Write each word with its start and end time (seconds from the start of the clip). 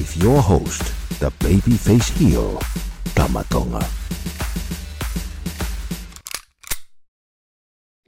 with 0.00 0.16
your 0.22 0.40
host, 0.40 0.80
the 1.20 1.30
babyface 1.44 2.08
heel, 2.16 2.58
Tama 3.14 3.44
Tonga. 3.50 3.86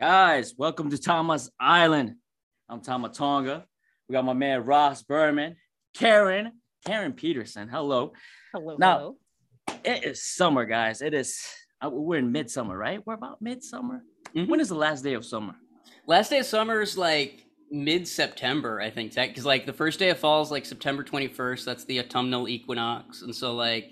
Guys, 0.01 0.55
welcome 0.57 0.89
to 0.89 0.97
Tama's 0.97 1.51
Island. 1.61 2.15
I'm 2.70 2.81
Tama 2.81 3.11
Tonga. 3.11 3.67
We 4.09 4.15
got 4.15 4.25
my 4.25 4.33
man 4.33 4.65
Ross 4.65 5.03
Berman, 5.03 5.57
Karen, 5.95 6.53
Karen 6.87 7.13
Peterson. 7.13 7.69
Hello. 7.69 8.15
Hello. 8.55 8.77
Now- 8.79 8.98
hello. 8.98 9.17
It 9.85 10.05
is 10.05 10.25
summer, 10.25 10.65
guys. 10.65 11.03
It 11.03 11.13
is. 11.13 11.45
uh, 11.85 11.91
We're 11.93 12.20
in 12.20 12.33
midsummer, 12.33 12.75
right? 12.79 13.07
We're 13.07 13.13
about 13.20 13.43
midsummer. 13.43 14.03
Mhm. 14.35 14.48
When 14.48 14.61
is 14.61 14.70
the 14.70 14.77
last 14.77 15.03
day 15.05 15.13
of 15.13 15.27
summer? 15.27 15.57
Last 16.07 16.31
day 16.31 16.39
of 16.39 16.47
summer 16.47 16.81
is 16.81 16.97
like 16.97 17.42
mid 17.73 18.06
September, 18.06 18.81
I 18.81 18.91
think, 18.91 19.15
because 19.15 19.45
like 19.47 19.67
the 19.67 19.73
first 19.73 19.98
day 19.98 20.11
of 20.11 20.19
fall 20.19 20.42
is 20.42 20.51
like 20.51 20.65
September 20.67 21.03
21st. 21.03 21.65
That's 21.65 21.84
the 21.87 21.98
autumnal 22.01 22.48
equinox. 22.48 23.23
And 23.23 23.34
so, 23.34 23.55
like, 23.55 23.91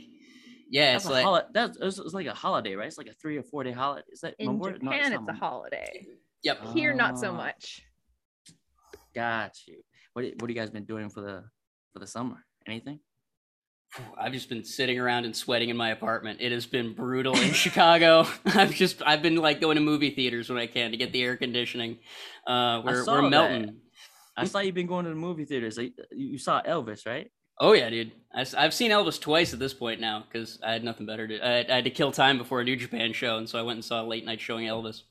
yeah, 0.70 0.92
That's 0.92 1.04
it's 1.04 1.10
a 1.10 1.12
like, 1.14 1.24
holi- 1.24 1.42
that's 1.52 1.78
it's, 1.80 1.98
it's 1.98 2.14
like 2.14 2.26
a 2.26 2.34
holiday, 2.34 2.74
right? 2.76 2.86
It's 2.86 2.98
like 2.98 3.08
a 3.08 3.14
three 3.14 3.36
or 3.38 3.42
four 3.42 3.64
day 3.64 3.72
holiday. 3.72 4.04
Is 4.12 4.20
that 4.20 4.34
In 4.38 4.46
Memorial- 4.46 4.78
no, 4.82 4.92
Japan, 4.92 5.12
it's 5.14 5.28
a 5.28 5.32
holiday. 5.32 6.06
yep. 6.44 6.60
Here, 6.74 6.94
not 6.94 7.18
so 7.18 7.30
Ah. 7.30 7.36
much. 7.36 7.82
Got 9.14 9.56
you. 9.66 9.82
What 10.12 10.24
what 10.24 10.42
have 10.42 10.50
you 10.50 10.54
guys 10.56 10.70
been 10.70 10.84
doing 10.84 11.08
for 11.10 11.20
the 11.22 11.44
for 11.92 11.98
the 11.98 12.06
summer? 12.06 12.44
Anything? 12.68 13.00
I've 14.18 14.32
just 14.32 14.48
been 14.48 14.64
sitting 14.64 14.98
around 14.98 15.24
and 15.24 15.34
sweating 15.34 15.68
in 15.68 15.76
my 15.76 15.90
apartment. 15.90 16.40
It 16.40 16.52
has 16.52 16.66
been 16.66 16.94
brutal 16.94 17.36
in 17.36 17.52
Chicago. 17.52 18.26
I've 18.46 18.72
just, 18.72 19.02
I've 19.04 19.22
been 19.22 19.36
like 19.36 19.60
going 19.60 19.76
to 19.76 19.80
movie 19.80 20.10
theaters 20.10 20.48
when 20.48 20.58
I 20.58 20.66
can 20.66 20.92
to 20.92 20.96
get 20.96 21.12
the 21.12 21.22
air 21.22 21.36
conditioning. 21.36 21.98
Uh, 22.46 22.82
we're, 22.84 23.04
we're 23.04 23.22
that. 23.22 23.30
melting. 23.30 23.76
I 24.36 24.44
saw 24.44 24.60
you've 24.60 24.74
been 24.74 24.86
going 24.86 25.04
to 25.04 25.10
the 25.10 25.16
movie 25.16 25.44
theaters. 25.44 25.76
Like, 25.76 25.92
You 26.12 26.28
you 26.28 26.38
saw 26.38 26.62
Elvis, 26.62 27.06
right? 27.06 27.30
Oh 27.58 27.74
yeah, 27.74 27.90
dude. 27.90 28.12
I, 28.34 28.46
have 28.56 28.72
seen 28.72 28.90
Elvis 28.90 29.20
twice 29.20 29.52
at 29.52 29.58
this 29.58 29.74
point 29.74 30.00
now 30.00 30.24
because 30.26 30.58
I 30.64 30.72
had 30.72 30.82
nothing 30.82 31.04
better 31.04 31.28
to. 31.28 31.38
I, 31.40 31.58
I 31.70 31.74
had 31.76 31.84
to 31.84 31.90
kill 31.90 32.10
time 32.10 32.38
before 32.38 32.60
a 32.60 32.64
New 32.64 32.76
Japan 32.76 33.12
show, 33.12 33.36
and 33.36 33.46
so 33.46 33.58
I 33.58 33.62
went 33.62 33.76
and 33.76 33.84
saw 33.84 34.02
a 34.02 34.06
late 34.06 34.24
night 34.24 34.40
showing 34.40 34.66
Elvis. 34.66 35.02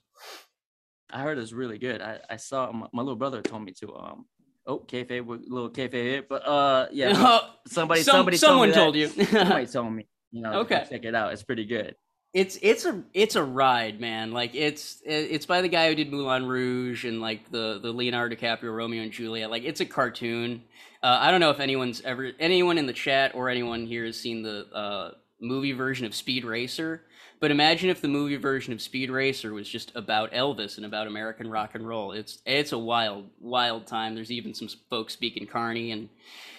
I 1.11 1.21
heard 1.21 1.37
it 1.37 1.41
was 1.41 1.53
really 1.53 1.77
good. 1.77 2.01
I, 2.01 2.19
I 2.27 2.37
saw 2.37 2.71
my, 2.71 2.87
my 2.91 3.03
little 3.03 3.17
brother 3.17 3.43
told 3.43 3.63
me 3.63 3.73
to 3.81 3.95
um 3.95 4.25
oh 4.69 4.79
kayfabe 4.87 5.27
little 5.27 5.69
kayfabe 5.69 5.93
here, 5.93 6.23
but 6.29 6.47
uh 6.47 6.87
yeah 6.91 7.11
Oh, 7.17 7.41
somebody 7.67 8.03
some- 8.03 8.13
somebody 8.17 8.37
someone 8.37 8.71
told, 8.71 8.95
me 8.95 9.07
told 9.07 9.17
you. 9.17 9.25
somebody 9.25 9.65
told 9.77 9.91
me 9.93 10.07
you 10.31 10.41
know 10.43 10.59
Okay. 10.61 10.85
check 10.89 11.03
it 11.05 11.15
out. 11.15 11.33
It's 11.33 11.43
pretty 11.43 11.65
good. 11.65 11.95
it's 12.33 12.57
it's 12.61 12.85
a 12.85 13.03
it's 13.13 13.35
a 13.35 13.43
ride, 13.43 13.99
man. 13.99 14.31
Like 14.31 14.53
it's 14.53 15.01
it's 15.03 15.45
by 15.47 15.61
the 15.61 15.67
guy 15.69 15.89
who 15.89 15.95
did 15.95 16.11
Moulin 16.11 16.45
Rouge 16.45 17.03
and 17.05 17.19
like 17.19 17.49
the 17.51 17.79
the 17.81 17.91
Leonardo 17.91 18.35
DiCaprio 18.35 18.71
Romeo 18.75 19.01
and 19.01 19.11
Juliet. 19.11 19.49
Like 19.49 19.63
it's 19.63 19.81
a 19.81 19.85
cartoon. 19.85 20.61
Uh, 21.01 21.17
I 21.21 21.31
don't 21.31 21.39
know 21.39 21.49
if 21.49 21.59
anyone's 21.59 22.01
ever 22.01 22.31
anyone 22.39 22.77
in 22.77 22.85
the 22.85 22.93
chat 22.93 23.33
or 23.33 23.49
anyone 23.49 23.87
here 23.87 24.05
has 24.05 24.19
seen 24.19 24.43
the 24.43 24.67
uh, 24.73 25.11
movie 25.41 25.71
version 25.71 26.05
of 26.05 26.13
Speed 26.13 26.43
Racer. 26.45 27.01
But 27.39 27.51
imagine 27.51 27.89
if 27.89 28.01
the 28.01 28.07
movie 28.09 28.35
version 28.35 28.73
of 28.73 28.81
Speed 28.81 29.09
Racer 29.09 29.53
was 29.53 29.69
just 29.69 29.93
about 29.95 30.31
Elvis 30.33 30.77
and 30.77 30.85
about 30.85 31.07
American 31.07 31.49
rock 31.49 31.73
and 31.73 31.87
roll. 31.87 32.11
It's 32.11 32.39
it's 32.45 32.73
a 32.73 32.77
wild 32.77 33.29
wild 33.39 33.87
time. 33.87 34.15
There's 34.15 34.31
even 34.31 34.53
some 34.53 34.67
folks 34.89 35.13
speaking 35.13 35.47
Carney, 35.47 35.91
and 35.91 36.09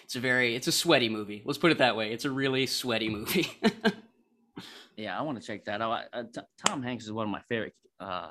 it's 0.04 0.16
a 0.16 0.20
very 0.20 0.56
it's 0.56 0.68
a 0.68 0.72
sweaty 0.72 1.08
movie. 1.08 1.42
Let's 1.44 1.58
put 1.58 1.70
it 1.70 1.78
that 1.78 1.96
way. 1.96 2.12
It's 2.12 2.24
a 2.24 2.30
really 2.30 2.66
sweaty 2.66 3.08
movie. 3.08 3.48
Yeah, 4.96 5.18
I 5.18 5.22
want 5.22 5.40
to 5.40 5.46
check 5.46 5.64
that 5.64 5.80
out. 5.80 5.92
I, 5.92 6.04
uh, 6.12 6.24
T- 6.24 6.40
Tom 6.66 6.82
Hanks 6.82 7.04
is 7.04 7.12
one 7.12 7.24
of 7.24 7.30
my 7.30 7.40
favorite 7.48 7.74
uh 8.00 8.30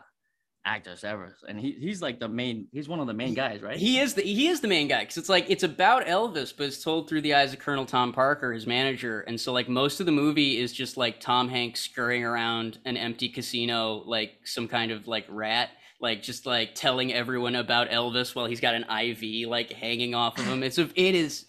actors 0.70 1.04
ever, 1.04 1.36
and 1.48 1.60
he 1.60 1.72
he's 1.72 2.02
like 2.02 2.20
the 2.20 2.30
main. 2.30 2.68
He's 2.72 2.88
one 2.88 3.00
of 3.00 3.08
the 3.08 3.14
main 3.14 3.34
guys, 3.34 3.62
right? 3.62 3.78
He 3.78 4.00
is 4.00 4.14
the 4.14 4.22
he 4.22 4.48
is 4.48 4.62
the 4.62 4.68
main 4.68 4.88
guy 4.88 5.00
because 5.00 5.18
it's 5.18 5.30
like 5.30 5.50
it's 5.50 5.64
about 5.64 6.06
Elvis, 6.06 6.54
but 6.56 6.68
it's 6.68 6.84
told 6.84 7.10
through 7.10 7.22
the 7.22 7.34
eyes 7.34 7.54
of 7.54 7.60
Colonel 7.60 7.86
Tom 7.86 8.14
Parker, 8.14 8.54
his 8.54 8.68
manager, 8.68 9.22
and 9.22 9.40
so 9.40 9.52
like 9.52 9.68
most 9.68 10.00
of 10.00 10.06
the 10.06 10.12
movie 10.12 10.60
is 10.60 10.72
just 10.72 10.96
like 10.96 11.20
Tom 11.20 11.50
Hanks 11.50 11.82
scurrying 11.82 12.24
around 12.24 12.78
an 12.86 12.98
empty 12.98 13.30
casino 13.30 14.04
like 14.06 14.34
some 14.44 14.68
kind 14.68 14.92
of 14.92 15.08
like 15.08 15.26
rat, 15.30 15.70
like 16.00 16.22
just 16.22 16.46
like 16.46 16.76
telling 16.76 17.12
everyone 17.14 17.56
about 17.56 17.90
Elvis 17.90 18.36
while 18.36 18.46
he's 18.46 18.62
got 18.62 18.76
an 18.76 18.84
IV 18.84 19.50
like 19.50 19.72
hanging 19.74 20.14
off 20.14 20.38
of 20.38 20.46
him. 20.46 20.62
It's 20.62 20.78
a 20.78 20.90
it 20.96 21.16
is. 21.16 21.46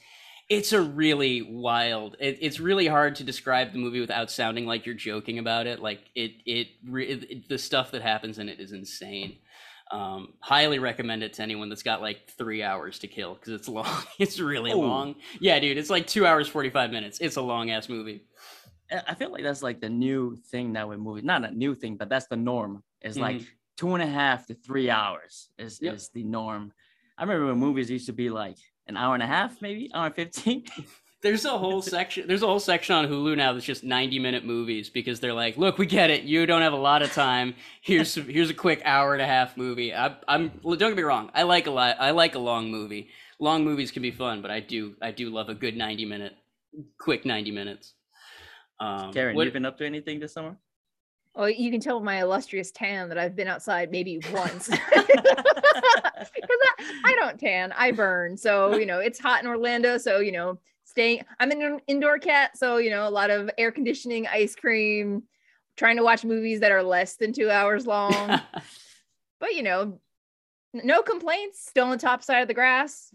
It's 0.50 0.72
a 0.72 0.83
really 0.83 1.43
wild. 1.43 2.16
It, 2.21 2.38
it's 2.43 2.59
really 2.61 2.87
hard 2.88 3.15
to 3.16 3.25
describe 3.25 3.72
the 3.72 3.78
movie 3.78 4.00
without 4.00 4.31
sounding 4.31 4.66
like 4.66 4.84
you're 4.84 4.94
joking 4.97 5.38
about 5.38 5.66
it. 5.66 5.81
Like 5.81 6.00
it, 6.16 6.33
it, 6.44 6.69
it 6.84 7.49
the 7.49 7.56
stuff 7.56 7.93
that 7.93 8.03
happens 8.03 8.38
in 8.41 8.49
it 8.49 8.59
is 8.61 8.72
insane. 8.72 9.38
Um, 9.93 10.34
highly 10.41 10.78
recommend 10.81 11.22
it 11.22 11.33
to 11.34 11.43
anyone 11.43 11.69
that's 11.69 11.83
got 11.84 12.00
like 12.00 12.28
three 12.37 12.62
hours 12.65 12.99
to 13.00 13.06
kill 13.06 13.34
because 13.34 13.53
it's 13.53 13.69
long. 13.78 14.03
It's 14.19 14.38
really 14.41 14.72
Oh. 14.72 14.81
long. 14.81 15.15
Yeah, 15.41 15.59
dude, 15.61 15.78
it's 15.78 15.91
like 15.91 16.06
two 16.09 16.27
hours 16.27 16.49
forty 16.49 16.71
five 16.71 16.91
minutes. 16.91 17.19
It's 17.21 17.37
a 17.37 17.43
long 17.43 17.71
ass 17.71 17.88
movie. 17.88 18.25
I 19.06 19.15
feel 19.15 19.31
like 19.31 19.44
that's 19.44 19.62
like 19.62 19.81
the 19.81 19.88
new 19.88 20.34
thing 20.50 20.72
now 20.72 20.88
with 20.88 20.99
movies. 20.99 21.22
Not 21.22 21.44
a 21.44 21.53
new 21.53 21.77
thing, 21.77 21.94
but 21.97 22.09
that's 22.09 22.27
the 22.27 22.37
norm. 22.37 22.82
Is 23.03 23.17
like 23.17 23.41
two 23.77 23.94
and 23.94 24.03
a 24.03 24.06
half 24.06 24.47
to 24.49 24.55
three 24.55 24.91
hours 24.91 25.49
is, 25.59 25.78
Yep. 25.81 25.94
is 25.94 26.09
the 26.09 26.25
norm. 26.25 26.72
I 27.17 27.22
remember 27.22 27.47
when 27.47 27.59
movies 27.59 27.88
used 27.88 28.06
to 28.06 28.12
be 28.12 28.31
like 28.31 28.56
an 28.87 28.97
hour 28.97 29.15
and 29.15 29.23
a 29.23 29.27
half, 29.27 29.61
maybe 29.63 29.91
hour 29.95 30.07
and 30.07 30.15
fifteen. 30.15 30.65
There's 31.23 31.45
a 31.45 31.51
whole 31.59 31.83
section. 31.83 32.27
There's 32.27 32.43
a 32.43 32.47
whole 32.47 32.61
section 32.61 32.95
on 32.95 33.07
Hulu 33.07 33.37
now 33.37 33.53
that's 33.53 33.67
just 33.67 33.85
ninety 33.85 34.19
minute 34.19 34.43
movies 34.45 34.89
because 34.89 35.21
they're 35.21 35.35
like, 35.35 35.59
look, 35.59 35.77
we 35.77 35.85
get 35.85 36.09
it. 36.09 36.23
You 36.23 36.47
don't 36.47 36.63
have 36.63 36.73
a 36.73 36.77
lot 36.77 37.03
of 37.03 37.13
time. 37.13 37.55
Here's 37.83 38.11
some, 38.11 38.25
here's 38.29 38.49
a 38.49 38.55
quick 38.55 38.81
hour 38.87 39.13
and 39.13 39.21
a 39.21 39.27
half 39.27 39.55
movie. 39.57 39.95
I, 39.95 40.17
I'm 40.27 40.49
don't 40.65 40.79
get 40.79 40.97
me 40.97 41.03
wrong. 41.03 41.31
I 41.35 41.43
like 41.43 41.67
a 41.67 41.71
lot. 41.71 41.97
I 42.01 42.13
like 42.13 42.37
a 42.37 42.39
long 42.39 42.71
movie. 42.71 43.09
Long 43.39 43.65
movies 43.65 43.91
can 43.91 44.01
be 44.01 44.11
fun, 44.11 44.41
but 44.41 44.51
I 44.51 44.61
do 44.61 44.95
I 45.03 45.11
do 45.11 45.29
love 45.29 45.51
a 45.51 45.55
good 45.55 45.77
ninety 45.77 46.07
minute, 46.07 46.33
quick 46.99 47.27
ninety 47.27 47.51
minutes. 47.51 47.93
Um, 48.81 49.12
Karen, 49.12 49.37
what- 49.37 49.45
you 49.47 49.53
been 49.53 49.67
up 49.67 49.77
to 49.79 49.85
anything 49.87 50.21
this 50.21 50.33
summer? 50.33 50.57
Well, 51.35 51.49
you 51.49 51.71
can 51.71 51.81
tell 51.81 52.01
my 52.01 52.21
illustrious 52.21 52.71
tan 52.71 53.09
that 53.09 53.19
I've 53.19 53.37
been 53.37 53.49
outside 53.49 53.91
maybe 53.91 54.21
once. 54.33 54.71
Because 56.35 56.59
I, 56.79 57.03
I 57.07 57.15
don't 57.15 57.41
tan, 57.41 57.73
I 57.73 57.93
burn. 57.93 58.37
So, 58.37 58.77
you 58.77 58.85
know, 58.85 58.99
it's 58.99 59.19
hot 59.19 59.43
in 59.43 59.49
Orlando. 59.49 59.97
So, 59.97 60.19
you 60.21 60.33
know, 60.33 60.59
staying, 60.85 61.25
I'm 61.39 61.51
an 61.51 61.81
indoor 61.87 62.19
cat. 62.19 62.59
So, 62.59 62.77
you 62.77 62.91
know, 62.91 63.09
a 63.09 63.11
lot 63.11 63.31
of 63.31 63.50
air 63.56 63.73
conditioning, 63.73 64.27
ice 64.27 64.55
cream, 64.55 65.23
trying 65.77 65.97
to 65.97 66.03
watch 66.03 66.25
movies 66.25 66.61
that 66.61 66.73
are 66.73 66.82
less 66.82 67.17
than 67.17 67.33
two 67.33 67.50
hours 67.50 67.87
long. 67.87 68.12
but, 69.41 69.55
you 69.55 69.62
know, 69.62 69.99
no 70.75 71.03
complaints. 71.03 71.67
Still 71.67 71.85
on 71.87 71.91
the 71.91 71.97
top 71.97 72.23
side 72.23 72.43
of 72.43 72.49
the 72.49 72.55
grass. 72.55 73.15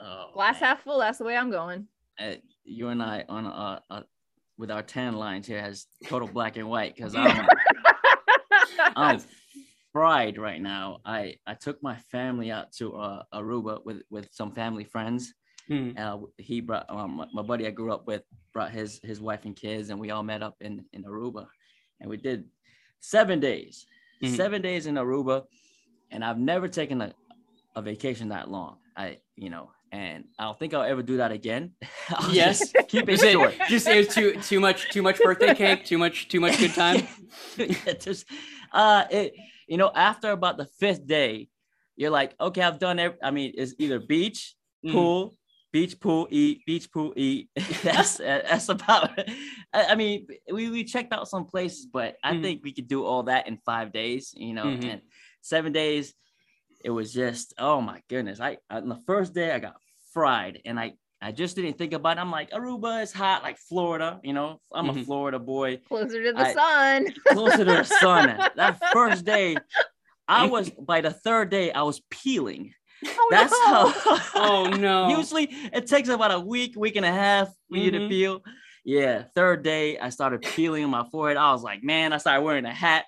Oh, 0.00 0.30
Glass 0.34 0.60
man. 0.60 0.68
half 0.68 0.82
full. 0.82 0.98
That's 0.98 1.18
the 1.18 1.24
way 1.24 1.36
I'm 1.36 1.50
going. 1.50 1.86
Uh, 2.18 2.34
you 2.64 2.88
and 2.88 3.02
I 3.02 3.24
on 3.28 3.46
a, 3.46 3.82
uh 3.90 4.02
with 4.58 4.70
our 4.70 4.82
tan 4.82 5.14
lines 5.14 5.46
here 5.46 5.60
has 5.62 5.86
total 6.06 6.28
black 6.28 6.56
and 6.56 6.68
white 6.68 6.94
because 6.96 7.14
I'm 7.14 7.46
I'm 8.96 9.20
fried 9.92 10.38
right 10.38 10.60
now. 10.60 10.98
I 11.04 11.36
I 11.46 11.54
took 11.54 11.82
my 11.82 11.96
family 12.10 12.50
out 12.50 12.72
to 12.78 12.96
uh, 12.96 13.22
Aruba 13.34 13.84
with 13.84 14.02
with 14.10 14.28
some 14.32 14.52
family 14.52 14.84
friends. 14.84 15.32
Hmm. 15.68 15.90
Uh, 15.96 16.18
he 16.38 16.60
brought 16.60 16.86
um, 16.88 17.16
my- 17.16 17.28
my 17.32 17.42
buddy 17.42 17.66
I 17.66 17.70
grew 17.70 17.92
up 17.92 18.06
with 18.06 18.22
brought 18.52 18.70
his 18.70 19.00
his 19.02 19.20
wife 19.20 19.44
and 19.44 19.54
kids, 19.56 19.90
and 19.90 20.00
we 20.00 20.10
all 20.10 20.22
met 20.22 20.42
up 20.42 20.56
in 20.60 20.84
in 20.92 21.04
Aruba, 21.04 21.46
and 22.00 22.10
we 22.10 22.16
did 22.16 22.44
seven 23.00 23.38
days, 23.40 23.86
Mhm. 24.22 24.36
seven 24.36 24.62
days 24.62 24.86
in 24.86 24.96
Aruba, 24.96 25.44
and 26.10 26.24
I've 26.24 26.38
never 26.38 26.68
taken 26.68 27.00
a, 27.02 27.12
a 27.76 27.82
vacation 27.82 28.30
that 28.30 28.50
long. 28.50 28.78
I 28.96 29.18
you 29.36 29.50
know 29.50 29.70
and 29.92 30.24
I 30.38 30.44
don't 30.44 30.58
think 30.58 30.74
I'll 30.74 30.82
ever 30.82 31.02
do 31.02 31.18
that 31.18 31.32
again. 31.32 31.72
I'll 32.10 32.30
Yes. 32.34 32.72
keep 32.88 33.08
it 33.08 33.20
short. 33.20 33.54
just 33.68 33.88
it 33.88 33.96
was 33.96 34.08
too 34.14 34.32
too 34.40 34.60
much 34.60 34.88
too 34.90 35.02
much 35.02 35.18
birthday 35.22 35.54
cake, 35.54 35.84
too 35.84 35.98
much 35.98 36.28
too 36.28 36.40
much 36.40 36.58
good 36.58 36.74
time. 36.74 37.06
yeah, 37.56 37.92
just 37.98 38.26
uh 38.72 39.04
it 39.10 39.34
you 39.66 39.76
know 39.76 39.90
after 39.94 40.30
about 40.30 40.56
the 40.58 40.66
fifth 40.78 41.06
day 41.06 41.48
you're 41.96 42.10
like 42.10 42.34
okay 42.40 42.62
i've 42.62 42.78
done 42.78 42.98
every 42.98 43.18
i 43.22 43.30
mean 43.30 43.52
it's 43.56 43.74
either 43.78 43.98
beach 43.98 44.54
Mm. 44.84 44.92
pool 44.92 45.34
beach 45.72 45.98
pool 45.98 46.28
eat 46.30 46.62
beach 46.64 46.90
pool 46.92 47.12
eat 47.16 47.48
that's 47.82 48.18
that's 48.18 48.68
about 48.68 49.18
it. 49.18 49.28
I, 49.72 49.96
mean 49.96 50.26
we, 50.52 50.70
we 50.70 50.84
checked 50.84 51.12
out 51.12 51.26
some 51.28 51.46
places 51.46 51.86
but 51.92 52.14
i 52.22 52.32
Mm. 52.34 52.42
think 52.42 52.60
we 52.62 52.72
could 52.72 52.86
do 52.86 53.04
all 53.04 53.24
that 53.24 53.48
in 53.48 53.58
five 53.66 53.92
days 53.92 54.32
you 54.36 54.54
know 54.54 54.66
Mhm. 54.66 54.84
and 54.84 55.00
seven 55.40 55.72
days 55.72 56.14
it 56.84 56.90
was 56.90 57.12
just 57.12 57.54
oh 57.58 57.80
my 57.80 58.00
goodness 58.08 58.40
i 58.40 58.56
on 58.70 58.88
the 58.88 59.00
first 59.06 59.34
day 59.34 59.52
i 59.52 59.58
got 59.58 59.76
fried 60.12 60.60
and 60.64 60.78
i 60.78 60.92
I 61.20 61.32
just 61.32 61.56
didn't 61.56 61.76
think 61.76 61.94
about 61.94 62.16
it. 62.16 62.20
I'm 62.20 62.30
like, 62.30 62.52
Aruba 62.52 63.02
is 63.02 63.12
hot, 63.12 63.42
like 63.42 63.58
Florida, 63.58 64.20
you 64.22 64.32
know. 64.32 64.60
I'm 64.72 64.88
a 64.88 64.92
Mhm. 64.92 65.04
Florida 65.04 65.40
boy 65.40 65.78
Closer 65.88 66.22
to 66.22 66.32
the 66.32 66.38
I- 66.38 66.52
sun. 66.54 67.06
closer 67.30 67.56
to 67.58 67.64
the 67.64 67.82
sun. 67.82 68.38
That 68.54 68.80
first 68.92 69.24
day, 69.24 69.56
I 70.28 70.46
was 70.46 70.70
by 70.70 71.00
the 71.00 71.10
third 71.10 71.50
day, 71.50 71.72
I 71.72 71.82
was 71.82 72.00
peeling. 72.08 72.72
Oh, 73.04 73.28
That's 73.32 73.50
no. 73.50 73.88
how. 73.88 74.18
Oh 74.36 74.64
no. 74.68 75.08
Usually, 75.08 75.48
it 75.50 75.88
takes 75.88 76.08
about 76.08 76.30
a 76.30 76.38
week, 76.38 76.74
week 76.76 76.94
and 76.94 77.04
a 77.04 77.10
half 77.10 77.48
for 77.68 77.78
you 77.78 77.90
to 77.90 77.98
Mhm. 77.98 78.08
peel. 78.08 78.42
Yeah, 78.84 79.24
third 79.34 79.64
day, 79.64 79.98
I 79.98 80.10
started 80.10 80.42
peeling 80.42 80.84
on 80.84 80.90
my 80.90 81.02
forehead. 81.10 81.36
I 81.36 81.50
was 81.50 81.64
like, 81.64 81.82
man, 81.82 82.12
I 82.12 82.18
started 82.18 82.42
wearing 82.42 82.64
a 82.64 82.72
hat. 82.72 83.06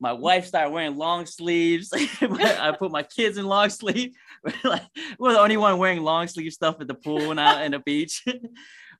My 0.00 0.12
wife 0.14 0.46
started 0.46 0.70
wearing 0.70 0.96
long 0.96 1.26
sleeves. 1.26 1.92
I 2.22 2.74
put 2.78 2.90
my 2.90 3.02
kids 3.02 3.36
in 3.38 3.46
long 3.46 3.68
sleeves. 3.68 4.16
like, 4.64 4.82
we're 5.18 5.34
the 5.34 5.40
only 5.40 5.56
one 5.58 5.76
wearing 5.78 6.02
long 6.02 6.26
sleeve 6.26 6.52
stuff 6.52 6.80
at 6.80 6.88
the 6.88 6.94
pool 6.94 7.30
and 7.30 7.38
out 7.38 7.62
in 7.62 7.72
the 7.72 7.78
beach. 7.80 8.24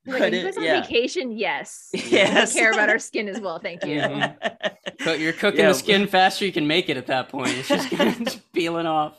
Like, 0.06 0.19
But 0.20 0.32
you 0.32 0.38
it- 0.38 0.44
guys 0.44 0.56
on 0.56 0.62
yeah. 0.62 0.81
vacation? 0.81 1.31
Yes. 1.37 1.91
Yes. 1.93 2.55
We 2.55 2.61
care 2.62 2.73
about 2.73 2.88
our 2.88 2.99
skin 2.99 3.29
as 3.29 3.38
well. 3.38 3.58
Thank 3.58 3.85
you. 3.85 4.00
Mhm. 4.00 5.20
You're 5.20 5.35
cooking 5.35 5.61
Yeah. 5.61 5.69
the 5.69 5.75
skin 5.75 6.06
faster 6.06 6.47
you 6.47 6.52
can 6.52 6.67
make 6.67 6.88
it 6.88 6.97
at 6.97 7.06
that 7.08 7.29
point. 7.29 7.50
It's 7.50 7.69
just 7.69 7.88
it's 7.93 8.37
peeling 8.55 8.87
off. 8.87 9.19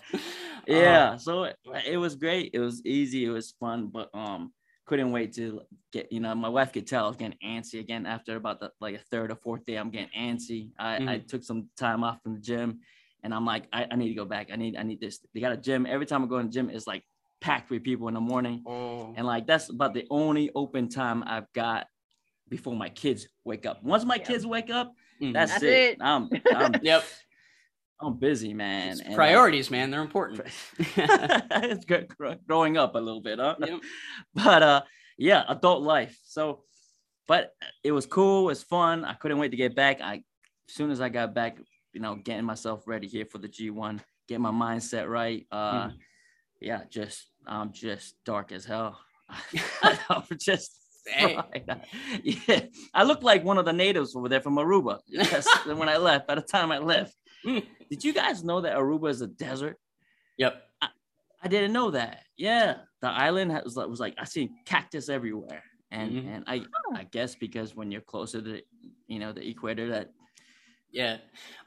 yeah 0.68 1.18
so 1.18 1.44
it, 1.44 1.56
it 1.88 1.98
was 1.98 2.16
great 2.16 2.52
it 2.56 2.60
was 2.60 2.84
easy 2.86 3.26
it 3.26 3.30
was 3.30 3.52
fun 3.60 3.88
but 3.94 4.10
um 4.16 4.52
couldn't 4.92 5.14
wait 5.14 5.32
to 5.32 5.62
get 5.94 6.12
you 6.12 6.20
know 6.20 6.36
my 6.36 6.50
wife 6.50 6.74
could 6.74 6.86
tell 6.86 7.06
i 7.06 7.08
was 7.08 7.16
getting 7.16 7.38
antsy 7.42 7.80
again 7.80 8.06
after 8.06 8.36
about 8.36 8.60
the 8.60 8.70
like 8.82 8.94
a 8.94 8.98
third 9.10 9.32
or 9.32 9.38
fourth 9.38 9.64
day 9.64 9.78
i'm 9.78 9.90
getting 9.90 10.10
antsy 10.20 10.72
i, 10.78 11.14
I 11.14 11.18
took 11.20 11.44
some 11.46 11.70
time 11.78 12.04
off 12.04 12.22
from 12.22 12.34
the 12.34 12.42
gym 12.42 12.82
and 13.24 13.34
i'm 13.34 13.46
like 13.46 13.68
I, 13.72 13.88
I 13.90 13.96
need 13.96 14.10
to 14.10 14.16
go 14.16 14.26
back 14.26 14.50
i 14.52 14.58
need 14.58 14.76
i 14.76 14.84
need 14.84 15.00
this 15.00 15.26
they 15.34 15.40
got 15.40 15.54
a 15.54 15.58
gym 15.58 15.86
every 15.86 16.06
time 16.06 16.26
i 16.26 16.28
go 16.28 16.40
in 16.40 16.48
the 16.48 16.52
gym 16.52 16.70
it's 16.70 16.88
like 16.88 17.06
packed 17.40 17.70
with 17.70 17.84
people 17.86 18.10
in 18.10 18.16
the 18.16 18.20
morning 18.20 18.64
Oh. 18.68 19.14
and 19.16 19.26
like 19.26 19.48
that's 19.48 19.70
about 19.70 19.94
the 19.94 20.06
only 20.10 20.50
open 20.56 20.90
time 20.90 21.24
i've 21.26 21.50
got 21.54 21.88
before 22.50 22.76
my 22.76 22.90
kids 22.90 23.30
wake 23.46 23.66
up 23.66 23.82
once 23.84 24.04
my 24.04 24.18
Yeah. 24.18 24.26
kids 24.26 24.46
wake 24.46 24.70
up 24.70 24.92
Mhm. 25.22 25.32
that's, 25.36 25.52
That's 25.54 25.64
it. 25.64 25.70
it. 25.94 25.98
i'm 26.02 26.30
i'm, 26.54 26.80
Yep. 26.82 27.06
I'm 28.02 28.18
busy 28.18 28.54
man 28.54 28.98
uh, 29.10 29.16
priorities, 29.16 29.70
man. 29.70 29.92
They're 29.92 30.02
important. 30.02 30.42
it's 30.80 31.86
gr- 31.86 32.34
growing 32.48 32.78
up 32.78 32.96
a 32.96 33.00
little 33.00 33.22
bit, 33.22 33.40
huh? 33.40 33.56
Yep. 33.60 33.80
But 34.34 34.64
uh, 34.64 34.82
yeah, 35.18 35.44
adult 35.48 35.84
life. 35.84 36.18
So, 36.24 36.64
but 37.28 37.52
it 37.84 37.92
was 37.92 38.06
cool. 38.06 38.42
It 38.44 38.46
was 38.52 38.64
fun. 38.64 39.06
I 39.06 39.14
couldn't 39.14 39.38
wait 39.40 39.52
to 39.52 39.58
get 39.58 39.76
back. 39.76 40.02
I, 40.02 40.16
as 40.16 40.76
soon 40.76 40.92
as 40.92 41.02
I 41.02 41.10
got 41.10 41.34
back, 41.36 41.58
you 41.94 42.02
know, 42.02 42.16
getting 42.16 42.46
myself 42.46 42.84
ready 42.88 43.08
here 43.08 43.26
for 43.26 43.38
the 43.38 43.48
G1, 43.50 44.00
get 44.28 44.40
my 44.42 44.52
mindset 44.52 45.08
right. 45.10 45.46
Uh, 45.52 45.88
Mhm. 45.88 45.94
yeah, 46.62 46.82
just 46.90 47.28
I'm 47.46 47.72
just 47.74 48.16
dark 48.26 48.52
as 48.52 48.66
hell. 48.66 49.00
I'm 50.10 50.24
just. 50.40 50.78
Yeah, 51.18 51.42
I 52.94 53.04
look 53.04 53.24
like 53.24 53.44
one 53.44 53.58
of 53.58 53.66
the 53.66 53.74
natives 53.74 54.16
over 54.16 54.30
there 54.30 54.40
from 54.42 54.56
Aruba. 54.58 55.00
Yes, 55.08 55.48
when 55.66 55.90
I 55.90 55.98
left, 55.98 56.28
by 56.28 56.36
the 56.36 56.42
time 56.42 56.72
I 56.72 56.78
left, 56.78 57.16
Mm. 57.46 57.66
did 57.90 58.04
you 58.04 58.14
guys 58.14 58.44
know 58.44 58.62
that 58.62 58.76
Aruba 58.78 59.10
is 59.10 59.22
a 59.22 59.28
desert? 59.28 59.78
Yep. 60.38 60.62
I 61.44 61.48
didn't 61.48 61.74
know 61.74 61.92
that. 61.92 62.24
Yeah, 62.38 62.78
the 63.02 63.10
island 63.10 63.52
has, 63.52 63.76
was 63.76 64.00
like 64.00 64.14
I 64.20 64.26
see 64.26 64.52
cactus 64.66 65.10
everywhere, 65.10 65.64
and 65.90 66.12
Mhm. 66.12 66.28
and 66.36 66.44
I 66.48 66.60
Oh. 66.60 66.96
I 66.96 67.04
guess 67.06 67.34
because 67.36 67.76
when 67.76 67.92
you're 67.92 68.02
closer 68.02 68.42
to 68.42 68.62
you 69.08 69.18
know 69.20 69.32
the 69.34 69.48
equator, 69.48 69.90
that 69.90 70.12
Yeah. 70.92 71.18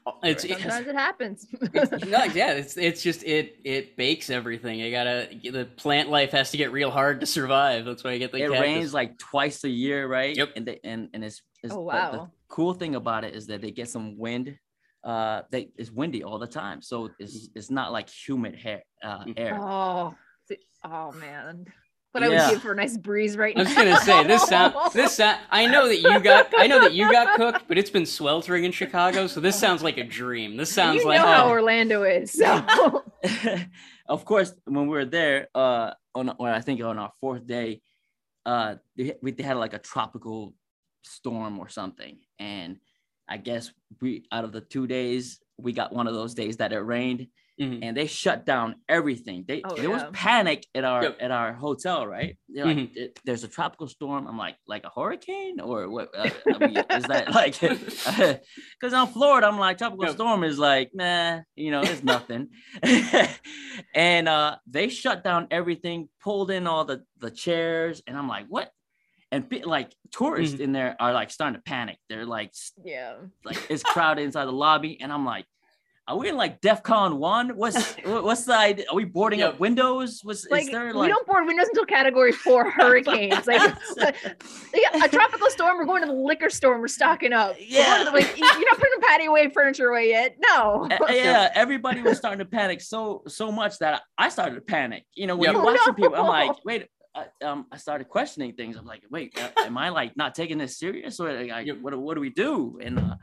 Oh, 0.05 0.17
It's, 0.23 0.43
it's 0.45 0.61
Sometimes 0.61 0.87
it 0.87 0.95
happens. 0.95 1.47
no, 2.07 2.23
yeah, 2.25 2.53
it's 2.53 2.77
it's 2.77 3.01
just 3.03 3.23
it 3.23 3.57
it 3.65 3.97
bakes 3.97 4.29
everything. 4.29 4.79
You 4.79 4.91
gotta 4.91 5.27
the 5.43 5.65
plant 5.75 6.09
life 6.09 6.31
has 6.31 6.51
to 6.51 6.57
get 6.57 6.71
real 6.71 6.91
hard 6.91 7.19
to 7.19 7.25
survive. 7.25 7.83
That's 7.85 8.03
why 8.03 8.13
you 8.13 8.19
get 8.19 8.31
the 8.31 8.37
it 8.37 8.41
cactus. 8.51 8.61
rains 8.61 8.93
like 8.93 9.17
twice 9.17 9.63
a 9.65 9.69
year, 9.69 10.07
right? 10.07 10.37
Yep. 10.37 10.49
And 10.55 10.65
they, 10.67 10.79
and 10.85 11.09
and 11.13 11.23
it's, 11.23 11.41
it's 11.63 11.73
Oh, 11.73 11.85
but 11.85 12.11
the 12.11 12.17
wow. 12.19 12.31
cool 12.47 12.73
thing 12.75 12.95
about 12.95 13.25
it 13.25 13.35
is 13.35 13.47
that 13.47 13.59
they 13.61 13.71
get 13.71 13.89
some 13.89 14.17
wind. 14.17 14.57
Uh, 15.05 15.43
they 15.51 15.69
it's 15.77 15.91
windy 15.91 16.23
all 16.23 16.39
the 16.39 16.47
time, 16.47 16.81
so 16.81 17.03
Mm-hmm. 17.03 17.13
it's 17.23 17.49
it's 17.55 17.69
not 17.69 17.91
like 17.91 18.09
humid 18.09 18.55
hair 18.55 18.81
uh, 19.03 19.23
Mm. 19.25 19.33
air. 19.37 19.59
oh, 19.61 20.15
oh 20.83 21.11
man. 21.13 21.65
But 22.11 22.23
I 22.23 22.27
Yeah. 22.29 22.47
would 22.47 22.53
give 22.53 22.61
for 22.63 22.71
a 22.71 22.75
nice 22.75 22.97
breeze 22.97 23.35
right 23.37 23.55
now. 23.55 23.61
I 23.61 23.65
now. 23.65 23.69
was 23.69 23.77
gonna 23.77 23.97
say 23.97 24.23
this 24.23 24.43
sound 24.47 24.73
this 24.93 25.11
sound. 25.15 25.39
I 25.51 25.67
know 25.67 25.87
that 25.89 25.99
you 26.01 26.19
got 26.21 26.47
I 26.57 26.65
know 26.67 26.79
that 26.79 26.93
you 26.93 27.11
got 27.11 27.35
cooked, 27.35 27.65
but 27.67 27.77
it's 27.77 27.89
been 27.91 28.05
sweltering 28.05 28.63
in 28.63 28.71
Chicago, 28.71 29.27
so 29.27 29.39
this 29.41 29.59
sounds 29.59 29.83
like 29.83 29.97
a 29.97 30.03
dream. 30.03 30.57
This 30.57 30.71
sounds 30.73 31.03
you 31.03 31.07
like 31.09 31.19
know 31.21 31.27
how 31.27 31.45
oh, 31.45 31.49
Orlando 31.51 32.01
is. 32.03 32.31
So 32.31 33.03
of 34.07 34.25
course, 34.25 34.53
when 34.65 34.87
we 34.87 34.93
were 34.97 35.05
there, 35.05 35.49
uh, 35.53 35.91
on 36.15 36.33
well, 36.39 36.53
I 36.53 36.61
think 36.61 36.81
on 36.81 36.97
our 36.97 37.11
fourth 37.19 37.45
day, 37.45 37.81
uh, 38.45 38.75
they, 38.97 39.13
we 39.21 39.31
they 39.31 39.43
had 39.43 39.57
like 39.57 39.73
a 39.73 39.79
tropical 39.79 40.53
storm 41.03 41.59
or 41.59 41.69
something, 41.69 42.17
and 42.39 42.77
I 43.27 43.37
guess 43.37 43.71
we 44.01 44.25
out 44.31 44.43
of 44.43 44.51
the 44.51 44.61
two 44.61 44.87
days, 44.87 45.39
we 45.57 45.73
got 45.73 45.93
one 45.93 46.07
of 46.07 46.13
those 46.13 46.33
days 46.33 46.57
that 46.57 46.73
it 46.73 46.79
rained, 46.79 47.27
Mhm. 47.59 47.79
and 47.83 47.95
they 47.95 48.07
shut 48.07 48.45
down 48.45 48.75
everything. 48.89 49.45
They 49.47 49.61
Oh, 49.63 49.75
there 49.77 49.89
was 49.89 50.03
panic 50.13 50.67
at 50.75 50.83
our 50.83 51.03
Yep. 51.03 51.17
at 51.21 51.31
our 51.31 51.53
hotel, 51.53 52.05
right? 52.05 52.37
They're 52.49 52.65
like, 52.65 52.95
"It- 52.95 53.19
"There's 53.25 53.43
a 53.45 53.47
tropical 53.47 53.87
storm." 53.87 54.27
I'm 54.27 54.37
like, 54.37 54.57
like 54.67 54.83
a 54.85 54.89
hurricane 54.89 55.59
or 55.61 55.89
what? 55.89 56.09
Uh, 56.15 56.29
I 56.53 56.57
mean, 56.59 56.83
is 56.91 57.05
that 57.07 57.29
like? 57.39 57.55
Because 58.79 58.93
on 58.93 59.07
Florida, 59.07 59.47
I'm 59.47 59.57
like 59.57 59.77
tropical 59.77 60.05
Yep. 60.05 60.15
storm 60.15 60.43
is 60.43 60.59
like, 60.59 60.91
nah, 60.93 61.41
you 61.55 61.71
know, 61.71 61.81
it's 61.81 62.03
nothing. 62.03 62.49
and 63.95 64.27
uh, 64.27 64.57
they 64.67 64.89
shut 64.89 65.23
down 65.23 65.47
everything, 65.51 66.09
pulled 66.21 66.51
in 66.51 66.67
all 66.67 66.85
the 66.85 67.03
the 67.19 67.31
chairs, 67.31 68.01
and 68.07 68.17
I'm 68.17 68.27
like, 68.27 68.45
what? 68.47 68.69
And 69.35 69.49
pe- 69.49 69.63
like 69.63 69.93
tourists 70.11 70.55
Mhm. 70.55 70.61
in 70.61 70.71
there 70.71 70.95
are 70.99 71.11
like 71.13 71.29
starting 71.29 71.55
to 71.59 71.61
panic. 71.63 71.97
They're 72.09 72.25
like, 72.25 72.53
yeah. 72.83 73.15
like 73.43 73.57
it's 73.69 73.83
crowded 73.93 74.21
inside 74.23 74.45
the 74.45 74.51
lobby, 74.53 74.97
and 75.01 75.11
I'm 75.11 75.25
like, 75.25 75.45
are 76.07 76.15
we 76.17 76.29
in 76.29 76.37
like 76.37 76.61
DefCon 76.61 77.17
one? 77.17 77.57
What's 77.57 77.95
what- 78.05 78.23
what's 78.23 78.45
the 78.45 78.55
idea? 78.55 78.85
Are 78.91 78.95
we 78.95 79.03
boarding 79.05 79.41
up 79.41 79.59
windows? 79.59 80.21
Was 80.23 80.47
Like, 80.49 80.63
is 80.65 80.69
there 80.69 80.93
like 80.93 81.07
we 81.07 81.13
don't 81.13 81.25
board 81.27 81.47
windows 81.47 81.67
until 81.67 81.83
category 81.85 82.31
four 82.31 82.69
hurricanes. 82.77 83.45
Like 83.47 83.75
yeah, 84.73 85.03
a 85.03 85.09
tropical 85.09 85.49
storm, 85.49 85.77
we're 85.77 85.85
going 85.85 86.01
to 86.03 86.07
the 86.07 86.13
liquor 86.13 86.49
store 86.51 86.73
and 86.73 86.81
we're 86.81 86.87
stocking 86.87 87.33
up. 87.33 87.55
We're 87.57 88.05
the- 88.05 88.11
like 88.11 88.37
you- 88.37 88.45
you're 88.45 88.69
not 88.71 88.77
putting 88.77 88.99
the 88.99 89.05
patio 89.05 89.31
away, 89.31 89.49
furniture 89.49 89.89
away 89.89 90.09
yet. 90.09 90.35
No. 90.51 90.87
Uh, 90.91 90.97
yeah, 91.11 91.49
everybody 91.55 92.01
was 92.01 92.17
starting 92.17 92.39
to 92.39 92.45
panic 92.45 92.81
so 92.81 93.23
so 93.27 93.51
much 93.51 93.79
that 93.79 94.03
I 94.17 94.29
started 94.29 94.55
to 94.55 94.61
panic. 94.61 95.03
You 95.15 95.27
know, 95.27 95.35
when 95.35 95.47
Yep. 95.47 95.53
you're 95.55 95.61
Oh, 95.63 95.73
watching 95.73 95.93
people, 95.95 96.15
I'm 96.15 96.27
like, 96.27 96.51
wait. 96.63 96.87
I, 97.15 97.45
um, 97.45 97.65
I 97.71 97.77
started 97.77 98.09
questioning 98.09 98.53
things. 98.53 98.75
I'm 98.75 98.85
like, 98.85 99.03
wait, 99.09 99.39
uh, 99.39 99.49
am 99.65 99.77
I 99.77 99.89
like 99.89 100.15
not 100.17 100.35
taking 100.35 100.57
this 100.57 100.77
serious, 100.77 101.19
or 101.19 101.31
like, 101.45 101.67
what 101.81 101.91
do- 101.91 101.99
what 101.99 102.15
do 102.15 102.21
we 102.21 102.29
do? 102.29 102.79
And 102.83 102.99
uh, 102.99 103.15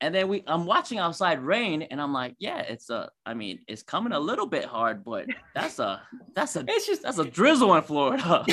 and 0.00 0.14
then 0.14 0.28
we, 0.28 0.42
I'm 0.46 0.66
watching 0.66 0.98
outside 0.98 1.40
rain, 1.40 1.82
and 1.82 2.00
I'm 2.00 2.12
like, 2.12 2.34
yeah, 2.38 2.58
it's 2.58 2.90
a. 2.90 3.10
I 3.24 3.34
mean, 3.34 3.60
it's 3.68 3.82
coming 3.82 4.12
a 4.12 4.20
little 4.20 4.46
bit 4.46 4.64
hard, 4.64 5.04
but 5.04 5.26
that's 5.54 5.78
a 5.78 6.02
that's 6.34 6.56
a 6.56 6.64
it's 6.68 6.86
just 6.86 7.02
that's 7.02 7.18
a 7.18 7.24
drizzle 7.24 7.74
in 7.74 7.82
Florida. 7.82 8.44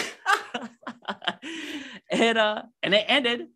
and 2.12 2.38
uh, 2.38 2.62
and 2.84 2.94
it 2.94 3.06
ended 3.08 3.48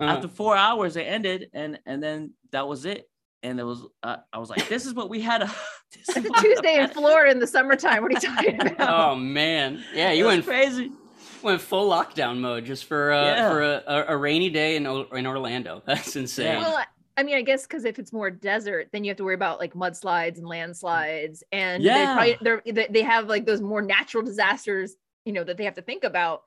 uh, 0.00 0.04
after 0.04 0.28
four 0.28 0.56
hours. 0.56 0.96
It 0.96 1.02
ended, 1.02 1.50
and 1.52 1.78
and 1.84 2.02
then 2.02 2.32
that 2.52 2.66
was 2.66 2.86
it. 2.86 3.10
And 3.44 3.60
it 3.60 3.62
was, 3.64 3.82
uh, 4.02 4.16
I 4.32 4.38
was 4.38 4.48
like, 4.48 4.68
this 4.68 4.86
is 4.86 4.94
what 4.94 5.10
we 5.10 5.20
had. 5.20 5.42
A, 5.42 5.46
this 6.06 6.16
a 6.16 6.20
what 6.22 6.24
we 6.24 6.30
had 6.34 6.36
a 6.36 6.42
Tuesday 6.42 6.78
in 6.82 6.88
Florida 6.88 7.30
in 7.30 7.38
the 7.38 7.46
summertime. 7.46 8.02
What 8.02 8.10
are 8.10 8.14
you 8.14 8.34
talking 8.34 8.60
about? 8.72 9.12
oh 9.12 9.14
man, 9.14 9.84
yeah, 9.94 10.10
you 10.12 10.24
It 10.24 10.26
was 10.26 10.34
went 10.36 10.46
crazy. 10.46 10.92
went 11.42 11.60
full 11.60 11.88
lockdown 11.90 12.38
mode 12.40 12.64
just 12.64 12.86
for 12.86 13.12
uh, 13.12 13.24
Yeah. 13.24 13.50
for 13.50 13.62
a, 13.62 13.82
a, 13.86 14.04
a 14.08 14.16
rainy 14.16 14.50
day 14.50 14.76
in 14.76 14.86
in 14.86 15.26
Orlando. 15.26 15.82
That's 15.86 16.16
insane. 16.16 16.58
Well, 16.60 16.76
I- 16.78 16.86
I 17.16 17.22
mean, 17.22 17.36
I 17.36 17.42
guess 17.42 17.62
because 17.62 17.84
if 17.84 18.00
it's 18.00 18.12
more 18.12 18.28
desert, 18.28 18.88
then 18.92 19.04
you 19.04 19.10
have 19.10 19.16
to 19.18 19.24
worry 19.24 19.36
about 19.36 19.60
like 19.60 19.72
mudslides 19.74 20.38
and 20.38 20.48
landslides, 20.48 21.44
and 21.52 21.80
Yeah. 21.80 21.98
they 21.98 22.04
probably 22.34 22.38
they're, 22.40 22.62
they 22.74 22.88
they 22.90 23.02
have 23.02 23.28
like 23.28 23.46
those 23.46 23.60
more 23.60 23.80
natural 23.82 24.24
disasters, 24.24 24.96
you 25.24 25.32
know, 25.32 25.44
that 25.44 25.56
they 25.56 25.64
have 25.64 25.74
to 25.74 25.82
think 25.82 26.02
about 26.02 26.42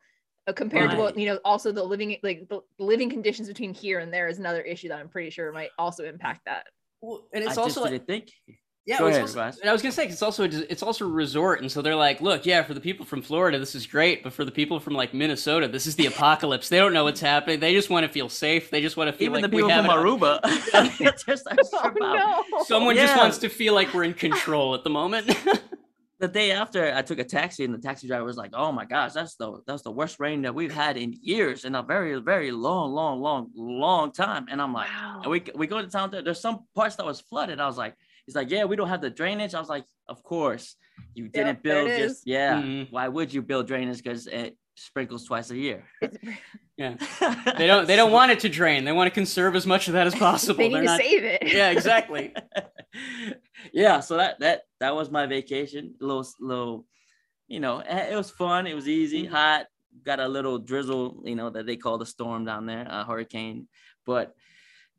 uh, 0.46 0.52
compared 0.52 0.92
to 0.92 0.98
what 0.98 1.18
you 1.18 1.26
know. 1.26 1.40
Also, 1.46 1.72
the 1.72 1.82
living 1.82 2.18
like 2.22 2.50
the 2.50 2.60
living 2.80 3.10
conditions 3.10 3.48
between 3.48 3.74
here 3.74 4.00
and 4.00 4.12
there 4.14 4.28
is 4.28 4.40
another 4.40 4.60
issue 4.62 4.90
that 4.90 5.00
I'm 5.00 5.08
pretty 5.08 5.30
sure 5.30 5.54
might 5.54 5.70
also 5.80 6.04
impact 6.04 6.42
that. 6.48 6.66
Well, 7.02 7.28
and 7.34 7.44
I 7.44 7.48
it's 7.48 7.56
just 7.56 7.60
also 7.60 7.82
like, 7.82 7.92
didn't 7.92 8.08
think. 8.08 8.32
Yeah, 8.86 9.00
Go 9.00 9.04
well, 9.04 9.12
ahead, 9.12 9.22
also- 9.24 9.60
and 9.60 9.70
I 9.70 9.74
was 9.74 9.82
gonna 9.82 9.92
say 9.92 10.08
it's 10.08 10.22
also 10.22 10.46
a, 10.46 10.48
it's 10.48 10.82
also 10.82 11.06
a 11.06 11.10
resort, 11.10 11.60
and 11.62 11.70
so 11.70 11.82
they're 11.82 11.94
like, 11.94 12.22
look, 12.22 12.46
yeah, 12.46 12.64
for 12.64 12.74
the 12.74 12.80
people 12.80 13.06
from 13.06 13.22
Florida, 13.22 13.60
this 13.60 13.76
is 13.76 13.86
great, 13.86 14.24
but 14.24 14.32
for 14.32 14.46
the 14.46 14.52
people 14.52 14.80
from 14.80 14.94
like 14.94 15.14
Minnesota, 15.14 15.68
this 15.68 15.86
is 15.88 15.98
the 15.98 16.06
apocalypse. 16.06 16.70
They 16.70 16.78
don't 16.78 16.94
know 16.94 17.04
what's 17.04 17.20
happening. 17.20 17.60
They 17.60 17.74
just 17.74 17.90
want 17.90 18.06
to 18.06 18.12
feel 18.12 18.30
safe. 18.30 18.70
They 18.70 18.80
just 18.82 18.96
want 18.96 19.10
to 19.10 19.12
feel 19.12 19.26
Even 19.26 19.42
like 19.42 19.52
the 19.52 19.58
people 19.58 19.70
have 19.70 19.86
from 19.86 19.94
it 19.94 19.98
on- 19.98 20.20
Aruba. 20.42 21.26
Just 21.26 21.48
Oh 21.74 21.92
no. 21.98 22.64
Someone 22.64 22.96
just 22.96 23.18
wants 23.18 23.40
to 23.40 23.50
feel 23.50 23.74
like 23.74 23.94
we're 23.94 24.06
in 24.06 24.14
control 24.14 24.74
at 24.74 24.86
the 24.86 24.90
moment. 24.90 25.36
The 26.20 26.28
day 26.28 26.52
after 26.52 26.94
I 26.94 27.02
took 27.04 27.20
a 27.20 27.24
taxi 27.24 27.64
and 27.64 27.74
the 27.74 27.78
taxi 27.78 28.08
driver 28.08 28.24
was 28.26 28.38
like, 28.38 28.52
"Oh 28.54 28.72
my 28.72 28.86
gosh, 28.86 29.14
that's 29.14 29.36
the 29.36 29.62
that's 29.68 29.84
the 29.84 29.92
worst 29.92 30.20
rain 30.20 30.42
that 30.44 30.56
we've 30.56 30.74
had 30.74 30.98
in 30.98 31.14
years 31.22 31.64
in 31.66 31.76
a 31.76 31.84
very 31.84 32.20
very 32.22 32.52
long 32.52 32.92
long 32.94 33.22
long 33.22 33.52
long 33.56 34.12
time." 34.12 34.48
And 34.50 34.62
I'm 34.62 34.74
like, 34.74 34.88
Wow. 34.90 35.22
and 35.24 35.32
we 35.32 35.44
we 35.56 35.68
go 35.68 35.82
to 35.82 35.88
town. 35.88 36.10
There, 36.12 36.22
there's 36.24 36.42
some 36.42 36.66
parts 36.76 36.96
that 36.96 37.06
was 37.06 37.22
flooded. 37.22 37.60
I 37.60 37.68
was 37.68 37.78
like, 37.78 37.94
he's 38.26 38.36
like, 38.36 38.50
"Yeah, 38.50 38.66
we 38.66 38.76
don't 38.76 38.90
have 38.90 39.02
the 39.02 39.10
drainage." 39.12 39.54
I 39.54 39.60
was 39.60 39.70
like, 39.70 39.86
"Of 40.10 40.24
course, 40.24 40.76
you 41.14 41.28
didn't 41.28 41.62
there 41.64 41.78
it 41.82 41.86
build 41.88 41.90
is. 41.90 42.00
just 42.14 42.28
yeah. 42.28 42.62
Mhm. 42.62 42.92
Why 42.92 43.08
would 43.08 43.34
you 43.34 43.42
build 43.44 43.68
drainage? 43.68 43.98
Because 44.02 44.26
it 44.28 44.58
sprinkles 44.76 45.26
twice 45.26 45.52
a 45.52 45.58
year." 45.58 45.84
yeah, 46.78 46.96
they 47.58 47.68
don't 47.68 47.86
they 47.88 47.96
don't 47.96 48.12
want 48.12 48.32
it 48.32 48.40
to 48.40 48.50
drain. 48.50 48.86
They 48.86 48.92
want 48.92 49.08
to 49.08 49.14
conserve 49.14 49.56
as 49.56 49.68
much 49.68 49.88
of 49.88 49.94
that 49.94 50.08
as 50.08 50.16
possible. 50.28 50.58
they 50.58 50.70
need 50.70 50.74
They're 50.76 50.82
to 50.82 50.88
not- 50.88 51.02
save 51.02 51.24
it. 51.24 51.44
Yeah, 51.54 51.70
exactly. 51.70 52.34
yeah 53.74 54.00
so 54.00 54.18
that 54.18 54.40
that 54.40 54.62
that 54.80 54.96
was 54.96 55.10
my 55.12 55.26
vacation. 55.26 55.96
Little 56.00 56.28
little 56.40 56.86
you 57.48 57.60
know 57.60 57.80
eh, 57.80 58.14
it 58.14 58.16
was 58.16 58.30
fun. 58.32 58.68
It 58.68 58.74
was 58.76 58.88
easy. 58.88 59.24
Mm-hmm. 59.24 59.34
hot. 59.36 59.66
Got 60.04 60.20
a 60.20 60.28
little 60.28 60.60
drizzle 60.60 61.24
you 61.26 61.36
know 61.36 61.50
that 61.50 61.66
they 61.66 61.76
call 61.76 61.98
the 61.98 62.06
storm 62.06 62.46
down 62.46 62.66
there 62.66 62.86
a 62.90 63.04
hurricane. 63.04 63.68
But 64.06 64.36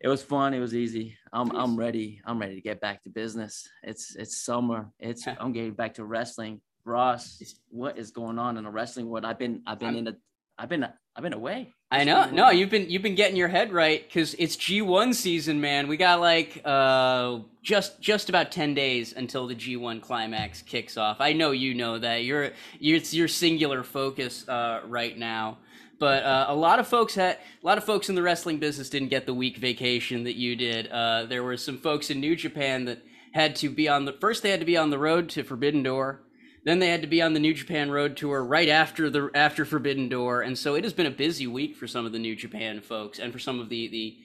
it 0.00 0.08
was 0.08 0.22
fun. 0.22 0.54
It 0.54 0.60
was 0.60 0.74
easy. 0.74 1.16
I'm 1.32 1.50
i'm 1.56 1.76
ready. 1.76 2.20
I'm 2.24 2.38
ready 2.38 2.54
to 2.54 2.60
get 2.60 2.80
back 2.80 3.02
to 3.02 3.10
business. 3.10 3.68
It's 3.82 4.16
it's 4.16 4.36
summer. 4.36 4.90
It's 4.98 5.26
i'm 5.26 5.52
getting 5.52 5.72
back 5.74 5.94
to 5.94 6.04
wrestling. 6.04 6.60
Ross 6.84 7.42
what 7.68 7.98
is 7.98 8.10
going 8.12 8.38
on 8.38 8.56
in 8.56 8.64
the 8.64 8.70
wrestling 8.70 9.08
world? 9.08 9.24
I've 9.24 9.38
been 9.38 9.62
i've 9.66 9.78
been 9.78 9.88
I'm- 9.88 9.98
in 9.98 10.08
a 10.08 10.16
i've 10.56 10.68
been 10.68 10.84
i've 10.84 11.22
been 11.22 11.34
away 11.34 11.74
I 11.90 12.04
know. 12.04 12.28
No, 12.30 12.50
you've 12.50 12.68
been 12.68 12.90
you've 12.90 13.02
been 13.02 13.14
getting 13.14 13.36
your 13.36 13.48
head 13.48 13.72
right 13.72 14.06
because 14.06 14.34
it's 14.34 14.56
G1 14.56 15.14
season, 15.14 15.60
man. 15.60 15.88
We 15.88 15.96
got 15.96 16.20
like 16.20 16.60
uh 16.64 17.38
just 17.62 17.98
just 18.00 18.28
about 18.28 18.52
ten 18.52 18.74
days 18.74 19.14
until 19.16 19.46
the 19.46 19.54
G1 19.54 20.02
climax 20.02 20.60
kicks 20.60 20.98
off. 20.98 21.16
I 21.20 21.32
know 21.32 21.50
you 21.52 21.72
know 21.72 21.98
that. 21.98 22.24
You're, 22.24 22.50
you're 22.78 22.98
it's 22.98 23.14
your 23.14 23.26
singular 23.28 23.82
focus 23.82 24.46
uh, 24.48 24.82
right 24.86 25.16
now. 25.16 25.58
But 25.98 26.24
uh, 26.24 26.46
a 26.48 26.54
lot 26.54 26.78
of 26.78 26.86
folks 26.86 27.14
had 27.14 27.38
a 27.62 27.66
lot 27.66 27.78
of 27.78 27.84
folks 27.84 28.10
in 28.10 28.14
the 28.14 28.22
wrestling 28.22 28.58
business 28.58 28.90
didn't 28.90 29.08
get 29.08 29.24
the 29.24 29.34
week 29.34 29.56
vacation 29.56 30.24
that 30.24 30.36
you 30.36 30.56
did. 30.56 30.88
Uh, 30.88 31.24
there 31.24 31.42
were 31.42 31.56
some 31.56 31.78
folks 31.78 32.10
in 32.10 32.20
New 32.20 32.36
Japan 32.36 32.84
that 32.84 33.02
had 33.32 33.56
to 33.56 33.70
be 33.70 33.88
on 33.88 34.04
the 34.04 34.12
first. 34.12 34.42
They 34.42 34.50
had 34.50 34.60
to 34.60 34.66
be 34.66 34.76
on 34.76 34.90
the 34.90 34.98
road 34.98 35.30
to 35.30 35.42
Forbidden 35.42 35.82
Door. 35.82 36.20
Then 36.64 36.78
they 36.78 36.88
had 36.88 37.02
to 37.02 37.06
be 37.06 37.22
on 37.22 37.32
the 37.32 37.40
New 37.40 37.54
Japan 37.54 37.90
Road 37.90 38.16
Tour 38.16 38.44
right 38.44 38.68
after 38.68 39.08
the 39.08 39.30
after 39.34 39.64
Forbidden 39.64 40.08
Door, 40.08 40.42
and 40.42 40.58
so 40.58 40.74
it 40.74 40.84
has 40.84 40.92
been 40.92 41.06
a 41.06 41.10
busy 41.10 41.46
week 41.46 41.76
for 41.76 41.86
some 41.86 42.04
of 42.04 42.12
the 42.12 42.18
New 42.18 42.36
Japan 42.36 42.80
folks 42.80 43.18
and 43.18 43.32
for 43.32 43.38
some 43.38 43.60
of 43.60 43.68
the 43.68 43.88
the 43.88 44.18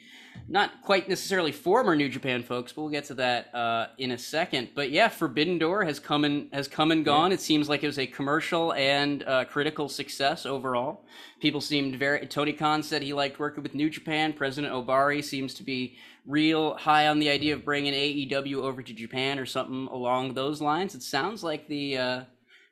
not 0.48 0.82
quite 0.82 1.08
necessarily 1.08 1.52
former 1.52 1.96
New 1.96 2.10
Japan 2.10 2.44
folks, 2.44 2.74
but 2.74 2.82
we'll 2.82 2.92
get 2.92 3.06
to 3.06 3.13
that 3.16 3.54
uh, 3.54 3.88
in 3.98 4.12
a 4.12 4.18
second. 4.18 4.70
But 4.75 4.92
yeah, 4.92 5.08
Forbidden 5.08 5.58
Door 5.58 5.86
has 5.86 6.00
come 6.00 6.25
and 6.25 6.50
has 6.54 6.68
come 6.68 6.92
and 6.92 7.06
gone. 7.06 7.32
It 7.32 7.40
seems 7.40 7.70
like 7.70 7.84
it 7.84 7.88
was 7.88 8.00
a 8.00 8.08
commercial 8.08 8.74
and 8.74 9.24
uh, 9.24 9.46
critical 9.46 9.90
success 9.90 10.46
overall. 10.46 11.06
People 11.40 11.62
seemed 11.62 11.96
very. 11.96 12.25
Tony 12.28 12.54
Khan 12.54 12.84
said 12.84 13.02
he 13.02 13.13
liked 13.13 13.40
working 13.40 13.63
with 13.63 13.75
New 13.75 13.90
Japan. 13.90 14.34
President 14.34 14.74
Ohbari 14.74 15.24
seems 15.24 15.54
to 15.56 15.63
be 15.63 15.96
real 16.25 16.75
high 16.75 17.08
on 17.08 17.20
the 17.20 17.30
idea 17.30 17.53
of 17.53 17.65
bringing 17.65 17.94
AEW 17.94 18.56
over 18.58 18.82
to 18.82 18.94
Japan 18.94 19.39
or 19.39 19.46
something 19.46 19.88
along 19.92 20.34
those 20.34 20.62
lines. 20.62 20.96
It 20.96 21.03
sounds 21.03 21.44
like 21.44 21.68
the 21.68 21.98
uh, 21.98 22.24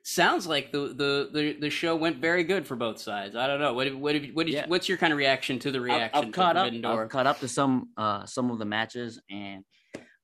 sounds 0.02 0.46
like 0.46 0.72
the, 0.72 0.88
the 0.88 1.30
the 1.32 1.56
the 1.60 1.70
show 1.70 1.94
went 1.96 2.16
very 2.18 2.44
good 2.44 2.66
for 2.66 2.76
both 2.76 2.98
sides. 3.00 3.36
I 3.36 3.46
don't 3.46 3.60
know. 3.60 3.74
What 3.74 3.94
what 3.94 4.16
what 4.32 4.46
did 4.46 4.54
Yeah. 4.54 4.66
what's 4.68 4.88
your 4.88 4.98
kind 4.98 5.12
of 5.12 5.18
reaction 5.18 5.58
to 5.60 5.70
the 5.70 5.78
I've- 5.78 5.84
reaction 5.84 6.24
I've, 6.26 6.32
caught 6.32 6.56
up. 6.56 6.72
Door? 6.72 7.04
I've 7.04 7.08
caught 7.10 7.26
up 7.26 7.40
to 7.40 7.48
some 7.48 7.90
uh 7.96 8.24
some 8.26 8.50
of 8.50 8.58
the 8.58 8.64
matches, 8.64 9.20
and 9.30 9.64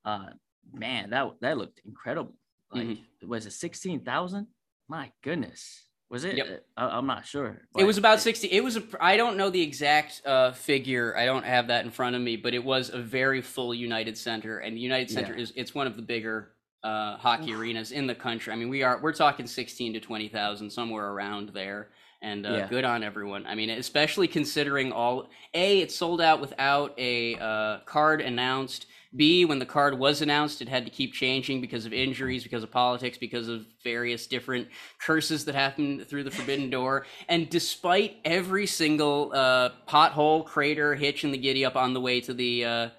uh 0.05 0.27
man, 0.73 1.11
that 1.11 1.27
that 1.41 1.57
looked 1.57 1.81
incredible. 1.85 2.33
Like, 2.73 2.87
Mm-hmm. 2.87 3.27
was 3.29 3.45
it 3.45 3.53
sixteen 3.53 4.01
thousand? 4.01 4.47
My 4.87 5.11
goodness, 5.23 5.83
was 6.09 6.23
it? 6.25 6.37
Yep. 6.37 6.65
I, 6.75 6.87
I'm 6.87 7.05
not 7.05 7.25
sure. 7.25 7.61
It 7.77 7.83
was 7.83 7.97
about 7.97 8.19
60. 8.19 8.47
It 8.47 8.63
was 8.63 8.77
a, 8.77 8.83
I 8.99 9.15
don't 9.17 9.37
know 9.37 9.49
the 9.49 9.61
exact 9.61 10.21
uh, 10.25 10.51
figure. 10.51 11.15
I 11.15 11.25
don't 11.25 11.45
have 11.45 11.67
that 11.67 11.85
in 11.85 11.91
front 11.91 12.15
of 12.15 12.21
me, 12.21 12.35
but 12.35 12.53
it 12.53 12.63
was 12.63 12.89
a 12.89 12.99
very 12.99 13.41
full 13.41 13.73
United 13.73 14.17
Center 14.17 14.59
and 14.59 14.75
the 14.75 14.81
United 14.81 15.09
Center 15.11 15.35
Yeah. 15.35 15.43
is 15.43 15.53
it's 15.55 15.75
one 15.75 15.87
of 15.87 15.95
the 15.95 16.01
bigger 16.01 16.51
uh, 16.83 17.17
hockey 17.17 17.53
arenas 17.53 17.91
in 17.91 18.07
the 18.07 18.15
country. 18.15 18.53
I 18.53 18.55
mean, 18.55 18.69
we 18.69 18.83
are 18.83 18.99
we're 19.01 19.13
talking 19.13 19.45
16 19.45 19.93
to 19.93 19.99
20,000 19.99 20.69
somewhere 20.69 21.09
around 21.11 21.49
there. 21.49 21.89
And 22.21 22.45
uh, 22.45 22.49
Yeah. 22.51 22.67
good 22.67 22.83
on 22.85 23.01
everyone. 23.03 23.45
I 23.45 23.55
mean, 23.55 23.69
especially 23.69 24.27
considering 24.27 24.91
all 24.91 25.29
A, 25.53 25.79
it 25.81 25.91
sold 25.91 26.19
out 26.21 26.41
without 26.41 26.93
a 26.97 27.35
uh, 27.35 27.79
card 27.85 28.19
announced. 28.21 28.87
B, 29.15 29.43
when 29.43 29.57
the 29.57 29.65
card 29.65 29.97
was 29.97 30.21
announced, 30.21 30.61
it 30.61 30.69
had 30.69 30.85
to 30.85 30.91
keep 30.91 31.13
changing 31.13 31.61
because 31.61 31.85
of 31.85 31.93
injuries, 31.93 32.43
because 32.43 32.61
of 32.61 32.69
politics, 32.69 33.17
because 33.17 33.47
of 33.47 33.65
various 33.83 34.27
different 34.27 34.67
curses 34.99 35.45
that 35.45 35.55
happened 35.55 36.07
through 36.07 36.23
the 36.23 36.31
Forbidden 36.31 36.69
Door. 36.69 37.07
And 37.27 37.49
despite 37.49 38.17
every 38.23 38.67
single 38.67 39.31
uh, 39.33 39.69
pothole, 39.87 40.45
crater, 40.45 40.93
hitch 40.93 41.23
in 41.23 41.31
the 41.31 41.39
giddy 41.39 41.65
up 41.65 41.75
on 41.75 41.93
the 41.93 42.01
way 42.01 42.21
to 42.21 42.33
the 42.33 42.65
uh, 42.65 42.89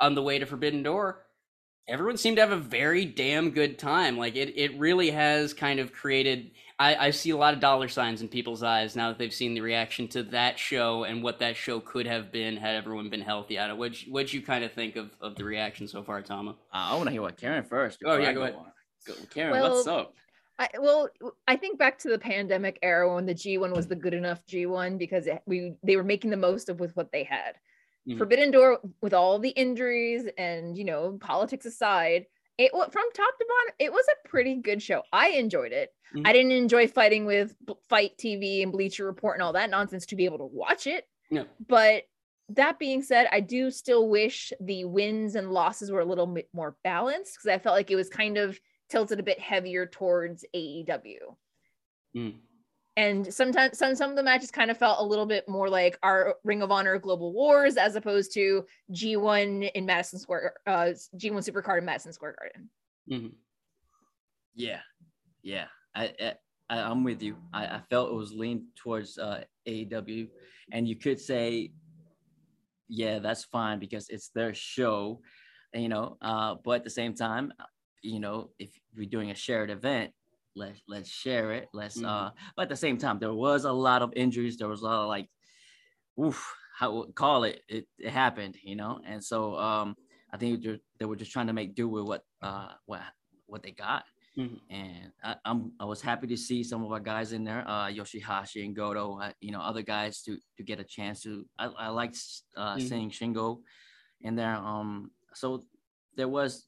on 0.00 0.14
the 0.14 0.22
way 0.22 0.38
to 0.38 0.46
Forbidden 0.46 0.84
Door, 0.84 1.24
everyone 1.88 2.16
seemed 2.16 2.36
to 2.36 2.42
have 2.42 2.52
a 2.52 2.56
very 2.56 3.04
damn 3.04 3.50
good 3.50 3.76
time. 3.76 4.16
Like 4.16 4.36
it, 4.36 4.56
it 4.56 4.78
really 4.78 5.10
has 5.10 5.52
kind 5.52 5.80
of 5.80 5.92
created. 5.92 6.52
I, 6.78 7.06
I 7.06 7.10
see 7.10 7.30
a 7.30 7.36
lot 7.36 7.54
of 7.54 7.60
dollar 7.60 7.88
signs 7.88 8.20
in 8.20 8.28
people's 8.28 8.62
eyes 8.62 8.96
now 8.96 9.08
that 9.08 9.18
they've 9.18 9.32
seen 9.32 9.54
the 9.54 9.62
reaction 9.62 10.08
to 10.08 10.22
that 10.24 10.58
show 10.58 11.04
and 11.04 11.22
what 11.22 11.38
that 11.38 11.56
show 11.56 11.80
could 11.80 12.06
have 12.06 12.30
been 12.30 12.56
had 12.56 12.74
everyone 12.74 13.08
been 13.08 13.22
healthy 13.22 13.56
at 13.56 13.70
it. 13.70 13.76
What'd 13.76 14.02
you, 14.02 14.12
what'd 14.12 14.32
you 14.32 14.42
kind 14.42 14.62
of 14.62 14.72
think 14.72 14.96
of, 14.96 15.10
of 15.22 15.36
the 15.36 15.44
reaction 15.44 15.88
so 15.88 16.02
far, 16.02 16.20
Tama? 16.20 16.50
Uh, 16.50 16.54
I 16.72 16.94
want 16.94 17.06
to 17.06 17.12
hear 17.12 17.22
what 17.22 17.38
Karen 17.38 17.64
first. 17.64 18.00
Oh, 18.04 18.18
yeah, 18.18 18.28
I 18.28 18.32
go 18.34 18.42
ahead. 18.42 18.54
on. 18.56 18.66
Go, 19.06 19.14
Karen, 19.32 19.58
what's 19.58 19.86
up? 19.86 20.12
I, 20.58 20.68
well, 20.78 21.08
I 21.48 21.56
think 21.56 21.78
back 21.78 21.98
to 22.00 22.08
the 22.08 22.18
pandemic 22.18 22.78
era 22.82 23.14
when 23.14 23.26
the 23.26 23.34
G1 23.34 23.74
was 23.74 23.86
the 23.86 23.96
good 23.96 24.14
enough 24.14 24.44
G1 24.46 24.98
because 24.98 25.26
it, 25.26 25.42
we 25.46 25.74
they 25.82 25.96
were 25.96 26.04
making 26.04 26.30
the 26.30 26.36
most 26.36 26.68
of 26.68 26.80
with 26.80 26.94
what 26.96 27.12
they 27.12 27.24
had. 27.24 27.56
Mhm. 28.08 28.18
Forbidden 28.18 28.50
Door, 28.50 28.80
with 29.02 29.12
all 29.12 29.38
the 29.38 29.50
injuries 29.50 30.26
and 30.38 30.76
you 30.76 30.84
know 30.84 31.18
politics 31.20 31.66
aside, 31.66 32.26
it 32.58 32.72
from 32.72 32.90
top 33.12 33.38
to 33.38 33.46
bottom, 33.48 33.74
it 33.78 33.92
was 33.92 34.04
a 34.08 34.28
pretty 34.28 34.56
good 34.56 34.82
show. 34.82 35.02
I 35.12 35.28
enjoyed 35.30 35.72
it. 35.72 35.92
Mhm. 36.14 36.22
I 36.24 36.32
didn't 36.32 36.52
enjoy 36.52 36.88
fighting 36.88 37.26
with 37.26 37.54
FITE 37.88 38.16
TV 38.16 38.62
and 38.62 38.72
Bleacher 38.72 39.04
Report 39.04 39.36
and 39.36 39.42
all 39.42 39.52
that 39.52 39.70
nonsense 39.70 40.06
to 40.06 40.16
be 40.16 40.24
able 40.24 40.38
to 40.38 40.44
watch 40.46 40.86
it. 40.86 41.06
Yeah. 41.30 41.44
But 41.66 42.04
that 42.50 42.78
being 42.78 43.02
said, 43.02 43.26
I 43.32 43.40
do 43.40 43.70
still 43.70 44.08
wish 44.08 44.52
the 44.60 44.84
wins 44.84 45.34
and 45.34 45.50
losses 45.52 45.90
were 45.90 46.00
a 46.00 46.04
little 46.04 46.26
bit 46.26 46.48
more 46.52 46.76
balanced 46.84 47.34
because 47.34 47.48
I 47.48 47.58
felt 47.58 47.74
like 47.74 47.90
it 47.90 47.96
was 47.96 48.08
kind 48.08 48.38
of 48.38 48.58
tilted 48.88 49.18
a 49.18 49.24
bit 49.24 49.40
heavier 49.40 49.84
towards 49.86 50.44
AEW. 50.54 51.36
Mm. 52.16 52.38
And 52.96 53.32
sometimes 53.32 53.76
some 53.78 53.94
some 53.94 54.10
of 54.10 54.16
the 54.16 54.22
matches 54.22 54.50
kind 54.50 54.70
of 54.70 54.78
felt 54.78 55.00
a 55.00 55.04
little 55.04 55.26
bit 55.26 55.46
more 55.48 55.68
like 55.68 55.98
our 56.02 56.36
Ring 56.44 56.62
of 56.62 56.70
Honor 56.72 56.98
Global 56.98 57.32
Wars 57.32 57.76
as 57.76 57.94
opposed 57.94 58.32
to 58.34 58.64
G1 58.92 59.70
in 59.74 59.84
Madison 59.84 60.18
Square 60.18 60.54
uh 60.66 60.92
G1 61.16 61.46
Supercard 61.46 61.78
in 61.78 61.84
Madison 61.84 62.12
Square 62.12 62.36
Garden. 62.38 62.70
Mhm. 63.10 63.34
Yeah, 64.54 64.80
yeah. 65.42 65.66
I, 65.94 66.14
I 66.20 66.34
I- 66.70 66.82
I'm 66.90 67.04
with 67.04 67.22
you. 67.22 67.36
I, 67.52 67.66
I 67.66 67.80
felt 67.90 68.10
it 68.10 68.14
was 68.16 68.32
leaned 68.32 68.64
towards 68.74 69.18
uh, 69.18 69.44
AEW, 69.68 70.28
and 70.72 70.88
you 70.88 70.96
could 70.96 71.20
say, 71.20 71.70
yeah, 72.88 73.18
that's 73.20 73.44
fine 73.44 73.78
because 73.78 74.08
it's 74.08 74.30
their 74.30 74.52
show, 74.54 75.20
you 75.72 75.88
know. 75.88 76.16
Uh, 76.20 76.56
but 76.64 76.72
at 76.72 76.84
the 76.84 76.90
same 76.90 77.14
time, 77.14 77.52
uh, 77.60 77.64
you 78.02 78.18
know, 78.18 78.50
if 78.58 78.70
we're 78.96 79.08
doing 79.08 79.30
a 79.30 79.34
shared 79.34 79.70
event, 79.70 80.12
let's 80.56 80.80
let's 80.88 81.10
share 81.10 81.52
it. 81.52 81.68
Let's. 81.72 82.02
Uh, 82.02 82.30
but 82.56 82.64
at 82.64 82.68
the 82.70 82.76
same 82.76 82.98
time, 82.98 83.18
there 83.20 83.34
was 83.34 83.64
a 83.64 83.72
lot 83.72 84.02
of 84.02 84.12
injuries. 84.16 84.56
There 84.58 84.68
was 84.68 84.82
a 84.82 84.86
lot 84.86 85.02
of 85.02 85.08
like, 85.08 85.28
oof, 86.22 86.54
how 86.78 87.06
call 87.14 87.44
it? 87.44 87.62
It 87.68 87.86
it 87.98 88.10
happened, 88.10 88.56
you 88.62 88.76
know. 88.76 89.00
And 89.06 89.22
so 89.24 89.56
um, 89.56 89.96
I 90.32 90.38
think 90.38 90.64
they 90.98 91.06
were 91.06 91.16
just 91.16 91.32
trying 91.32 91.48
to 91.48 91.52
make 91.54 91.74
do 91.74 91.88
with 91.88 92.04
what 92.04 92.22
uh 92.42 92.68
what 92.86 93.02
what 93.46 93.62
they 93.62 93.72
got 93.72 94.04
Mhm. 94.38 94.60
and 94.70 95.12
I, 95.24 95.36
I'm 95.44 95.72
I 95.80 95.84
was 95.84 96.02
happy 96.02 96.26
to 96.28 96.36
see 96.36 96.62
some 96.64 96.84
of 96.84 96.92
our 96.92 97.00
guys 97.00 97.32
in 97.32 97.44
there, 97.44 97.64
uh, 97.66 97.86
Yoshihashi 97.88 98.64
and 98.64 98.74
Goto, 98.76 99.18
uh, 99.20 99.32
you 99.40 99.52
know, 99.52 99.60
other 99.60 99.82
guys 99.82 100.22
to 100.22 100.36
to 100.56 100.62
get 100.64 100.80
a 100.80 100.84
chance 100.84 101.22
to. 101.22 101.46
I, 101.58 101.66
I 101.66 101.88
liked 101.88 102.18
uh, 102.56 102.76
Mhm. 102.76 102.80
seeing 102.88 103.10
Shingo 103.10 103.60
in 104.20 104.36
there. 104.36 104.54
Um, 104.56 105.10
so 105.34 105.64
there 106.16 106.28
was 106.28 106.66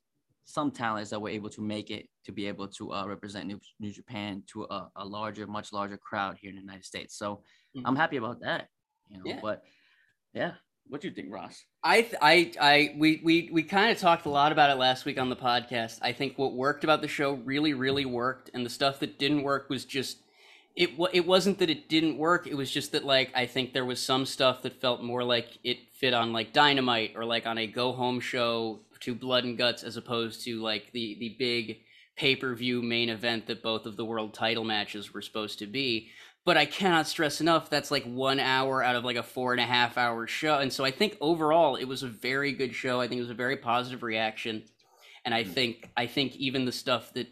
some 0.49 0.71
talents 0.71 1.11
that 1.11 1.21
were 1.21 1.29
able 1.29 1.51
to 1.51 1.61
make 1.61 1.91
it 1.91 2.09
to 2.25 2.33
be 2.33 2.47
able 2.49 2.67
to 2.67 2.91
uh, 2.95 3.07
represent 3.07 3.47
New, 3.47 3.61
New 3.79 3.93
Japan 3.93 4.43
to 4.47 4.63
a, 4.65 4.91
a 4.97 5.05
larger, 5.05 5.47
much 5.47 5.75
larger 5.75 5.99
crowd 5.99 6.39
here 6.41 6.49
in 6.49 6.57
the 6.57 6.63
United 6.63 6.87
States. 6.87 7.15
So 7.19 7.43
Mhm. 7.77 7.83
I'm 7.85 7.97
happy 7.97 8.17
about 8.17 8.41
that. 8.41 8.69
You 9.11 9.19
know, 9.19 9.23
Yeah. 9.27 9.41
but 9.43 9.63
yeah, 10.33 10.53
what 10.87 11.03
do 11.03 11.09
you 11.09 11.13
think, 11.15 11.31
Ross? 11.31 11.63
I, 11.85 12.01
th- 12.01 12.15
I, 12.23 12.51
I, 12.59 12.95
we, 12.97 13.21
we, 13.23 13.51
we 13.53 13.63
kind 13.63 13.91
of 13.93 13.99
talked 13.99 14.25
a 14.25 14.31
lot 14.31 14.51
about 14.53 14.71
it 14.71 14.77
last 14.77 15.05
week 15.05 15.21
on 15.21 15.29
the 15.29 15.37
podcast. 15.37 15.99
I 16.01 16.13
think 16.13 16.39
what 16.39 16.55
worked 16.55 16.83
about 16.83 17.03
the 17.03 17.09
show 17.09 17.35
really, 17.35 17.75
really 17.75 18.07
worked, 18.07 18.51
and 18.55 18.65
the 18.65 18.71
stuff 18.71 19.01
that 19.01 19.19
didn't 19.19 19.43
work 19.43 19.69
was 19.69 19.85
just 19.85 20.23
it. 20.77 20.91
It 21.13 21.27
wasn't 21.27 21.59
that 21.59 21.69
it 21.69 21.91
didn't 21.91 22.17
work. 22.17 22.47
It 22.47 22.55
was 22.55 22.71
just 22.71 22.93
that 22.93 23.05
like 23.05 23.31
I 23.35 23.45
think 23.45 23.73
there 23.75 23.85
was 23.85 24.01
some 24.01 24.25
stuff 24.25 24.63
that 24.63 24.81
felt 24.81 25.03
more 25.03 25.25
like 25.25 25.59
it 25.63 25.79
fit 25.93 26.15
on 26.15 26.33
like 26.33 26.53
Dynamite 26.55 27.13
or 27.17 27.25
like 27.27 27.47
on 27.47 27.59
a 27.59 27.67
go 27.67 27.93
home 27.93 28.19
show 28.21 28.81
to 29.01 29.15
Blood 29.15 29.45
and 29.45 29.59
Guts 29.59 29.83
as 29.83 29.97
opposed 29.97 30.45
to 30.45 30.61
like 30.61 30.93
the 30.93 31.17
the 31.19 31.37
big 31.39 31.79
pay 32.17 32.37
per 32.37 32.55
view 32.55 32.83
main 32.83 33.09
event 33.09 33.47
that 33.47 33.63
both 33.63 33.87
of 33.87 33.97
the 33.97 34.05
world 34.05 34.35
title 34.35 34.65
matches 34.65 35.13
were 35.13 35.23
supposed 35.23 35.59
to 35.61 35.67
be 35.67 36.11
but 36.49 36.57
I 36.57 36.65
cannot 36.65 37.07
stress 37.07 37.43
enough 37.43 37.69
that's 37.69 37.91
like 37.91 38.05
one 38.05 38.41
hour 38.41 38.83
out 38.83 38.97
of 38.97 39.05
like 39.05 39.17
a 39.17 39.23
four 39.23 39.53
and 39.53 39.61
a 39.61 39.67
half 39.67 39.99
hour 39.99 40.27
show. 40.27 40.61
And 40.61 40.73
so 40.73 40.83
I 40.83 40.91
think 40.91 41.19
overall 41.21 41.77
it 41.77 41.85
was 41.85 42.03
a 42.03 42.09
very 42.09 42.53
good 42.53 42.75
show. 42.75 43.03
I 43.03 43.07
think 43.07 43.19
it 43.19 43.23
was 43.23 43.31
a 43.31 43.35
very 43.35 43.59
positive 43.59 44.03
reaction. 44.03 44.63
And 45.27 45.35
I 45.35 45.45
mm. 45.45 45.53
think 45.53 45.91
I 45.95 46.07
think 46.07 46.37
even 46.37 46.65
the 46.65 46.73
stuff 46.73 47.13
that 47.13 47.27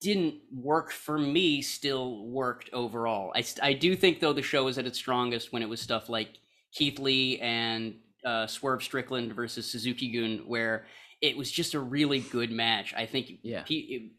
didn't 0.00 0.34
work 0.54 0.92
for 0.92 1.18
me 1.18 1.60
still 1.60 2.24
worked 2.28 2.70
overall. 2.72 3.32
I, 3.34 3.44
I 3.60 3.72
do 3.72 3.96
think 3.96 4.20
though 4.20 4.32
the 4.32 4.42
show 4.42 4.62
was 4.62 4.78
at 4.78 4.86
its 4.86 4.98
strongest 4.98 5.52
when 5.52 5.62
it 5.62 5.68
was 5.68 5.80
stuff 5.80 6.08
like 6.08 6.38
Keith 6.72 7.00
Lee 7.00 7.40
and 7.40 7.96
uh, 8.24 8.46
Swerve 8.46 8.84
Strickland 8.84 9.32
versus 9.32 9.68
Suzuki 9.68 10.08
Gun, 10.12 10.44
where 10.46 10.86
it 11.22 11.36
was 11.36 11.50
just 11.50 11.74
a 11.74 11.80
really 11.80 12.18
good 12.18 12.50
match. 12.50 12.92
I 12.94 13.06
think, 13.06 13.38
yeah, 13.42 13.64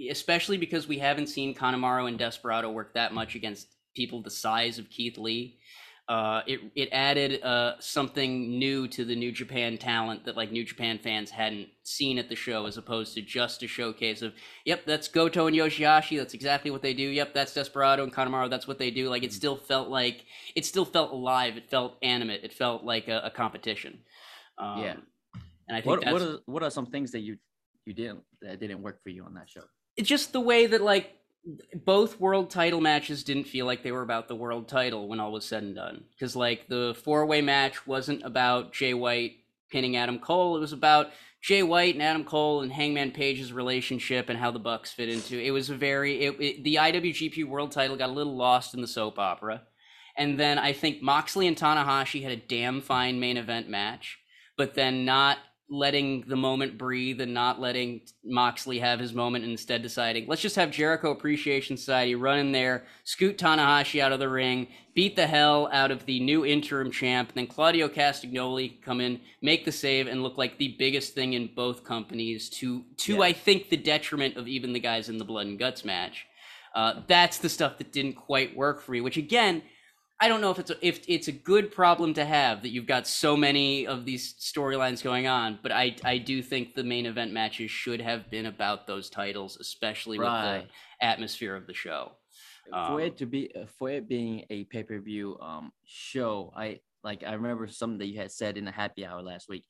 especially 0.10 0.58
because 0.58 0.88
we 0.88 1.00
haven't 1.00 1.28
seen 1.28 1.54
Kanemaru 1.54 2.08
and 2.08 2.18
Desperado 2.18 2.72
work 2.72 2.94
that 2.94 3.14
much 3.14 3.36
against 3.36 3.68
people 3.94 4.24
the 4.24 4.32
size 4.32 4.80
of 4.80 4.90
Keith 4.90 5.18
Lee. 5.18 5.60
Uh, 6.08 6.42
it 6.48 6.60
it 6.76 6.90
added 6.92 7.42
uh, 7.44 7.74
something 7.80 8.58
new 8.58 8.88
to 8.90 9.06
the 9.06 9.16
New 9.16 9.32
Japan 9.32 9.78
talent 9.78 10.26
that 10.26 10.36
like 10.36 10.52
New 10.52 10.66
Japan 10.66 10.98
fans 10.98 11.30
hadn't 11.30 11.70
seen 11.84 12.18
at 12.18 12.30
the 12.30 12.36
show, 12.36 12.66
as 12.66 12.78
opposed 12.78 13.14
to 13.14 13.22
just 13.22 13.64
a 13.64 13.68
showcase 13.68 14.22
of, 14.22 14.34
yep, 14.66 14.86
that's 14.86 15.08
Goto 15.08 15.48
and 15.48 15.56
Yoshihashi. 15.56 16.18
That's 16.18 16.34
exactly 16.34 16.72
what 16.72 16.82
they 16.82 16.94
do. 16.94 17.04
Yep, 17.04 17.34
that's 17.34 17.54
Desperado 17.54 18.04
and 18.04 18.14
Kanemaru. 18.14 18.50
That's 18.50 18.68
what 18.68 18.80
they 18.80 18.92
do. 18.92 19.10
Like 19.10 19.24
it 19.24 19.28
mm-hmm. 19.28 19.36
still 19.36 19.56
felt 19.56 19.90
like 19.90 20.26
it 20.56 20.66
still 20.66 20.86
felt 20.86 21.12
alive. 21.12 21.58
It 21.58 21.70
felt 21.70 21.98
animate. 22.02 22.44
It 22.44 22.54
felt 22.54 22.84
like 22.84 23.08
a, 23.08 23.22
a 23.26 23.30
competition. 23.30 24.00
Um, 24.58 24.80
yeah. 24.80 24.96
And 25.74 25.80
I 25.80 25.82
think 25.82 26.06
what 26.06 26.14
what 26.14 26.22
are 26.22 26.40
what 26.46 26.64
are 26.64 26.70
some 26.70 26.86
things 26.86 27.12
that 27.12 27.22
you 27.22 27.38
you 27.86 27.94
didn't 27.94 28.24
that 28.42 28.60
didn't 28.60 28.82
work 28.84 29.02
for 29.02 29.10
you 29.10 29.24
on 29.26 29.34
that 29.34 29.50
show? 29.50 29.64
It's 29.98 30.08
just 30.08 30.32
the 30.32 30.40
way 30.40 30.68
that 30.68 30.82
like 30.82 31.14
both 31.86 32.20
world 32.20 32.50
title 32.50 32.80
matches 32.80 33.24
didn't 33.24 33.46
feel 33.46 33.66
like 33.66 33.84
they 33.84 33.92
were 33.92 34.04
about 34.04 34.28
the 34.28 34.36
world 34.36 34.68
title 34.68 35.08
when 35.08 35.20
all 35.20 35.32
was 35.32 35.46
said 35.46 35.64
and 35.64 35.76
done. 35.76 36.04
Because 36.12 36.36
like 36.36 36.68
the 36.68 36.96
four 37.04 37.26
way 37.26 37.42
match 37.42 37.88
wasn't 37.88 38.24
about 38.24 38.72
Jay 38.72 38.94
White 38.94 39.38
pinning 39.72 39.98
Adam 39.98 40.20
Cole. 40.20 40.58
It 40.58 40.60
was 40.60 40.74
about 40.74 41.08
Jay 41.42 41.64
White 41.64 41.96
and 41.96 42.04
Adam 42.04 42.24
Cole 42.24 42.62
and 42.62 42.72
Hangman 42.72 43.12
Page's 43.12 43.52
relationship 43.52 44.30
and 44.30 44.38
how 44.38 44.52
the 44.52 44.60
Bucks 44.60 44.92
fit 44.92 45.10
into. 45.10 45.40
It 45.40 45.52
was 45.52 45.72
a 45.72 45.76
very 45.76 46.22
it, 46.22 46.40
it, 46.40 46.64
the 46.64 46.76
IWGP 46.76 47.46
World 47.46 47.72
Title 47.72 47.98
got 47.98 48.10
a 48.10 48.14
little 48.14 48.38
lost 48.38 48.76
in 48.76 48.82
the 48.82 48.88
soap 48.88 49.18
opera, 49.18 49.64
and 50.16 50.40
then 50.40 50.60
I 50.60 50.72
think 50.72 51.02
Moxley 51.02 51.48
and 51.48 51.58
Tanahashi 51.58 52.22
had 52.22 52.32
a 52.32 52.38
damn 52.38 52.80
fine 52.80 53.20
main 53.20 53.38
event 53.38 53.68
match, 53.70 54.20
but 54.56 54.76
then 54.76 55.04
not 55.04 55.40
letting 55.74 56.22
the 56.28 56.36
moment 56.36 56.78
breathe 56.78 57.20
and 57.20 57.34
not 57.34 57.60
letting 57.60 58.00
Moxley 58.24 58.78
have 58.78 59.00
his 59.00 59.12
moment 59.12 59.44
and 59.44 59.52
instead 59.52 59.82
deciding, 59.82 60.28
let's 60.28 60.42
just 60.42 60.56
have 60.56 60.70
Jericho 60.70 61.10
Appreciation 61.10 61.78
Society 61.78 62.14
run 62.14 62.38
in 62.38 62.52
there, 62.52 62.84
scoot 63.06 63.40
Tanahashi 63.40 64.00
out 64.00 64.12
of 64.12 64.20
the 64.20 64.30
ring, 64.30 64.68
beat 64.94 65.16
the 65.16 65.26
hell 65.26 65.68
out 65.74 65.90
of 65.90 66.06
the 66.06 66.20
new 66.20 66.46
interim 66.46 66.92
champ, 66.92 67.30
and 67.30 67.38
then 67.38 67.48
Claudio 67.48 67.88
Castagnoli 67.88 68.80
come 68.84 69.02
in, 69.02 69.20
make 69.42 69.66
the 69.66 69.72
save, 69.72 70.06
and 70.06 70.22
look 70.22 70.38
like 70.38 70.60
the 70.60 70.76
biggest 70.78 71.16
thing 71.16 71.34
in 71.34 71.50
both 71.56 71.84
companies 71.84 72.50
to 72.52 72.84
to 72.98 73.16
yeah. 73.16 73.22
I 73.22 73.34
think 73.34 73.70
the 73.70 73.78
detriment 73.78 74.38
of 74.38 74.48
even 74.48 74.74
the 74.74 74.80
guys 74.80 75.10
in 75.10 75.18
the 75.18 75.26
blood 75.26 75.48
and 75.48 75.58
guts 75.58 75.84
match. 75.84 76.28
Uh, 76.76 77.02
that's 77.08 77.40
the 77.40 77.50
stuff 77.50 77.80
that 77.80 77.92
didn't 77.92 78.14
quite 78.14 78.56
work 78.56 78.80
for 78.80 78.92
me, 78.92 79.02
which 79.02 79.18
again 79.18 79.64
I 80.20 80.28
don't 80.28 80.42
know 80.42 80.52
if 80.52 80.60
it's 80.60 80.72
a, 80.72 80.88
if 80.88 81.02
it's 81.08 81.28
a 81.28 81.34
good 81.34 81.72
problem 81.72 82.14
to 82.14 82.24
have 82.24 82.62
that 82.62 82.70
you've 82.70 82.88
got 82.88 83.08
so 83.08 83.36
many 83.36 83.88
of 83.88 84.06
these 84.06 84.36
storylines 84.36 85.04
going 85.04 85.28
on, 85.28 85.60
but 85.62 85.72
I 85.72 85.96
I 86.04 86.18
do 86.18 86.42
think 86.42 86.76
the 86.76 86.84
main 86.84 87.06
event 87.06 87.34
matches 87.34 87.72
should 87.72 88.00
have 88.00 88.30
been 88.30 88.46
about 88.46 88.88
those 88.88 89.10
titles, 89.10 89.58
especially 89.60 90.20
right. 90.20 90.60
with 90.60 90.64
the 90.64 91.06
atmosphere 91.06 91.56
of 91.56 91.68
the 91.68 91.74
show. 91.74 92.14
Um, 92.72 92.88
for 92.88 93.02
it 93.02 93.18
to 93.18 93.26
be 93.26 93.52
for 93.78 93.90
it 93.90 94.08
being 94.08 94.46
a 94.50 94.64
pay 94.66 94.84
per 94.84 95.00
view 95.00 95.38
um 95.42 95.72
show, 95.86 96.54
I 96.56 96.80
like 97.04 97.24
I 97.24 97.34
remember 97.34 97.68
something 97.68 97.98
that 98.00 98.08
you 98.08 98.20
had 98.20 98.32
said 98.32 98.58
in 98.58 98.66
the 98.66 98.72
happy 98.72 99.06
hour 99.06 99.22
last 99.22 99.50
week. 99.50 99.66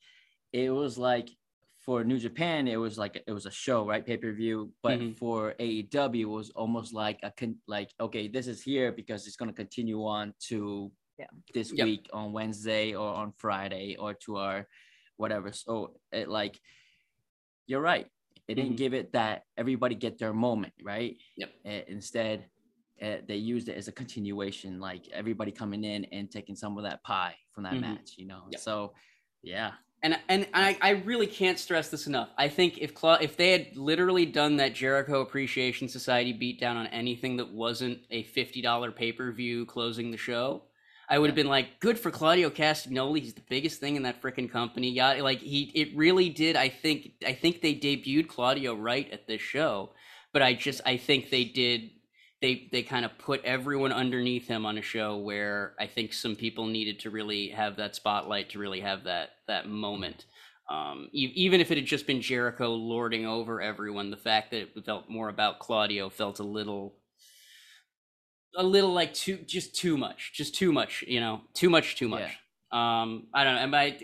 It 0.52 0.70
was 0.70 0.96
like 0.96 1.30
for 1.84 2.02
New 2.02 2.18
Japan, 2.18 2.66
it 2.66 2.76
was 2.76 2.96
like 2.96 3.22
it 3.26 3.32
was 3.32 3.46
a 3.46 3.50
show, 3.50 3.86
right? 3.86 4.04
Pay 4.04 4.16
per 4.16 4.32
view. 4.32 4.72
But 4.82 4.98
mm-hmm. 4.98 5.12
for 5.12 5.54
AEW, 5.60 6.20
it 6.20 6.24
was 6.24 6.50
almost 6.50 6.94
like 6.94 7.18
a 7.22 7.30
con- 7.30 7.58
like 7.68 7.90
okay, 8.00 8.28
this 8.28 8.46
is 8.46 8.62
here 8.62 8.90
because 8.92 9.26
it's 9.26 9.36
gonna 9.36 9.52
continue 9.52 10.04
on 10.04 10.32
to 10.48 10.90
yeah. 11.18 11.26
this 11.52 11.72
yep. 11.72 11.86
week 11.86 12.08
on 12.12 12.32
Wednesday 12.32 12.94
or 12.94 13.14
on 13.14 13.32
Friday 13.36 13.96
or 13.98 14.14
to 14.24 14.36
our 14.36 14.66
whatever. 15.16 15.52
So 15.52 15.94
it 16.10 16.28
like 16.28 16.58
you're 17.66 17.82
right. 17.82 18.06
It 18.48 18.54
didn't 18.54 18.72
mm-hmm. 18.72 18.76
give 18.76 18.94
it 18.94 19.12
that 19.12 19.42
everybody 19.56 19.94
get 19.94 20.18
their 20.18 20.34
moment, 20.34 20.74
right? 20.82 21.16
Yep. 21.36 21.50
instead, 21.88 22.44
uh, 23.02 23.16
they 23.26 23.36
used 23.36 23.68
it 23.68 23.76
as 23.76 23.88
a 23.88 23.92
continuation, 23.92 24.80
like 24.80 25.08
everybody 25.12 25.50
coming 25.50 25.82
in 25.82 26.04
and 26.12 26.30
taking 26.30 26.54
some 26.54 26.76
of 26.76 26.84
that 26.84 27.02
pie 27.02 27.34
from 27.52 27.64
that 27.64 27.72
mm-hmm. 27.72 27.92
match, 27.92 28.14
you 28.16 28.26
know. 28.26 28.42
Yep. 28.50 28.60
So, 28.60 28.92
yeah, 29.42 29.72
and 30.04 30.18
and 30.28 30.46
I, 30.52 30.76
I 30.82 30.90
really 30.90 31.26
can't 31.26 31.58
stress 31.58 31.88
this 31.88 32.06
enough. 32.06 32.28
I 32.36 32.48
think 32.48 32.78
if 32.78 32.94
Cla- 32.94 33.18
if 33.22 33.36
they 33.36 33.50
had 33.52 33.76
literally 33.76 34.26
done 34.26 34.58
that 34.58 34.74
Jericho 34.74 35.22
Appreciation 35.22 35.88
Society 35.88 36.32
beatdown 36.32 36.76
on 36.76 36.86
anything 36.88 37.38
that 37.38 37.50
wasn't 37.50 38.00
a 38.10 38.22
fifty 38.22 38.60
dollar 38.60 38.92
pay 38.92 39.10
per 39.12 39.32
view 39.32 39.64
closing 39.64 40.10
the 40.10 40.18
show, 40.18 40.62
I 41.08 41.18
would 41.18 41.30
have 41.30 41.34
been 41.34 41.48
like, 41.48 41.80
good 41.80 41.98
for 41.98 42.10
Claudio 42.10 42.50
Castagnoli. 42.50 43.20
He's 43.20 43.34
the 43.34 43.42
biggest 43.48 43.80
thing 43.80 43.96
in 43.96 44.02
that 44.02 44.20
freaking 44.20 44.50
company. 44.50 44.90
Yeah, 44.90 45.14
like 45.22 45.40
he, 45.40 45.72
it 45.74 45.96
really 45.96 46.28
did. 46.28 46.54
I 46.54 46.68
think 46.68 47.12
I 47.26 47.32
think 47.32 47.62
they 47.62 47.74
debuted 47.74 48.28
Claudio 48.28 48.74
right 48.74 49.10
at 49.10 49.26
this 49.26 49.40
show, 49.40 49.90
but 50.34 50.42
I 50.42 50.52
just 50.52 50.82
I 50.84 50.98
think 50.98 51.30
they 51.30 51.44
did 51.44 51.90
they 52.40 52.68
they 52.72 52.82
kind 52.82 53.04
of 53.04 53.16
put 53.18 53.44
everyone 53.44 53.92
underneath 53.92 54.46
him 54.46 54.66
on 54.66 54.78
a 54.78 54.82
show 54.82 55.16
where 55.16 55.74
I 55.78 55.86
think 55.86 56.12
some 56.12 56.36
people 56.36 56.66
needed 56.66 57.00
to 57.00 57.10
really 57.10 57.48
have 57.48 57.76
that 57.76 57.96
spotlight 57.96 58.50
to 58.50 58.58
really 58.58 58.80
have 58.80 59.04
that 59.04 59.30
that 59.48 59.68
moment. 59.68 60.26
Um, 60.70 61.08
e- 61.12 61.32
even 61.34 61.60
if 61.60 61.70
it 61.70 61.76
had 61.76 61.86
just 61.86 62.06
been 62.06 62.22
Jericho 62.22 62.70
lording 62.70 63.26
over 63.26 63.60
everyone, 63.60 64.10
the 64.10 64.16
fact 64.16 64.50
that 64.50 64.62
it 64.62 64.84
felt 64.84 65.08
more 65.08 65.28
about 65.28 65.58
Claudio 65.58 66.08
felt 66.08 66.38
a 66.38 66.44
little 66.44 66.96
a 68.56 68.62
little 68.62 68.92
like 68.92 69.14
too 69.14 69.38
just 69.46 69.74
too 69.74 69.96
much, 69.96 70.32
just 70.34 70.54
too 70.54 70.72
much, 70.72 71.04
you 71.06 71.20
know, 71.20 71.42
too 71.54 71.70
much, 71.70 71.96
too 71.96 72.08
much. 72.08 72.22
Yeah. 72.22 73.02
Um, 73.02 73.28
I 73.32 73.44
don't 73.44 73.54
know. 73.54 73.60
Am 73.60 73.74
I? 73.74 73.96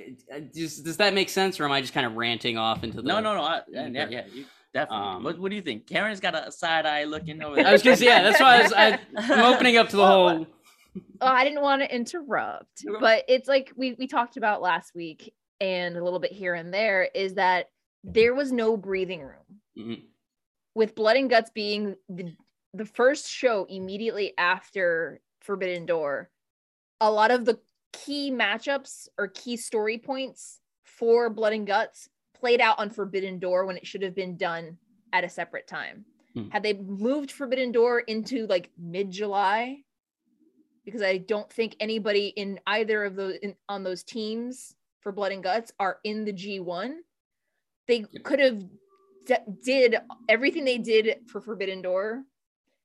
Does, 0.55 0.81
does 0.81 0.99
that 0.99 1.13
make 1.13 1.29
sense, 1.29 1.59
or 1.59 1.65
am 1.65 1.73
I 1.73 1.81
just 1.81 1.93
kind 1.93 2.07
of 2.07 2.15
ranting 2.15 2.57
off 2.57 2.85
into 2.85 2.99
the? 2.99 3.03
No, 3.03 3.21
no, 3.21 3.35
no. 3.35 3.43
I, 3.43 3.63
yeah, 3.69 3.89
yeah. 4.09 4.23
You, 4.33 4.45
Definitely. 4.73 5.07
Um, 5.07 5.25
what, 5.25 5.39
what 5.39 5.51
do 5.51 5.57
you 5.57 5.63
think? 5.63 5.87
Karen's 5.87 6.21
got 6.21 6.35
a 6.35 6.53
side 6.53 6.87
eye 6.87 7.05
looking 7.05 7.43
over 7.43 7.57
there. 7.57 7.67
I 7.67 7.73
was 7.73 7.83
gonna 7.83 7.97
say, 7.97 8.07
yeah, 8.07 8.23
that's 8.23 8.41
why 8.41 8.59
I 8.59 8.63
was, 8.63 8.73
I, 8.73 8.99
am 9.33 9.55
opening 9.55 9.77
up 9.77 9.89
to 9.89 9.97
the 9.97 10.07
whole. 10.07 10.47
Oh, 11.21 11.27
I 11.27 11.45
didn't 11.45 11.63
want 11.63 11.83
to 11.83 11.95
interrupt, 11.95 12.85
but 13.01 13.25
it's 13.29 13.49
like 13.49 13.73
we 13.77 13.95
we 13.95 14.07
talked 14.07 14.37
about 14.37 14.63
last 14.63 14.95
week 14.95 15.33
and 15.61 15.97
a 15.97 16.03
little 16.03 16.19
bit 16.19 16.33
here 16.33 16.55
and 16.55 16.73
there 16.73 17.09
is 17.15 17.35
that 17.35 17.67
there 18.03 18.35
was 18.35 18.53
no 18.53 18.77
breathing 18.77 19.21
room. 19.21 19.61
Mm-hmm. 19.79 20.03
With 20.75 20.95
Blood 20.95 21.17
and 21.17 21.29
Guts 21.29 21.51
being 21.51 21.97
the 22.09 22.33
the 22.73 22.87
first 22.87 23.29
show 23.29 23.67
immediately 23.69 24.33
after 24.39 25.21
Forbidden 25.41 25.87
Door, 25.87 26.31
a 27.01 27.11
lot 27.11 27.33
of 27.33 27.45
the 27.45 27.59
key 27.93 28.31
matchups 28.31 29.09
or 29.19 29.29
key 29.29 29.57
story 29.57 29.99
points 29.99 30.61
for 30.85 31.29
Blood 31.29 31.55
and 31.55 31.67
Guts 31.67 32.09
played 32.41 32.61
out 32.61 32.79
on 32.79 32.91
Forbidden 32.91 33.39
Door 33.39 33.67
when 33.67 33.77
it 33.77 33.87
should 33.87 34.03
have 34.03 34.15
been 34.15 34.37
done 34.37 34.79
at 35.13 35.25
a 35.25 35.29
separate 35.29 35.67
time. 35.67 36.05
Hmm. 36.35 36.49
Had 36.51 36.63
they 36.63 36.75
moved 36.75 37.31
Forbidden 37.31 37.73
Door 37.73 38.01
into 38.01 38.47
like 38.47 38.71
mid 38.79 39.11
July, 39.11 39.83
because 40.85 41.03
I 41.03 41.19
don't 41.19 41.51
think 41.53 41.77
anybody 41.79 42.29
in 42.29 42.59
either 42.67 43.05
of 43.05 43.17
those 43.17 43.37
in, 43.37 43.55
on 43.69 43.83
those 43.83 44.03
teams 44.03 44.75
for 45.01 45.13
Blood 45.13 45.33
and 45.33 45.43
Guts 45.43 45.73
are 45.79 45.99
in 46.05 46.25
the 46.25 46.33
G1. 46.33 46.97
They 47.87 48.05
could 48.23 48.41
have 48.41 48.63
d- 49.27 49.35
did 49.65 49.97
everything 50.29 50.65
they 50.65 50.79
did 50.79 51.19
for 51.27 51.41
Forbidden 51.41 51.83
Door 51.83 52.25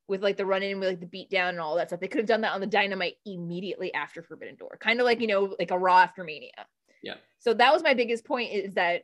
with 0.08 0.24
like 0.24 0.38
the 0.38 0.46
run 0.46 0.64
in 0.64 0.80
with 0.80 0.90
like 0.90 1.00
the 1.00 1.06
beat 1.06 1.30
down 1.30 1.50
and 1.50 1.60
all 1.60 1.76
that 1.76 1.90
stuff. 1.90 2.00
They 2.00 2.08
could 2.08 2.20
have 2.20 2.28
done 2.28 2.42
that 2.42 2.54
on 2.54 2.62
the 2.62 2.68
Dynamite 2.68 3.18
immediately 3.26 3.94
after 3.94 4.22
Forbidden 4.22 4.56
Door, 4.56 4.78
kind 4.80 5.00
of 5.00 5.06
like 5.06 5.20
you 5.22 5.28
know 5.28 5.56
like 5.60 5.72
a 5.72 5.78
Raw 5.78 6.00
after 6.00 6.24
Mania. 6.24 6.66
Yeah. 7.04 7.16
So 7.40 7.54
that 7.54 7.74
was 7.74 7.84
my 7.84 7.94
biggest 7.94 8.26
point 8.26 8.52
is 8.52 8.74
that 8.76 9.04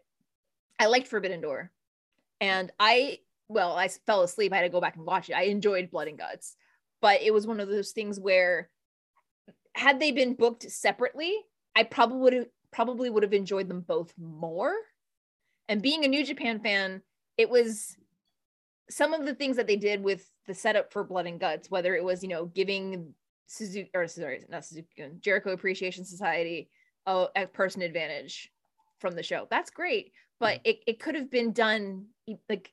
I 0.81 0.87
liked 0.87 1.07
Forbidden 1.07 1.41
Door. 1.41 1.71
And 2.39 2.71
I, 2.79 3.19
well, 3.47 3.75
I 3.75 3.87
fell 3.87 4.23
asleep. 4.23 4.51
I 4.51 4.57
had 4.57 4.63
to 4.63 4.69
go 4.69 4.81
back 4.81 4.95
and 4.95 5.05
watch 5.05 5.29
it. 5.29 5.35
I 5.35 5.43
enjoyed 5.43 5.91
Blood 5.91 6.07
and 6.07 6.17
Guts, 6.17 6.55
but 7.01 7.21
it 7.21 7.31
was 7.31 7.45
one 7.45 7.59
of 7.59 7.69
those 7.69 7.91
things 7.91 8.19
where 8.19 8.67
had 9.73 9.99
they 9.99 10.11
been 10.11 10.33
booked 10.33 10.63
separately, 10.71 11.35
I 11.75 11.83
probably 11.83 12.17
would 12.17 12.33
have 12.33 12.47
probably 12.71 13.11
would 13.11 13.21
have 13.21 13.33
enjoyed 13.33 13.67
them 13.67 13.81
both 13.81 14.11
more. 14.17 14.73
And 15.69 15.83
being 15.83 16.03
a 16.03 16.07
New 16.07 16.25
Japan 16.25 16.59
fan, 16.59 17.03
it 17.37 17.47
was 17.47 17.95
some 18.89 19.13
of 19.13 19.25
the 19.25 19.35
things 19.35 19.57
that 19.57 19.67
they 19.67 19.75
did 19.75 20.03
with 20.03 20.27
the 20.47 20.55
setup 20.55 20.91
for 20.91 21.03
Blood 21.03 21.27
and 21.27 21.39
Guts, 21.39 21.69
whether 21.69 21.95
it 21.95 22.03
was, 22.03 22.23
you 22.23 22.29
know, 22.29 22.45
giving 22.45 23.13
Suzuki 23.45 23.91
or 23.93 24.07
sorry, 24.07 24.43
not 24.49 24.65
Suzuki, 24.65 24.87
Jericho 25.19 25.51
Appreciation 25.51 26.05
Society 26.05 26.71
a, 27.05 27.27
a 27.35 27.45
person 27.45 27.83
advantage 27.83 28.51
from 28.99 29.13
the 29.13 29.23
show. 29.23 29.47
That's 29.49 29.69
great, 29.69 30.11
but 30.41 30.61
it, 30.65 30.79
it 30.87 30.99
could 30.99 31.15
have 31.15 31.29
been 31.31 31.53
done 31.53 32.07
like 32.49 32.71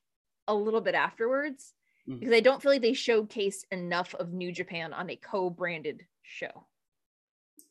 a 0.49 0.55
little 0.55 0.81
bit 0.81 0.95
afterwards 0.95 1.73
Mhm. 2.09 2.21
because 2.21 2.35
I 2.35 2.41
don't 2.41 2.61
feel 2.63 2.73
like 2.73 2.83
they 2.83 2.93
showcased 2.93 3.65
enough 3.71 4.15
of 4.15 4.33
New 4.33 4.51
Japan 4.51 4.93
on 4.93 5.11
a 5.11 5.17
co-branded 5.17 6.07
show. 6.23 6.67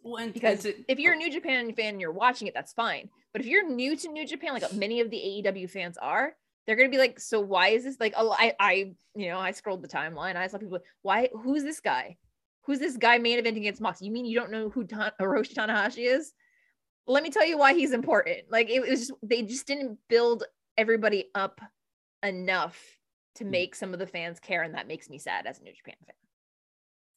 Well, 0.03 0.17
and 0.23 0.33
Because 0.33 0.65
it's- 0.65 0.83
if 0.87 0.99
you're 0.99 1.13
a 1.13 1.17
New 1.17 1.31
Japan 1.31 1.73
fan 1.73 1.95
and 1.95 2.01
you're 2.01 2.11
watching 2.11 2.47
it, 2.47 2.53
that's 2.53 2.71
fine. 2.73 3.09
But 3.33 3.41
if 3.41 3.47
you're 3.47 3.67
new 3.67 3.95
to 3.97 4.07
New 4.09 4.25
Japan, 4.25 4.53
like 4.53 4.71
many 4.73 5.01
of 5.01 5.09
the 5.09 5.17
AEW 5.17 5.67
fans 5.69 5.97
are, 5.97 6.35
they're 6.65 6.75
gonna 6.75 6.89
be 6.89 6.97
like, 6.97 7.19
so 7.19 7.39
why 7.41 7.69
is 7.69 7.83
this 7.83 7.99
like? 7.99 8.13
Oh, 8.15 8.31
I, 8.31 8.53
I, 8.59 8.73
you 9.15 9.27
know, 9.29 9.39
I 9.39 9.51
scrolled 9.51 9.81
the 9.81 9.87
timeline. 9.87 10.35
I 10.35 10.47
saw 10.47 10.57
people. 10.57 10.79
Why? 11.01 11.29
Who's 11.33 11.63
this 11.63 11.79
guy? 11.79 12.17
Who's 12.63 12.79
this 12.79 12.97
guy 12.97 13.17
main 13.17 13.39
eventing 13.41 13.57
against 13.57 13.81
Mox? 13.81 14.01
You 14.01 14.11
mean 14.11 14.25
you 14.25 14.37
don't 14.37 14.51
know 14.51 14.69
who 14.69 14.83
Ta- 14.85 15.13
Hiroshi 15.19 15.53
Tanahashi 15.53 16.05
is? 16.05 16.33
Let 17.07 17.23
me 17.23 17.29
tell 17.29 17.45
you 17.45 17.57
why 17.57 17.73
he's 17.73 17.93
important. 17.93 18.39
Like 18.49 18.69
it 18.69 18.81
was, 18.81 19.07
just, 19.07 19.11
they 19.23 19.41
just 19.41 19.65
didn't 19.65 19.97
build 20.09 20.43
everybody 20.77 21.29
up 21.33 21.61
enough 22.23 22.77
to 23.35 23.43
Hmm. 23.43 23.51
make 23.51 23.75
some 23.75 23.93
of 23.93 23.99
the 23.99 24.07
fans 24.07 24.39
care, 24.39 24.63
and 24.63 24.73
that 24.75 24.87
makes 24.87 25.09
me 25.09 25.17
sad 25.17 25.45
as 25.45 25.59
a 25.59 25.63
New 25.63 25.73
Japan 25.73 25.95
fan. 26.05 26.15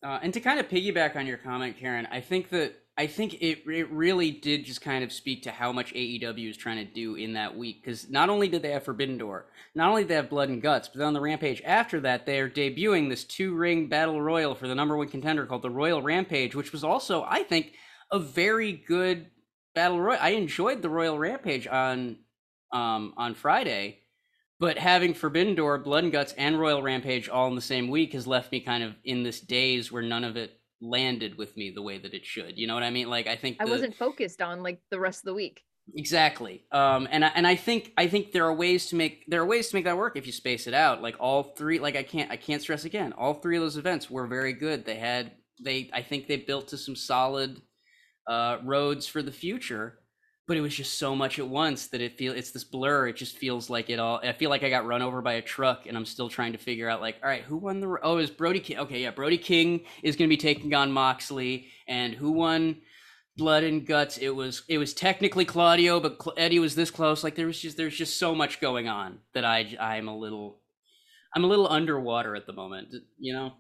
Uh, 0.03 0.19
and 0.23 0.33
to 0.33 0.41
kind 0.41 0.59
of 0.59 0.69
piggyback 0.69 1.15
on 1.17 1.27
your 1.27 1.37
comment, 1.37 1.77
Karen, 1.79 2.07
I 2.11 2.21
think 2.21 2.49
that 2.51 2.75
I 2.97 3.07
think 3.07 3.35
it 3.35 3.67
it 3.67 3.91
really 3.91 4.31
did 4.31 4.65
just 4.65 4.81
kind 4.81 5.05
of 5.05 5.13
speak 5.13 5.43
to 5.43 5.51
how 5.51 5.73
much 5.73 5.93
AEW 5.95 6.49
is 6.51 6.57
trying 6.57 6.87
to 6.87 6.91
do 6.91 7.17
in 7.17 7.35
that 7.35 7.57
week. 7.57 7.83
Because 7.83 8.09
not 8.11 8.31
only 8.31 8.49
did 8.49 8.63
they 8.63 8.71
have 8.73 8.85
Forbidden 8.85 9.19
Door, 9.19 9.47
not 9.75 9.89
only 9.91 10.03
did 10.03 10.09
they 10.09 10.15
have 10.15 10.31
Blood 10.31 10.49
and 10.49 10.63
Guts, 10.63 10.89
but 10.89 11.03
on 11.03 11.13
the 11.13 11.21
Rampage 11.21 11.61
after 11.65 12.01
that, 12.01 12.25
they 12.27 12.41
are 12.41 12.49
debuting 12.49 13.09
this 13.09 13.25
two 13.25 13.55
ring 13.55 13.89
battle 13.89 14.21
royal 14.23 14.55
for 14.55 14.69
the 14.69 14.75
number 14.75 14.97
one 14.97 15.09
contender 15.09 15.47
called 15.47 15.63
the 15.63 15.71
Royal 15.71 16.01
Rampage, 16.03 16.55
which 16.55 16.73
was 16.73 16.85
also, 16.85 17.25
I 17.29 17.43
think, 17.43 17.73
a 18.11 18.19
very 18.19 18.73
good 18.73 19.27
battle 19.75 20.01
royal. 20.01 20.19
I 20.21 20.31
enjoyed 20.31 20.83
the 20.83 20.89
Royal 20.91 21.19
Rampage 21.19 21.67
on 21.67 22.19
um 22.73 23.15
on 23.17 23.35
Friday. 23.35 23.99
But 24.59 24.77
having 24.77 25.15
Forbidden 25.15 25.55
Door, 25.55 25.79
Blood 25.79 26.05
and 26.05 26.13
Guts, 26.13 26.35
and 26.35 26.61
Royal 26.61 26.83
Rampage 26.83 27.31
all 27.31 27.49
in 27.49 27.55
the 27.55 27.63
same 27.63 27.89
week 27.89 28.13
has 28.13 28.27
left 28.27 28.53
me 28.53 28.61
kind 28.61 28.83
of 28.85 28.95
in 29.05 29.23
this 29.23 29.41
daze 29.41 29.91
where 29.91 30.03
none 30.03 30.23
of 30.23 30.37
it 30.37 30.61
landed 30.83 31.39
with 31.39 31.57
me 31.57 31.71
the 31.71 31.81
way 31.83 31.99
that 31.99 32.13
it 32.15 32.27
should. 32.27 32.59
You 32.59 32.67
know 32.67 32.75
what 32.75 32.83
I 32.83 32.91
mean? 32.91 33.09
Like 33.09 33.27
I 33.27 33.37
think 33.37 33.57
I 33.61 33.65
wasn't 33.65 33.97
focused 33.97 34.43
on 34.43 34.63
like 34.63 34.81
the 34.91 35.01
rest 35.01 35.21
of 35.21 35.25
the 35.27 35.35
week. 35.35 35.63
exactly. 35.95 36.65
Um, 36.73 37.09
and 37.11 37.25
I, 37.25 37.29
and 37.35 37.47
I 37.47 37.57
think 37.57 37.93
I 37.97 38.07
think 38.09 38.33
there 38.33 38.45
are 38.45 38.55
ways 38.55 38.87
to 38.89 38.97
make 38.97 39.25
there 39.29 39.41
are 39.41 39.47
ways 39.47 39.69
to 39.71 39.77
make 39.77 39.85
that 39.85 39.97
work 39.97 40.17
if 40.17 40.27
you 40.27 40.33
space 40.33 40.67
it 40.67 40.75
out. 40.75 41.03
Like 41.03 41.17
all 41.19 41.43
three, 41.43 41.79
like 41.79 41.97
I 41.97 42.03
can't 42.03 42.31
I 42.31 42.37
can't 42.37 42.63
stress 42.63 42.85
again. 42.85 43.13
All 43.15 43.35
three 43.35 43.57
of 43.57 43.63
those 43.63 43.77
events 43.77 44.11
were 44.11 44.27
very 44.27 44.53
good. 44.53 44.85
They 44.85 44.97
had 44.97 45.33
they 45.63 45.91
I 45.93 46.03
think 46.03 46.27
they 46.29 46.37
built 46.37 46.69
to 46.69 46.79
some 46.79 46.97
solid 46.97 47.61
uh, 48.27 48.59
roads 48.63 49.07
for 49.07 49.23
the 49.23 49.33
future. 49.33 49.99
But 50.47 50.57
it 50.57 50.63
was 50.63 50.75
just 50.75 50.99
so 50.99 51.15
much 51.15 51.39
at 51.39 51.47
once 51.47 51.87
that 51.89 52.01
it 52.01 52.19
feel 52.19 52.33
it's 52.33 52.51
this 52.51 52.65
blur. 52.65 53.07
It 53.07 53.15
just 53.17 53.39
feels 53.39 53.71
like 53.71 53.89
it 53.89 54.01
all. 54.01 54.19
I 54.25 54.33
feel 54.33 54.51
like 54.51 54.65
I 54.65 54.71
got 54.71 54.85
run 54.85 55.01
over 55.01 55.23
by 55.23 55.35
a 55.35 55.43
truck, 55.43 55.87
and 55.87 55.97
I'm 55.97 56.05
still 56.05 56.29
trying 56.29 56.53
to 56.53 56.59
figure 56.59 56.89
out 56.89 57.01
like, 57.01 57.19
all 57.23 57.29
right, 57.29 57.45
who 57.45 57.57
won 57.57 57.79
the? 57.79 57.99
Oh, 58.03 58.19
is 58.19 58.31
Brody 58.31 58.59
King. 58.59 58.79
Okay, 58.81 59.03
yeah, 59.03 59.13
Brody 59.13 59.39
King 59.39 59.85
is 60.03 60.17
going 60.17 60.29
to 60.29 60.33
be 60.33 60.41
taking 60.41 60.75
on 60.75 60.91
Moxley, 60.91 61.69
and 61.87 62.15
who 62.15 62.33
won? 62.33 62.79
Blood 63.37 63.63
and 63.63 63.87
guts. 63.87 64.19
It 64.19 64.31
was 64.35 64.65
it 64.69 64.79
was 64.79 64.93
technically 64.93 65.45
Claudio, 65.45 66.01
but 66.01 66.19
Eddie 66.37 66.59
was 66.59 66.75
this 66.75 66.91
close. 66.91 67.23
Like 67.23 67.37
there 67.37 67.47
was 67.47 67.61
just 67.61 67.77
there's 67.77 67.97
just 67.97 68.19
so 68.19 68.35
much 68.35 68.61
going 68.61 68.89
on 68.89 69.21
that 69.35 69.45
I 69.45 69.77
I'm 69.81 70.09
a 70.09 70.17
little 70.17 70.59
I'm 71.35 71.45
a 71.45 71.47
little 71.47 71.69
underwater 71.69 72.35
at 72.35 72.47
the 72.47 72.53
moment. 72.53 72.93
You 73.19 73.35
know. 73.35 73.53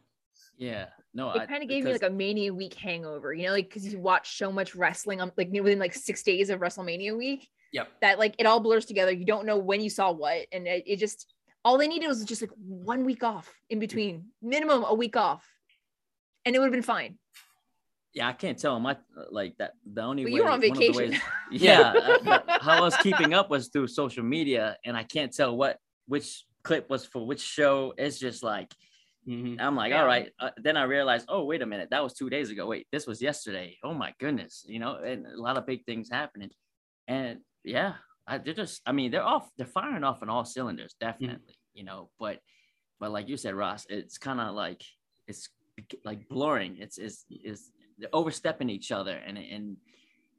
Yeah. 0.59 0.87
No, 1.12 1.33
it 1.33 1.49
kind 1.49 1.62
of 1.62 1.68
gave 1.68 1.85
me 1.85 1.92
like 1.92 2.03
a 2.05 2.11
mania 2.11 2.55
week 2.55 2.75
hangover 2.75 3.33
you 3.35 3.46
know 3.46 3.53
like 3.53 3.68
because 3.68 3.92
you 3.92 3.99
watch 3.99 4.38
so 4.38 4.53
much 4.53 4.77
wrestling 4.77 5.20
on 5.20 5.33
like 5.37 5.51
within 5.51 5.79
like 5.79 5.92
six 5.94 6.23
days 6.23 6.51
of 6.51 6.61
wrestlemania 6.61 7.16
week 7.16 7.49
Yep. 7.73 7.88
that 8.01 8.18
like 8.18 8.35
it 8.38 8.46
all 8.46 8.61
blurs 8.61 8.85
together 8.85 9.12
you 9.12 9.25
don't 9.25 9.46
know 9.46 9.57
when 9.57 9.81
you 9.81 9.90
saw 9.90 10.12
what 10.12 10.46
and 10.53 10.66
it, 10.66 10.85
it 10.87 10.96
just 10.96 11.33
all 11.64 11.79
they 11.79 11.88
needed 11.88 12.07
was 12.09 12.25
just 12.25 12.42
like 12.42 12.51
one 12.57 13.05
week 13.05 13.23
off 13.25 13.53
in 13.68 13.79
between 13.81 14.27
minimum 14.40 14.85
a 14.85 14.94
week 14.94 15.16
off 15.16 15.44
and 16.44 16.55
it 16.55 16.59
would 16.59 16.66
have 16.66 16.73
been 16.73 16.83
fine 16.83 17.18
yeah, 18.12 18.27
I 18.27 18.33
can't 18.33 18.59
tell 18.59 18.81
my 18.81 18.96
like 19.31 19.57
that. 19.59 19.75
The 19.92 20.03
only 20.03 20.25
but 20.25 20.33
way 20.33 20.37
you 20.37 20.42
were 20.42 20.51
on 20.51 20.61
one 20.61 20.70
of 20.70 20.77
the 20.79 20.81
vacation 20.81 21.11
ways- 21.12 21.20
yeah, 21.53 21.92
uh, 22.27 22.40
how 22.61 22.79
I 22.79 22.81
was 22.81 22.96
keeping 22.96 23.35
up 23.35 23.51
was 23.51 23.68
through 23.68 23.87
social 23.87 24.25
media, 24.25 24.77
and 24.85 24.96
I 24.96 25.05
can't 25.05 25.33
tell 25.33 25.57
what 25.57 25.79
which 26.09 26.44
clip 26.64 26.90
was 26.90 27.07
for 27.07 27.25
which 27.25 27.40
show. 27.40 27.94
It's 27.96 28.18
just 28.18 28.42
like 28.42 28.75
Mhm. 29.28 29.61
I'm 29.61 29.76
like, 29.76 29.90
Yeah. 29.90 30.00
all 30.00 30.06
right. 30.06 30.33
Uh, 30.38 30.50
then 30.56 30.76
I 30.76 30.85
realized, 30.85 31.26
oh, 31.28 31.44
wait 31.44 31.62
a 31.62 31.66
minute, 31.66 31.90
that 31.90 32.02
was 32.02 32.14
two 32.14 32.30
days 32.30 32.50
ago. 32.50 32.66
Wait, 32.66 32.87
this 32.90 33.06
was 33.06 33.20
yesterday. 33.20 33.76
Oh 33.83 33.94
my 33.94 34.14
goodness, 34.18 34.64
you 34.66 34.78
know, 34.78 34.96
and 34.96 35.26
a 35.26 35.40
lot 35.40 35.56
of 35.56 35.66
big 35.66 35.85
things 35.85 36.09
happening. 36.11 36.50
And 37.06 37.40
yeah, 37.64 37.94
I, 38.26 38.38
they're 38.38 38.54
just, 38.54 38.80
I 38.87 38.92
mean, 38.92 39.11
they're 39.11 39.22
off, 39.22 39.50
they're 39.56 39.66
firing 39.66 40.04
off 40.04 40.22
on 40.22 40.30
all 40.30 40.44
cylinders, 40.44 40.94
definitely, 40.98 41.59
you 41.74 41.85
know. 41.85 42.11
But, 42.18 42.40
but 42.98 43.11
like 43.11 43.28
you 43.28 43.37
said, 43.37 43.54
Ross, 43.54 43.87
it's 43.88 44.18
kind 44.18 44.40
of 44.40 44.54
like 44.54 44.83
it's 45.26 45.48
like 46.04 46.28
blurring. 46.28 46.76
It's 46.78 46.98
it's 46.98 47.24
is 47.30 47.70
they're 47.98 48.11
overstepping 48.12 48.68
each 48.70 48.92
other 48.92 49.14
and 49.16 49.38
and 49.38 49.76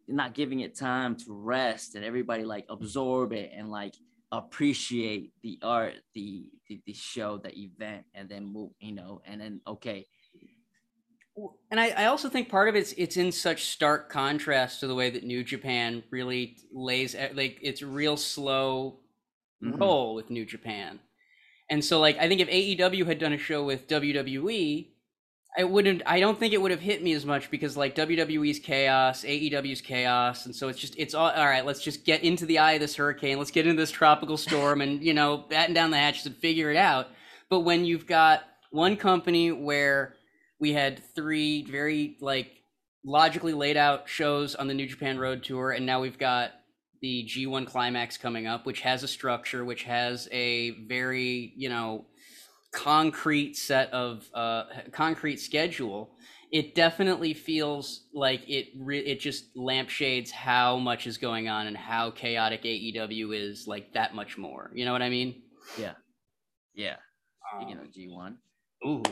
not 0.08 0.34
giving 0.34 0.60
it 0.62 0.76
time 0.76 1.16
to 1.16 1.34
rest 1.34 1.96
and 1.96 2.04
everybody 2.04 2.44
like 2.44 2.66
absorb 2.70 3.32
it 3.34 3.52
and 3.56 3.72
like 3.72 3.96
appreciate 4.32 5.34
the 5.44 5.60
art, 5.62 5.96
the, 6.14 6.50
the 6.68 6.82
the 6.86 6.94
show, 6.94 7.38
the 7.38 7.58
event, 7.58 8.06
and 8.14 8.30
then 8.30 8.46
move, 8.46 8.72
you 8.80 8.94
know, 8.94 9.22
and 9.26 9.42
then 9.42 9.62
okay, 9.68 10.08
And 11.72 11.80
I, 11.80 11.90
I 11.90 12.06
also 12.06 12.30
think 12.30 12.50
part 12.50 12.68
of 12.68 12.76
it's 12.76 12.92
it's 12.98 13.16
in 13.16 13.32
such 13.32 13.66
stark 13.66 14.10
contrast 14.10 14.82
to 14.82 14.88
the 14.88 14.96
way 14.96 15.10
that 15.10 15.24
New 15.24 15.44
Japan 15.44 16.04
really 16.12 16.58
lays 16.72 17.16
like 17.34 17.60
it's 17.62 17.82
real 17.82 18.18
slow 18.18 19.00
Mhm. 19.62 19.82
roll 19.82 20.16
with 20.16 20.30
New 20.30 20.46
Japan. 20.46 21.00
And 21.70 21.84
so 21.86 22.00
like 22.00 22.18
I 22.20 22.28
think 22.28 22.42
if 22.42 22.50
AEW 22.50 23.06
had 23.06 23.20
done 23.20 23.34
a 23.34 23.40
show 23.40 23.64
with 23.66 23.88
WWE, 23.88 24.91
I 25.58 25.66
wouldn't 25.66 26.02
I 26.06 26.22
don't 26.22 26.40
think 26.40 26.54
it 26.54 26.62
would 26.62 26.72
have 26.72 26.80
hit 26.80 27.04
me 27.04 27.12
as 27.14 27.26
much 27.26 27.52
because 27.52 27.76
like 27.76 27.94
WWE's 27.96 28.60
chaos, 28.60 29.24
AEW's 29.24 29.82
chaos, 29.82 30.46
and 30.46 30.56
so 30.56 30.70
it's 30.70 30.80
just 30.80 30.96
it's 30.98 31.14
all 31.14 31.30
all 31.30 31.46
right, 31.46 31.66
let's 31.66 31.84
just 31.84 32.06
get 32.06 32.24
into 32.24 32.46
the 32.46 32.60
eye 32.60 32.74
of 32.74 32.82
this 32.82 32.96
hurricane, 32.96 33.38
let's 33.38 33.52
get 33.52 33.68
into 33.68 33.82
this 33.82 33.92
tropical 33.92 34.38
storm 34.38 34.82
and 34.82 35.04
you 35.04 35.14
know, 35.14 35.38
batten 35.38 35.74
down 35.74 35.92
the 35.92 35.98
hatches 35.98 36.26
and 36.26 36.38
figure 36.38 36.72
it 36.72 36.78
out. 36.78 37.08
But 37.50 37.62
when 37.62 37.84
you've 37.84 38.08
got 38.08 38.44
one 38.72 38.96
company 38.96 39.52
where 39.52 40.16
we 40.60 40.72
had 40.72 41.04
three 41.16 41.64
very 41.64 42.16
like 42.22 42.64
logically 43.04 43.54
laid 43.54 43.76
out 43.76 44.08
shows 44.08 44.56
on 44.56 44.68
the 44.68 44.74
New 44.74 44.88
Japan 44.88 45.20
Road 45.20 45.44
Tour, 45.44 45.72
and 45.72 45.86
now 45.86 46.00
we've 46.00 46.20
got 46.20 46.52
the 47.02 47.26
G1 47.28 47.68
Climax 47.68 48.16
coming 48.16 48.48
up, 48.48 48.66
which 48.66 48.82
has 48.82 49.04
a 49.04 49.08
structure, 49.08 49.66
which 49.66 49.84
has 49.84 50.30
a 50.32 50.72
very 50.88 51.52
you 51.58 51.68
know 51.68 52.06
concrete 52.74 53.56
set 53.58 53.92
of 53.94 54.26
uh, 54.34 54.64
concrete 54.92 55.38
schedule. 55.40 56.12
It 56.52 56.76
definitely 56.76 57.34
feels 57.34 58.08
like 58.14 58.42
it. 58.50 58.68
Re- 58.78 59.00
it 59.00 59.20
just 59.20 59.46
lampshades 59.56 60.32
how 60.32 60.78
much 60.78 61.08
is 61.08 61.18
going 61.18 61.48
on 61.48 61.68
and 61.68 61.78
how 61.78 62.12
chaotic 62.12 62.64
AEW 62.64 63.34
is. 63.36 63.68
Like 63.68 63.94
that 63.94 64.16
much 64.16 64.38
more. 64.38 64.72
You 64.74 64.86
know 64.86 64.92
what 64.92 65.02
I 65.02 65.10
mean? 65.10 65.44
yeah, 65.78 65.94
yeah. 66.74 66.96
Speaking 67.58 67.78
Um, 67.80 67.86
of 67.86 67.94
G 67.94 68.08
one, 68.10 68.38
ooh, 68.86 69.04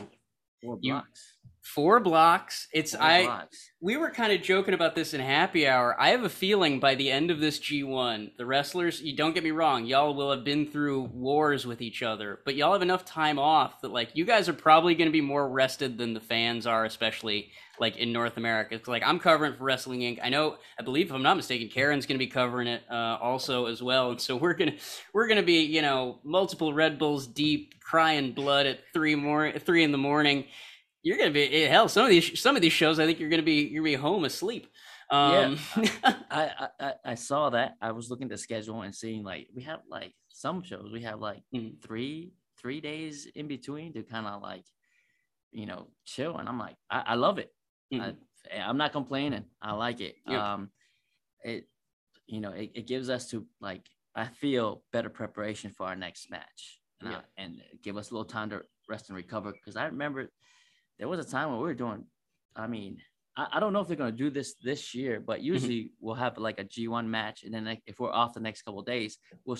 four 0.62 0.78
you- 0.82 0.92
blocks, 0.92 1.38
four 1.62 2.00
blocks. 2.00 2.68
It's 2.72 2.92
four 2.92 3.02
I. 3.02 3.24
blocks. 3.24 3.70
We 3.80 3.96
were 3.96 4.10
kind 4.10 4.32
of 4.32 4.42
joking 4.42 4.74
about 4.74 4.94
this 4.94 5.14
in 5.14 5.20
happy 5.20 5.66
hour. 5.66 5.98
I 5.98 6.10
have 6.10 6.24
a 6.24 6.28
feeling 6.28 6.80
by 6.80 6.94
the 6.94 7.10
end 7.10 7.30
of 7.30 7.40
this 7.40 7.58
G1, 7.58 8.36
the 8.36 8.44
wrestlers, 8.44 9.00
you 9.00 9.16
don't 9.16 9.34
get 9.34 9.44
me 9.44 9.52
wrong, 9.52 9.86
y'all 9.86 10.14
will 10.14 10.30
have 10.30 10.44
been 10.44 10.66
through 10.66 11.04
wars 11.14 11.66
with 11.66 11.80
each 11.80 12.02
other, 12.02 12.40
but 12.44 12.54
y'all 12.54 12.74
have 12.74 12.82
enough 12.82 13.06
time 13.06 13.38
off 13.38 13.80
that 13.80 13.90
like 13.90 14.10
you 14.14 14.26
guys 14.26 14.48
are 14.48 14.54
probably 14.54 14.94
going 14.94 15.08
to 15.08 15.12
be 15.12 15.22
more 15.22 15.48
rested 15.48 15.96
than 15.96 16.12
the 16.12 16.20
fans 16.20 16.66
are, 16.66 16.84
especially 16.84 17.50
like 17.78 17.96
in 17.96 18.12
North 18.12 18.36
America. 18.36 18.74
It's 18.74 18.86
like 18.86 19.02
I'm 19.04 19.18
covering 19.18 19.54
for 19.54 19.64
Wrestling 19.64 20.00
Inc. 20.00 20.18
I 20.22 20.28
know, 20.28 20.58
I 20.78 20.82
believe 20.82 21.06
if 21.06 21.12
I'm 21.12 21.22
not 21.22 21.36
mistaken, 21.36 21.68
Karen's 21.68 22.04
going 22.04 22.18
to 22.18 22.24
be 22.24 22.30
covering 22.30 22.68
it 22.68 22.82
uh, 22.90 23.16
also 23.20 23.66
as 23.66 23.82
well, 23.82 24.10
and 24.10 24.20
so 24.20 24.36
we're 24.36 24.52
gonna 24.52 24.76
we're 25.14 25.26
gonna 25.26 25.42
be 25.42 25.62
you 25.62 25.80
know 25.80 26.18
multiple 26.22 26.74
Red 26.74 26.98
Bulls 26.98 27.26
deep, 27.26 27.80
crying 27.80 28.32
blood 28.32 28.66
at 28.66 28.80
three 28.92 29.14
more 29.14 29.52
three 29.58 29.82
in 29.82 29.92
the 29.92 29.98
morning 29.98 30.44
you're 31.02 31.16
gonna 31.18 31.30
be 31.30 31.42
eh, 31.64 31.68
hell. 31.68 31.88
Some 31.88 32.04
of 32.04 32.10
these 32.10 32.40
some 32.40 32.56
of 32.56 32.62
these 32.62 32.72
shows, 32.72 32.98
I 32.98 33.06
think 33.06 33.18
you're 33.18 33.30
gonna 33.30 33.42
be 33.42 33.62
you're 33.68 33.82
gonna 33.82 33.96
be 33.96 34.00
home 34.02 34.24
asleep. 34.24 34.68
Um, 35.10 35.58
I, 35.76 36.22
I 36.30 36.68
I 36.80 36.94
I 37.04 37.14
saw 37.14 37.50
that. 37.50 37.74
I 37.80 37.92
was 37.92 38.10
looking 38.10 38.24
at 38.26 38.30
the 38.30 38.38
schedule 38.38 38.82
and 38.82 38.94
seeing 38.94 39.22
like 39.24 39.48
we 39.54 39.62
have 39.62 39.80
like 39.88 40.14
some 40.28 40.62
shows 40.62 40.90
we 40.92 41.02
have 41.02 41.20
like 41.20 41.42
Mhm. 41.54 41.82
three 41.82 42.32
three 42.58 42.80
days 42.80 43.26
in 43.26 43.48
between 43.48 43.92
to 43.94 44.02
kind 44.02 44.26
of 44.26 44.42
like 44.42 44.64
you 45.52 45.66
know 45.66 45.88
chill, 46.04 46.36
and 46.38 46.48
I'm 46.48 46.58
like 46.58 46.76
I, 46.90 47.00
I 47.00 47.14
love 47.14 47.38
it. 47.38 47.52
Mhm. 47.92 48.16
I, 48.52 48.58
I'm 48.58 48.76
not 48.78 48.92
complaining. 48.92 49.44
I 49.60 49.72
like 49.72 50.00
it. 50.00 50.16
Yeah. 50.26 50.54
Um, 50.54 50.70
it 51.44 51.68
you 52.26 52.40
know, 52.40 52.52
it, 52.52 52.70
it 52.74 52.86
gives 52.86 53.10
us 53.10 53.28
to 53.30 53.46
like 53.60 53.88
I 54.14 54.26
feel 54.26 54.84
better 54.92 55.08
preparation 55.10 55.72
for 55.72 55.86
our 55.86 55.96
next 55.96 56.30
match, 56.30 56.80
and, 57.00 57.10
Yeah. 57.10 57.18
uh, 57.18 57.22
and 57.36 57.62
give 57.82 57.96
us 57.96 58.10
a 58.10 58.14
little 58.14 58.24
time 58.24 58.50
to 58.50 58.62
rest 58.88 59.08
and 59.08 59.16
recover. 59.16 59.52
Because 59.52 59.76
I 59.76 59.86
remember 59.86 60.30
there 61.00 61.08
was 61.08 61.18
a 61.18 61.28
time 61.28 61.48
when 61.50 61.58
we 61.58 61.64
were 61.64 61.74
doing. 61.74 62.04
I 62.54 62.66
mean, 62.66 62.98
I, 63.36 63.46
I 63.54 63.60
don't 63.60 63.72
know 63.72 63.80
if 63.80 63.88
they're 63.88 63.96
gonna 63.96 64.12
do 64.12 64.30
this 64.30 64.54
this 64.62 64.94
year, 64.94 65.18
but 65.18 65.38
mm-hmm. 65.38 65.46
usually 65.46 65.92
we'll 65.98 66.14
have 66.14 66.38
like 66.38 66.60
a 66.60 66.64
G1 66.64 67.06
match, 67.06 67.42
and 67.42 67.52
then 67.52 67.64
like, 67.64 67.82
if 67.86 67.98
we're 67.98 68.12
off 68.12 68.34
the 68.34 68.40
next 68.40 68.62
couple 68.62 68.80
of 68.80 68.86
days, 68.86 69.18
we'll 69.44 69.58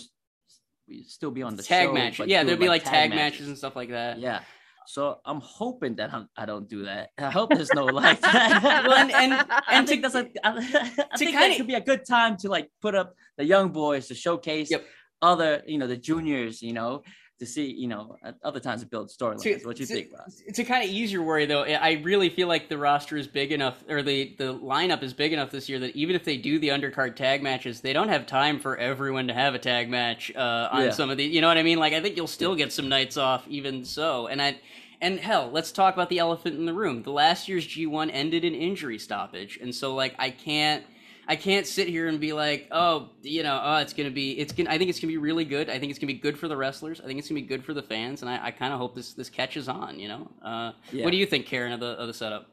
we 0.87 1.03
still 1.05 1.31
be 1.31 1.42
on 1.42 1.57
the 1.57 1.62
tag 1.62 1.88
show, 1.88 1.92
match. 1.94 2.20
Yeah, 2.20 2.42
do, 2.42 2.48
there'd 2.48 2.61
be 2.61 2.68
like 2.68 2.85
tag, 2.85 3.11
matches. 3.11 3.48
and 3.48 3.57
stuff 3.57 3.74
like 3.74 3.90
that. 3.90 4.18
Yeah. 4.18 4.40
So 4.87 5.20
I'm 5.24 5.40
hoping 5.40 5.94
that 5.96 6.12
I'm, 6.12 6.29
I 6.37 6.46
don't 6.46 6.68
do 6.68 6.85
that. 6.87 7.11
I 7.16 7.31
hope 7.31 7.50
there's 7.50 7.72
no 7.72 7.85
like 7.85 8.20
that. 8.22 8.85
Well, 8.87 8.98
and- 8.98 9.12
and- 9.12 9.46
I 9.50 9.62
and 9.70 9.88
think 9.88 10.03
to- 10.03 10.09
that's 10.09 10.26
a, 10.26 10.46
I, 10.46 10.50
I 11.12 11.16
think 11.16 11.31
kinda- 11.31 11.48
that 11.48 11.57
could 11.57 11.68
be 11.68 11.74
a 11.74 11.81
good 11.81 12.05
time 12.05 12.37
to 12.38 12.48
like 12.48 12.70
put 12.83 12.96
up 12.96 13.14
the 13.38 13.44
young 13.44 13.68
boys 13.70 14.09
to 14.09 14.14
showcase 14.16 14.68
Yep. 14.70 14.85
other, 15.22 15.62
you 15.66 15.79
know, 15.79 15.87
the 15.87 15.96
juniors, 15.96 16.61
you 16.61 16.72
know, 16.72 17.03
to 17.40 17.46
see, 17.46 17.64
you 17.72 17.88
know, 17.88 18.16
at 18.22 18.37
other 18.44 18.61
times 18.61 18.83
to 18.83 18.87
build 18.87 19.09
storylines. 19.09 19.64
What 19.66 19.81
you 19.81 19.87
to- 19.87 19.92
think, 19.94 20.09
Ross? 20.16 20.42
To 20.55 20.62
kind 20.62 20.85
of 20.85 20.90
ease 20.90 21.11
your 21.11 21.22
worry, 21.22 21.46
though, 21.46 21.62
I 21.64 21.92
really 22.05 22.29
feel 22.29 22.46
like 22.48 22.68
the 22.68 22.76
roster 22.79 23.16
is 23.16 23.26
big 23.26 23.50
enough, 23.50 23.83
or 23.88 24.03
the 24.03 24.35
the 24.38 24.55
lineup 24.55 25.03
is 25.03 25.12
big 25.14 25.33
enough 25.33 25.50
this 25.50 25.68
year 25.68 25.79
that 25.81 25.96
even 25.96 26.14
if 26.14 26.22
they 26.22 26.37
do 26.37 26.59
the 26.59 26.68
undercard 26.68 27.16
tag 27.16 27.42
matches, 27.42 27.81
they 27.81 27.92
don't 27.94 28.09
have 28.11 28.26
time 28.26 28.61
for 28.61 28.76
everyone 28.76 29.26
to 29.29 29.35
have 29.35 29.55
a 29.55 29.59
tag 29.59 29.88
match 29.88 30.31
uh, 30.37 30.68
on 30.70 30.85
Yeah. 30.85 30.90
some 30.90 31.09
of 31.11 31.16
the. 31.16 31.24
You 31.24 31.40
know 31.40 31.48
what 31.48 31.59
I 31.59 31.62
mean? 31.62 31.79
Like, 31.79 31.94
I 31.94 32.00
think 32.00 32.16
you'll 32.16 32.26
still 32.26 32.55
get 32.55 32.72
some 32.72 32.88
nights 32.90 33.16
off, 33.16 33.48
even 33.48 33.85
so. 33.87 34.26
And 34.26 34.40
I, 34.42 34.59
and 35.00 35.18
hell, 35.18 35.48
let's 35.50 35.72
talk 35.72 35.94
about 35.94 36.11
the 36.11 36.18
elephant 36.18 36.57
in 36.57 36.66
the 36.66 36.74
room. 36.74 37.03
The 37.03 37.11
last 37.11 37.48
year's 37.48 37.66
G1 37.66 38.11
ended 38.12 38.44
in 38.44 38.55
injury 38.55 38.98
stoppage, 38.98 39.59
and 39.62 39.74
so 39.74 39.94
like 39.94 40.14
I 40.18 40.29
can't. 40.31 40.85
I 41.31 41.37
can't 41.37 41.64
sit 41.64 41.87
here 41.87 42.09
and 42.09 42.19
be 42.19 42.33
like, 42.33 42.66
oh, 42.73 43.11
you 43.23 43.45
know, 43.45 43.61
oh, 43.62 43.77
it's 43.77 43.93
gonna 43.93 44.11
be, 44.11 44.33
it's 44.33 44.53
gonna. 44.53 44.69
I 44.69 44.79
think 44.79 44.90
it's 44.90 44.99
gonna 44.99 45.12
be 45.12 45.16
really 45.16 45.45
good. 45.45 45.71
I 45.71 45.79
think 45.79 45.90
it's 45.90 45.99
gonna 46.01 46.12
be 46.12 46.19
good 46.19 46.37
for 46.37 46.49
the 46.49 46.57
wrestlers. 46.57 47.01
I 47.01 47.05
think 47.05 47.21
it's 47.21 47.29
gonna 47.29 47.40
be 47.40 47.47
good 47.47 47.64
for 47.64 47.73
the 47.73 47.85
fans, 47.85 48.23
and 48.23 48.29
I, 48.29 48.47
I 48.47 48.51
kind 48.51 48.73
of 48.73 48.81
hope 48.81 48.97
this 48.97 49.14
this 49.14 49.31
catches 49.31 49.69
on. 49.69 50.01
You 50.01 50.09
know, 50.09 50.31
uh, 50.43 50.73
Yeah. 50.90 51.05
what 51.05 51.12
do 51.12 51.16
you 51.16 51.27
think, 51.27 51.47
Karen, 51.47 51.71
of 51.71 51.79
the 51.79 51.90
of 51.90 52.09
the 52.09 52.14
setup? 52.14 52.51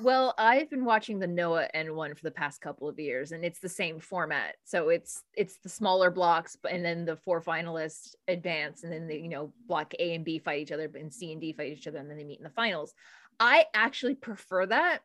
Well, 0.00 0.32
I've 0.38 0.70
been 0.70 0.86
watching 0.86 1.18
the 1.18 1.26
Noah 1.26 1.68
N1 1.74 2.16
for 2.16 2.22
the 2.22 2.30
past 2.30 2.62
couple 2.62 2.88
of 2.88 2.98
years, 2.98 3.32
and 3.32 3.44
it's 3.44 3.58
the 3.58 3.68
same 3.68 4.00
format. 4.00 4.54
So 4.64 4.88
it's 4.88 5.22
it's 5.34 5.58
the 5.58 5.68
smaller 5.68 6.10
blocks, 6.10 6.56
and 6.70 6.82
then 6.82 7.04
the 7.04 7.16
four 7.16 7.42
finalists 7.42 8.14
advance, 8.28 8.82
and 8.82 8.90
then 8.90 9.08
the 9.08 9.18
you 9.18 9.28
know 9.28 9.52
block 9.68 9.92
A 9.98 10.14
and 10.14 10.24
B 10.24 10.38
fight 10.38 10.62
each 10.62 10.72
other, 10.72 10.90
and 10.94 11.12
C 11.12 11.32
and 11.32 11.40
D 11.42 11.52
fight 11.52 11.72
each 11.72 11.86
other, 11.86 11.98
and 11.98 12.08
then 12.08 12.16
they 12.16 12.24
meet 12.24 12.38
in 12.38 12.44
the 12.44 12.50
finals. 12.50 12.94
I 13.38 13.66
actually 13.74 14.14
prefer 14.14 14.64
that 14.64 15.00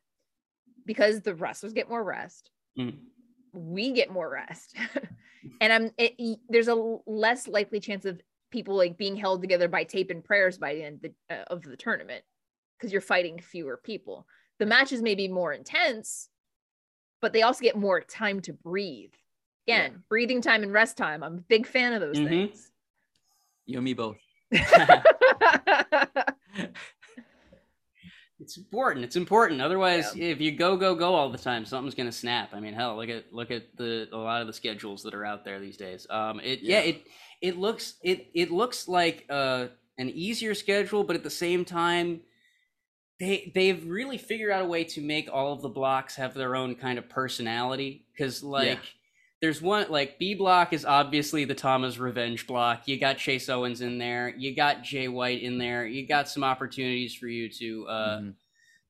because 0.85 1.19
the 1.19 1.35
wrestlers 1.35 1.73
get 1.73 1.89
more 1.89 2.05
rest. 2.05 2.49
We 3.53 3.91
get 3.91 4.11
more 4.11 4.29
rest, 4.29 4.75
and 5.61 5.73
I'm 5.73 5.91
it, 5.97 6.39
there's 6.49 6.69
a 6.69 6.97
less 7.05 7.47
likely 7.47 7.79
chance 7.79 8.05
of 8.05 8.21
people 8.51 8.75
like 8.75 8.97
being 8.97 9.15
held 9.15 9.41
together 9.41 9.67
by 9.67 9.83
tape 9.83 10.09
and 10.09 10.23
prayers 10.23 10.57
by 10.57 10.75
the 10.75 10.83
end 10.83 10.95
of 10.95 11.01
the, 11.01 11.35
uh, 11.35 11.43
of 11.47 11.61
the 11.63 11.77
tournament 11.77 12.23
because 12.77 12.91
you're 12.91 13.01
fighting 13.01 13.39
fewer 13.39 13.77
people 13.77 14.25
the 14.61 14.65
matches 14.67 15.01
may 15.01 15.15
be 15.15 15.27
more 15.27 15.51
intense, 15.53 16.29
but 17.19 17.33
they 17.33 17.41
also 17.41 17.63
get 17.63 17.75
more 17.75 17.99
time 17.99 18.41
to 18.41 18.53
breathe. 18.53 19.13
Again, 19.67 20.03
breathing 20.07 20.39
time 20.39 20.61
and 20.61 20.71
rest 20.71 20.97
time. 20.97 21.23
I'm 21.23 21.39
a 21.39 21.41
big 21.41 21.65
fan 21.65 21.93
of 21.93 22.01
those 22.01 22.19
Mhm. 22.19 22.29
things. 22.29 22.71
You 23.65 23.79
and 23.79 23.85
me 23.85 23.95
both. 23.95 24.19
It's 28.41 28.57
important. 28.57 29.05
It's 29.05 29.15
important. 29.15 29.61
Otherwise, 29.61 30.15
if 30.15 30.41
you 30.41 30.51
go 30.51 30.75
go 30.75 30.95
go 30.95 31.13
all 31.13 31.29
the 31.29 31.37
time, 31.37 31.63
something's 31.63 31.93
gonna 31.95 32.11
snap. 32.11 32.49
I 32.53 32.59
mean, 32.59 32.73
hell, 32.73 32.95
look 32.97 33.09
at 33.09 33.31
look 33.31 33.51
at 33.51 33.77
the 33.77 34.09
a 34.11 34.17
lot 34.17 34.41
of 34.41 34.47
the 34.47 34.53
schedules 34.53 35.03
that 35.03 35.13
are 35.13 35.23
out 35.23 35.45
there 35.45 35.59
these 35.59 35.77
days. 35.77 36.07
Um, 36.09 36.39
it 36.39 36.61
yeah, 36.61 36.79
Yeah. 36.79 36.89
it 36.89 37.03
it 37.41 37.57
looks 37.57 37.95
it 38.03 38.27
it 38.33 38.49
looks 38.51 38.87
like 38.87 39.25
uh 39.29 39.67
an 39.97 40.09
easier 40.09 40.55
schedule, 40.55 41.03
but 41.03 41.15
at 41.15 41.23
the 41.23 41.29
same 41.29 41.63
time, 41.63 42.21
they 43.19 43.51
they've 43.53 43.85
really 43.87 44.17
figured 44.17 44.51
out 44.51 44.63
a 44.63 44.67
way 44.67 44.83
to 44.85 45.01
make 45.01 45.29
all 45.31 45.53
of 45.53 45.61
the 45.61 45.69
blocks 45.69 46.15
have 46.15 46.33
their 46.33 46.55
own 46.55 46.75
kind 46.75 46.97
of 46.97 47.07
personality. 47.09 48.05
Because 48.11 48.43
like. 48.43 48.79
There's 49.41 49.61
one 49.61 49.87
like 49.89 50.19
B 50.19 50.35
block 50.35 50.71
is 50.71 50.85
obviously 50.85 51.45
the 51.45 51.55
Tama's 51.55 51.97
revenge 51.97 52.45
block. 52.45 52.87
You 52.87 52.99
got 52.99 53.17
Chase 53.17 53.49
Owens 53.49 53.81
in 53.81 53.97
there. 53.97 54.29
You 54.37 54.55
got 54.55 54.83
Jay 54.83 55.07
White 55.07 55.41
in 55.41 55.57
there. 55.57 55.85
You 55.85 56.05
got 56.05 56.29
some 56.29 56.43
opportunities 56.43 57.15
for 57.15 57.27
you 57.27 57.49
to 57.49 57.87
uh, 57.87 58.19
Mhm. 58.19 58.33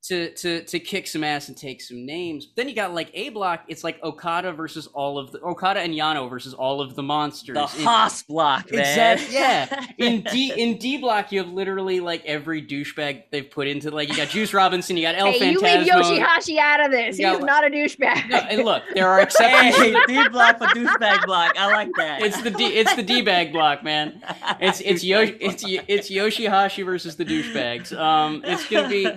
To 0.03 0.33
to 0.33 0.63
to 0.63 0.79
kick 0.79 1.05
some 1.05 1.23
ass 1.23 1.47
and 1.47 1.55
take 1.55 1.79
some 1.79 2.05
names. 2.07 2.47
Then 2.55 2.67
you 2.67 2.73
got 2.73 2.93
like 2.93 3.11
A 3.13 3.29
block. 3.29 3.65
It's 3.67 3.83
like 3.83 4.01
Okada 4.01 4.51
versus 4.51 4.87
all 4.87 5.19
of 5.19 5.31
the 5.31 5.39
Okada 5.41 5.79
and 5.79 5.93
Yano 5.93 6.27
versus 6.27 6.55
all 6.55 6.81
of 6.81 6.95
the 6.95 7.03
monsters. 7.03 7.53
The 7.53 7.79
In- 7.79 7.85
Haas 7.85 8.23
block, 8.23 8.71
man. 8.71 8.79
Exact- 8.79 9.31
yeah. 9.31 9.85
in 9.99 10.21
D 10.23 10.53
in 10.57 10.77
D 10.79 10.97
block, 10.97 11.31
you 11.31 11.39
have 11.43 11.51
literally 11.53 11.99
like 11.99 12.25
every 12.25 12.63
douchebag 12.65 13.25
they've 13.31 13.49
put 13.49 13.67
into 13.67 13.91
like 13.91 14.09
you 14.09 14.15
got 14.17 14.29
Juice 14.29 14.53
Robinson, 14.55 14.97
you 14.97 15.03
got 15.03 15.13
El 15.15 15.31
hey, 15.33 15.51
you 15.51 15.59
leave 15.59 15.85
Yoshihashi 15.87 16.57
out 16.57 16.83
of 16.83 16.89
this. 16.91 17.19
Yeah, 17.19 17.31
He's 17.33 17.37
well- 17.37 17.45
not 17.45 17.67
a 17.67 17.69
douchebag. 17.69 18.29
No, 18.29 18.37
and 18.37 18.63
look, 18.65 18.81
there 18.95 19.07
are 19.07 19.21
exceptions. 19.21 19.75
hey, 19.75 19.95
D 20.07 20.29
block 20.29 20.57
for 20.57 20.65
douchebag 20.65 21.25
block. 21.27 21.53
I 21.59 21.67
like 21.71 21.89
that. 21.97 22.23
It's 22.23 22.41
the 22.41 22.49
D, 22.49 22.65
it's 22.65 22.95
the 22.95 23.03
D 23.03 23.21
bag 23.21 23.51
block, 23.53 23.83
man. 23.83 24.23
It's 24.59 24.81
it's 24.81 25.03
Yoshi 25.11 25.33
it's 25.39 25.63
it's 25.67 26.09
Yoshihashi 26.09 26.83
versus 26.83 27.17
the 27.17 27.25
douchebags. 27.25 27.95
Um, 27.95 28.41
it's 28.43 28.67
gonna 28.67 28.89
be, 28.89 29.07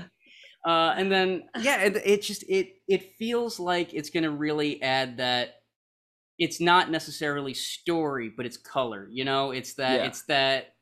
uh, 0.64 0.94
and 0.96 1.10
then 1.10 1.44
yeah, 1.60 1.82
it, 1.82 1.96
it 2.04 2.22
just 2.22 2.44
it 2.48 2.76
it 2.88 3.14
feels 3.18 3.58
like 3.60 3.94
it's 3.94 4.10
gonna 4.10 4.30
really 4.30 4.82
add 4.82 5.18
that. 5.18 5.56
It's 6.36 6.60
not 6.60 6.90
necessarily 6.90 7.54
story, 7.54 8.28
but 8.36 8.44
it's 8.44 8.56
color. 8.56 9.08
You 9.12 9.24
know, 9.24 9.52
it's 9.52 9.74
that 9.74 10.00
Yeah. 10.00 10.06
it's 10.06 10.22
that 10.24 10.74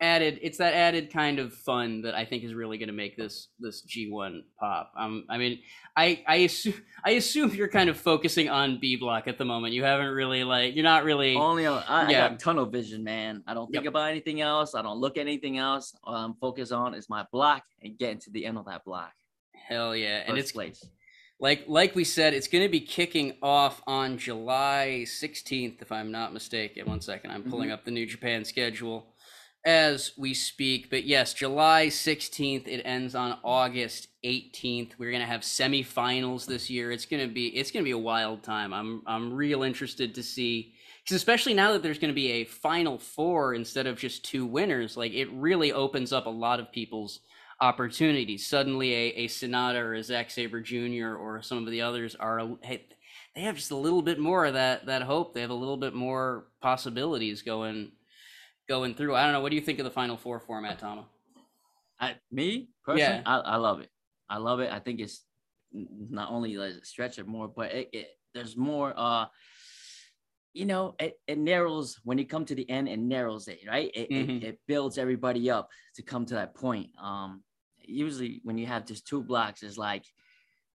added 0.00 0.38
it's 0.42 0.58
that 0.58 0.74
added 0.74 1.12
kind 1.12 1.38
of 1.38 1.52
fun 1.54 2.02
that 2.02 2.14
I 2.14 2.24
think 2.24 2.42
is 2.44 2.54
really 2.54 2.78
gonna 2.78 2.92
make 2.92 3.16
this 3.16 3.48
this 3.58 3.82
G 3.82 4.10
one 4.10 4.44
pop. 4.60 4.92
Um, 4.96 5.24
I 5.28 5.38
mean, 5.38 5.58
I 5.96 6.22
I 6.28 6.36
assume 6.36 6.74
I 7.04 7.10
assume 7.12 7.52
you're 7.52 7.66
kind 7.66 7.90
of 7.90 7.96
focusing 7.96 8.48
on 8.48 8.78
B 8.80 8.94
block 8.94 9.26
at 9.26 9.38
the 9.38 9.44
moment. 9.44 9.74
You 9.74 9.82
haven't 9.82 10.10
really 10.10 10.44
like 10.44 10.76
you're 10.76 10.84
not 10.84 11.02
really. 11.02 11.34
Only 11.34 11.66
on, 11.66 11.82
I, 11.88 12.08
Yeah. 12.10 12.26
I 12.26 12.28
got 12.28 12.38
tunnel 12.38 12.66
vision, 12.66 13.02
man. 13.02 13.42
I 13.46 13.54
don't 13.54 13.72
think 13.72 13.82
Yep. 13.84 13.90
about 13.92 14.08
anything 14.10 14.40
else. 14.40 14.76
I 14.76 14.82
don't 14.82 14.98
look 15.00 15.16
at 15.16 15.22
anything 15.22 15.58
else. 15.58 15.96
All 16.04 16.14
I'm 16.14 16.34
focused 16.34 16.70
on 16.72 16.94
is 16.94 17.08
my 17.08 17.26
block 17.32 17.64
and 17.82 17.98
getting 17.98 18.18
to 18.20 18.30
the 18.30 18.46
end 18.46 18.56
of 18.56 18.66
that 18.66 18.84
block. 18.84 19.12
Hell 19.54 19.94
yeah, 19.96 20.22
and 20.26 20.38
it's 20.38 20.52
place. 20.52 20.84
like 21.40 21.64
like 21.66 21.94
we 21.94 22.04
said, 22.04 22.34
it's 22.34 22.48
going 22.48 22.64
to 22.64 22.70
be 22.70 22.80
kicking 22.80 23.36
off 23.42 23.82
on 23.86 24.18
July 24.18 25.04
16th, 25.06 25.82
if 25.82 25.92
I'm 25.92 26.10
not 26.10 26.32
mistaken. 26.32 26.86
One 26.86 27.00
second, 27.00 27.30
I'm 27.30 27.42
pulling 27.42 27.68
mm-hmm. 27.68 27.74
up 27.74 27.84
the 27.84 27.90
New 27.90 28.06
Japan 28.06 28.44
schedule 28.44 29.12
as 29.64 30.12
we 30.16 30.34
speak. 30.34 30.90
But 30.90 31.04
yes, 31.04 31.34
July 31.34 31.86
16th. 31.86 32.66
It 32.68 32.82
ends 32.84 33.14
on 33.14 33.38
August 33.44 34.08
18th. 34.24 34.92
We're 34.98 35.10
going 35.10 35.22
to 35.22 35.26
have 35.26 35.42
semifinals 35.42 36.46
this 36.46 36.68
year. 36.68 36.90
It's 36.90 37.06
going 37.06 37.26
to 37.26 37.32
be 37.32 37.48
it's 37.48 37.70
going 37.70 37.84
to 37.84 37.88
be 37.88 37.92
a 37.92 37.98
wild 37.98 38.42
time. 38.42 38.72
I'm 38.72 39.02
I'm 39.06 39.32
real 39.32 39.62
interested 39.62 40.14
to 40.14 40.22
see. 40.22 40.74
Because 41.02 41.16
especially 41.16 41.54
now 41.54 41.72
that 41.72 41.82
there's 41.82 41.98
going 41.98 42.12
to 42.12 42.14
be 42.14 42.30
a 42.30 42.44
final 42.44 42.96
four 42.96 43.54
instead 43.54 43.88
of 43.88 43.98
just 43.98 44.24
two 44.24 44.46
winners, 44.46 44.96
like 44.96 45.12
it 45.12 45.28
really 45.32 45.72
opens 45.72 46.12
up 46.12 46.26
a 46.26 46.30
lot 46.30 46.60
of 46.60 46.70
people's 46.70 47.20
opportunities. 47.62 48.46
Suddenly, 48.46 48.92
a, 48.92 49.06
a 49.24 49.28
Sanada 49.28 49.76
or 49.76 49.94
a 49.94 50.02
Zack 50.02 50.30
Sabre 50.30 50.60
Jr. 50.60 51.14
or 51.14 51.40
some 51.42 51.58
of 51.58 51.70
the 51.70 51.80
others 51.80 52.14
are 52.16 52.46
hey, 52.62 52.88
they 53.34 53.42
have 53.42 53.56
just 53.56 53.70
a 53.70 53.76
little 53.76 54.02
bit 54.02 54.18
more 54.18 54.44
of 54.44 54.54
that 54.54 54.84
that 54.86 55.02
hope. 55.02 55.32
They 55.32 55.40
have 55.40 55.50
a 55.50 55.54
little 55.54 55.76
bit 55.78 55.94
more 55.94 56.48
possibilities 56.60 57.40
going 57.42 57.92
going 58.68 58.94
through. 58.94 59.14
I 59.14 59.22
don't 59.22 59.32
know. 59.32 59.40
What 59.40 59.50
do 59.50 59.56
you 59.56 59.62
think 59.62 59.78
of 59.78 59.84
the 59.84 59.90
Final 59.90 60.16
Four 60.16 60.40
format, 60.40 60.78
Tama? 60.80 61.06
I, 62.00 62.16
me 62.32 62.68
personally, 62.84 63.18
Yeah. 63.18 63.22
I, 63.24 63.38
I 63.38 63.56
love 63.56 63.80
it. 63.80 63.88
I 64.28 64.38
love 64.38 64.58
it. 64.60 64.72
I 64.72 64.80
think 64.80 64.98
it's 65.00 65.24
not 65.72 66.30
only 66.30 66.56
like 66.56 66.84
stretch 66.84 67.18
it 67.18 67.26
more, 67.28 67.46
but 67.48 67.70
it, 67.72 67.88
it 67.92 68.08
there's 68.34 68.56
more. 68.56 68.92
Uh, 68.96 69.26
you 70.52 70.66
know, 70.66 70.94
it, 70.98 71.14
it 71.26 71.38
narrows 71.38 71.98
when 72.04 72.18
you 72.18 72.26
come 72.26 72.44
to 72.44 72.54
the 72.54 72.68
end. 72.68 72.86
It 72.88 72.98
narrows 72.98 73.48
it, 73.48 73.60
right? 73.66 73.90
It, 73.94 74.10
Mhm. 74.10 74.42
it, 74.42 74.44
it 74.44 74.60
builds 74.66 74.98
everybody 74.98 75.48
up 75.50 75.70
to 75.94 76.02
come 76.02 76.26
to 76.26 76.34
that 76.34 76.54
point. 76.54 76.90
Um, 77.02 77.42
usually 77.84 78.40
when 78.44 78.58
you 78.58 78.66
have 78.66 78.86
just 78.86 79.06
two 79.06 79.22
blocks, 79.22 79.62
it's 79.62 79.78
like 79.78 80.04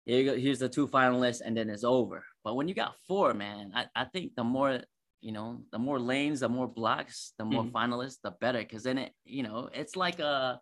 here 0.04 0.20
you 0.20 0.30
go, 0.30 0.36
here's 0.36 0.60
the 0.60 0.68
two 0.68 0.86
finalists, 0.86 1.40
and 1.44 1.56
then 1.56 1.68
it's 1.68 1.82
over. 1.84 2.24
But 2.44 2.54
when 2.54 2.68
you 2.68 2.74
got 2.74 2.94
four, 3.08 3.34
man, 3.34 3.72
I, 3.74 3.86
I 3.94 4.04
think 4.04 4.34
the 4.36 4.44
more 4.44 4.80
you 5.22 5.32
know, 5.32 5.62
the 5.72 5.78
more 5.78 5.98
lanes, 5.98 6.40
the 6.40 6.48
more 6.48 6.68
blocks, 6.68 7.32
the 7.38 7.44
more 7.44 7.64
Mhm. 7.64 7.72
finalists, 7.72 8.18
the 8.22 8.30
better. 8.32 8.58
Because 8.60 8.84
then 8.84 8.98
it, 8.98 9.12
you 9.24 9.42
know, 9.42 9.68
it's 9.72 9.96
like 9.96 10.20
a 10.20 10.60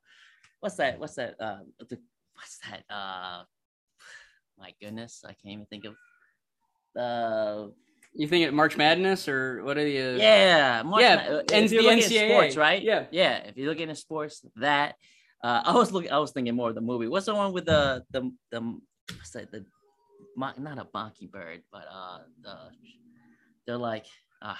what's 0.60 0.76
that? 0.76 0.98
What's 0.98 1.16
that? 1.16 1.34
Uh, 1.38 1.58
the, 1.80 1.98
what's 2.34 2.58
that? 2.60 2.84
Uh, 2.88 3.42
my 4.58 4.72
goodness, 4.80 5.22
I 5.26 5.32
can't 5.34 5.52
even 5.54 5.66
think 5.66 5.84
of. 5.84 5.94
Uh, 6.96 7.68
You 8.14 8.28
think 8.28 8.46
it 8.46 8.54
March 8.54 8.76
Madness 8.76 9.28
or 9.28 9.62
what 9.64 9.76
are 9.76 9.84
the? 9.84 9.98
Uh, 10.00 10.16
yeah, 10.16 10.82
March 10.84 11.02
yeah, 11.02 11.16
Ma- 11.16 11.36
uh, 11.36 11.42
if 11.52 11.72
you're 11.72 11.82
the 11.82 11.88
NCAA, 11.88 12.28
sports, 12.30 12.56
right? 12.56 12.80
yeah. 12.82 13.06
yeah. 13.10 13.38
If 13.38 13.56
you 13.58 13.68
look 13.68 13.80
into 13.80 13.96
sports, 13.96 14.40
that 14.56 14.94
uh, 15.44 15.62
I 15.64 15.72
was 15.74 15.92
looking, 15.92 16.10
I 16.10 16.18
was 16.18 16.30
thinking 16.32 16.54
more 16.56 16.70
of 16.70 16.74
the 16.74 16.80
movie. 16.80 17.06
What's 17.06 17.26
the 17.26 17.34
one 17.34 17.52
with 17.52 17.66
the 17.66 18.04
the 18.10 18.32
the 18.50 18.60
what's 19.16 19.30
that? 19.32 19.52
The 19.52 19.64
mo- 20.36 20.52
not 20.58 20.78
a 20.78 20.86
mockingbird, 20.92 21.62
but 21.70 21.84
uh, 21.92 22.18
the 22.42 22.56
they're 23.66 23.76
like, 23.78 24.06
ah, 24.42 24.58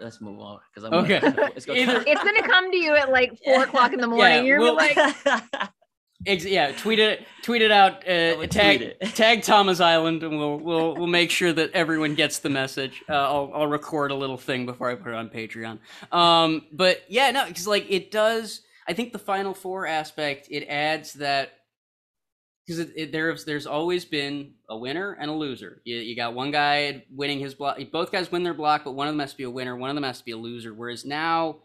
let's 0.00 0.20
move 0.20 0.38
on 0.40 0.58
because 0.74 0.84
I'm 0.84 0.94
Okay. 1.04 1.20
It's 1.56 1.64
gonna- 1.66 1.78
Either- 1.80 2.04
It's 2.06 2.22
gonna 2.22 2.42
come 2.42 2.70
to 2.70 2.76
you 2.76 2.94
at 2.96 3.10
like 3.10 3.38
four 3.44 3.62
o'clock 3.64 3.92
in 3.92 4.00
the 4.00 4.06
morning. 4.08 4.44
You're 4.46 4.60
well- 4.60 4.74
like, 4.74 4.96
Ex- 6.26 6.44
yeah, 6.46 6.72
tweet 6.72 6.98
it, 6.98 7.24
tweet 7.42 7.62
it 7.62 7.70
out. 7.70 8.02
Uh, 8.08 8.46
tag 8.46 8.78
tweet 8.78 8.96
it. 9.00 9.00
tag 9.14 9.42
Tama's 9.42 9.80
Island, 9.80 10.22
and 10.24 10.36
we'll 10.38 10.58
we'll 10.58 10.94
we'll 10.96 11.06
make 11.06 11.30
sure 11.30 11.52
that 11.52 11.70
everyone 11.72 12.14
gets 12.14 12.38
the 12.40 12.48
message. 12.50 13.02
Uh, 13.08 13.12
I'll 13.12 13.50
I'll 13.54 13.66
record 13.66 14.10
a 14.10 14.14
little 14.14 14.38
thing 14.38 14.64
before 14.66 14.90
I 14.90 14.94
put 14.96 15.08
it 15.12 15.14
on 15.14 15.28
Patreon. 15.28 15.78
Um, 16.10 16.62
but 16.72 17.02
yeah, 17.08 17.30
no, 17.30 17.46
because 17.46 17.66
like 17.68 17.86
it 17.90 18.10
does. 18.10 18.62
I 18.88 18.92
think 18.94 19.12
the 19.12 19.18
Final 19.18 19.54
Four 19.54 19.86
aspect 19.86 20.48
it 20.50 20.64
adds 20.68 21.14
that 21.14 21.52
because 22.66 22.80
it, 22.80 22.92
it, 22.96 23.12
there's 23.12 23.44
there's 23.44 23.66
always 23.66 24.04
been 24.04 24.54
a 24.68 24.76
winner 24.76 25.12
and 25.20 25.30
a 25.30 25.34
loser. 25.34 25.82
You, 25.84 25.96
you 25.96 26.16
got 26.16 26.34
one 26.34 26.50
guy 26.50 27.04
winning 27.10 27.38
his 27.38 27.54
block. 27.54 27.78
Both 27.92 28.12
guys 28.12 28.30
win 28.32 28.42
their 28.42 28.54
block, 28.54 28.82
but 28.84 28.92
one 28.92 29.08
of 29.08 29.14
them 29.14 29.20
has 29.20 29.32
to 29.32 29.36
be 29.36 29.44
a 29.44 29.50
winner. 29.50 29.76
One 29.76 29.90
of 29.90 29.94
them 29.96 30.04
has 30.04 30.18
to 30.18 30.24
be 30.24 30.32
a 30.32 30.36
loser. 30.36 30.74
Whereas 30.74 31.04
now, 31.04 31.58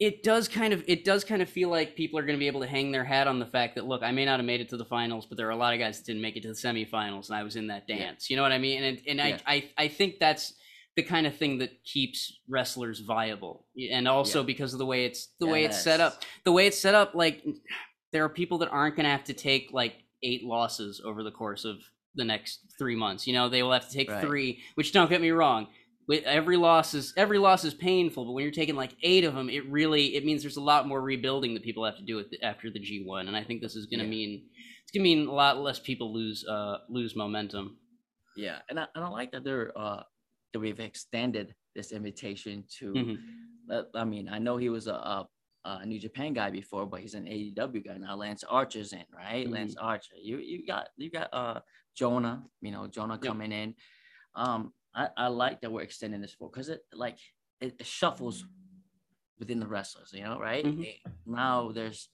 it 0.00 0.22
does 0.24 0.48
kind 0.48 0.72
of 0.72 0.82
it 0.88 1.04
does 1.04 1.22
kind 1.24 1.42
of 1.42 1.48
feel 1.48 1.68
like 1.68 1.94
people 1.94 2.18
are 2.18 2.22
going 2.26 2.36
to 2.36 2.40
be 2.40 2.48
able 2.48 2.60
to 2.62 2.66
hang 2.66 2.90
their 2.90 3.04
hat 3.04 3.28
on 3.28 3.38
the 3.38 3.46
fact 3.46 3.76
that 3.76 3.86
look, 3.86 4.02
I 4.02 4.10
may 4.10 4.24
not 4.24 4.40
have 4.40 4.46
made 4.46 4.60
it 4.60 4.68
to 4.70 4.76
the 4.76 4.84
finals, 4.84 5.26
but 5.26 5.38
there 5.38 5.46
are 5.46 5.50
a 5.50 5.56
lot 5.56 5.74
of 5.74 5.78
guys 5.80 5.98
that 5.98 6.06
didn't 6.06 6.22
make 6.22 6.36
it 6.36 6.42
to 6.42 6.48
the 6.48 6.54
semifinals, 6.54 7.28
and 7.28 7.36
I 7.36 7.42
was 7.44 7.54
in 7.56 7.68
that 7.68 7.84
Yeah. 7.86 7.98
dance. 7.98 8.28
You 8.30 8.36
know 8.36 8.42
what 8.42 8.52
I 8.52 8.58
mean? 8.58 8.82
And 8.82 9.00
and 9.06 9.18
Yeah. 9.18 9.38
I, 9.46 9.54
I 9.54 9.70
I 9.84 9.88
think 9.88 10.18
that's 10.18 10.54
the 10.96 11.02
kind 11.02 11.26
of 11.26 11.34
thing 11.36 11.58
that 11.58 11.82
keeps 11.84 12.40
wrestlers 12.48 13.00
viable, 13.00 13.66
and 13.90 14.06
also 14.06 14.40
Yeah. 14.40 14.46
because 14.46 14.72
of 14.74 14.78
the 14.78 14.86
way 14.86 15.04
it's 15.06 15.28
the 15.40 15.46
way 15.46 15.64
it's 15.64 15.80
set 15.82 16.00
up. 16.00 16.22
The 16.44 16.52
way 16.52 16.66
it's 16.66 16.78
set 16.78 16.94
up, 16.94 17.14
like 17.14 17.42
there 18.12 18.24
are 18.24 18.28
people 18.28 18.58
that 18.58 18.68
aren't 18.68 18.96
going 18.96 19.04
to 19.04 19.10
have 19.10 19.24
to 19.24 19.32
take 19.34 19.70
like 19.72 19.94
eight 20.22 20.44
losses 20.44 21.00
over 21.04 21.22
the 21.22 21.30
course 21.30 21.64
of 21.64 21.78
the 22.14 22.24
next 22.24 22.60
three 22.78 22.94
months. 22.94 23.26
You 23.26 23.32
know, 23.32 23.48
they 23.48 23.62
will 23.62 23.72
have 23.72 23.88
to 23.88 23.94
take 23.94 24.10
Right. 24.10 24.20
three. 24.20 24.60
Which 24.74 24.92
don't 24.92 25.08
get 25.08 25.20
me 25.22 25.30
wrong, 25.30 25.68
every 26.26 26.58
loss 26.58 26.92
is 26.92 27.14
every 27.16 27.38
loss 27.38 27.64
is 27.64 27.72
painful, 27.72 28.26
but 28.26 28.32
when 28.32 28.42
you're 28.42 28.52
taking 28.52 28.76
like 28.76 28.94
eight 29.02 29.24
of 29.24 29.34
them, 29.34 29.48
it 29.48 29.64
really 29.70 30.14
it 30.14 30.26
means 30.26 30.42
there's 30.42 30.58
a 30.58 30.60
lot 30.62 30.86
more 30.86 31.00
rebuilding 31.00 31.54
that 31.54 31.62
people 31.62 31.84
have 31.86 31.96
to 31.96 32.02
do 32.04 32.16
with 32.16 32.26
after 32.42 32.68
the 32.70 32.78
G1, 32.80 33.28
and 33.28 33.36
I 33.36 33.42
think 33.44 33.62
this 33.62 33.76
is 33.76 33.86
going 33.86 34.00
to 34.00 34.04
Yeah. 34.04 34.10
mean 34.10 34.42
it's 34.82 34.92
going 34.92 35.04
to 35.04 35.08
mean 35.16 35.26
a 35.26 35.32
lot 35.32 35.58
less 35.58 35.78
people 35.78 36.12
lose 36.12 36.44
uh 36.46 36.78
lose 36.90 37.16
momentum. 37.16 37.78
yeah, 38.36 38.58
and 38.68 38.78
I, 38.78 38.86
and 38.94 39.04
I 39.04 39.08
like 39.08 39.32
that 39.32 39.42
they're 39.44 39.72
uh 39.76 40.02
that 40.52 40.60
we've 40.60 40.80
extended 40.80 41.54
this 41.74 41.92
invitation 41.92 42.64
to. 42.78 42.92
Mhm. 42.92 43.18
uh, 43.70 43.82
I 43.94 44.04
mean, 44.04 44.28
I 44.28 44.38
know 44.38 44.56
he 44.56 44.68
was 44.68 44.86
a, 44.86 44.92
a, 44.94 45.28
a 45.64 45.86
New 45.86 45.98
Japan 45.98 46.32
guy 46.34 46.50
before, 46.50 46.84
but 46.86 47.00
he's 47.00 47.14
an 47.14 47.24
AEW 47.26 47.84
guy 47.84 47.96
now. 47.96 48.16
Lance 48.16 48.44
Archer's 48.44 48.92
in, 48.92 49.04
right? 49.14 49.46
Mhm. 49.46 49.52
Lance 49.52 49.76
Archer. 49.76 50.14
You 50.20 50.38
you 50.38 50.66
got 50.66 50.88
you 50.96 51.10
got 51.10 51.28
uh 51.32 51.60
Jonah. 51.94 52.44
You 52.60 52.72
know 52.72 52.86
Jonah 52.86 53.14
Yep. 53.14 53.22
coming 53.22 53.52
in. 53.52 53.74
Um, 54.34 54.72
I, 54.94 55.08
I 55.16 55.26
like 55.28 55.60
that 55.62 55.72
we're 55.72 55.82
extending 55.82 56.20
this 56.20 56.34
for 56.34 56.50
because 56.50 56.68
it 56.68 56.80
like 56.92 57.18
it, 57.60 57.74
it 57.78 57.86
shuffles 57.86 58.44
within 59.38 59.58
the 59.60 59.66
wrestlers. 59.66 60.12
You 60.12 60.24
know, 60.24 60.38
right? 60.38 60.64
Mhm. 60.64 60.84
It- 60.84 61.00
now 61.24 61.72
there's 61.72 62.08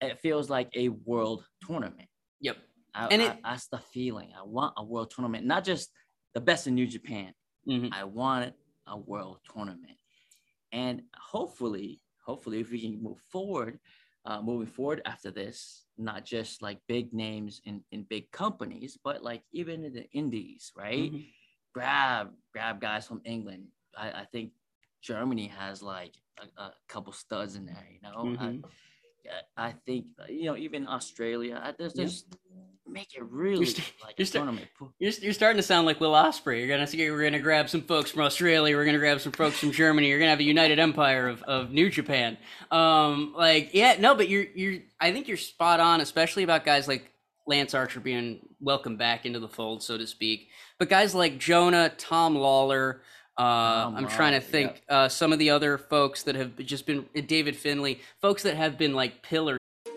it 0.00 0.18
feels 0.20 0.48
like 0.48 0.70
a 0.74 0.88
world 0.90 1.44
tournament. 1.66 2.08
Yep. 2.40 2.56
I, 2.94 3.06
And 3.08 3.22
I- 3.22 3.32
it- 3.34 3.38
that's 3.44 3.68
the 3.68 3.78
feeling. 3.78 4.32
I 4.36 4.42
want 4.44 4.74
a 4.76 4.84
world 4.84 5.10
tournament, 5.10 5.44
not 5.46 5.64
just 5.64 5.90
the 6.34 6.40
best 6.40 6.66
in 6.66 6.74
New 6.74 6.86
Japan. 6.86 7.34
Mhm. 7.66 7.92
I 7.92 8.04
wanted 8.04 8.54
a 8.86 8.96
world 8.96 9.40
tournament, 9.44 9.98
and 10.72 11.02
hopefully, 11.16 12.00
hopefully, 12.24 12.60
if 12.60 12.70
we 12.70 12.80
can 12.80 13.02
move 13.02 13.20
forward, 13.28 13.80
uh, 14.24 14.40
moving 14.42 14.66
forward 14.66 15.02
after 15.04 15.30
this, 15.30 15.86
not 15.96 16.24
just 16.24 16.62
like 16.62 16.80
big 16.86 17.12
names 17.12 17.60
in 17.64 17.84
in 17.90 18.04
big 18.04 18.30
companies, 18.30 18.98
but 19.02 19.22
like 19.22 19.42
even 19.52 19.84
in 19.84 19.92
the 19.92 20.08
indies, 20.12 20.72
right? 20.76 21.12
Mhm. 21.12 21.24
Grab 21.74 22.34
grab 22.52 22.80
guys 22.80 23.06
from 23.06 23.20
England. 23.24 23.68
I, 23.96 24.22
I 24.22 24.24
think 24.32 24.52
Germany 25.02 25.48
has 25.48 25.82
like 25.82 26.14
a, 26.38 26.62
a 26.62 26.74
couple 26.88 27.12
studs 27.12 27.56
in 27.56 27.66
there. 27.66 27.88
You 27.90 28.00
know, 28.02 28.16
Mhm. 28.24 28.64
I, 29.56 29.68
I 29.68 29.72
think 29.84 30.06
you 30.28 30.44
know 30.46 30.56
even 30.56 30.86
Australia. 30.88 31.60
I, 31.62 31.72
there's 31.72 31.94
Yeah. 31.94 32.38
Make 32.90 33.14
it 33.14 33.22
really 33.24 33.66
st- 33.66 33.92
like 34.04 34.18
you're 34.18 34.24
a 34.24 34.26
st- 34.26 34.40
tournament. 34.40 34.68
You're, 34.98 35.12
you're 35.20 35.32
starting 35.32 35.58
to 35.58 35.62
sound 35.62 35.86
like 35.86 36.00
Will 36.00 36.12
Ospreay. 36.12 36.58
You're 36.58 36.68
gonna 36.68 36.86
see, 36.86 37.10
we're 37.10 37.22
gonna 37.22 37.38
grab 37.38 37.68
some 37.68 37.82
folks 37.82 38.10
from 38.10 38.22
Australia. 38.22 38.76
We're 38.76 38.84
gonna 38.84 38.98
grab 38.98 39.20
some 39.20 39.32
folks 39.32 39.58
from 39.58 39.72
Germany. 39.72 40.08
You're 40.08 40.18
gonna 40.18 40.30
have 40.30 40.40
a 40.40 40.44
united 40.44 40.78
empire 40.78 41.28
of, 41.28 41.42
of 41.42 41.70
New 41.70 41.90
Japan. 41.90 42.38
Um, 42.70 43.34
like 43.36 43.74
yeah, 43.74 43.96
no, 43.98 44.14
but 44.14 44.28
you're 44.28 44.46
you're. 44.54 44.80
I 45.00 45.12
think 45.12 45.28
you're 45.28 45.36
spot 45.36 45.80
on, 45.80 46.00
especially 46.00 46.42
about 46.42 46.64
guys 46.64 46.88
like 46.88 47.10
Lance 47.46 47.74
Archer 47.74 48.00
being 48.00 48.40
welcomed 48.60 48.98
back 48.98 49.26
into 49.26 49.40
the 49.40 49.48
fold, 49.48 49.82
so 49.82 49.98
to 49.98 50.06
speak. 50.06 50.48
But 50.78 50.88
guys 50.88 51.14
like 51.14 51.38
Jonah, 51.38 51.90
Tom 51.96 52.36
Lawlor. 52.36 53.00
Uh, 53.36 53.84
Tom 53.84 53.96
I'm 53.96 54.08
trying 54.08 54.32
to 54.32 54.40
think 54.40 54.82
uh, 54.88 55.08
some 55.08 55.32
of 55.32 55.38
the 55.38 55.50
other 55.50 55.78
folks 55.78 56.24
that 56.24 56.34
have 56.34 56.56
just 56.56 56.86
been 56.86 57.06
David 57.26 57.56
Finlay, 57.56 58.00
folks 58.20 58.42
that 58.42 58.56
have 58.56 58.76
been 58.76 58.94
like 58.94 59.22
pillars. 59.22 59.58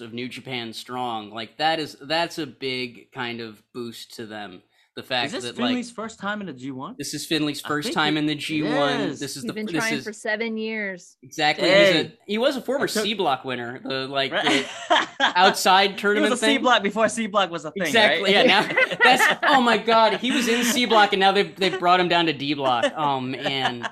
Of 0.00 0.12
New 0.12 0.28
Japan 0.28 0.72
Strong. 0.72 1.30
Like 1.30 1.56
that 1.56 1.80
is 1.80 1.96
that's 2.00 2.38
a 2.38 2.46
big 2.46 3.10
kind 3.12 3.40
of 3.40 3.62
boost 3.72 4.14
to 4.16 4.26
them. 4.26 4.62
The 4.98 5.04
fact 5.04 5.26
Is 5.26 5.32
this 5.32 5.44
that 5.44 5.54
Finlay's 5.54 5.86
like 5.90 5.94
first 5.94 6.18
time 6.18 6.40
in 6.40 6.48
the 6.48 6.52
G1? 6.52 6.96
this 6.98 7.14
is 7.14 7.24
Finlay's 7.24 7.60
first 7.60 7.92
time 7.92 8.16
it- 8.16 8.20
in 8.20 8.26
the 8.26 8.34
G1. 8.34 8.98
is. 9.10 9.20
This 9.20 9.36
is 9.36 9.42
he's 9.42 9.46
the 9.46 9.52
been 9.52 9.66
this 9.66 9.76
trying 9.76 9.94
is 9.94 10.02
for 10.02 10.12
seven 10.12 10.56
years. 10.56 11.16
exactly 11.22 11.68
he's 11.68 11.94
a, 12.06 12.12
he 12.26 12.36
was 12.36 12.56
a 12.56 12.60
former 12.60 12.88
took- 12.88 13.04
C 13.04 13.14
block 13.14 13.44
winner. 13.44 13.78
The 13.84 14.08
like 14.08 14.32
Right? 14.32 14.66
the 14.88 15.06
outside 15.20 15.92
He 15.92 15.96
tournament 15.98 16.32
was 16.32 16.42
a 16.42 16.46
thing. 16.46 16.56
C 16.56 16.58
block 16.62 16.82
before 16.82 17.08
C 17.08 17.28
block 17.28 17.48
was 17.52 17.64
a 17.64 17.70
thing. 17.70 17.84
Exactly. 17.84 18.34
right? 18.34 18.44
Yeah. 18.44 18.60
Now 18.66 18.96
that's 19.04 19.38
oh 19.44 19.60
my 19.60 19.78
god. 19.78 20.14
He 20.14 20.32
was 20.32 20.48
in 20.48 20.64
C 20.64 20.84
block 20.84 21.12
and 21.12 21.20
now 21.20 21.30
they've 21.30 21.54
they've 21.54 21.78
brought 21.78 22.00
him 22.00 22.08
down 22.08 22.26
to 22.26 22.32
D 22.32 22.54
block. 22.54 22.86
Um, 22.86 22.92
oh 22.96 23.20
man. 23.20 23.88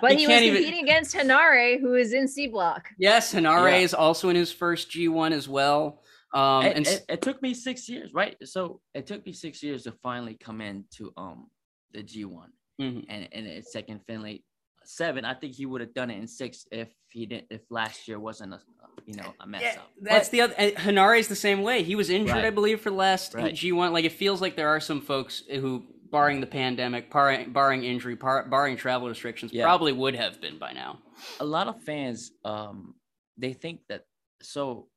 But 0.00 0.12
He 0.12 0.20
he, 0.20 0.26
was 0.26 0.32
can't 0.32 0.44
even- 0.46 0.62
competing 0.62 0.82
against 0.84 1.14
Henare, 1.14 1.78
who 1.78 1.94
is 1.94 2.14
in 2.14 2.26
C 2.26 2.46
block. 2.48 2.88
Yes, 2.98 3.34
Henare 3.34 3.70
Yeah. 3.72 3.76
is 3.84 3.92
also 3.92 4.30
in 4.30 4.36
his 4.36 4.50
first 4.50 4.90
G1 4.90 5.32
as 5.32 5.46
well. 5.46 6.00
Um, 6.34 6.64
it, 6.64 6.76
and 6.76 6.86
it, 6.86 7.04
it 7.08 7.22
took 7.22 7.42
me 7.42 7.52
six 7.54 7.88
years, 7.88 8.14
right? 8.14 8.36
So 8.44 8.80
it 8.94 9.06
took 9.06 9.24
me 9.26 9.32
six 9.32 9.62
years 9.62 9.82
to 9.84 9.92
finally 10.02 10.34
come 10.34 10.60
into 10.60 11.12
um 11.16 11.48
the 11.92 12.02
G1, 12.02 12.46
mhm. 12.80 13.04
and 13.08 13.28
and 13.32 13.46
it's 13.46 13.72
second 13.72 14.00
Finlay 14.06 14.42
seven. 14.84 15.24
I 15.24 15.34
think 15.34 15.54
he 15.54 15.66
would 15.66 15.80
have 15.80 15.94
done 15.94 16.10
it 16.10 16.18
in 16.18 16.26
six 16.26 16.66
if 16.72 16.88
he 17.08 17.26
didn't 17.26 17.46
if 17.50 17.60
last 17.70 18.08
year 18.08 18.18
wasn't 18.18 18.54
a 18.54 18.60
you 19.06 19.14
know 19.14 19.34
a 19.40 19.46
mess 19.46 19.62
Yeah, 19.62 19.80
up. 19.80 19.90
that's 20.00 20.28
But- 20.28 20.32
the 20.32 20.40
other. 20.40 20.54
uh, 20.58 20.70
Henare's 20.80 21.28
the 21.28 21.36
same 21.36 21.62
way. 21.62 21.82
He 21.82 21.94
was 21.94 22.08
injured, 22.10 22.36
Right. 22.36 22.44
I 22.46 22.50
believe, 22.50 22.80
for 22.80 22.90
the 22.90 22.96
last 22.96 23.34
Right. 23.34 23.54
G1. 23.54 23.92
Like 23.92 24.04
it 24.04 24.12
feels 24.12 24.40
like 24.40 24.56
there 24.56 24.68
are 24.68 24.80
some 24.80 25.00
folks 25.00 25.42
who, 25.50 25.84
barring 26.10 26.40
the 26.40 26.46
pandemic, 26.46 27.10
barring, 27.10 27.52
barring 27.52 27.84
injury, 27.84 28.16
par, 28.16 28.46
barring 28.48 28.76
travel 28.76 29.08
restrictions, 29.08 29.52
Yeah. 29.52 29.64
probably 29.64 29.92
would 29.92 30.14
have 30.14 30.40
been 30.40 30.58
by 30.58 30.72
now. 30.72 30.98
a 31.40 31.44
lot 31.44 31.68
of 31.68 31.80
fans 31.84 32.32
um 32.44 32.94
they 33.36 33.52
think 33.52 33.80
that 33.88 34.04
so 34.42 34.88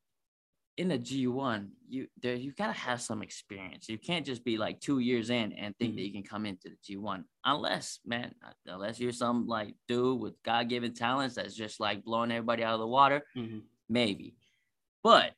in 0.76 0.88
the 0.88 0.98
G1 0.98 1.70
you 1.88 2.06
there 2.22 2.34
you 2.34 2.52
gotta 2.52 2.72
have 2.72 3.00
some 3.00 3.22
experience. 3.22 3.88
You 3.88 3.98
can't 3.98 4.26
just 4.26 4.44
be 4.44 4.58
like 4.58 4.80
two 4.80 4.98
years 4.98 5.30
in 5.30 5.52
and 5.54 5.74
think 5.78 5.94
that 5.96 6.02
Mhm. 6.02 6.06
you 6.06 6.12
can 6.12 6.22
come 6.22 6.44
into 6.46 6.68
the 6.68 6.76
G1 6.96 7.24
unless 7.44 8.00
man 8.04 8.34
uh, 8.44 8.52
unless 8.66 9.00
you're 9.00 9.12
some 9.12 9.46
like 9.46 9.74
dude 9.88 10.20
with 10.20 10.34
God 10.42 10.68
given 10.68 10.92
talents 10.94 11.36
that's 11.36 11.54
just 11.54 11.80
like 11.80 12.04
blowing 12.04 12.30
everybody 12.30 12.62
out 12.64 12.74
of 12.74 12.80
the 12.80 12.86
water 12.86 13.24
Mhm. 13.36 13.62
maybe, 13.88 14.36
but 15.02 15.34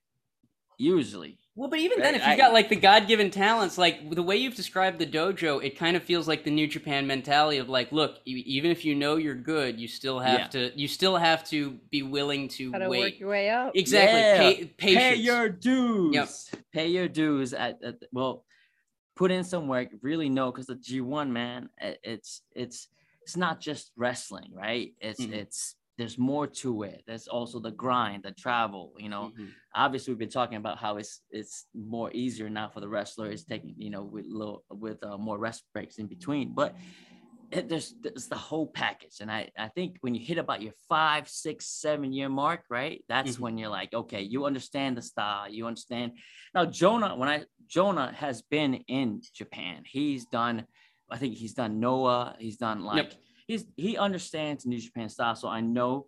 usually 0.79 1.39
Well, 1.59 1.69
but 1.69 1.81
even 1.81 1.99
then, 1.99 2.13
Right, 2.13 2.21
if 2.21 2.27
you 2.29 2.33
I- 2.35 2.37
got 2.37 2.53
like 2.53 2.69
the 2.69 2.77
God-given 2.77 3.33
talents, 3.33 3.77
like 3.79 4.09
the 4.11 4.23
way 4.23 4.37
you've 4.37 4.55
described 4.55 5.01
the 5.01 5.07
dojo, 5.07 5.61
it 5.63 5.77
kind 5.77 5.97
of 5.97 6.05
feels 6.05 6.29
like 6.29 6.45
the 6.45 6.53
New 6.53 6.69
Japan 6.69 7.05
mentality 7.09 7.59
of 7.59 7.69
like, 7.69 7.91
look, 7.91 8.21
even 8.25 8.71
if 8.71 8.85
you 8.85 8.95
know 8.95 9.17
you're 9.17 9.35
good, 9.35 9.81
you 9.81 9.89
still 9.89 10.21
have 10.21 10.39
Yeah. 10.39 10.47
to, 10.47 10.79
you 10.79 10.87
still 10.87 11.17
have 11.17 11.43
to 11.49 11.73
be 11.91 12.05
willing 12.05 12.47
to 12.51 12.71
Gotta 12.71 12.89
wait. 12.89 13.01
work 13.01 13.19
your 13.19 13.31
way 13.31 13.51
up. 13.51 13.73
Exactly, 13.75 14.21
Yeah. 14.21 14.39
pay, 14.39 14.65
patience. 14.67 15.03
pay 15.03 15.15
your 15.17 15.49
dues. 15.49 16.15
Yep. 16.15 16.63
Pay 16.73 16.87
your 16.89 17.09
dues 17.09 17.53
at, 17.53 17.83
at 17.83 17.97
well, 18.13 18.45
put 19.17 19.33
in 19.33 19.43
some 19.43 19.67
work. 19.67 19.89
Really 20.01 20.29
know 20.29 20.53
because 20.53 20.67
the 20.67 20.77
G 20.77 21.01
one 21.01 21.33
man, 21.33 21.71
i- 21.83 21.97
it's 22.05 22.43
it's 22.55 22.87
it's 23.23 23.37
not 23.37 23.61
just 23.61 23.91
wrestling, 23.97 24.53
right? 24.55 24.95
It's 25.01 25.21
Mhm. 25.21 25.33
it's 25.33 25.75
there's 25.99 26.17
more 26.17 26.47
to 26.47 26.85
it. 26.85 27.03
There's 27.07 27.27
also 27.29 27.59
the 27.59 27.73
grind, 27.73 28.23
the 28.23 28.31
travel. 28.31 28.95
You 28.99 29.09
know, 29.11 29.33
Mhm. 29.37 29.53
obviously 29.75 30.13
we've 30.13 30.19
been 30.19 30.31
talking 30.41 30.57
about 30.57 30.79
how 30.79 30.97
it's 30.97 31.23
it's 31.31 31.67
more 31.75 32.11
easier 32.13 32.49
now 32.49 32.69
for 32.71 32.81
the 32.81 32.89
wrestler. 32.89 33.31
It's 33.31 33.45
taking 33.45 33.75
you 33.77 33.91
know 33.91 34.05
with 34.05 34.27
little 34.27 34.65
with 34.71 35.03
uh, 35.03 35.19
more 35.19 35.39
rest 35.39 35.65
breaks 35.75 35.99
in 35.99 36.07
between, 36.07 36.55
but 36.55 36.77
it, 37.51 37.69
there's 37.69 37.95
there's 38.03 38.29
the 38.29 38.37
whole 38.37 38.69
package, 38.69 39.17
and 39.21 39.31
I 39.31 39.51
I 39.59 39.69
think 39.69 39.97
when 40.03 40.15
you 40.15 40.25
hit 40.25 40.39
about 40.39 40.63
your 40.63 40.75
five, 40.89 41.29
six, 41.29 41.67
seven 41.67 42.13
year 42.13 42.29
mark, 42.29 42.61
right? 42.71 43.03
That's 43.09 43.37
Mhm. 43.37 43.41
when 43.41 43.59
you're 43.59 43.71
like, 43.81 43.93
okay, 43.93 44.23
you 44.23 44.45
understand 44.45 44.97
the 44.97 45.03
style, 45.03 45.49
you 45.51 45.67
understand. 45.67 46.13
Now 46.55 46.65
Jonah, 46.67 47.17
when 47.17 47.29
I 47.29 47.45
Jonah 47.67 48.13
has 48.13 48.43
been 48.43 48.75
in 48.87 49.21
Japan, 49.35 49.83
he's 49.85 50.27
done. 50.27 50.67
I 51.11 51.17
think 51.17 51.35
he's 51.37 51.55
done 51.55 51.81
Noah. 51.81 52.37
He's 52.39 52.59
done 52.59 52.83
like 52.85 53.17
he's 53.49 53.65
he 53.77 53.97
understands 53.97 54.65
New 54.65 54.79
Japan 54.79 55.09
style. 55.09 55.35
So 55.35 55.49
I 55.49 55.61
know 55.61 56.07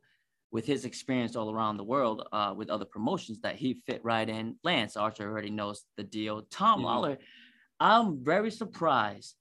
with 0.53 0.67
his 0.67 0.85
experience 0.85 1.35
all 1.35 1.51
around 1.53 1.77
the 1.77 1.85
world 1.85 2.27
uh, 2.33 2.53
with 2.57 2.71
other 2.71 2.85
promotions 2.85 3.41
that 3.41 3.57
he 3.57 3.75
fit 3.87 4.01
right 4.05 4.29
in. 4.29 4.57
Lance 4.63 4.97
Archer 4.97 5.29
already 5.29 5.51
knows 5.51 5.85
the 5.97 6.03
deal. 6.05 6.43
Tom 6.51 6.81
Mhm. 6.81 6.85
Lawlor, 6.85 7.19
I'm 7.81 8.23
very 8.23 8.51
surprised 8.51 9.35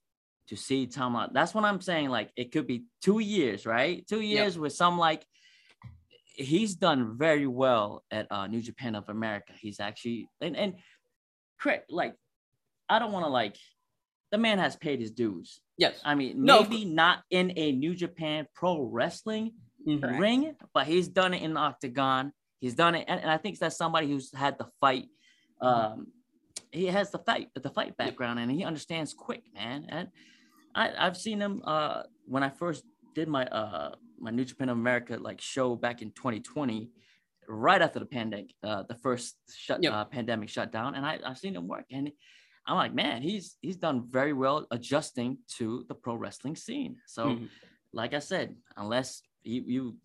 to 0.48 0.56
see 0.56 0.86
Tom 0.86 1.14
Lawlor. 1.14 1.30
That's 1.32 1.52
what 1.54 1.64
I'm 1.64 1.80
saying. 1.80 2.08
Like 2.10 2.30
it 2.36 2.50
could 2.52 2.66
be 2.66 2.84
two 3.02 3.18
years, 3.20 3.66
right? 3.66 4.04
Two 4.08 4.20
years 4.20 4.58
with 4.58 4.72
some 4.72 4.98
like 4.98 5.24
he's 6.34 6.74
done 6.76 7.18
very 7.18 7.46
well 7.46 8.02
at 8.10 8.26
uh, 8.30 8.46
New 8.46 8.62
Japan 8.62 8.94
of 8.94 9.08
America. 9.08 9.52
He's 9.60 9.78
actually 9.78 10.28
and 10.40 10.56
and 10.56 10.74
cra- 11.58 11.82
like 11.90 12.14
I 12.88 12.98
don't 12.98 13.12
want 13.12 13.26
to 13.26 13.30
like 13.30 13.56
the 14.30 14.38
man 14.38 14.58
has 14.58 14.76
paid 14.76 15.00
his 15.00 15.10
dues. 15.10 15.60
Yes. 15.76 16.00
I 16.04 16.14
mean, 16.14 16.44
No, 16.44 16.62
maybe 16.62 16.84
not 16.84 17.22
in 17.30 17.52
a 17.56 17.72
New 17.72 17.94
Japan 17.94 18.46
Pro 18.54 18.80
Wrestling 18.82 19.52
Mhm. 19.86 20.18
Ring, 20.20 20.56
but 20.74 20.86
he's 20.86 21.08
done 21.08 21.32
it 21.34 21.42
in 21.42 21.54
the 21.54 21.60
octagon. 21.60 22.32
He's 22.60 22.74
done 22.74 22.94
it, 22.94 23.06
and, 23.08 23.18
and 23.20 23.30
I 23.30 23.38
think 23.38 23.58
that's 23.58 23.76
somebody 23.78 24.06
who's 24.08 24.30
had 24.34 24.58
the 24.58 24.66
fight. 24.80 25.08
Um, 25.60 26.08
he 26.70 26.86
has 26.86 27.10
the 27.10 27.18
fight, 27.18 27.48
the 27.54 27.70
fight 27.70 27.96
background, 27.96 28.38
and 28.38 28.50
he 28.50 28.62
understands 28.64 29.14
quick, 29.14 29.42
man. 29.54 29.86
And 29.88 30.08
I, 30.74 30.92
I've 31.06 31.16
seen 31.16 31.40
him 31.40 31.62
uh, 31.64 32.02
when 32.26 32.42
I 32.42 32.50
first 32.50 32.84
did 33.14 33.26
my 33.28 33.46
uh, 33.46 33.94
my 34.18 34.30
New 34.30 34.44
Japan 34.44 34.68
of 34.68 34.76
America 34.76 35.16
like 35.18 35.40
show 35.40 35.74
back 35.74 36.02
in 36.02 36.10
2020, 36.12 36.90
right 37.48 37.80
after 37.80 37.98
the 37.98 38.04
pandemic, 38.06 38.52
uh, 38.62 38.82
the 38.82 38.94
first 38.96 39.36
shut 39.56 39.82
Yep. 39.82 39.92
uh, 39.94 40.04
pandemic 40.04 40.50
shut 40.50 40.70
down, 40.70 40.94
and 40.94 41.06
I, 41.06 41.18
I've 41.24 41.38
seen 41.38 41.56
him 41.56 41.66
work, 41.66 41.86
and 41.90 42.12
I'm 42.66 42.76
like, 42.76 42.94
man, 42.94 43.22
he's 43.22 43.56
he's 43.60 43.76
done 43.76 44.06
very 44.08 44.32
well 44.32 44.66
adjusting 44.70 45.38
to 45.58 45.84
the 45.88 45.94
pro 45.94 46.14
wrestling 46.14 46.56
scene. 46.56 46.96
So 47.06 47.26
Mhm. 47.26 47.48
like 47.92 48.14
I 48.14 48.18
said, 48.20 48.56
unless 48.76 49.22
you, 49.42 49.62
you 49.66 49.96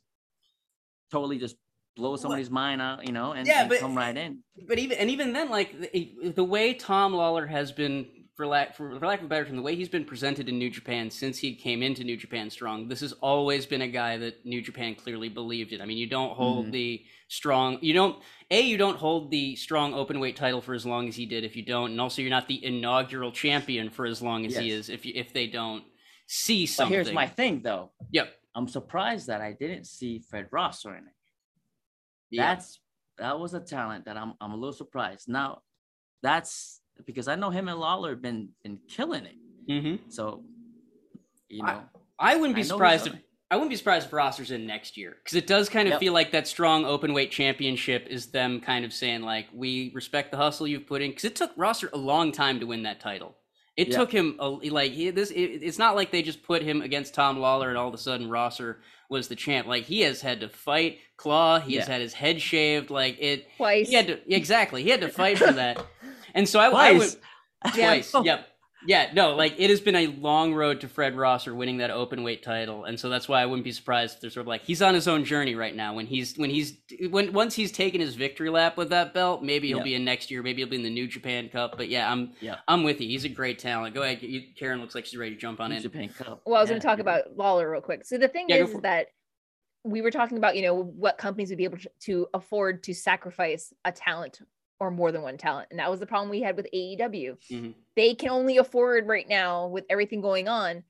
totally 1.11 1.37
just 1.37 1.55
blow 1.95 2.15
somebody's 2.15 2.49
mind 2.49 2.81
out, 2.81 3.05
you 3.05 3.13
know, 3.13 3.31
and, 3.33 3.47
Yeah, 3.47 3.61
and 3.61 3.69
but- 3.69 3.79
come 3.79 3.95
right 3.95 4.15
in. 4.15 4.43
but 4.67 4.79
even 4.79 4.97
and 4.97 5.09
even 5.09 5.33
then, 5.33 5.49
like 5.49 5.79
the, 5.79 6.31
the 6.35 6.43
way 6.43 6.73
Tom 6.73 7.13
Lawlor 7.13 7.45
has 7.47 7.71
been, 7.71 8.07
for 8.35 8.45
lack 8.45 8.75
for, 8.75 8.99
for 8.99 9.07
lack 9.07 9.19
of 9.19 9.25
a 9.25 9.29
better 9.29 9.45
term, 9.45 9.55
the 9.55 9.61
way 9.61 9.75
he's 9.75 9.87
been 9.89 10.03
presented 10.05 10.49
in 10.49 10.59
New 10.59 10.69
Japan 10.69 11.09
since 11.09 11.37
he 11.37 11.55
came 11.55 11.81
into 11.81 12.03
New 12.03 12.17
Japan 12.17 12.49
Strong, 12.49 12.89
this 12.89 12.99
has 12.99 13.13
always 13.13 13.65
been 13.65 13.81
a 13.81 13.87
guy 13.87 14.17
that 14.17 14.45
New 14.45 14.61
Japan 14.61 14.93
clearly 14.93 15.29
believed 15.29 15.71
in. 15.71 15.81
I 15.81 15.85
mean, 15.85 15.97
you 15.97 16.07
don't 16.07 16.35
hold 16.35 16.67
Mhm. 16.67 16.71
the 16.71 17.05
strong, 17.29 17.79
you 17.81 17.93
don't 17.93 18.21
a 18.51 18.61
you 18.61 18.77
don't 18.77 18.97
hold 18.97 19.31
the 19.31 19.55
strong 19.55 19.93
open 19.93 20.19
weight 20.19 20.35
title 20.35 20.61
for 20.61 20.73
as 20.73 20.85
long 20.85 21.07
as 21.07 21.15
he 21.15 21.25
did 21.25 21.43
if 21.45 21.55
you 21.55 21.63
don't, 21.63 21.91
and 21.91 22.01
also 22.01 22.21
you're 22.21 22.29
not 22.29 22.47
the 22.47 22.63
inaugural 22.63 23.31
champion 23.31 23.89
for 23.89 24.05
as 24.05 24.21
long 24.21 24.45
as 24.45 24.55
he 24.57 24.69
is 24.69 24.89
if 24.89 25.05
you 25.05 25.13
if 25.15 25.31
they 25.33 25.47
don't 25.47 25.83
see 26.27 26.65
But 26.65 26.69
something. 26.71 26.93
here's 26.93 27.11
my 27.13 27.27
thing, 27.27 27.61
though. 27.61 27.91
yep. 28.11 28.35
I'm 28.53 28.67
surprised 28.67 29.27
that 29.27 29.41
I 29.41 29.51
didn't 29.53 29.85
see 29.85 30.19
Fred 30.19 30.47
Rosser 30.51 30.95
in 30.95 31.03
it. 31.07 31.13
Yeah. 32.31 32.55
That's 32.55 32.79
that 33.17 33.39
was 33.39 33.53
a 33.53 33.59
talent 33.61 34.05
that 34.05 34.17
I'm 34.17 34.33
I'm 34.41 34.51
a 34.51 34.55
little 34.57 34.73
surprised. 34.73 35.29
Now, 35.29 35.61
that's 36.21 36.81
because 37.05 37.27
I 37.27 37.35
know 37.35 37.49
him 37.49 37.67
and 37.67 37.79
Lawlor 37.79 38.11
have 38.11 38.21
been 38.21 38.49
been 38.63 38.79
killing 38.87 39.25
it. 39.25 39.35
Mm-hmm. 39.69 40.09
So, 40.09 40.43
you 41.49 41.63
know, 41.63 41.81
I 42.19 42.35
wouldn't 42.35 42.55
be 42.55 42.61
I 42.61 42.65
surprised 42.65 43.07
if 43.07 43.13
I 43.51 43.55
wouldn't 43.55 43.69
be 43.69 43.75
surprised 43.75 44.07
if 44.07 44.13
Rosser's 44.13 44.51
in 44.51 44.65
next 44.65 44.97
year 44.97 45.15
because 45.23 45.35
it 45.35 45.45
does 45.47 45.69
kind 45.69 45.87
of 45.87 45.93
Yep. 45.93 45.99
feel 45.99 46.13
like 46.13 46.31
that 46.31 46.47
strong 46.47 46.85
open 46.85 47.13
weight 47.13 47.31
championship 47.31 48.07
is 48.09 48.27
them 48.27 48.59
kind 48.59 48.83
of 48.85 48.91
saying 48.93 49.21
like 49.21 49.47
we 49.53 49.91
respect 49.93 50.31
the 50.31 50.37
hustle 50.37 50.67
you've 50.67 50.87
put 50.87 51.01
in 51.01 51.11
because 51.11 51.25
it 51.25 51.35
took 51.35 51.51
Rosser 51.55 51.89
a 51.93 51.97
long 51.97 52.31
time 52.31 52.59
to 52.59 52.65
win 52.65 52.83
that 52.83 52.99
title. 52.99 53.35
It 53.77 53.89
Yeah. 53.89 53.97
took 53.97 54.11
him 54.11 54.37
a, 54.39 54.47
like 54.49 54.93
he, 54.93 55.09
this. 55.09 55.31
It, 55.31 55.41
it's 55.61 55.77
not 55.77 55.95
like 55.95 56.09
they 56.11 56.21
just 56.23 56.43
put 56.43 56.61
him 56.63 56.81
against 56.81 57.13
Tom 57.13 57.37
Lawlor 57.37 57.69
and 57.69 57.77
all 57.77 57.87
of 57.89 57.93
a 57.93 57.97
sudden 57.97 58.29
Rosser 58.29 58.79
was 59.09 59.27
the 59.27 59.35
champ. 59.35 59.67
Like 59.67 59.83
he 59.83 60.01
has 60.01 60.21
had 60.21 60.39
to 60.39 60.49
fight, 60.49 60.99
claw. 61.17 61.59
He 61.59 61.75
has 61.75 61.85
had 61.87 62.01
his 62.01 62.13
head 62.13 62.41
shaved. 62.41 62.89
Like 62.89 63.17
it. 63.19 63.47
Twice. 63.57 63.89
He 63.89 63.95
had 63.95 64.07
to 64.07 64.33
exactly. 64.33 64.81
He 64.81 64.89
had 64.89 65.01
to 65.01 65.09
fight 65.09 65.37
for 65.37 65.51
that. 65.51 65.85
And 66.35 66.47
so 66.47 66.59
I, 66.59 66.67
I 66.67 66.91
would 66.91 67.15
twice. 67.73 68.13
Yeah. 68.13 68.21
Yep. 68.23 68.47
Yeah, 68.87 69.09
no, 69.15 69.35
like 69.35 69.55
it 69.57 69.71
has 69.71 69.81
been 69.81 69.95
a 69.95 70.05
long 70.07 70.53
road 70.53 70.81
to 70.81 70.87
Fred 70.87 71.15
Rosser 71.17 71.55
winning 71.55 71.77
that 71.77 71.89
open 71.89 72.21
weight 72.21 72.43
title, 72.43 72.83
and 72.83 72.99
so 72.99 73.09
that's 73.09 73.27
why 73.27 73.41
I 73.41 73.47
wouldn't 73.47 73.63
be 73.63 73.71
surprised 73.71 74.15
if 74.15 74.21
there's 74.21 74.35
sort 74.35 74.43
of 74.43 74.47
like 74.47 74.61
he's 74.63 74.79
on 74.79 74.93
his 74.93 75.07
own 75.07 75.25
journey 75.25 75.55
right 75.55 75.75
now. 75.75 75.95
When 75.95 76.05
he's 76.05 76.37
when 76.37 76.51
he's 76.51 76.77
when 77.09 77.33
once 77.33 77.55
he's 77.55 77.71
taken 77.71 77.99
his 77.99 78.13
victory 78.13 78.51
lap 78.51 78.77
with 78.77 78.89
that 78.91 79.11
belt, 79.11 79.41
maybe 79.41 79.69
he'll 79.69 79.77
Yeah. 79.79 79.83
be 79.83 79.95
in 79.95 80.05
next 80.05 80.29
year, 80.29 80.43
maybe 80.43 80.61
he'll 80.61 80.69
be 80.69 80.75
in 80.75 80.83
the 80.83 80.91
New 80.91 81.07
Japan 81.07 81.49
Cup. 81.49 81.77
But 81.77 81.89
yeah, 81.89 82.11
I'm 82.11 82.33
Yeah. 82.41 82.57
I'm 82.67 82.83
with 82.83 83.01
you. 83.01 83.07
He's 83.07 83.25
a 83.25 83.29
great 83.29 83.57
talent. 83.57 83.95
Go 83.95 84.03
ahead, 84.03 84.21
you, 84.21 84.43
Karen 84.55 84.81
looks 84.81 84.93
like 84.93 85.05
she's 85.07 85.17
ready 85.17 85.33
to 85.33 85.41
jump 85.41 85.59
on 85.61 85.71
New 85.71 85.77
in. 85.77 85.81
Japan 85.81 86.09
Cup. 86.09 86.43
Well, 86.45 86.57
I 86.57 86.61
was 86.61 86.69
Yeah, 86.69 86.73
going 86.73 86.81
to 86.81 86.87
talk 86.87 86.99
about 86.99 87.35
Lawlor 87.35 87.71
real 87.71 87.81
quick. 87.81 88.05
So 88.05 88.19
the 88.19 88.27
thing 88.27 88.49
Yeah, 88.49 88.57
is, 88.57 88.71
for 88.71 88.81
that 88.81 89.07
we 89.83 90.03
were 90.03 90.11
talking 90.11 90.37
about, 90.37 90.55
you 90.55 90.61
know, 90.61 90.75
what 90.75 91.17
companies 91.17 91.49
would 91.49 91.57
be 91.57 91.63
able 91.63 91.79
to, 91.79 91.89
to 92.01 92.27
afford 92.35 92.83
to 92.83 92.93
sacrifice 92.93 93.73
a 93.83 93.91
talent 93.91 94.41
or 94.79 94.91
more 94.91 95.11
than 95.11 95.21
one 95.21 95.37
talent, 95.37 95.67
and 95.71 95.79
that 95.79 95.89
was 95.89 95.99
the 95.99 96.05
problem 96.05 96.29
we 96.29 96.41
had 96.41 96.57
with 96.57 96.67
AEW. 96.73 97.37
Mhm. 97.49 97.75
They 97.95 98.13
can 98.13 98.29
only 98.29 98.57
afford 98.57 99.07
right 99.07 99.27
now, 99.27 99.67
with 99.67 99.85
everything 99.89 100.21
going 100.21 100.47
on, 100.47 100.83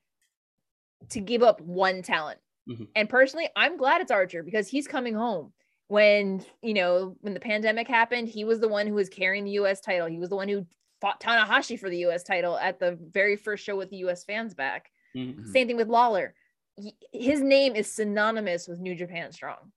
to 1.09 1.19
give 1.19 1.43
up 1.43 1.61
one 1.61 2.01
talent. 2.01 2.39
Mhm. 2.67 2.88
And 2.95 3.09
personally, 3.09 3.47
I'm 3.55 3.77
glad 3.77 4.01
it's 4.01 4.11
Archer 4.11 4.41
because 4.41 4.67
he's 4.67 4.88
coming 4.88 5.13
home. 5.13 5.53
When 5.88 6.43
you 6.63 6.73
know 6.73 7.15
when 7.21 7.36
the 7.36 7.39
pandemic 7.39 7.88
happened, 7.88 8.27
he 8.27 8.43
was 8.43 8.59
the 8.59 8.67
one 8.67 8.88
who 8.88 8.95
was 8.95 9.07
carrying 9.07 9.43
the 9.43 9.51
U.S. 9.51 9.81
title. 9.81 10.07
He 10.07 10.17
was 10.17 10.29
the 10.29 10.36
one 10.36 10.49
who 10.49 10.65
fought 10.99 11.19
Tanahashi 11.21 11.79
for 11.79 11.91
the 11.91 11.99
U.S. 11.99 12.23
title 12.23 12.57
at 12.57 12.79
the 12.79 12.97
very 13.11 13.36
first 13.36 13.63
show 13.63 13.75
with 13.75 13.91
the 13.91 13.97
U.S. 13.97 14.23
fans 14.23 14.55
back. 14.55 14.89
Mhm. 15.15 15.36
Mhm. 15.36 15.47
Same 15.47 15.67
thing 15.67 15.77
with 15.77 15.89
Lawlor. 15.89 16.33
He- 16.75 16.97
His 17.13 17.39
name 17.41 17.75
is 17.75 17.91
synonymous 17.91 18.67
with 18.67 18.79
New 18.79 18.95
Japan 18.95 19.31
Strong. 19.31 19.71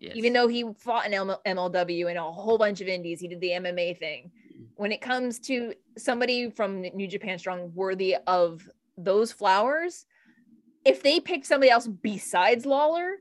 Yes. 0.00 0.16
Even 0.16 0.32
though 0.34 0.48
he 0.48 0.64
fought 0.76 1.06
in 1.06 1.12
MLW 1.12 2.08
and 2.10 2.18
a 2.18 2.22
whole 2.30 2.58
bunch 2.58 2.82
of 2.82 2.88
indies, 2.88 3.20
he 3.20 3.28
did 3.28 3.40
the 3.40 3.50
MMA 3.50 3.98
thing. 3.98 4.30
When 4.76 4.92
it 4.92 5.00
comes 5.00 5.38
to 5.40 5.72
somebody 5.96 6.50
from 6.50 6.82
New 6.82 7.06
Japan 7.08 7.38
Strong 7.38 7.72
worthy 7.74 8.16
of 8.26 8.68
those 8.98 9.32
flowers, 9.32 10.04
if 10.84 11.02
they 11.02 11.20
picked 11.20 11.46
somebody 11.46 11.70
else 11.70 11.86
besides 11.86 12.66
Lawlor, 12.66 13.12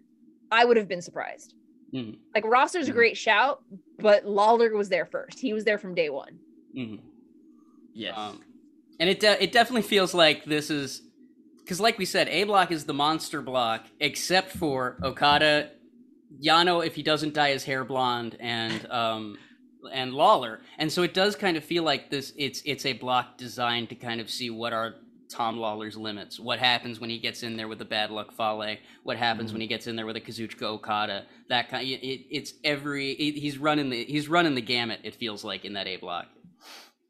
I 0.51 0.65
would 0.65 0.75
have 0.75 0.89
been 0.89 1.01
surprised. 1.01 1.53
Mhm. 1.93 2.17
Like 2.35 2.43
Rosser's 2.43 2.89
a 2.89 2.91
Mhm. 2.91 2.95
great 2.95 3.17
shout, 3.17 3.63
but 3.99 4.25
Lawlor 4.25 4.75
was 4.75 4.89
there 4.89 5.05
first. 5.05 5.39
He 5.39 5.53
was 5.53 5.63
there 5.63 5.77
from 5.77 5.95
day 5.95 6.09
one. 6.09 6.39
Mhm. 6.75 6.99
yes. 7.93 8.17
Um, 8.17 8.43
and 8.99 9.09
it 9.09 9.19
de- 9.21 9.41
it 9.41 9.51
definitely 9.53 9.83
feels 9.83 10.13
like 10.13 10.43
this 10.45 10.69
is 10.69 11.03
because, 11.59 11.79
like 11.79 11.97
we 11.97 12.05
said, 12.05 12.27
A 12.27 12.43
block 12.43 12.71
is 12.71 12.83
the 12.85 12.93
monster 12.93 13.41
block, 13.41 13.85
except 14.01 14.49
for 14.51 14.97
Okada, 15.03 15.71
Yano 16.41 16.85
if 16.85 16.95
he 16.95 17.03
doesn't 17.03 17.33
dye 17.33 17.51
his 17.51 17.63
hair 17.63 17.83
blonde, 17.83 18.37
and 18.39 18.89
um, 18.91 19.37
and 19.91 20.13
Lawlor. 20.13 20.59
And 20.77 20.91
so 20.91 21.03
it 21.03 21.13
does 21.13 21.35
kind 21.35 21.57
of 21.57 21.63
feel 21.63 21.83
like 21.83 22.09
this. 22.09 22.33
It's 22.37 22.61
it's 22.65 22.85
a 22.85 22.93
block 22.93 23.37
designed 23.37 23.89
to 23.89 23.95
kind 23.95 24.21
of 24.21 24.29
see 24.29 24.49
what 24.49 24.73
are 24.73 24.95
Tom 25.29 25.57
Lawlor's 25.57 25.97
limits. 25.97 26.39
What 26.39 26.59
happens 26.59 26.99
when 26.99 27.09
he 27.09 27.17
gets 27.19 27.43
in 27.43 27.57
there 27.57 27.67
with 27.67 27.81
a 27.81 27.85
bad 27.85 28.11
luck 28.11 28.31
Fale? 28.33 28.77
What 29.03 29.17
happens 29.17 29.51
when 29.51 29.61
he 29.61 29.67
gets 29.67 29.87
in 29.87 29.95
there 29.95 30.05
with 30.05 30.15
a 30.15 30.21
Kazuchika 30.21 30.63
Okada? 30.63 31.25
That 31.49 31.69
kind. 31.69 31.87
It, 31.87 32.25
it's 32.29 32.53
every. 32.63 33.11
It, 33.11 33.35
he's 33.39 33.57
running 33.57 33.89
the 33.89 34.03
he's 34.05 34.27
running 34.29 34.55
the 34.55 34.61
gamut. 34.61 34.99
It 35.03 35.15
feels 35.15 35.43
like 35.43 35.65
in 35.65 35.73
that 35.73 35.87
A 35.87 35.97
block. 35.97 36.27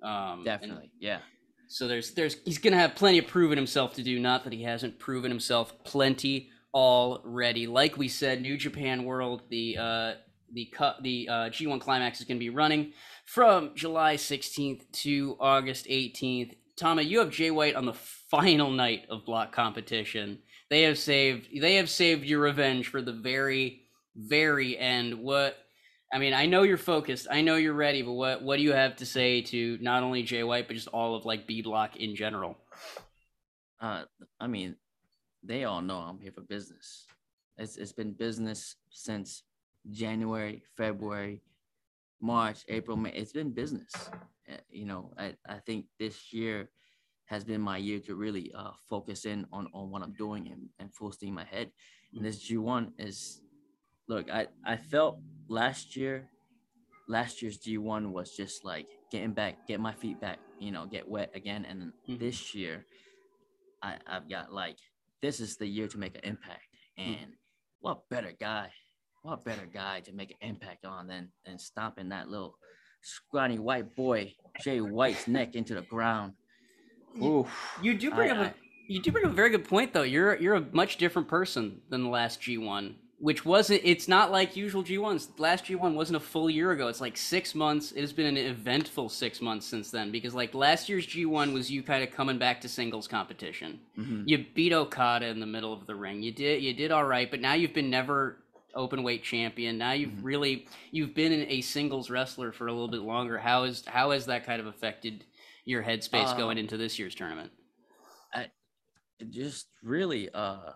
Um, 0.01 0.11
and- 0.39 0.45
Definitely. 0.45 0.91
Yeah. 0.99 1.19
so 1.67 1.87
there's 1.87 2.11
there's 2.11 2.37
he's 2.45 2.57
gonna 2.57 2.77
have 2.77 2.95
plenty 2.95 3.19
of 3.19 3.27
proving 3.27 3.57
himself 3.57 3.93
to 3.95 4.03
do. 4.03 4.19
Not 4.19 4.43
that 4.43 4.53
he 4.53 4.63
hasn't 4.63 4.99
proven 4.99 5.31
himself 5.31 5.73
plenty 5.83 6.49
already. 6.73 7.67
Like 7.67 7.97
we 7.97 8.07
said, 8.07 8.41
New 8.41 8.57
Japan 8.57 9.03
World, 9.05 9.43
the 9.49 9.77
uh 9.77 10.13
the 10.53 10.65
cut 10.65 11.01
the 11.01 11.27
uh, 11.29 11.49
G1 11.49 11.81
Climax 11.81 12.19
is 12.19 12.25
gonna 12.25 12.39
be 12.39 12.49
running 12.49 12.93
from 13.25 13.71
July 13.75 14.15
16th 14.15 14.89
to 14.91 15.35
August 15.39 15.87
18th. 15.87 16.55
Tama, 16.77 17.01
you 17.01 17.19
have 17.19 17.29
Jay 17.29 17.51
White 17.51 17.75
on 17.75 17.85
the 17.85 17.93
final 17.93 18.69
night 18.71 19.05
of 19.09 19.25
block 19.25 19.51
competition. 19.51 20.39
They 20.69 20.83
have 20.83 20.97
saved 20.97 21.49
they 21.59 21.75
have 21.75 21.89
saved 21.89 22.23
your 22.23 22.41
revenge 22.41 22.87
for 22.87 23.01
the 23.01 23.13
very 23.13 23.81
very 24.15 24.77
end. 24.77 25.19
What 25.19 25.57
I 26.11 26.19
mean, 26.19 26.33
I 26.33 26.45
know 26.45 26.61
you're 26.61 26.77
focused. 26.77 27.27
I 27.31 27.41
know 27.41 27.55
you're 27.55 27.73
ready, 27.73 28.03
but 28.03 28.13
what 28.13 28.43
what 28.43 28.57
do 28.57 28.63
you 28.63 28.73
have 28.73 28.95
to 28.97 29.05
say 29.05 29.41
to 29.41 29.77
not 29.81 30.03
only 30.03 30.23
Jay 30.23 30.43
White 30.43 30.67
but 30.67 30.75
just 30.75 30.87
all 30.89 31.15
of 31.15 31.25
like 31.25 31.47
B 31.47 31.61
Block 31.61 31.95
in 31.95 32.15
general? 32.15 32.57
Uh, 33.81 34.03
I 34.39 34.47
mean, 34.47 34.75
they 35.43 35.63
all 35.65 35.81
know 35.81 35.97
I'm 35.97 36.19
here 36.19 36.31
for 36.31 36.41
business. 36.41 37.07
It's 37.57 37.77
it's 37.77 37.91
been 37.93 38.13
business 38.13 38.75
since 38.89 39.43
January, 39.91 40.63
February, 40.75 41.41
March, 42.21 42.63
April, 42.67 42.97
May. 42.97 43.11
It's 43.11 43.33
been 43.33 43.51
business. 43.51 43.93
Uh, 44.49 44.57
You 44.69 44.85
know, 44.85 45.13
I, 45.17 45.35
I 45.47 45.59
think 45.59 45.85
this 45.99 46.33
year 46.33 46.69
has 47.25 47.43
been 47.43 47.61
my 47.61 47.77
year 47.77 47.99
to 47.99 48.15
really 48.15 48.51
uh, 48.55 48.71
focus 48.89 49.25
in 49.25 49.45
on, 49.51 49.67
on 49.73 49.89
what 49.91 50.01
I'm 50.03 50.13
doing 50.13 50.47
and, 50.51 50.69
and 50.79 50.93
full 50.93 51.11
steam 51.11 51.37
ahead. 51.37 51.71
And 52.15 52.25
this 52.25 52.39
G1 52.49 52.91
is, 52.99 53.41
look, 54.07 54.29
I, 54.29 54.47
I 54.65 54.77
felt 54.77 55.19
last 55.47 55.95
year, 55.95 56.27
last 57.07 57.41
year's 57.41 57.57
G1 57.57 58.11
was 58.11 58.35
just 58.35 58.63
like 58.65 58.87
getting 59.11 59.33
back, 59.33 59.67
get 59.67 59.79
my 59.79 59.93
feet 59.93 60.19
back, 60.19 60.39
you 60.59 60.71
know, 60.71 60.85
get 60.85 61.07
wet 61.07 61.31
again. 61.33 61.65
And 61.65 61.93
Mhm. 62.07 62.19
this 62.19 62.53
year, 62.53 62.85
I, 63.81 63.97
I've 64.05 64.29
got 64.29 64.53
like, 64.53 64.77
this 65.23 65.39
is 65.39 65.55
the 65.57 65.65
year 65.65 65.87
to 65.87 65.97
make 65.97 66.13
an 66.15 66.21
impact. 66.25 66.67
Hmm. 66.99 67.13
And 67.13 67.31
what 67.79 68.07
better 68.09 68.33
guy, 68.39 68.69
what 69.23 69.43
better 69.43 69.65
guy 69.65 70.01
to 70.01 70.11
make 70.13 70.31
an 70.31 70.47
impact 70.49 70.85
on 70.85 71.07
than, 71.07 71.29
than 71.45 71.57
stomping 71.57 72.09
that 72.09 72.27
little 72.29 72.55
scrawny 73.01 73.57
white 73.57 73.95
boy, 73.95 74.33
Jay 74.61 74.81
White's 74.81 75.27
neck 75.27 75.55
into 75.55 75.73
the 75.75 75.81
ground. 75.81 76.33
Ooh, 77.21 77.47
You 77.81 77.93
do 77.97 78.11
bring 78.11 78.31
I- 78.31 78.35
up 78.35 78.37
a 78.37 78.49
I- 78.49 78.53
you 78.89 79.01
do 79.01 79.11
bring 79.13 79.23
up 79.25 79.31
a 79.31 79.33
very 79.35 79.49
good 79.49 79.63
point 79.65 79.93
though. 79.93 80.01
You're 80.03 80.35
you're 80.35 80.55
a 80.55 80.65
much 80.73 80.97
different 80.97 81.29
person 81.29 81.81
than 81.89 82.03
the 82.03 82.09
last 82.09 82.41
G1, 82.41 82.95
which 83.23 83.45
wasn't. 83.45 83.79
It's 83.85 84.09
not 84.09 84.31
like 84.33 84.57
usual 84.57 84.83
G1s. 84.83 85.39
Last 85.39 85.63
G1 85.63 85.93
wasn't 85.93 86.17
a 86.17 86.19
full 86.19 86.49
year 86.49 86.71
ago. 86.71 86.89
It's 86.89 86.99
like 86.99 87.15
six 87.15 87.55
months. 87.55 87.93
It 87.93 88.01
has 88.01 88.11
been 88.11 88.25
an 88.25 88.35
eventful 88.35 89.07
six 89.07 89.39
months 89.39 89.65
since 89.65 89.89
then 89.89 90.11
because 90.11 90.35
like 90.35 90.53
last 90.53 90.89
year's 90.89 91.07
G1 91.07 91.53
was 91.53 91.71
you 91.71 91.83
kind 91.83 92.03
of 92.03 92.11
coming 92.11 92.37
back 92.37 92.59
to 92.61 92.67
singles 92.67 93.07
competition. 93.07 93.79
Mhm. 93.97 94.23
You 94.27 94.45
beat 94.53 94.73
Okada 94.73 95.27
in 95.27 95.39
the 95.39 95.45
middle 95.45 95.71
of 95.71 95.87
the 95.87 95.95
ring. 95.95 96.21
You 96.21 96.33
did 96.33 96.61
you 96.61 96.73
did 96.73 96.91
all 96.91 97.05
right, 97.05 97.31
but 97.31 97.39
now 97.39 97.53
you've 97.53 97.73
been 97.73 97.89
never 97.89 98.43
open 98.75 99.03
weight 99.03 99.23
champion. 99.23 99.77
Now 99.77 99.93
you've 99.93 100.09
Mhm. 100.09 100.23
really 100.23 100.67
you've 100.91 101.13
been 101.15 101.45
a 101.47 101.61
singles 101.61 102.09
wrestler 102.09 102.51
for 102.51 102.67
a 102.67 102.73
little 102.73 102.89
bit 102.89 103.03
longer. 103.03 103.37
How 103.37 103.63
is 103.63 103.85
how 103.85 104.11
has 104.11 104.25
that 104.25 104.45
kind 104.45 104.59
of 104.59 104.67
affected 104.67 105.23
your 105.63 105.81
headspace 105.81 106.33
Uh, 106.33 106.37
going 106.37 106.57
into 106.57 106.75
this 106.75 106.99
year's 106.99 107.15
tournament? 107.15 107.53
it 109.19 109.29
just 109.29 109.67
really 109.81 110.29
uh 110.33 110.73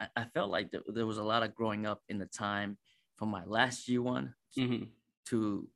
I, 0.00 0.08
I 0.16 0.24
felt 0.24 0.50
like 0.50 0.70
th- 0.70 0.82
there 0.88 1.06
was 1.06 1.18
a 1.18 1.22
lot 1.22 1.42
of 1.42 1.54
growing 1.54 1.86
up 1.86 2.02
in 2.08 2.18
the 2.18 2.26
time 2.26 2.78
from 3.16 3.28
my 3.30 3.44
last 3.44 3.86
G1 3.86 4.34
hmm 4.56 4.84
to 5.26 5.68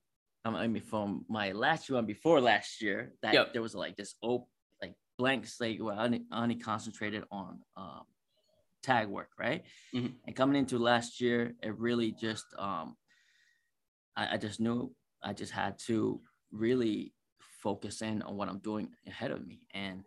um, 0.44 0.54
I 0.54 0.66
mean 0.68 0.82
from 0.82 1.24
my 1.28 1.52
last 1.52 1.88
G1 1.88 2.06
before 2.06 2.40
last 2.40 2.80
year 2.80 3.12
that 3.22 3.34
Yep. 3.34 3.52
there 3.52 3.62
was 3.62 3.74
like 3.74 3.96
this 3.96 4.14
op 4.22 4.48
like 4.80 4.94
blank 5.18 5.46
slate 5.46 5.82
where 5.82 5.94
I 5.94 6.04
only, 6.04 6.24
only 6.32 6.56
concentrated 6.56 7.24
on 7.30 7.60
um 7.76 8.04
tag 8.82 9.08
work 9.08 9.30
right 9.38 9.64
Mhm. 9.94 10.14
and 10.26 10.34
coming 10.36 10.56
into 10.56 10.78
last 10.78 11.20
year 11.20 11.54
it 11.62 11.76
really 11.78 12.12
just 12.12 12.46
um 12.58 12.96
I, 14.16 14.34
I 14.34 14.36
just 14.38 14.60
knew 14.60 14.94
I 15.22 15.32
just 15.34 15.52
had 15.52 15.78
to 15.86 16.20
really 16.50 17.12
focus 17.62 18.00
in 18.02 18.22
on 18.22 18.36
what 18.36 18.48
I'm 18.48 18.58
doing 18.60 18.88
ahead 19.06 19.30
of 19.32 19.46
me 19.46 19.60
and 19.74 20.04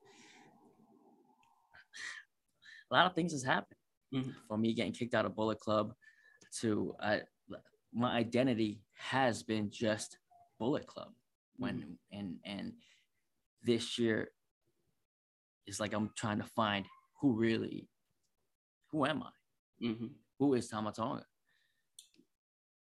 a 2.91 2.93
lot 2.93 3.05
of 3.05 3.13
things 3.13 3.31
has 3.33 3.43
happened 3.43 3.77
Mhm. 4.13 4.35
from 4.47 4.61
me 4.61 4.73
getting 4.73 4.93
kicked 4.93 5.15
out 5.15 5.25
of 5.25 5.35
Bullet 5.35 5.59
Club 5.59 5.93
to 6.61 6.95
I, 7.01 7.21
my 7.93 8.11
identity 8.15 8.81
has 8.95 9.43
been 9.43 9.69
just 9.71 10.17
Bullet 10.59 10.87
Club. 10.87 11.13
When 11.57 11.97
and 12.11 12.39
and 12.45 12.73
this 13.63 13.99
year 13.99 14.29
is 15.67 15.79
like 15.79 15.93
I'm 15.93 16.11
trying 16.17 16.39
to 16.39 16.45
find 16.45 16.85
who 17.21 17.33
really, 17.33 17.89
who 18.91 19.05
am 19.05 19.23
I? 19.23 19.29
hmm 19.79 20.07
Who 20.39 20.53
is 20.55 20.67
Tama 20.69 20.91
Tonga? 20.93 21.25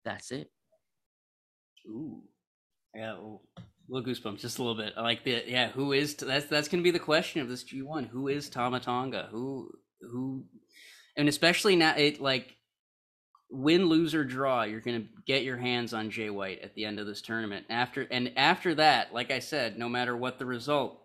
That's 0.04 0.30
it. 0.32 0.50
Ooh, 1.86 2.22
yeah, 2.94 3.12
little, 3.14 3.42
little 3.88 4.12
goosebumps, 4.14 4.40
just 4.40 4.58
a 4.58 4.62
little 4.62 4.76
bit. 4.82 4.94
I 4.96 5.02
like 5.02 5.24
the 5.24 5.44
yeah. 5.46 5.70
Who 5.70 5.92
is 5.92 6.14
that's 6.14 6.46
that's 6.46 6.68
gonna 6.68 6.82
be 6.82 6.90
the 6.92 6.98
question 6.98 7.40
of 7.42 7.48
this 7.48 7.64
G 7.64 7.82
one. 7.82 8.04
Who 8.04 8.28
is 8.28 8.48
Tama 8.50 8.80
Tonga? 8.80 9.28
Who 9.30 9.70
who, 10.02 10.44
and 11.16 11.28
especially 11.28 11.76
now 11.76 11.94
it 11.96 12.20
like 12.20 12.56
win, 13.50 13.86
lose 13.86 14.14
or 14.14 14.24
draw, 14.24 14.62
you're 14.62 14.80
gonna 14.80 15.04
get 15.26 15.42
your 15.42 15.56
hands 15.56 15.92
on 15.92 16.10
Jay 16.10 16.30
White 16.30 16.60
at 16.60 16.74
the 16.74 16.84
end 16.84 17.00
of 17.00 17.06
this 17.06 17.20
tournament. 17.22 17.66
After 17.70 18.06
and 18.10 18.32
after 18.36 18.74
that, 18.76 19.12
like 19.12 19.30
I 19.30 19.38
said, 19.40 19.78
no 19.78 19.88
matter 19.88 20.16
what 20.16 20.38
the 20.38 20.46
result, 20.46 21.00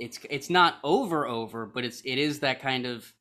it's 0.00 0.18
it's 0.30 0.50
not 0.50 0.76
over 0.82 1.26
over, 1.26 1.66
but 1.66 1.84
it's 1.84 2.00
it 2.04 2.18
is 2.18 2.40
that 2.40 2.60
kind 2.60 2.86
of 2.86 3.12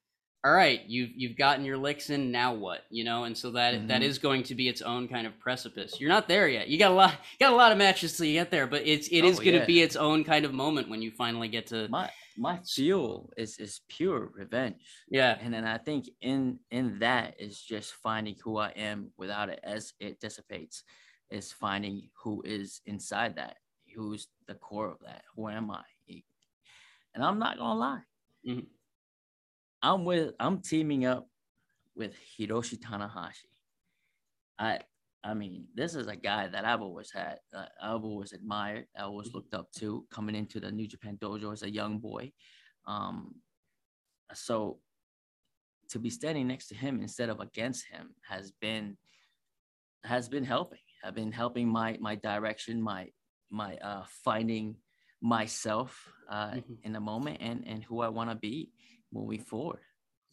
all 0.46 0.52
right, 0.54 0.82
you've 0.88 1.12
you've 1.16 1.38
gotten 1.38 1.64
your 1.64 1.78
licks 1.78 2.10
in, 2.10 2.30
now 2.30 2.54
what? 2.54 2.82
You 2.90 3.06
know, 3.06 3.24
and 3.24 3.38
so 3.38 3.52
that 3.52 3.88
that 3.88 4.02
Mhm. 4.02 4.06
is 4.06 4.18
going 4.20 4.44
to 4.44 4.56
be 4.56 4.68
its 4.68 4.82
own 4.82 5.08
kind 5.08 5.26
of 5.26 5.40
precipice. 5.40 6.00
You're 6.02 6.10
not 6.10 6.28
there 6.28 6.50
yet. 6.50 6.68
You 6.68 6.78
got 6.78 6.92
a 6.92 6.96
lot 6.96 7.12
you 7.12 7.46
got 7.46 7.54
a 7.54 7.56
lot 7.56 7.72
of 7.72 7.78
matches 7.78 8.18
till 8.18 8.26
you 8.26 8.34
get 8.34 8.52
there, 8.52 8.68
but 8.68 8.82
it's 8.86 9.08
it 9.10 9.24
is 9.24 9.40
Oh, 9.40 9.42
going 9.44 9.54
to 9.54 9.60
yeah. 9.60 9.66
be 9.66 9.82
its 9.82 9.96
own 9.96 10.24
kind 10.26 10.44
of 10.44 10.54
moment 10.54 10.90
when 10.90 11.02
you 11.02 11.12
finally 11.12 11.48
get 11.48 11.68
to 11.68 11.88
My 11.90 12.10
my 12.38 12.60
fuel 12.66 13.32
is 13.38 13.58
is 13.58 13.82
pure 13.88 14.32
revenge. 14.34 14.76
yeah. 15.10 15.38
And 15.42 15.54
then 15.54 15.66
I 15.66 15.78
think 15.78 16.10
in 16.22 16.60
in 16.72 17.00
that 17.00 17.36
is 17.40 17.62
just 17.62 17.94
finding 17.94 18.36
who 18.44 18.58
I 18.58 18.70
am 18.70 19.12
without 19.18 19.50
it 19.50 19.60
as 19.64 19.94
it 20.00 20.20
dissipates, 20.20 20.84
is 21.30 21.52
finding 21.52 22.10
who 22.24 22.42
is 22.46 22.82
inside 22.86 23.36
that, 23.36 23.58
who's 23.96 24.28
the 24.48 24.56
core 24.56 24.92
of 24.92 25.00
that. 25.06 25.24
Who 25.36 25.50
am 25.50 25.72
I? 25.72 25.84
And 27.16 27.24
I'm 27.24 27.40
not 27.40 27.58
gonna 27.58 27.80
lie. 27.80 28.04
Mhm. 28.46 28.68
I'm 29.82 30.06
with 30.06 30.34
I'm 30.40 30.62
teaming 30.62 31.06
up 31.06 31.30
with 31.96 32.16
Hiroshi 32.16 32.80
Tanahashi. 32.80 33.46
I 34.58 34.80
I 35.24 35.34
mean, 35.34 35.68
this 35.74 35.96
is 35.96 36.08
a 36.08 36.16
guy 36.18 36.48
that 36.48 36.66
I've 36.66 36.82
always 36.82 37.12
had, 37.12 37.40
uh, 37.56 37.66
I've 37.82 38.04
always 38.04 38.34
admired, 38.34 38.88
I 38.98 39.04
always 39.04 39.34
looked 39.34 39.54
up 39.54 39.72
to 39.80 40.06
coming 40.12 40.36
into 40.36 40.60
the 40.60 40.72
New 40.72 40.88
Japan 40.88 41.18
Dojo 41.18 41.54
as 41.54 41.64
a 41.64 41.72
young 41.72 42.00
boy. 42.00 42.34
Um, 42.86 43.36
so 44.34 44.80
to 45.90 46.00
be 46.00 46.10
standing 46.10 46.48
next 46.48 46.68
to 46.68 46.76
him 46.76 47.02
instead 47.02 47.30
of 47.30 47.40
against 47.40 47.86
him 47.88 48.16
has 48.28 48.52
been 48.52 48.98
has 50.04 50.28
been 50.28 50.44
helping. 50.44 50.80
Have 51.04 51.16
been 51.16 51.32
helping 51.32 51.68
my 51.68 51.98
my 52.02 52.16
direction, 52.16 52.82
my 52.82 53.10
my 53.50 53.76
uh 53.78 54.04
finding 54.24 54.76
myself 55.22 56.12
uh 56.30 56.52
Mhm. 56.56 56.78
in 56.84 56.94
the 56.94 57.00
moment 57.00 57.38
and 57.42 57.66
and 57.68 57.84
who 57.84 58.02
I 58.02 58.10
want 58.10 58.30
to 58.30 58.36
be 58.36 58.72
moving 59.14 59.42
forward. 59.44 59.82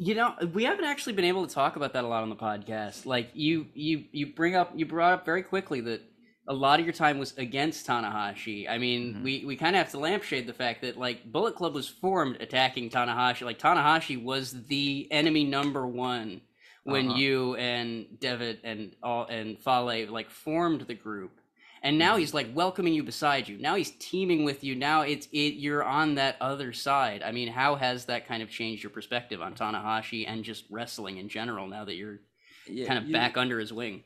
You 0.03 0.15
know, 0.15 0.35
we 0.55 0.65
haven't 0.65 0.87
actually 0.87 1.13
been 1.13 1.27
able 1.27 1.47
to 1.47 1.55
talk 1.55 1.77
about 1.77 1.93
that 1.93 2.05
a 2.05 2.07
lot 2.09 2.23
on 2.23 2.31
the 2.31 2.35
podcast. 2.37 3.05
Like 3.05 3.29
you, 3.35 3.67
you, 3.75 4.05
you 4.13 4.33
bring 4.35 4.55
up, 4.57 4.73
you 4.75 4.87
brought 4.87 5.13
up 5.13 5.27
very 5.27 5.43
quickly 5.43 5.83
that 5.83 6.01
a 6.49 6.55
lot 6.55 6.81
of 6.81 6.87
your 6.87 6.95
time 6.95 7.19
was 7.19 7.37
against 7.37 7.87
Tanahashi. 7.87 8.67
I 8.67 8.79
mean, 8.79 9.17
Mhm. 9.17 9.23
we 9.23 9.45
we 9.45 9.57
kind 9.57 9.77
of 9.77 9.83
have 9.83 9.91
to 9.91 9.99
lampshade 9.99 10.47
the 10.47 10.55
fact 10.55 10.81
that 10.81 10.97
like 10.97 11.31
Bullet 11.31 11.55
Club 11.55 11.75
was 11.75 11.87
formed 11.87 12.39
attacking 12.41 12.89
Tanahashi. 12.89 13.43
Like 13.45 13.59
Tanahashi 13.59 14.21
was 14.21 14.53
the 14.69 15.07
enemy 15.11 15.45
number 15.45 15.87
one 15.87 16.41
when 16.85 17.09
Uh-huh. 17.11 17.19
you 17.19 17.55
and 17.57 18.19
Devitt 18.19 18.61
and 18.65 18.97
all 19.03 19.27
and 19.27 19.59
Fale 19.61 20.07
like 20.11 20.31
formed 20.31 20.81
the 20.83 20.95
group. 20.95 21.40
And 21.83 21.99
now 21.99 22.17
he's 22.17 22.35
like 22.35 22.49
welcoming 22.55 22.93
you 22.93 23.03
beside 23.03 23.49
you. 23.49 23.57
Now 23.57 23.75
he's 23.75 23.93
teaming 23.93 24.45
with 24.45 24.63
you. 24.63 24.75
Now 24.75 25.01
it's 25.03 25.27
it 25.33 25.55
you're 25.55 25.83
on 25.83 26.17
that 26.17 26.37
other 26.41 26.73
side. 26.75 27.23
I 27.23 27.33
mean, 27.33 27.49
how 27.49 27.75
has 27.77 28.05
that 28.07 28.27
kind 28.29 28.43
of 28.43 28.51
changed 28.51 28.83
your 28.83 28.91
perspective 28.91 29.41
on 29.41 29.55
Tanahashi 29.55 30.27
and 30.29 30.45
just 30.45 30.65
wrestling 30.71 31.17
in 31.17 31.29
general 31.29 31.67
now 31.69 31.85
that 31.87 31.95
you're 31.95 32.21
Yeah, 32.67 32.87
kind 32.87 32.99
of 32.99 33.07
you- 33.07 33.13
back 33.15 33.37
under 33.37 33.59
his 33.59 33.73
wing? 33.73 34.05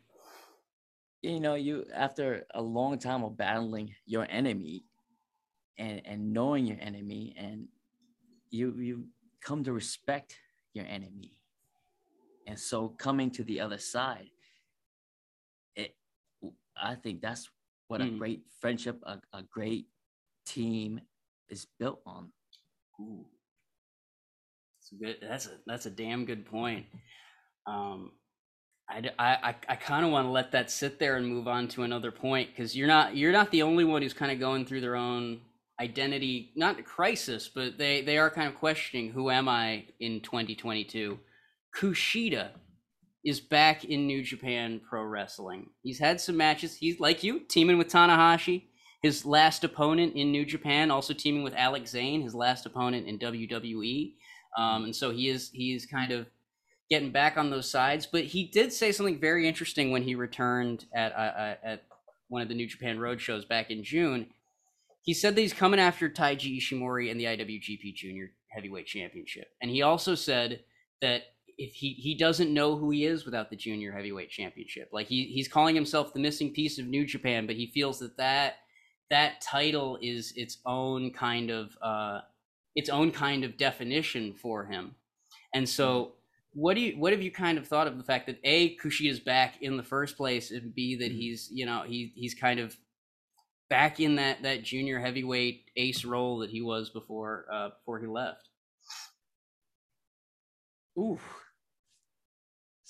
you 1.22 1.41
know 1.41 1.55
you 1.55 1.87
after 1.95 2.45
a 2.53 2.61
long 2.61 2.99
time 2.99 3.25
of 3.25 3.35
battling 3.35 3.95
your 4.05 4.27
enemy 4.29 4.85
and 5.79 6.03
and 6.05 6.35
knowing 6.35 6.66
your 6.66 6.77
enemy 6.83 7.35
and 7.39 7.66
you 8.51 8.75
you 8.79 9.07
come 9.41 9.64
to 9.64 9.72
respect 9.72 10.37
your 10.75 10.85
enemy 10.85 11.39
and 12.47 12.59
so 12.59 12.89
coming 12.91 13.31
to 13.31 13.43
the 13.43 13.59
other 13.59 13.79
side 13.79 14.29
it 15.77 15.97
i 16.77 16.95
think 16.95 17.22
that's 17.22 17.49
what 17.95 18.01
a 18.01 18.07
Mhm. 18.07 18.19
great 18.19 18.43
friendship 18.61 19.01
a, 19.05 19.21
a 19.33 19.45
great 19.45 19.87
team 20.47 21.01
is 21.49 21.65
built 21.79 22.03
on 22.05 22.33
Ooh. 23.01 23.25
That's 24.77 24.93
a 24.93 24.95
good. 24.97 25.17
That's 25.21 25.47
a 25.47 25.51
that's 25.67 25.87
a 25.87 25.91
damn 25.91 26.25
good 26.25 26.45
point. 26.45 26.87
Um, 27.67 28.13
I 28.89 29.11
I, 29.19 29.55
I 29.69 29.77
kind 29.77 30.05
of 30.05 30.11
want 30.13 30.27
to 30.27 30.31
let 30.31 30.53
that 30.53 30.71
sit 30.71 30.99
there 30.99 31.17
and 31.17 31.27
move 31.27 31.49
on 31.49 31.69
to 31.69 31.83
another 31.85 32.11
point 32.13 32.51
because 32.51 32.77
you're 32.77 32.89
not 32.89 33.17
you're 33.17 33.33
not 33.33 33.51
the 33.51 33.63
only 33.63 33.85
one 33.85 34.03
who's 34.03 34.13
kind 34.13 34.31
of 34.33 34.39
going 34.41 34.67
through 34.67 34.81
their 34.81 34.97
own 34.97 35.41
identity 35.81 36.53
not 36.55 36.79
a 36.79 36.83
crisis 36.85 37.49
but 37.49 37.79
they 37.79 38.01
they 38.03 38.17
are 38.19 38.31
kind 38.31 38.47
of 38.49 38.55
questioning 38.55 39.11
who 39.11 39.31
am 39.31 39.49
I 39.49 39.87
in 40.01 40.21
2022. 40.21 41.19
Kushida 41.77 42.51
is 43.25 43.41
back 43.41 43.85
in 43.85 44.07
New 44.07 44.22
Japan 44.22 44.81
Pro 44.89 45.03
Wrestling. 45.03 45.70
He's 45.83 45.99
had 45.99 46.20
some 46.20 46.37
matches. 46.37 46.77
He's 46.77 47.01
like 47.01 47.22
you 47.22 47.41
teaming 47.41 47.79
with 47.79 47.89
Tanahashi 47.89 48.64
his 49.05 49.27
last 49.27 49.64
opponent 49.64 50.14
in 50.16 50.33
New 50.33 50.47
Japan, 50.47 50.91
also 50.91 51.12
teaming 51.12 51.43
with 51.43 51.53
Alex 51.57 51.91
Zayne, 51.91 52.22
his 52.22 52.35
last 52.35 52.64
opponent 52.64 53.07
in 53.07 53.18
WWE. 53.18 54.14
Um, 54.57 54.85
and 54.85 54.97
so 54.97 55.11
he 55.11 55.29
is 55.29 55.51
he 55.53 55.75
is 55.75 55.85
kind 55.85 56.11
of 56.11 56.27
getting 56.89 57.11
back 57.11 57.37
on 57.37 57.51
those 57.51 57.70
sides. 57.70 58.07
But 58.07 58.25
he 58.25 58.47
did 58.47 58.72
say 58.72 58.93
something 58.93 59.20
very 59.20 59.47
interesting 59.47 59.91
when 59.91 60.05
he 60.05 60.14
returned 60.14 60.87
at 60.95 61.12
uh, 61.12 61.16
uh, 61.16 61.55
at 61.62 61.83
one 62.29 62.41
of 62.41 62.49
the 62.49 62.55
New 62.55 62.66
Japan 62.66 62.99
Road 62.99 63.20
shows 63.20 63.45
back 63.45 63.70
in 63.70 63.85
June. 63.85 64.29
he 65.03 65.12
said 65.12 65.37
that 65.37 65.43
he's 65.43 65.53
coming 65.53 65.79
after 65.79 66.09
Taiji 66.09 66.59
Ishimori 66.59 67.11
and 67.11 67.20
the 67.20 67.25
IWGP 67.25 67.95
Junior 67.95 68.31
Heavyweight 68.49 68.87
Championship, 68.87 69.49
and 69.61 69.70
he 69.70 69.83
also 69.83 70.14
said 70.14 70.64
that 71.03 71.25
if 71.59 71.73
he 71.75 71.95
he 71.95 72.15
doesn't 72.15 72.53
know 72.53 72.77
who 72.77 72.91
he 72.91 73.05
is 73.05 73.25
without 73.25 73.51
the 73.51 73.57
Junior 73.57 73.93
Heavyweight 73.93 74.31
Championship, 74.31 74.91
like 74.93 75.07
he 75.09 75.27
he's 75.27 75.49
calling 75.49 75.75
himself 75.75 76.13
the 76.13 76.21
missing 76.21 76.53
piece 76.53 76.79
of 76.79 76.87
New 76.87 77.07
Japan, 77.07 77.47
but 77.47 77.57
he 77.57 77.71
feels 77.73 77.99
that 78.01 78.17
that 78.17 78.57
that 79.11 79.41
title 79.41 79.99
is 80.01 80.33
its 80.37 80.59
own 80.67 81.13
kind 81.13 81.51
of 81.51 81.77
uh, 81.83 82.21
its 82.75 82.89
own 82.89 83.11
kind 83.11 83.45
of 83.45 83.57
definition 83.57 84.35
for 84.35 84.67
him, 84.67 84.95
and 85.55 85.69
so 85.69 86.15
what 86.55 86.75
do 86.75 86.81
you 86.81 86.99
what 86.99 87.13
have 87.13 87.23
you 87.23 87.31
kind 87.31 87.59
of 87.59 87.67
thought 87.67 87.87
of 87.87 87.99
the 87.99 88.05
fact 88.05 88.27
that 88.27 88.39
a 88.45 88.77
Kushida's 88.77 89.21
back 89.21 89.61
in 89.61 89.77
the 89.77 89.83
first 89.83 90.17
place 90.17 90.51
and 90.51 90.75
b 90.75 90.97
that 90.97 91.11
he's 91.13 91.49
you 91.53 91.67
know 91.67 91.83
he 91.83 92.13
he's 92.15 92.35
kind 92.35 92.61
of 92.61 92.77
back 93.69 93.99
in 93.99 94.17
that 94.17 94.43
that 94.43 94.63
junior 94.63 95.01
heavyweight 95.01 95.71
ace 95.77 96.05
role 96.05 96.39
that 96.39 96.51
he 96.51 96.63
was 96.63 96.91
before 96.91 97.47
uh 97.53 97.71
before 97.71 97.99
he 97.99 98.07
left? 98.07 98.49
Ooh. 100.99 101.19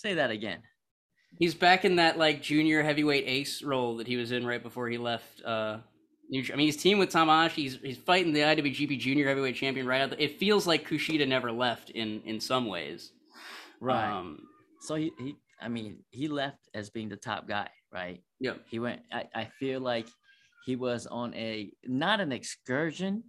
Say 0.05 0.13
that 0.13 0.31
again. 0.31 0.59
he's 1.39 1.55
back 1.55 1.87
in 1.87 1.97
that 1.97 2.19
like 2.19 2.43
junior 2.43 2.83
heavyweight 2.83 3.25
ace 3.27 3.63
role 3.63 3.97
that 3.97 4.07
he 4.07 4.17
was 4.17 4.33
in 4.33 4.47
right 4.47 4.63
before 4.63 4.87
he 4.91 4.99
left 4.99 5.43
uh 5.45 5.79
New, 6.29 6.43
I 6.53 6.57
mean, 6.57 6.67
he's 6.67 6.79
teamed 6.79 7.01
with 7.01 7.11
Tanahashi. 7.11 7.51
He's, 7.51 7.77
he's 7.83 7.99
fighting 7.99 8.33
the 8.33 8.41
IWGP 8.41 8.99
Junior 8.99 9.29
Heavyweight 9.29 9.57
Champion 9.57 9.87
right 9.87 10.01
out. 10.01 10.09
The, 10.09 10.25
it 10.25 10.39
feels 10.39 10.67
like 10.67 10.89
Kushida 10.89 11.29
never 11.29 11.53
left 11.53 11.91
in 11.91 12.23
in 12.25 12.41
some 12.41 12.65
ways. 12.67 13.13
Right. 13.79 14.11
Um, 14.11 14.41
so 14.81 14.95
he, 14.95 15.13
he 15.19 15.37
I 15.61 15.69
mean, 15.69 15.99
he 16.11 16.29
left 16.29 16.69
as 16.73 16.89
being 16.89 17.11
the 17.11 17.17
top 17.17 17.47
guy, 17.47 17.69
right? 17.93 18.23
yeah. 18.41 18.55
He 18.71 18.79
went 18.79 19.03
I, 19.13 19.25
I 19.35 19.45
feel 19.59 19.81
like 19.81 20.07
he 20.67 20.77
was 20.77 21.07
on 21.07 21.35
a 21.35 21.71
not 21.85 22.21
an 22.21 22.33
excursion, 22.33 23.25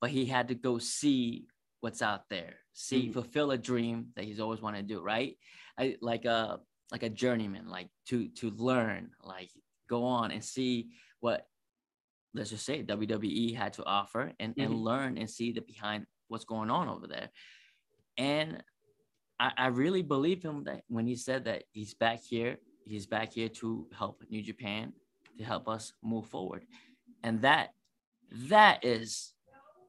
but 0.00 0.08
he 0.10 0.24
had 0.24 0.48
to 0.48 0.54
go 0.54 0.78
see 0.78 1.46
what's 1.80 2.00
out 2.00 2.22
there, 2.30 2.54
see 2.72 3.08
Mhm. 3.08 3.12
fulfill 3.12 3.50
a 3.50 3.58
dream 3.58 4.12
that 4.16 4.24
he's 4.24 4.40
always 4.40 4.62
wanted 4.62 4.88
to 4.88 4.94
do, 4.94 5.02
right? 5.02 5.36
I 5.78 5.96
like 6.00 6.24
a 6.24 6.60
like 6.92 7.02
a 7.02 7.08
journeyman, 7.08 7.68
like 7.68 7.88
to 8.08 8.28
to 8.40 8.50
learn, 8.50 9.10
like 9.22 9.50
go 9.88 10.04
on 10.04 10.30
and 10.30 10.44
see 10.44 10.90
what 11.20 11.46
let's 12.34 12.50
just 12.50 12.66
say 12.66 12.82
WWE 12.82 13.54
had 13.54 13.72
to 13.74 13.84
offer 13.84 14.32
and, 14.40 14.54
and 14.58 14.72
Mhm. 14.72 14.82
learn 14.82 15.18
and 15.18 15.30
see 15.30 15.52
the 15.52 15.60
behind 15.60 16.06
what's 16.28 16.44
going 16.44 16.70
on 16.70 16.88
over 16.88 17.06
there. 17.06 17.30
And 18.18 18.62
I, 19.38 19.52
I 19.56 19.66
really 19.68 20.02
believe 20.02 20.42
him 20.42 20.64
that 20.64 20.82
when 20.88 21.06
he 21.06 21.16
said 21.16 21.44
that 21.44 21.64
he's 21.72 21.94
back 21.94 22.20
here, 22.22 22.58
he's 22.84 23.06
back 23.06 23.32
here 23.32 23.48
to 23.60 23.86
help 23.96 24.22
New 24.30 24.42
Japan, 24.42 24.92
to 25.38 25.44
help 25.44 25.68
us 25.68 25.92
move 26.02 26.26
forward. 26.26 26.66
And 27.22 27.40
that 27.42 27.70
that 28.50 28.84
is 28.84 29.32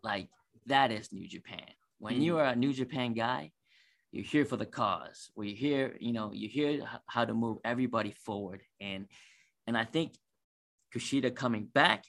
like 0.03 0.29
that 0.67 0.91
is 0.91 1.11
New 1.11 1.27
Japan. 1.27 1.67
When 1.99 2.15
Mhm. 2.17 2.21
you 2.23 2.37
are 2.37 2.45
a 2.45 2.55
New 2.55 2.73
Japan 2.73 3.13
guy, 3.13 3.51
you're 4.15 4.23
here 4.23 4.45
for 4.45 4.55
the 4.55 4.65
cause. 4.65 5.29
We're 5.35 5.53
here, 5.55 5.97
you 5.99 6.13
know, 6.13 6.31
you're 6.33 6.49
here 6.49 6.81
how 7.07 7.25
to 7.25 7.33
move 7.33 7.57
everybody 7.65 8.11
forward. 8.25 8.61
And 8.79 9.07
and 9.67 9.77
I 9.77 9.83
think 9.83 10.13
Kushida 10.95 11.35
coming 11.35 11.65
back 11.65 12.05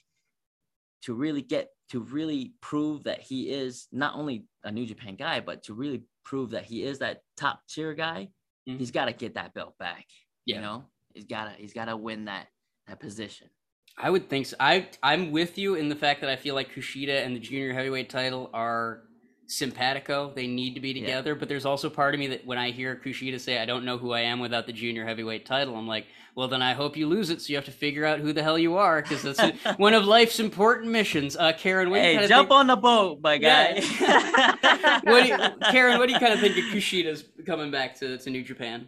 to 1.03 1.13
really 1.13 1.41
get 1.41 1.69
to 1.89 1.99
really 1.99 2.53
prove 2.61 3.03
that 3.03 3.19
he 3.21 3.49
is 3.49 3.87
not 3.91 4.15
only 4.15 4.45
a 4.63 4.71
New 4.71 4.85
Japan 4.85 5.15
guy, 5.15 5.41
but 5.41 5.63
to 5.63 5.73
really 5.73 6.03
prove 6.23 6.51
that 6.51 6.65
he 6.65 6.83
is 6.83 6.99
that 6.99 7.21
top 7.35 7.61
tier 7.69 7.93
guy, 7.93 8.29
Mhm. 8.67 8.77
he's 8.79 8.91
got 8.91 9.05
to 9.05 9.13
get 9.13 9.35
that 9.35 9.53
belt 9.53 9.77
back. 9.77 10.05
Yeah. 10.45 10.55
You 10.55 10.61
know, 10.61 10.85
he's 11.13 11.25
gotta 11.25 11.51
he's 11.51 11.73
gotta 11.73 11.95
win 11.97 12.25
that 12.25 12.47
that 12.87 12.99
position. 13.01 13.49
I 13.97 14.09
would 14.09 14.29
think 14.29 14.45
so. 14.45 14.55
I 14.61 14.87
I'm 15.03 15.31
with 15.31 15.57
you 15.57 15.75
in 15.75 15.89
the 15.89 15.95
fact 15.95 16.21
that 16.21 16.29
I 16.29 16.37
feel 16.37 16.55
like 16.55 16.71
Kushida 16.73 17.25
and 17.25 17.35
the 17.35 17.39
junior 17.39 17.73
heavyweight 17.73 18.09
title 18.09 18.49
are 18.53 19.06
simpatico. 19.47 20.31
They 20.35 20.47
need 20.47 20.73
to 20.75 20.79
be 20.79 20.89
Yeah. 20.91 21.01
together. 21.01 21.35
But 21.35 21.49
there's 21.49 21.65
also 21.65 21.89
part 21.89 22.13
of 22.13 22.19
me 22.19 22.27
that 22.27 22.45
when 22.45 22.57
I 22.57 22.71
hear 22.71 22.95
Kushida 23.03 23.39
say, 23.39 23.57
"I 23.59 23.65
don't 23.65 23.85
know 23.85 23.97
who 23.97 24.11
I 24.11 24.21
am 24.21 24.39
without 24.39 24.65
the 24.67 24.73
junior 24.73 25.05
heavyweight 25.05 25.45
title," 25.45 25.75
I'm 25.75 25.87
like, 25.87 26.05
"Well, 26.35 26.47
then 26.47 26.61
I 26.61 26.73
hope 26.73 26.95
you 26.97 27.07
lose 27.07 27.29
it, 27.29 27.41
so 27.41 27.49
you 27.49 27.55
have 27.55 27.65
to 27.65 27.71
figure 27.71 28.05
out 28.05 28.19
who 28.19 28.33
the 28.33 28.43
hell 28.43 28.59
you 28.59 28.75
are, 28.77 29.01
because 29.01 29.23
that's 29.23 29.39
one 29.79 29.93
of 29.93 30.05
life's 30.05 30.39
important 30.39 30.91
missions." 30.91 31.35
Uh, 31.35 31.53
Karen, 31.53 31.89
what 31.89 32.01
do 32.01 32.09
you 32.11 32.19
Hey, 32.19 32.27
jump 32.27 32.49
think- 32.49 32.59
on 32.59 32.67
the 32.67 32.75
boat, 32.75 33.19
my 33.21 33.37
guy. 33.37 33.81
Yeah. 33.99 34.99
what 35.03 35.23
do 35.23 35.29
you, 35.29 35.37
Karen, 35.71 35.97
what 35.97 36.07
do 36.07 36.13
you 36.13 36.19
kind 36.19 36.33
of 36.33 36.39
think 36.39 36.57
of 36.57 36.63
Kushida's 36.65 37.23
coming 37.45 37.71
back 37.71 37.97
to, 37.99 38.17
to 38.17 38.29
New 38.29 38.43
Japan? 38.43 38.87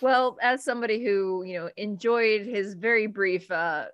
Well, 0.00 0.36
as 0.42 0.62
somebody 0.62 1.02
who, 1.02 1.42
you 1.44 1.58
know, 1.58 1.70
enjoyed 1.76 2.46
his 2.46 2.74
very 2.74 3.06
brief 3.06 3.50
uh 3.50 3.86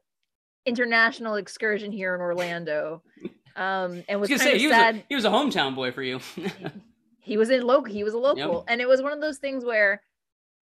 international 0.66 1.36
excursion 1.36 1.92
here 1.92 2.12
in 2.16 2.20
Orlando, 2.20 3.00
um, 3.56 4.04
and 4.08 4.20
was 4.20 4.30
was 4.30 4.40
kind 4.40 4.50
gonna 4.50 4.50
say 4.50 4.54
of 4.54 4.60
he 4.60 4.66
was, 4.68 4.76
a, 4.76 5.04
he 5.08 5.14
was 5.14 5.24
a 5.24 5.30
hometown 5.30 5.74
boy 5.74 5.90
for 5.92 6.02
you. 6.02 6.20
he 7.20 7.36
was 7.36 7.50
in 7.50 7.62
local 7.66 7.92
he 7.92 8.04
was 8.04 8.14
a 8.14 8.18
local. 8.18 8.64
And 8.68 8.80
it 8.80 8.88
was 8.88 9.02
one 9.02 9.12
of 9.12 9.20
those 9.20 9.38
things 9.38 9.64
where 9.64 10.02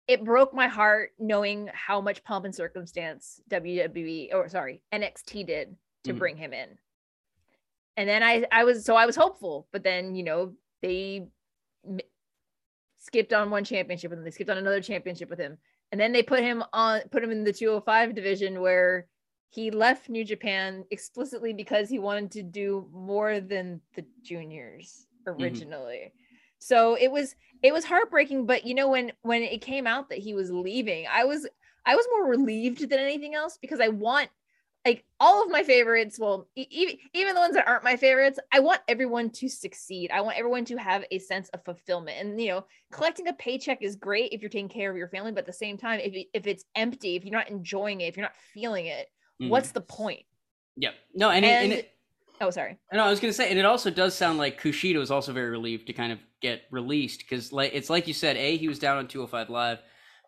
it 0.07 0.25
broke 0.25 0.55
my 0.55 0.69
heart 0.69 1.11
knowing 1.19 1.69
how 1.73 2.01
much 2.01 2.25
pomp 2.25 2.45
and 2.47 2.55
circumstance 2.55 3.41
WWE 3.51 4.35
or 4.35 4.49
sorry 4.49 4.81
NXT 4.93 5.47
did 5.47 5.77
to 6.05 6.15
Mhm. 6.15 6.19
bring 6.19 6.37
him 6.37 6.53
in. 6.53 6.79
And 7.97 8.09
then 8.09 8.23
I 8.23 8.45
I 8.51 8.65
was 8.65 8.85
so 8.85 8.97
I 8.97 9.07
was 9.07 9.17
hopeful 9.17 9.69
but 9.73 9.83
then 9.85 10.15
you 10.15 10.23
know 10.23 10.55
they 10.83 11.27
m- 11.87 11.99
skipped 12.99 13.33
on 13.33 13.51
one 13.51 13.65
championship 13.65 14.11
and 14.13 14.19
then 14.19 14.25
they 14.25 14.31
skipped 14.31 14.51
on 14.51 14.59
another 14.59 14.81
championship 14.81 15.29
with 15.31 15.39
him. 15.39 15.59
And 15.93 16.01
then 16.01 16.13
they 16.13 16.23
put 16.23 16.41
him 16.41 16.63
on 16.73 17.03
put 17.11 17.23
him 17.25 17.31
in 17.31 17.45
the 17.45 17.53
205 17.53 18.15
division 18.15 18.61
where 18.61 19.07
he 19.51 19.71
left 19.71 20.09
New 20.09 20.25
Japan 20.25 20.85
explicitly 20.91 21.53
because 21.53 21.89
he 21.89 21.99
wanted 21.99 22.31
to 22.33 22.43
do 22.43 22.89
more 22.93 23.41
than 23.41 23.81
the 23.95 24.05
juniors 24.23 25.07
mm-hmm. 25.27 25.43
originally. 25.43 26.13
So 26.59 26.97
it 26.97 27.11
was 27.11 27.35
it 27.63 27.73
was 27.73 27.85
heartbreaking, 27.85 28.47
but 28.47 28.67
you 28.67 28.75
know 28.75 28.89
when 28.89 29.13
when 29.23 29.43
it 29.43 29.61
came 29.61 29.87
out 29.87 30.09
that 30.11 30.19
he 30.19 30.35
was 30.35 30.51
leaving, 30.51 31.07
I 31.11 31.25
was 31.25 31.49
I 31.87 31.97
was 31.97 32.07
more 32.11 32.29
relieved 32.29 32.89
than 32.89 32.99
anything 32.99 33.35
else 33.35 33.59
because 33.61 33.81
I 33.81 33.89
want 33.89 34.29
like 34.85 35.05
all 35.21 35.43
of 35.43 35.51
my 35.51 35.63
favorites, 35.63 36.19
well, 36.19 36.49
even 36.55 36.97
even 37.13 37.35
the 37.35 37.41
ones 37.41 37.55
that 37.55 37.67
aren't 37.67 37.85
my 37.85 37.97
favorites, 37.97 38.39
I 38.53 38.61
want 38.61 38.81
everyone 38.89 39.31
to 39.31 39.49
succeed. 39.49 40.11
I 40.11 40.21
want 40.21 40.39
everyone 40.39 40.65
to 40.67 40.77
have 40.77 41.05
a 41.11 41.19
sense 41.19 41.49
of 41.51 41.65
fulfillment. 41.65 42.17
And 42.21 42.41
you 42.41 42.49
know, 42.49 42.65
collecting 42.93 43.29
a 43.29 43.33
paycheck 43.33 43.83
is 43.83 43.97
great 43.97 44.33
if 44.33 44.41
you're 44.41 44.51
taking 44.51 44.69
care 44.69 44.91
of 44.91 44.97
your 44.97 45.09
family, 45.09 45.33
but 45.33 45.41
at 45.41 45.47
the 45.47 45.53
same 45.53 45.79
time, 45.79 46.01
if 46.01 46.27
if 46.33 46.47
it's 46.47 46.65
empty, 46.75 47.17
if 47.17 47.25
you're 47.25 47.33
not 47.33 47.51
enjoying 47.51 48.01
it, 48.01 48.07
if 48.07 48.17
you're 48.17 48.25
not 48.25 48.37
feeling 48.55 48.87
it, 48.87 49.09
Mhm. 49.41 49.49
what's 49.49 49.73
the 49.73 49.81
point? 49.81 50.25
Yep. 50.77 50.95
No, 51.15 51.31
and, 51.31 51.45
it, 51.45 51.49
and 51.49 51.65
And- 51.65 51.81
it, 51.81 51.95
Oh, 52.41 52.51
sorry. 52.51 52.79
No, 52.93 53.03
I 53.03 53.11
was 53.11 53.19
gonna 53.19 53.33
say, 53.33 53.51
and 53.51 53.59
it 53.59 53.65
also 53.65 53.91
does 53.91 54.15
sound 54.15 54.39
like 54.39 54.61
Kushida 54.63 54.97
was 54.97 55.11
also 55.11 55.33
very 55.33 55.51
relieved 55.51 55.89
to 55.89 55.93
kind 55.93 56.13
of 56.13 56.21
get 56.41 56.63
released 56.71 57.19
because, 57.19 57.53
like, 57.53 57.73
it's 57.75 57.91
like 57.91 58.07
you 58.07 58.15
said, 58.15 58.37
a 58.37 58.57
he 58.57 58.69
was 58.69 58.79
down 58.79 58.97
on 58.97 59.09
205 59.09 59.51
Live. 59.51 59.81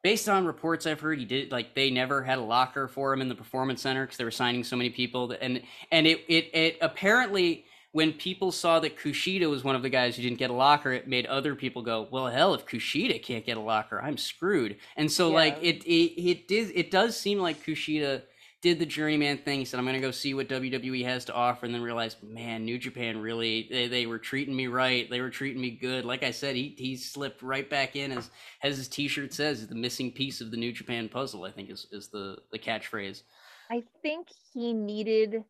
Based 0.02 0.28
on 0.28 0.44
reports 0.44 0.86
I've 0.86 0.98
heard, 0.98 1.20
he 1.20 1.24
did 1.24 1.52
like 1.52 1.76
they 1.76 1.88
never 1.88 2.20
had 2.24 2.38
a 2.38 2.42
locker 2.42 2.88
for 2.88 3.12
him 3.12 3.20
in 3.20 3.28
the 3.28 3.34
performance 3.36 3.82
center 3.82 4.04
because 4.06 4.16
they 4.16 4.24
were 4.24 4.32
signing 4.32 4.64
so 4.64 4.74
many 4.74 4.90
people, 4.90 5.28
that, 5.28 5.40
and 5.40 5.62
and 5.92 6.04
it 6.08 6.24
it 6.26 6.50
it 6.52 6.78
apparently 6.80 7.64
when 7.92 8.12
people 8.12 8.50
saw 8.50 8.80
that 8.80 8.96
Kushida 8.96 9.48
was 9.48 9.62
one 9.62 9.76
of 9.76 9.82
the 9.82 9.88
guys 9.90 10.16
who 10.16 10.22
didn't 10.22 10.38
get 10.38 10.50
a 10.50 10.54
locker, 10.54 10.92
it 10.92 11.06
made 11.06 11.26
other 11.26 11.54
people 11.54 11.82
go, 11.82 12.08
well, 12.10 12.26
hell, 12.28 12.54
if 12.54 12.64
Kushida 12.66 13.22
can't 13.22 13.44
get 13.46 13.56
a 13.56 13.60
locker, 13.60 14.00
I'm 14.02 14.16
screwed. 14.16 14.78
And 14.96 15.10
so 15.12 15.30
like 15.30 15.58
it 15.62 15.84
it 15.84 16.20
it 16.20 16.48
did 16.48 16.72
it 16.74 16.90
does 16.90 17.16
seem 17.16 17.38
like 17.38 17.64
Kushida 17.64 18.22
did 18.62 18.78
the 18.78 18.86
journeyman 18.86 19.38
thing. 19.38 19.58
He 19.58 19.64
said, 19.64 19.78
I'm 19.78 19.86
going 19.86 19.94
to 19.94 20.00
go 20.00 20.10
see 20.10 20.34
what 20.34 20.48
WWE 20.48 21.04
has 21.04 21.24
to 21.26 21.34
offer. 21.34 21.64
And 21.64 21.74
then 21.74 21.82
realized, 21.82 22.22
man, 22.22 22.64
New 22.64 22.78
Japan 22.78 23.18
really, 23.20 23.68
they, 23.70 23.88
they 23.88 24.06
were 24.06 24.18
treating 24.18 24.54
me 24.54 24.66
right. 24.66 25.08
They 25.08 25.20
were 25.20 25.30
treating 25.30 25.62
me 25.62 25.70
good. 25.70 26.04
Like 26.04 26.22
I 26.22 26.30
said, 26.30 26.56
he, 26.56 26.74
he 26.76 26.96
slipped 26.96 27.42
right 27.42 27.68
back 27.68 27.96
in 27.96 28.12
as, 28.12 28.30
as 28.62 28.76
his 28.76 28.88
t-shirt 28.88 29.32
says, 29.32 29.66
the 29.66 29.74
missing 29.74 30.12
piece 30.12 30.40
of 30.40 30.50
the 30.50 30.56
New 30.58 30.72
Japan 30.72 31.08
puzzle, 31.08 31.44
I 31.44 31.50
think 31.50 31.70
is, 31.70 31.86
is 31.90 32.08
the, 32.08 32.36
the 32.52 32.58
catchphrase. 32.58 33.22
I 33.70 33.82
think 34.02 34.28
he 34.52 34.72
needed 34.74 35.44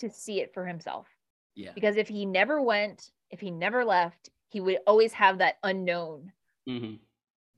to 0.00 0.10
see 0.10 0.40
it 0.40 0.52
for 0.52 0.66
himself 0.66 1.06
yeah. 1.54 1.70
because 1.74 1.96
if 1.96 2.08
he 2.08 2.24
never 2.26 2.60
went, 2.60 3.10
if 3.30 3.40
he 3.40 3.50
never 3.50 3.84
left, 3.84 4.30
he 4.48 4.60
would 4.60 4.78
always 4.86 5.12
have 5.12 5.38
that 5.38 5.58
unknown 5.62 6.32
hmm 6.66 6.94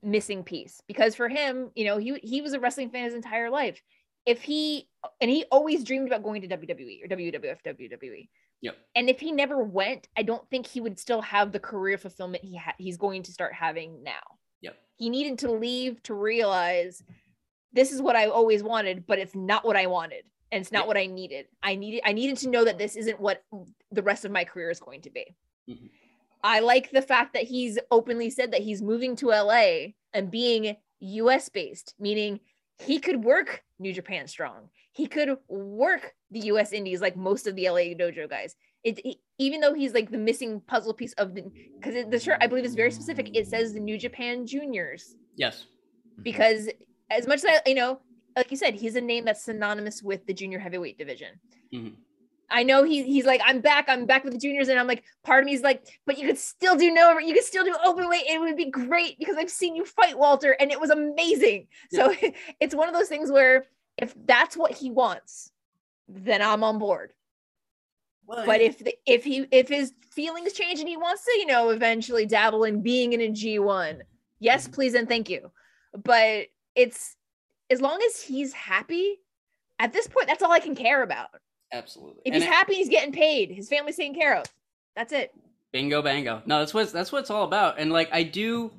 missing 0.03 0.43
piece. 0.43 0.81
Because 0.87 1.15
for 1.15 1.29
him, 1.29 1.71
you 1.75 1.85
know, 1.85 1.97
he 1.97 2.19
he 2.23 2.41
was 2.41 2.53
a 2.53 2.59
wrestling 2.59 2.89
fan 2.89 3.05
his 3.05 3.13
entire 3.13 3.49
life. 3.49 3.81
If 4.25 4.41
he 4.43 4.87
and 5.19 5.31
he 5.31 5.45
always 5.51 5.83
dreamed 5.83 6.07
about 6.07 6.23
going 6.23 6.41
to 6.41 6.47
WWE 6.47 7.03
or 7.03 7.07
WWF 7.07 7.57
WWE. 7.65 8.29
Yep. 8.61 8.77
And 8.95 9.09
if 9.09 9.19
he 9.19 9.31
never 9.31 9.63
went, 9.63 10.07
I 10.15 10.21
don't 10.21 10.47
think 10.51 10.67
he 10.67 10.79
would 10.81 10.99
still 10.99 11.21
have 11.21 11.51
the 11.51 11.59
career 11.59 11.97
fulfillment 11.97 12.43
he 12.43 12.55
ha- 12.57 12.75
he's 12.77 12.97
going 12.97 13.23
to 13.23 13.31
start 13.31 13.53
having 13.53 14.03
now. 14.03 14.21
Yep. 14.61 14.77
He 14.97 15.09
needed 15.09 15.39
to 15.39 15.51
leave 15.51 16.03
to 16.03 16.13
realize 16.13 17.01
this 17.73 17.91
is 17.91 18.01
what 18.01 18.15
I 18.15 18.27
always 18.27 18.61
wanted, 18.61 19.07
but 19.07 19.17
it's 19.17 19.33
not 19.35 19.65
what 19.65 19.75
I 19.75 19.87
wanted. 19.87 20.25
And 20.51 20.61
it's 20.61 20.71
not 20.71 20.81
Yep. 20.81 20.87
what 20.87 20.97
I 20.97 21.05
needed. 21.07 21.47
I 21.63 21.75
needed 21.75 22.01
I 22.05 22.13
needed 22.13 22.37
to 22.37 22.49
know 22.49 22.63
that 22.65 22.77
this 22.77 22.95
isn't 22.95 23.19
what 23.19 23.43
the 23.91 24.03
rest 24.03 24.25
of 24.25 24.31
my 24.31 24.43
career 24.45 24.69
is 24.69 24.79
going 24.79 25.01
to 25.01 25.09
be. 25.09 25.35
Mhm. 25.67 25.89
I 26.43 26.59
like 26.59 26.91
the 26.91 27.01
fact 27.01 27.33
that 27.33 27.43
he's 27.43 27.79
openly 27.89 28.29
said 28.29 28.51
that 28.51 28.61
he's 28.61 28.81
moving 28.81 29.15
to 29.17 29.31
LA 29.31 29.93
and 30.13 30.29
being 30.29 30.75
US 30.99 31.49
based, 31.49 31.95
meaning 31.99 32.39
he 32.85 32.99
could 32.99 33.23
work 33.23 33.63
New 33.81 33.91
Japan 33.93 34.27
strong. 34.27 34.69
he 34.93 35.07
could 35.07 35.29
work 35.47 36.13
the 36.31 36.39
U.S. 36.51 36.71
Indies 36.71 37.01
like 37.01 37.15
most 37.17 37.47
of 37.47 37.55
the 37.55 37.67
LA 37.69 37.93
Dojo 37.99 38.29
guys. 38.29 38.55
It, 38.83 38.99
it 39.05 39.17
even 39.37 39.59
though 39.61 39.73
he's 39.73 39.93
like 39.93 40.09
the 40.11 40.17
missing 40.17 40.61
puzzle 40.67 40.93
piece 40.93 41.13
of 41.13 41.33
the 41.35 41.43
because 41.81 42.05
the 42.09 42.19
shirt 42.19 42.37
I 42.41 42.47
believe 42.47 42.65
is 42.65 42.75
very 42.75 42.91
specific. 42.91 43.29
It 43.33 43.47
says 43.47 43.73
the 43.73 43.79
New 43.79 43.97
Japan 43.97 44.45
Juniors 44.45 45.15
Yes. 45.35 45.65
because 46.21 46.69
as 47.09 47.27
much 47.27 47.39
as 47.39 47.45
I 47.45 47.61
you 47.69 47.75
know, 47.75 47.99
like 48.35 48.49
you 48.51 48.57
said, 48.57 48.75
he's 48.75 48.95
a 48.95 49.01
name 49.01 49.25
that's 49.25 49.43
synonymous 49.43 50.01
with 50.03 50.25
the 50.25 50.33
junior 50.33 50.59
heavyweight 50.59 50.97
division. 50.97 51.39
Mhm. 51.73 51.95
I 52.51 52.63
know 52.63 52.83
he 52.83 53.03
he's 53.03 53.25
like 53.25 53.41
I'm 53.45 53.61
back, 53.61 53.85
I'm 53.87 54.05
back 54.05 54.23
with 54.23 54.33
the 54.33 54.39
juniors, 54.39 54.67
and 54.69 54.79
I'm 54.79 54.87
like 54.87 55.03
part 55.23 55.43
of 55.43 55.45
me 55.45 55.53
is 55.53 55.61
like, 55.61 55.85
but 56.05 56.17
you 56.17 56.27
could 56.27 56.37
still 56.37 56.75
do 56.75 56.91
no, 56.91 57.17
you 57.19 57.33
could 57.33 57.43
still 57.43 57.63
do 57.63 57.75
open 57.83 58.09
weight. 58.09 58.25
It 58.27 58.39
would 58.39 58.57
be 58.57 58.69
great 58.69 59.17
because 59.19 59.37
I've 59.37 59.49
seen 59.51 59.75
you 59.75 59.85
fight 59.85 60.17
Walter, 60.17 60.51
and 60.59 60.71
it 60.71 60.79
was 60.79 60.89
amazing. 60.89 61.67
So 61.91 62.13
it's 62.59 62.75
one 62.75 62.87
of 62.87 62.93
those 62.95 63.09
things 63.09 63.31
where 63.31 63.65
if 63.97 64.13
that's 64.25 64.57
what 64.57 64.73
he 64.73 64.91
wants, 64.91 65.51
then 66.07 66.41
I'm 66.41 66.63
on 66.63 66.79
board. 66.79 67.13
Well, 68.25 68.45
But 68.45 68.61
if 68.61 68.79
the, 68.79 68.95
if 69.05 69.23
he 69.23 69.47
if 69.51 69.67
his 69.67 69.93
feelings 70.11 70.53
change 70.53 70.79
and 70.79 70.87
he 70.89 70.97
wants 70.97 71.25
to, 71.25 71.31
you 71.39 71.45
know, 71.45 71.69
eventually 71.69 72.25
dabble 72.25 72.63
in 72.63 72.81
being 72.81 73.13
in 73.13 73.21
a 73.21 73.29
G1, 73.29 74.01
yes, 74.39 74.67
Mhm. 74.67 74.73
please 74.73 74.93
and 74.93 75.07
thank 75.07 75.29
you. 75.29 75.51
But 75.93 76.47
it's 76.75 77.15
as 77.69 77.81
long 77.81 78.01
as 78.05 78.21
he's 78.21 78.53
happy, 78.53 79.19
at 79.79 79.93
this 79.93 80.07
point, 80.07 80.27
that's 80.27 80.43
all 80.43 80.51
I 80.51 80.59
can 80.59 80.75
care 80.75 81.03
about. 81.03 81.29
Absolutely. 81.71 82.21
If 82.25 82.33
And 82.33 82.43
he's 82.43 82.51
happy, 82.51 82.75
he's 82.75 82.89
getting 82.89 83.13
paid, 83.13 83.51
his 83.51 83.69
family's 83.69 83.97
taken 83.97 84.15
care 84.15 84.37
of. 84.37 84.45
That's 84.95 85.13
it. 85.13 85.33
Bingo 85.71 86.01
bango. 86.01 86.41
No, 86.45 86.59
that's 86.59 86.73
what 86.73 86.91
that's 86.91 87.11
what 87.11 87.19
it's 87.19 87.29
all 87.29 87.45
about. 87.45 87.79
And 87.79 87.91
like 87.91 88.09
I 88.11 88.23
do 88.23 88.71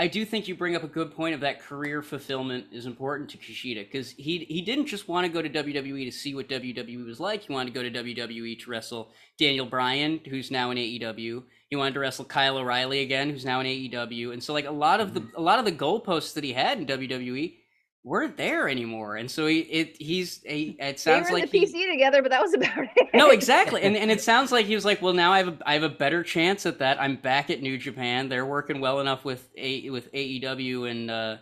I 0.00 0.06
do 0.06 0.24
think 0.24 0.48
you 0.48 0.54
bring 0.54 0.74
up 0.74 0.82
a 0.82 0.88
good 0.88 1.14
point 1.14 1.34
of 1.34 1.40
that 1.42 1.60
career 1.60 2.00
fulfillment 2.00 2.64
is 2.72 2.86
important 2.86 3.28
to 3.30 3.38
Kushida 3.38 3.84
because 3.84 4.12
he 4.12 4.46
he 4.48 4.62
didn't 4.62 4.86
just 4.86 5.08
want 5.08 5.26
to 5.26 5.32
go 5.32 5.42
to 5.42 5.48
WWE 5.50 6.06
to 6.06 6.10
see 6.10 6.34
what 6.34 6.48
WWE 6.48 7.04
was 7.04 7.20
like. 7.20 7.42
He 7.42 7.52
wanted 7.52 7.74
to 7.74 7.78
go 7.78 7.88
to 7.88 8.02
WWE 8.02 8.58
to 8.60 8.70
wrestle 8.70 9.12
Daniel 9.38 9.66
Bryan, 9.66 10.18
who's 10.28 10.50
now 10.50 10.70
in 10.70 10.78
AEW. 10.78 11.42
He 11.68 11.76
wanted 11.76 11.94
to 11.94 12.00
wrestle 12.00 12.24
Kyle 12.24 12.56
O'Reilly 12.56 13.02
again, 13.02 13.28
who's 13.30 13.44
now 13.44 13.60
in 13.60 13.66
AEW. 13.66 14.32
And 14.32 14.42
so 14.42 14.54
like 14.54 14.64
a 14.64 14.72
lot 14.72 15.00
of 15.00 15.12
the 15.12 15.20
mm-hmm. 15.20 15.36
a 15.36 15.40
lot 15.40 15.58
of 15.58 15.66
the 15.66 15.72
goalposts 15.72 16.32
that 16.32 16.44
he 16.44 16.54
had 16.54 16.78
in 16.78 16.86
WWE 16.86 17.56
weren't 18.02 18.36
there 18.36 18.68
anymore. 18.68 19.16
And 19.16 19.30
so 19.30 19.46
he 19.46 19.60
it 19.60 19.96
he's 20.00 20.40
a 20.46 20.76
it 20.78 20.98
sounds 20.98 21.28
They 21.28 21.32
were 21.32 21.38
in 21.38 21.42
like 21.42 21.50
the 21.50 21.58
he, 21.58 21.66
PC 21.66 21.90
together, 21.90 22.22
but 22.22 22.30
that 22.30 22.40
was 22.40 22.54
about 22.54 22.78
it. 22.96 23.08
no, 23.14 23.30
exactly, 23.30 23.82
and 23.82 23.96
and 23.96 24.10
it 24.10 24.20
sounds 24.20 24.52
like 24.52 24.66
he 24.66 24.74
was 24.74 24.84
like, 24.84 25.02
well, 25.02 25.12
now 25.12 25.32
I 25.32 25.38
have 25.38 25.48
a 25.48 25.58
I 25.66 25.74
have 25.74 25.82
a 25.82 25.88
better 25.88 26.22
chance 26.22 26.66
at 26.66 26.78
that. 26.78 27.00
I'm 27.00 27.16
back 27.16 27.50
at 27.50 27.60
New 27.60 27.78
Japan. 27.78 28.28
They're 28.28 28.46
working 28.46 28.80
well 28.80 29.00
enough 29.00 29.24
with 29.24 29.48
a 29.56 29.90
with 29.90 30.12
AEW 30.12 30.90
and 30.90 31.10
uh 31.10 31.36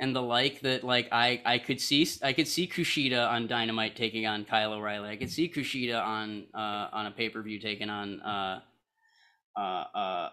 and 0.00 0.14
the 0.14 0.22
like 0.22 0.60
that 0.60 0.84
like 0.84 1.08
I 1.12 1.40
I 1.44 1.58
could 1.58 1.80
see 1.80 2.06
I 2.22 2.32
could 2.32 2.48
see 2.48 2.66
Kushida 2.66 3.28
on 3.30 3.46
Dynamite 3.46 3.96
taking 3.96 4.26
on 4.26 4.44
Kyle 4.44 4.72
O'Reilly. 4.72 5.08
I 5.08 5.16
could 5.16 5.30
see 5.30 5.48
Kushida 5.48 6.02
on 6.04 6.46
uh 6.54 6.88
on 6.92 7.06
a 7.06 7.10
pay 7.10 7.28
per 7.28 7.42
view 7.42 7.58
taking 7.58 7.90
on 7.90 8.20
uh 8.20 8.60
uh 9.56 9.60
uh 9.94 10.28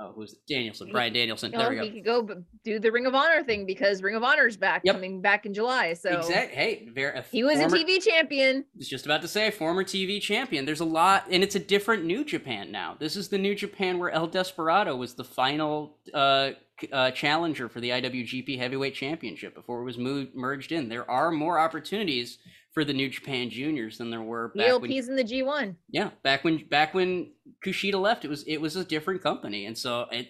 oh 0.00 0.12
who's? 0.14 0.34
Danielson 0.48 0.90
Bryan 0.90 1.12
Danielson. 1.12 1.52
You 1.52 1.58
There 1.58 1.70
we 1.70 1.76
go. 1.76 1.82
he 1.82 1.90
could 1.90 2.04
go 2.04 2.42
do 2.64 2.78
the 2.78 2.90
Ring 2.92 3.06
of 3.06 3.14
Honor 3.14 3.42
thing 3.44 3.66
because 3.66 4.02
Ring 4.02 4.14
of 4.14 4.22
Honor's 4.22 4.56
back, 4.56 4.82
Yep. 4.84 4.94
coming 4.94 5.20
back 5.20 5.46
in 5.46 5.54
July. 5.54 5.94
So 5.94 6.10
Exact. 6.18 6.52
Hey, 6.54 6.88
very. 6.92 7.20
he 7.32 7.44
was 7.44 7.58
former- 7.58 7.76
a 7.76 7.78
TV 7.80 8.02
champion. 8.02 8.58
I 8.58 8.78
was 8.78 8.88
just 8.88 9.04
about 9.06 9.22
to 9.22 9.28
say 9.28 9.50
former 9.50 9.84
TV 9.84 10.20
champion. 10.20 10.64
There's 10.64 10.80
a 10.80 10.84
lot, 10.84 11.26
and 11.30 11.42
it's 11.42 11.54
a 11.54 11.60
different 11.60 12.04
New 12.04 12.24
Japan 12.24 12.70
now. 12.70 12.96
This 12.98 13.16
is 13.16 13.28
the 13.28 13.38
New 13.38 13.54
Japan 13.54 13.98
where 13.98 14.10
El 14.10 14.26
Desperado 14.26 14.96
was 14.96 15.14
the 15.14 15.24
final 15.24 15.96
uh, 16.14 16.50
uh, 16.92 17.10
challenger 17.10 17.68
for 17.68 17.80
the 17.80 17.90
IWGP 17.90 18.56
Heavyweight 18.58 18.94
Championship 18.94 19.54
before 19.54 19.80
it 19.80 19.84
was 19.84 19.98
moved, 19.98 20.34
merged 20.34 20.70
in. 20.72 20.88
There 20.88 21.10
are 21.10 21.30
more 21.32 21.58
opportunities 21.58 22.38
for 22.78 22.84
the 22.84 22.92
New 22.92 23.08
Japan 23.08 23.50
Juniors 23.50 23.98
than 23.98 24.08
there 24.08 24.22
were 24.22 24.48
back 24.54 24.80
when. 24.80 24.92
In 24.92 25.16
the 25.16 25.24
G1. 25.24 25.74
Yeah, 25.90 26.10
back 26.22 26.44
when 26.44 26.64
back 26.68 26.94
when 26.94 27.32
Kushida 27.64 28.00
left, 28.00 28.24
it 28.24 28.28
was 28.28 28.44
it 28.44 28.58
was 28.60 28.76
a 28.76 28.84
different 28.84 29.20
company, 29.20 29.66
and 29.66 29.76
so 29.76 30.06
it. 30.12 30.28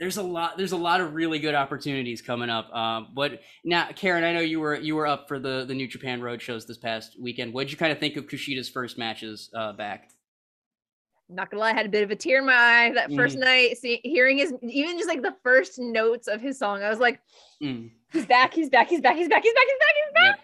There's 0.00 0.16
a 0.16 0.22
lot. 0.22 0.56
There's 0.56 0.72
a 0.72 0.76
lot 0.76 1.00
of 1.00 1.14
really 1.14 1.38
good 1.40 1.54
opportunities 1.54 2.20
coming 2.22 2.50
up. 2.50 2.72
Um, 2.74 3.08
but 3.14 3.42
now, 3.64 3.88
Karen, 3.94 4.22
I 4.24 4.32
know 4.32 4.40
you 4.40 4.58
were 4.60 4.76
you 4.76 4.94
were 4.96 5.06
up 5.06 5.26
for 5.28 5.38
the 5.38 5.64
the 5.66 5.74
New 5.74 5.86
Japan 5.88 6.20
Road 6.20 6.40
shows 6.42 6.66
this 6.66 6.78
past 6.78 7.16
weekend. 7.20 7.52
What 7.52 7.64
did 7.64 7.72
you 7.72 7.78
kind 7.78 7.92
of 7.92 7.98
think 7.98 8.16
of 8.16 8.26
Kushida's 8.26 8.68
first 8.68 8.96
matches 8.98 9.50
uh, 9.54 9.72
back? 9.72 10.10
Not 11.28 11.50
gonna 11.50 11.60
lie, 11.60 11.70
I 11.70 11.74
had 11.74 11.84
a 11.86 11.90
bit 11.90 12.02
of 12.04 12.10
a 12.10 12.16
tear 12.16 12.38
in 12.38 12.46
my 12.46 12.52
eye 12.54 12.92
that 12.94 13.10
1st 13.10 13.16
Mm-hmm. 13.16 13.40
night. 13.40 13.76
See, 13.78 14.00
hearing 14.02 14.38
his 14.38 14.52
even 14.62 14.96
just 14.98 15.08
like 15.08 15.22
the 15.22 15.34
first 15.44 15.78
notes 15.78 16.26
of 16.28 16.40
his 16.40 16.58
song, 16.58 16.82
I 16.82 16.88
was 16.90 16.98
like, 17.00 17.20
Mm, 17.62 17.90
he's 18.12 18.24
back, 18.26 18.54
he's 18.54 18.70
back, 18.70 18.88
he's 18.88 19.00
back, 19.00 19.16
he's 19.16 19.28
back, 19.28 19.42
he's 19.42 19.52
back, 19.52 19.64
he's 19.66 19.78
back, 19.78 19.94
he's 19.94 20.12
back. 20.14 20.40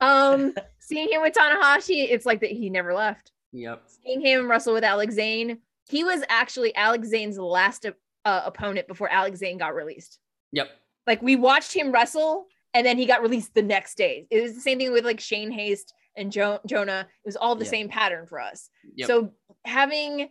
Um, 0.00 0.54
seeing 0.78 1.10
him 1.10 1.22
with 1.22 1.34
Tanahashi, 1.34 2.06
it's 2.10 2.26
like 2.26 2.40
that 2.40 2.50
he 2.50 2.70
never 2.70 2.92
left. 2.94 3.32
yep. 3.52 3.82
Seeing 3.86 4.20
him 4.20 4.50
wrestle 4.50 4.74
with 4.74 4.84
Alex 4.84 5.14
Zayne, 5.14 5.58
he 5.88 6.04
was 6.04 6.22
actually 6.28 6.74
Alex 6.74 7.08
Zayne's 7.08 7.38
last 7.38 7.86
uh, 8.24 8.42
opponent 8.44 8.88
before 8.88 9.08
Alex 9.10 9.38
Zayne 9.38 9.58
got 9.58 9.74
released. 9.74 10.18
Yep. 10.52 10.68
Like 11.06 11.22
we 11.22 11.36
watched 11.36 11.72
him 11.72 11.92
wrestle, 11.92 12.46
and 12.74 12.84
then 12.84 12.98
he 12.98 13.06
got 13.06 13.22
released 13.22 13.54
the 13.54 13.62
next 13.62 13.96
day. 13.96 14.26
It 14.30 14.42
was 14.42 14.54
the 14.54 14.60
same 14.60 14.78
thing 14.78 14.92
with 14.92 15.04
like 15.04 15.20
Shane 15.20 15.50
Haste 15.50 15.92
and 16.16 16.32
jo- 16.32 16.60
Jonah. 16.66 17.06
It 17.24 17.26
was 17.28 17.36
all 17.36 17.54
the 17.54 17.64
Yeah. 17.64 17.70
same 17.70 17.88
pattern 17.88 18.26
for 18.26 18.40
us. 18.40 18.68
Yep. 18.96 19.06
So 19.06 19.32
having 19.64 20.28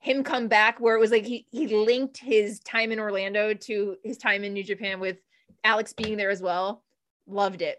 him 0.00 0.22
come 0.22 0.46
back, 0.48 0.78
where 0.80 0.94
it 0.94 1.00
was 1.00 1.10
like 1.10 1.24
he 1.24 1.46
he 1.50 1.66
linked 1.68 2.18
his 2.18 2.60
time 2.60 2.92
in 2.92 3.00
Orlando 3.00 3.52
to 3.54 3.96
his 4.04 4.16
time 4.18 4.44
in 4.44 4.52
New 4.52 4.62
Japan 4.64 5.00
with 5.00 5.16
Alex 5.64 5.92
being 5.92 6.16
there 6.16 6.30
as 6.30 6.40
well. 6.42 6.84
Loved 7.26 7.62
it. 7.62 7.78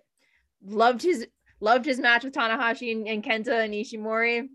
Loved 0.66 1.02
his 1.02 1.28
loved 1.62 1.86
his 1.86 2.00
match 2.00 2.24
with 2.24 2.34
Tanahashi 2.34 2.92
and, 2.92 3.08
and 3.08 3.24
Kenta 3.24 3.64
and 3.66 3.74
Ishimori. 3.74 4.48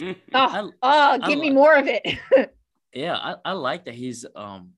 Oh, 0.00 0.14
I, 0.32 0.68
oh, 0.82 1.18
give 1.28 1.38
me 1.38 1.46
like- 1.48 1.54
more 1.54 1.74
of 1.76 1.86
it. 1.86 2.02
yeah, 2.94 3.16
I, 3.16 3.34
I 3.44 3.52
like 3.52 3.84
that 3.86 3.94
he's 3.94 4.24
um. 4.34 4.70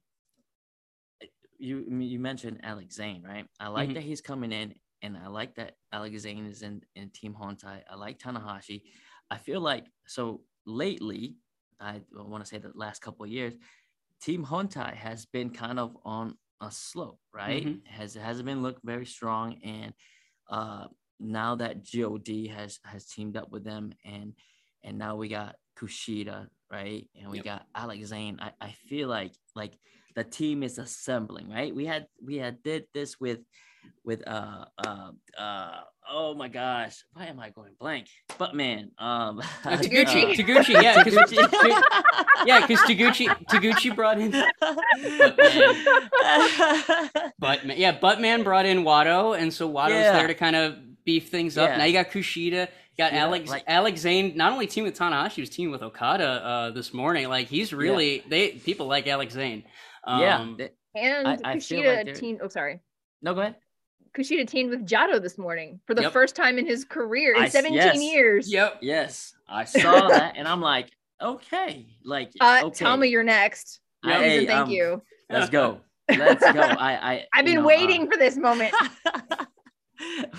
You 1.59 1.85
you 1.89 2.19
mentioned 2.19 2.61
Alex 2.63 2.97
Zayne, 2.97 3.23
right? 3.23 3.47
I 3.61 3.69
like 3.69 3.91
Mhm. 3.91 3.95
that 3.95 4.03
he's 4.03 4.21
coming 4.21 4.53
in, 4.53 4.75
and 5.03 5.17
I 5.17 5.29
like 5.29 5.55
that 5.55 5.77
Alex 5.93 6.23
Zayne 6.23 6.47
is 6.47 6.63
in 6.63 6.83
in 6.97 7.11
Team 7.11 7.35
Hontai. 7.41 7.83
I 7.89 7.95
like 7.95 8.19
Tanahashi. 8.19 8.83
I 9.31 9.39
feel 9.39 9.61
like 9.61 9.87
so 10.07 10.43
lately. 10.67 11.37
I 11.81 12.01
want 12.13 12.43
to 12.45 12.49
say 12.49 12.59
the 12.59 12.73
last 12.75 13.03
couple 13.03 13.25
of 13.25 13.31
years, 13.31 13.55
Team 14.21 14.45
Hontai 14.45 14.95
has 14.95 15.27
been 15.27 15.51
kind 15.51 15.79
of 15.79 15.97
on 16.05 16.37
a 16.65 16.71
slope, 16.73 17.21
right? 17.33 17.65
Mhm. 17.67 17.87
Has 17.87 18.15
hasn't 18.15 18.47
been 18.47 18.63
looked 18.63 18.85
very 18.85 19.07
strong, 19.07 19.61
and 19.63 19.95
uh, 20.51 20.87
now 21.21 21.55
that 21.57 21.85
God 21.91 22.29
has 22.51 22.81
has 22.85 23.07
teamed 23.07 23.37
up 23.37 23.51
with 23.51 23.65
them, 23.65 23.93
and 24.05 24.35
and 24.83 24.99
now 24.99 25.17
we 25.17 25.29
got 25.29 25.57
Kushida, 25.79 26.49
right? 26.71 27.09
And 27.19 27.31
we 27.31 27.39
Yep. 27.39 27.45
got 27.45 27.67
Alex 27.75 28.09
Zayne. 28.09 28.39
I, 28.41 28.53
I 28.61 28.73
feel 28.89 29.09
like 29.09 29.33
like 29.55 29.79
the 30.15 30.25
team 30.25 30.63
is 30.63 30.79
assembling, 30.79 31.49
right? 31.51 31.75
We 31.75 31.87
had 31.87 32.07
we 32.25 32.37
had 32.37 32.63
did 32.63 32.87
this 32.95 33.19
with 33.21 33.41
with 34.05 34.27
uh 34.27 34.65
uh 34.79 35.11
uh 35.39 35.81
oh 36.11 36.35
my 36.35 36.49
gosh, 36.49 37.03
why 37.15 37.27
am 37.27 37.41
I 37.41 37.51
going 37.51 37.73
blank? 37.81 38.09
But 38.39 38.55
man, 38.55 38.91
um 38.99 39.41
Uh, 39.65 39.77
Taguchi, 39.79 40.25
uh, 40.25 40.35
Taguchi, 40.39 40.83
yeah, 40.83 41.03
'cause- 41.03 41.15
Taguchi. 41.15 41.83
yeah, 42.47 42.61
because 42.67 42.81
Taguchi 42.81 43.27
Taguchi 43.49 43.95
brought 43.95 44.19
in 44.21 44.31
Buttman. 47.41 47.75
Yeah, 47.77 47.99
Buttman 47.99 48.45
brought 48.45 48.67
in 48.67 48.85
Wato, 48.85 49.39
and 49.39 49.53
so 49.53 49.69
Wato's 49.71 49.91
Yeah. 49.93 50.13
there 50.13 50.27
to 50.27 50.35
kind 50.35 50.57
of 50.57 50.77
beef 51.05 51.29
things 51.31 51.57
up. 51.59 51.69
Yeah. 51.71 51.77
Now 51.79 51.85
you 51.85 51.93
got 51.93 52.11
Kushida, 52.11 52.69
you 52.69 52.97
got 52.99 53.13
Yeah, 53.13 53.25
Alex 53.25 53.51
like- 53.51 53.65
Alex 53.67 54.01
Zayne. 54.01 54.37
Not 54.37 54.53
only 54.53 54.67
team 54.67 54.85
with 54.85 54.97
Tanahashi, 54.99 55.33
he 55.33 55.41
was 55.43 55.51
teaming 55.51 55.73
with 55.73 55.83
Okada 55.83 56.25
uh, 56.45 56.71
this 56.71 56.93
morning. 56.95 57.29
Like 57.29 57.49
he's 57.49 57.73
really 57.73 58.23
they 58.29 58.51
people 58.53 58.87
like 58.87 59.07
Alex 59.07 59.35
Zayne. 59.35 59.65
Um, 60.07 60.21
yeah. 60.21 60.55
th- 60.59 60.73
and 60.95 61.29
I- 61.29 61.39
I 61.45 61.59
feel 61.61 61.83
Kushida 61.83 61.97
like 62.07 62.21
they're- 62.21 62.39
Oh, 62.43 62.49
sorry. 62.49 62.81
No, 63.23 63.35
go 63.35 63.41
ahead. 63.41 63.57
Kushida 64.17 64.47
teamed 64.49 64.71
with 64.71 64.87
Jado 64.87 65.21
this 65.21 65.37
morning 65.39 65.81
for 65.87 65.95
the 65.95 66.03
Yep. 66.03 66.13
first 66.13 66.37
time 66.37 66.59
in 66.59 66.67
his 66.67 66.85
career 66.85 67.35
in 67.35 67.43
I 67.43 67.47
s- 67.47 67.53
17 67.53 67.75
yes. 67.77 68.01
years. 68.03 68.53
Yep. 68.53 68.79
Yes, 68.83 69.35
I 69.49 69.65
saw 69.65 70.09
that, 70.09 70.35
and 70.37 70.47
I'm 70.47 70.61
like, 70.61 70.91
okay, 71.21 71.87
like, 72.05 72.31
Uh, 72.41 72.63
okay, 72.65 72.75
Tell 72.85 72.97
me 72.97 73.09
you're 73.09 73.25
next. 73.25 73.81
Yeah. 74.05 74.19
Please 74.19 74.25
Hey, 74.25 74.39
and 74.39 74.47
thank 74.47 74.65
um, 74.67 74.71
you. 74.71 75.03
Let's 75.31 75.51
go. 75.51 75.81
Let's 76.09 76.45
go. 76.53 76.61
I, 76.61 77.13
I, 77.15 77.27
I've 77.35 77.45
been 77.45 77.57
know, 77.57 77.67
waiting 77.67 78.03
uh, 78.07 78.11
for 78.11 78.19
this 78.19 78.37
moment. 78.37 78.75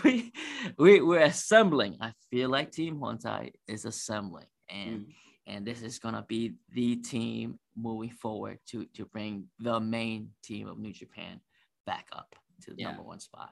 we, 0.04 0.32
we, 0.78 1.02
we're 1.02 1.22
assembling. 1.24 1.98
I 2.00 2.14
feel 2.30 2.50
like 2.50 2.72
Team 2.72 2.98
Hontai 2.98 3.52
is 3.68 3.86
assembling, 3.86 4.46
and 4.70 5.00
Mm. 5.08 5.14
and 5.48 5.66
this 5.68 5.82
is 5.82 6.00
gonna 6.00 6.24
be 6.28 6.54
the 6.74 6.96
team 6.98 7.60
moving 7.76 8.10
forward 8.12 8.60
to 8.70 8.86
to 8.96 9.06
bring 9.06 9.48
the 9.60 9.80
main 9.80 10.30
team 10.44 10.68
of 10.68 10.78
New 10.78 10.94
Japan 10.94 11.40
back 11.86 12.08
up 12.14 12.36
to 12.64 12.72
the 12.72 12.78
Yeah. 12.80 12.88
number 12.88 13.04
one 13.04 13.20
spot. 13.20 13.52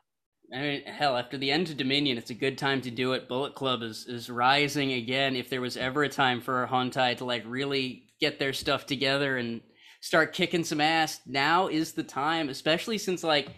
I 0.51 0.59
mean, 0.59 0.83
hell, 0.85 1.17
after 1.17 1.37
the 1.37 1.51
end 1.51 1.69
of 1.69 1.77
Dominion, 1.77 2.17
it's 2.17 2.29
a 2.29 2.35
good 2.35 2.57
time 2.57 2.81
to 2.81 2.91
do 2.91 3.13
it. 3.13 3.27
Bullet 3.27 3.55
Club 3.55 3.81
is 3.81 4.05
is 4.07 4.29
rising 4.29 4.93
again. 4.93 5.35
If 5.35 5.49
there 5.49 5.61
was 5.61 5.77
ever 5.77 6.03
a 6.03 6.09
time 6.09 6.41
for 6.41 6.67
Hontai 6.67 7.17
to 7.17 7.25
like 7.25 7.43
really 7.45 8.03
get 8.19 8.39
their 8.39 8.53
stuff 8.53 8.85
together 8.85 9.37
and 9.37 9.61
start 10.01 10.33
kicking 10.33 10.63
some 10.63 10.81
ass, 10.81 11.21
now 11.25 11.67
is 11.67 11.93
the 11.93 12.03
time. 12.03 12.49
Especially 12.49 12.97
since 12.97 13.23
like 13.23 13.49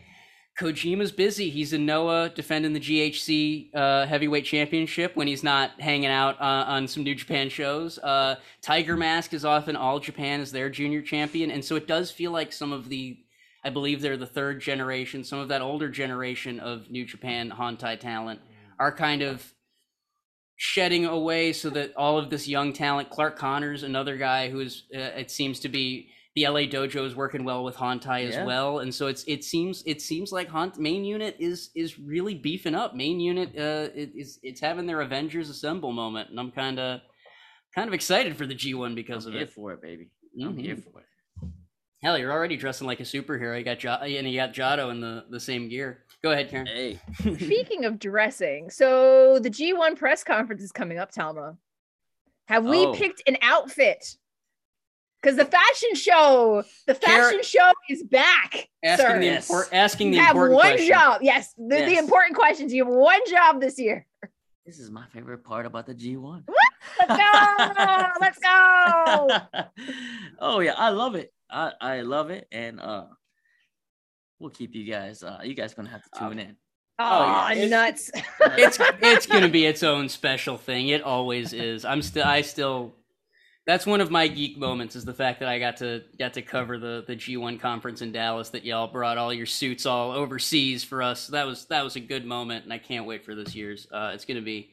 Kojima's 0.57 1.11
busy. 1.11 1.49
He's 1.49 1.73
in 1.73 1.85
Noah 1.85 2.29
defending 2.29 2.71
the 2.71 2.79
GHC 2.79 3.75
uh, 3.75 4.05
heavyweight 4.05 4.45
championship 4.45 5.15
when 5.15 5.27
he's 5.27 5.43
not 5.43 5.79
hanging 5.81 6.09
out 6.09 6.39
uh, 6.39 6.63
on 6.67 6.87
some 6.87 7.03
New 7.03 7.15
Japan 7.15 7.49
shows. 7.49 7.99
Uh, 7.99 8.35
Tiger 8.61 8.95
Mask 8.95 9.33
is 9.33 9.43
off 9.43 9.67
in 9.67 9.75
All 9.75 9.99
Japan 9.99 10.39
as 10.39 10.53
their 10.53 10.69
junior 10.69 11.01
champion, 11.01 11.51
and 11.51 11.63
so 11.63 11.75
it 11.75 11.87
does 11.87 12.09
feel 12.09 12.31
like 12.31 12.53
some 12.53 12.71
of 12.71 12.87
the, 12.87 13.17
I 13.65 13.71
believe 13.71 14.01
they're 14.01 14.15
the 14.15 14.27
third 14.27 14.61
generation, 14.61 15.23
some 15.23 15.39
of 15.39 15.47
that 15.49 15.61
older 15.61 15.89
generation 15.89 16.59
of 16.59 16.89
New 16.91 17.03
Japan 17.05 17.51
Hontai 17.51 17.99
talent 17.99 18.39
are 18.79 18.91
kind 18.95 19.23
of 19.23 19.53
shedding 20.55 21.05
away 21.05 21.51
so 21.51 21.69
that 21.71 21.93
all 21.97 22.17
of 22.17 22.29
this 22.29 22.47
young 22.47 22.71
talent, 22.73 23.09
Clark 23.09 23.37
Connors, 23.37 23.83
another 23.83 24.17
guy 24.17 24.49
who 24.49 24.59
is, 24.61 24.83
uh, 24.95 24.99
it 24.99 25.31
seems 25.31 25.59
to 25.61 25.69
be 25.69 26.09
the 26.35 26.43
LA 26.47 26.61
dojo 26.61 27.05
is 27.05 27.15
working 27.15 27.43
well 27.43 27.63
with 27.63 27.75
Hontai 27.77 28.25
as 28.27 28.35
Yeah. 28.35 28.45
well, 28.45 28.79
and 28.79 28.93
so 28.93 29.07
it's 29.07 29.23
it 29.23 29.43
seems 29.43 29.81
it 29.85 30.01
seems 30.01 30.31
like 30.33 30.49
Hont 30.49 30.77
main 30.77 31.05
unit 31.05 31.37
is 31.39 31.71
is 31.75 31.97
really 31.97 32.35
beefing 32.35 32.75
up. 32.75 32.93
Main 32.93 33.21
unit 33.21 33.57
uh 33.57 33.89
it- 33.95 34.11
is 34.13 34.39
it's 34.43 34.59
having 34.59 34.85
their 34.85 34.99
Avengers 34.99 35.49
Assemble 35.49 35.93
moment, 35.93 36.29
and 36.29 36.39
I'm 36.39 36.51
kind 36.51 36.77
of 36.77 36.99
kind 37.73 37.87
of 37.87 37.93
excited 37.93 38.35
for 38.35 38.45
the 38.45 38.53
G1 38.53 38.95
because 38.95 39.25
I'm 39.25 39.29
of 39.31 39.35
here 39.35 39.43
it. 39.43 39.51
for 39.53 39.71
it, 39.73 39.81
baby. 39.81 40.09
I'm 40.41 40.57
here 40.57 40.75
for 40.75 40.99
it. 40.99 41.05
Hell, 42.03 42.17
you're 42.17 42.31
already 42.31 42.57
dressing 42.57 42.85
like 42.87 42.99
a 42.99 43.03
superhero. 43.03 43.57
You 43.57 43.63
got 43.63 43.79
jo- 43.79 43.89
and 44.01 44.29
you 44.29 44.37
got 44.39 44.53
Jado 44.53 44.91
in 44.91 44.99
the 45.01 45.25
the 45.29 45.39
same 45.39 45.67
gear. 45.69 46.03
Go 46.23 46.31
ahead, 46.31 46.49
Karen. 46.49 46.67
Hey, 46.67 46.99
Speaking 47.19 47.85
of 47.85 47.99
dressing, 47.99 48.69
so 48.69 49.39
the 49.39 49.49
G1 49.49 49.97
press 49.97 50.23
conference 50.23 50.61
is 50.63 50.71
coming 50.71 50.97
up, 50.99 51.11
Tama. 51.11 51.57
Have 52.47 52.65
we 52.65 52.85
Oh. 52.85 52.93
picked 52.93 53.23
an 53.27 53.37
outfit? 53.41 54.17
Because 55.21 55.37
the 55.37 55.45
fashion 55.45 55.95
show, 55.95 56.63
the 56.85 56.93
Kara- 56.93 57.23
fashion 57.23 57.41
show 57.43 57.71
is 57.89 58.03
back. 58.03 58.69
Asking 58.83 59.05
sir. 59.07 59.19
the 59.19 59.25
Yes. 59.25 59.49
import, 59.49 59.69
asking 59.71 60.11
the 60.11 60.17
you 60.17 60.23
have 60.23 60.35
one 60.35 60.49
important 60.51 60.75
question. 60.77 60.87
job. 60.95 61.21
Yes, 61.23 61.53
the, 61.57 61.63
the 61.77 61.97
important 61.97 62.35
questions. 62.35 62.71
You 62.71 62.85
have 62.85 62.93
one 62.93 63.19
job 63.27 63.59
this 63.61 63.79
year. 63.79 64.05
This 64.65 64.79
is 64.79 64.89
my 64.89 65.05
favorite 65.07 65.43
part 65.43 65.65
about 65.65 65.85
the 65.85 65.93
G1. 65.93 66.43
Let's 66.99 67.21
go. 67.21 68.07
Let's 68.21 68.39
go. 68.39 69.61
oh 70.39 70.59
yeah, 70.59 70.73
I 70.75 70.89
love 70.89 71.15
it. 71.15 71.33
I 71.49 71.71
I 71.79 72.01
love 72.01 72.31
it, 72.31 72.47
and 72.51 72.79
uh, 72.79 73.05
we'll 74.39 74.49
keep 74.49 74.73
you 74.75 74.89
guys. 74.91 75.23
Uh, 75.23 75.39
you 75.43 75.53
guys 75.53 75.73
gonna 75.73 75.89
have 75.89 76.03
to 76.03 76.19
tune 76.19 76.39
in. 76.39 76.55
Oh, 76.97 77.49
yeah. 77.51 77.67
nuts. 77.67 78.09
it's 78.39 78.77
it's 79.01 79.25
gonna 79.27 79.49
be 79.49 79.65
its 79.65 79.83
own 79.83 80.09
special 80.09 80.57
thing. 80.57 80.87
It 80.87 81.03
always 81.03 81.53
is. 81.53 81.85
I'm 81.85 82.01
still 82.01 82.25
I 82.25 82.41
still 82.41 82.95
that's 83.65 83.85
one 83.85 83.99
of 83.99 84.11
my 84.11 84.27
geek 84.27 84.57
moments 84.57 84.95
is 84.95 85.05
the 85.05 85.13
fact 85.13 85.39
that 85.39 85.49
I 85.49 85.57
got 85.57 85.77
to 85.77 86.03
got 86.19 86.33
to 86.33 86.41
cover 86.41 86.77
the 86.77 87.03
the 87.07 87.15
G1 87.15 87.59
conference 87.59 88.01
in 88.01 88.11
Dallas 88.11 88.49
that 88.49 88.63
y'all 88.63 88.87
brought 88.87 89.17
all 89.17 89.33
your 89.33 89.47
suits 89.47 89.85
all 89.85 90.11
overseas 90.11 90.83
for 90.83 91.01
us. 91.01 91.27
That 91.27 91.47
was 91.47 91.65
that 91.65 91.83
was 91.83 91.95
a 91.95 91.99
good 91.99 92.25
moment 92.25 92.63
and 92.63 92.73
I 92.73 92.77
can't 92.77 93.05
wait 93.05 93.25
for 93.25 93.33
this 93.33 93.55
year's. 93.55 93.87
Uh 93.91 94.11
it's 94.13 94.25
to 94.25 94.41
be 94.41 94.69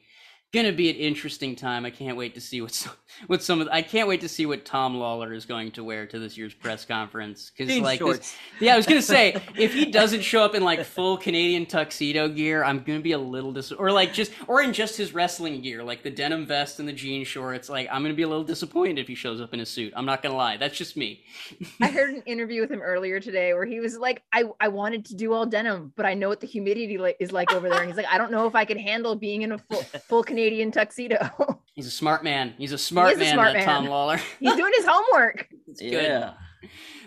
going 0.53 0.67
to 0.67 0.71
be 0.71 0.89
an 0.89 0.95
interesting 0.95 1.55
time. 1.55 1.83
I 1.83 1.89
can't 1.89 2.15
wait 2.15 2.35
to 2.35 2.41
see 2.41 2.61
what 2.61 2.71
some, 2.71 2.93
what 3.27 3.41
some 3.41 3.59
of 3.59 3.67
I 3.71 3.81
can't 3.81 4.07
wait 4.07 4.21
to 4.21 4.29
see 4.29 4.45
what 4.45 4.65
Tom 4.65 4.95
Lawlor 4.95 5.35
is 5.35 5.45
going 5.45 5.71
to 5.71 5.83
wear 5.83 6.05
to 6.05 6.19
this 6.19 6.37
year's 6.37 6.53
press 6.53 6.85
conference 6.85 7.51
cuz 7.57 7.75
like 7.79 7.99
this, 7.99 8.35
yeah, 8.59 8.73
I 8.73 8.77
was 8.77 8.85
gonna 8.85 9.01
say 9.01 9.41
if 9.57 9.73
he 9.73 9.85
doesn't 9.85 10.21
show 10.21 10.43
up 10.43 10.53
in 10.53 10.63
like 10.63 10.83
full 10.85 11.17
Canadian 11.17 11.65
tuxedo 11.65 12.29
gear, 12.29 12.63
I'm 12.63 12.83
gonna 12.83 12.99
be 12.99 13.13
a 13.13 13.17
little 13.17 13.51
dis 13.51 13.71
or 13.71 13.91
like 13.91 14.13
just 14.13 14.31
or 14.47 14.61
in 14.61 14.73
just 14.73 14.95
his 14.95 15.13
wrestling 15.13 15.61
gear, 15.61 15.83
like 15.83 16.03
the 16.03 16.11
denim 16.11 16.45
vest 16.45 16.79
and 16.79 16.87
the 16.87 16.93
jean 16.93 17.25
shorts. 17.25 17.67
Like 17.67 17.87
I'm 17.91 18.03
gonna 18.03 18.13
be 18.13 18.23
a 18.23 18.27
little 18.27 18.43
disappointed 18.43 18.99
if 18.99 19.07
he 19.07 19.15
shows 19.15 19.41
up 19.41 19.53
in 19.53 19.59
a 19.59 19.65
suit. 19.65 19.91
I'm 19.95 20.05
not 20.05 20.21
gonna 20.21 20.35
lie, 20.35 20.57
that's 20.57 20.77
just 20.77 20.95
me. 20.95 21.23
I 21.81 21.87
heard 21.87 22.13
an 22.13 22.21
interview 22.27 22.61
with 22.61 22.71
him 22.71 22.81
earlier 22.81 23.19
today 23.19 23.53
where 23.53 23.65
he 23.65 23.79
was 23.79 23.97
like, 23.97 24.21
I, 24.31 24.43
I 24.59 24.67
wanted 24.67 25.05
to 25.05 25.15
do 25.15 25.33
all 25.33 25.47
denim, 25.47 25.93
but 25.95 26.05
I 26.05 26.13
know 26.13 26.29
what 26.29 26.41
the 26.41 26.47
humidity 26.47 26.95
is 27.19 27.31
like 27.31 27.51
over 27.53 27.69
there. 27.69 27.79
And 27.79 27.87
he's 27.87 27.97
like, 27.97 28.05
I 28.07 28.17
don't 28.17 28.31
know 28.31 28.45
if 28.45 28.53
I 28.55 28.65
could 28.65 28.77
handle 28.77 29.15
being 29.15 29.41
in 29.41 29.51
a 29.51 29.57
full, 29.57 29.81
full 29.81 30.23
Canadian 30.23 30.42
tuxedo. 30.71 31.61
He's 31.75 31.87
a 31.87 31.91
smart 31.91 32.23
man. 32.23 32.53
He's 32.57 32.71
a 32.71 32.77
smart 32.77 33.13
is 33.13 33.17
a 33.17 33.19
man. 33.21 33.33
smart 33.33 33.53
that 33.53 33.65
Tom. 33.65 33.85
Lawlor. 33.85 34.17
he's 34.39 34.55
doing 34.55 34.73
his 34.75 34.85
homework. 34.85 35.47
It's 35.67 35.81
good. 35.81 35.91
Yeah, 35.93 36.33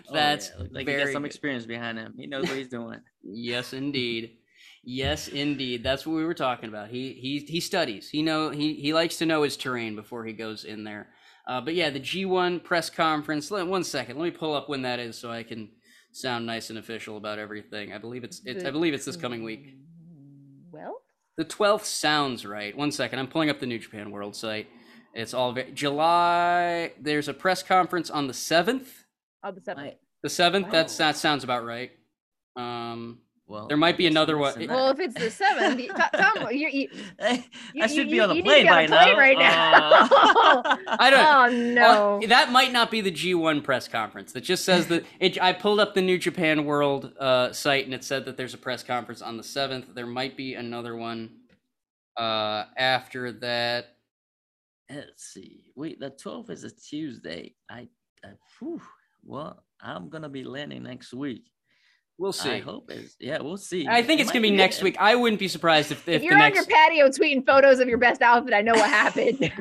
Oh, 0.09 0.13
That's 0.13 0.51
yeah. 0.57 0.65
like 0.71 0.79
he 0.87 0.93
very 0.93 1.05
got 1.05 1.13
some 1.13 1.21
good. 1.23 1.27
experience 1.27 1.65
behind 1.65 1.97
him. 1.97 2.13
He 2.17 2.27
knows 2.27 2.47
what 2.47 2.57
he's 2.57 2.67
doing. 2.67 2.99
Yes, 3.23 3.71
indeed. 3.73 4.37
Yes, 4.83 5.27
indeed. 5.29 5.83
That's 5.83 6.05
what 6.05 6.15
we 6.15 6.25
were 6.25 6.33
talking 6.33 6.67
about. 6.69 6.89
He 6.89 7.13
he 7.13 7.39
he 7.39 7.59
studies. 7.61 8.09
He 8.09 8.21
know 8.23 8.49
he 8.49 8.73
he 8.73 8.93
likes 8.93 9.17
to 9.17 9.25
know 9.25 9.43
his 9.43 9.55
terrain 9.57 9.95
before 9.95 10.25
he 10.25 10.33
goes 10.33 10.63
in 10.65 10.83
there. 10.83 11.07
Uh, 11.47 11.61
but 11.61 11.75
yeah, 11.75 11.89
the 11.89 11.99
G1 11.99 12.61
press 12.63 12.89
conference. 12.89 13.49
Let, 13.51 13.67
one 13.67 13.83
second. 13.85 14.17
Let 14.17 14.25
me 14.25 14.31
pull 14.31 14.53
up 14.53 14.67
when 14.67 14.81
that 14.81 14.99
is 14.99 15.17
so 15.17 15.31
I 15.31 15.43
can 15.43 15.69
sound 16.11 16.45
nice 16.45 16.69
and 16.69 16.77
official 16.79 17.15
about 17.15 17.39
everything. 17.39 17.93
I 17.93 17.99
believe 17.99 18.23
it's, 18.25 18.41
it's 18.43 18.65
I 18.65 18.71
believe 18.71 18.93
it's 18.93 19.05
this 19.05 19.15
coming 19.15 19.43
week. 19.43 19.75
Well, 21.37 21.45
The 21.47 21.53
12th 21.53 21.85
sounds 21.85 22.45
right. 22.45 22.75
One 22.75 22.91
second. 22.91 23.19
I'm 23.19 23.27
pulling 23.27 23.49
up 23.49 23.59
the 23.59 23.65
New 23.65 23.79
Japan 23.79 24.11
World 24.11 24.35
site. 24.35 24.67
It's 25.13 25.33
all 25.33 25.51
ve- 25.53 25.71
July. 25.73 26.93
There's 26.99 27.27
a 27.27 27.33
press 27.33 27.63
conference 27.63 28.09
on 28.09 28.27
the 28.27 28.33
7th. 28.33 28.87
I'll 29.43 29.51
be 29.51 29.61
seven. 29.61 29.91
The 30.23 30.29
7th. 30.29 30.71
That's 30.71 30.97
that 30.97 31.15
sounds 31.15 31.43
about 31.43 31.63
right. 31.65 31.91
Um 32.55 33.19
well, 33.47 33.67
There 33.67 33.77
might 33.77 33.97
be 33.97 34.07
another 34.07 34.37
one. 34.37 34.53
missing 34.55 34.69
Well, 34.69 34.89
if 34.89 34.99
it's 34.99 35.13
the 35.13 35.31
seventh, 35.31 35.79
you- 35.79 35.87
Tom, 35.93 36.09
Tom, 36.13 36.47
you, 36.51 36.67
you, 36.67 36.89
Hey, 37.19 37.45
you- 37.73 37.83
I 37.83 37.87
should 37.87 38.07
you- 38.07 38.11
be 38.15 38.19
on 38.19 38.29
the 38.29 38.35
you 38.35 38.43
need 38.43 38.49
to 38.49 38.67
plane 38.67 38.67
by 38.67 38.81
a 38.83 38.87
plane 38.87 39.13
now. 39.13 39.17
right 39.17 39.37
now. 39.37 40.07
Uh, 40.11 40.75
I 40.99 41.09
don't 41.09 41.25
oh 41.25 41.73
no. 41.73 42.19
Uh, 42.23 42.27
that 42.27 42.51
might 42.51 42.71
not 42.73 42.91
be 42.91 43.01
the 43.01 43.11
G1 43.11 43.63
press 43.63 43.87
conference. 43.87 44.33
That 44.33 44.41
just 44.41 44.65
says 44.65 44.87
that 44.87 45.05
it, 45.19 45.41
I 45.41 45.53
pulled 45.53 45.79
up 45.79 45.93
the 45.93 46.01
New 46.01 46.17
Japan 46.17 46.65
World 46.65 47.13
uh, 47.19 47.53
site 47.53 47.85
and 47.85 47.93
it 47.93 48.03
said 48.03 48.25
that 48.25 48.35
there's 48.37 48.53
a 48.53 48.57
press 48.57 48.83
conference 48.83 49.21
on 49.21 49.37
the 49.37 49.43
7th. 49.43 49.93
There 49.95 50.05
might 50.07 50.35
be 50.35 50.53
another 50.55 50.95
one 50.95 51.29
uh, 52.17 52.65
after 52.77 53.31
that. 53.31 53.95
Let's 54.89 55.23
see. 55.23 55.65
Wait, 55.75 55.99
the 55.99 56.11
12th 56.11 56.49
is 56.49 56.63
a 56.63 56.71
Tuesday. 56.71 57.55
I, 57.69 57.87
I 58.23 58.29
whew, 58.59 58.81
well, 59.23 59.63
I'm 59.81 60.09
gonna 60.09 60.29
be 60.29 60.43
landing 60.43 60.83
next 60.83 61.13
week. 61.13 61.45
We'll 62.19 62.33
see. 62.33 62.49
I 62.49 62.59
see. 62.59 62.61
hope 62.61 62.89
it's 62.89 63.15
yeah, 63.19 63.39
we'll 63.41 63.57
see. 63.57 63.87
I 63.87 64.01
think 64.01 64.19
It 64.19 64.23
it's 64.23 64.31
gonna 64.31 64.41
be 64.41 64.51
next 64.51 64.81
week. 64.81 64.97
I 64.99 65.15
wouldn't 65.15 65.39
be 65.39 65.47
surprised 65.47 65.91
if, 65.91 66.07
if, 66.07 66.15
if 66.15 66.23
you're 66.23 66.33
on 66.33 66.39
next. 66.39 66.55
your 66.55 66.65
patio 66.65 67.09
tweeting 67.09 67.45
photos 67.45 67.79
of 67.79 67.87
your 67.87 67.99
best 67.99 68.21
outfit, 68.21 68.53
I 68.53 68.61
know 68.61 68.73
what 68.73 68.89
happened. 68.89 69.39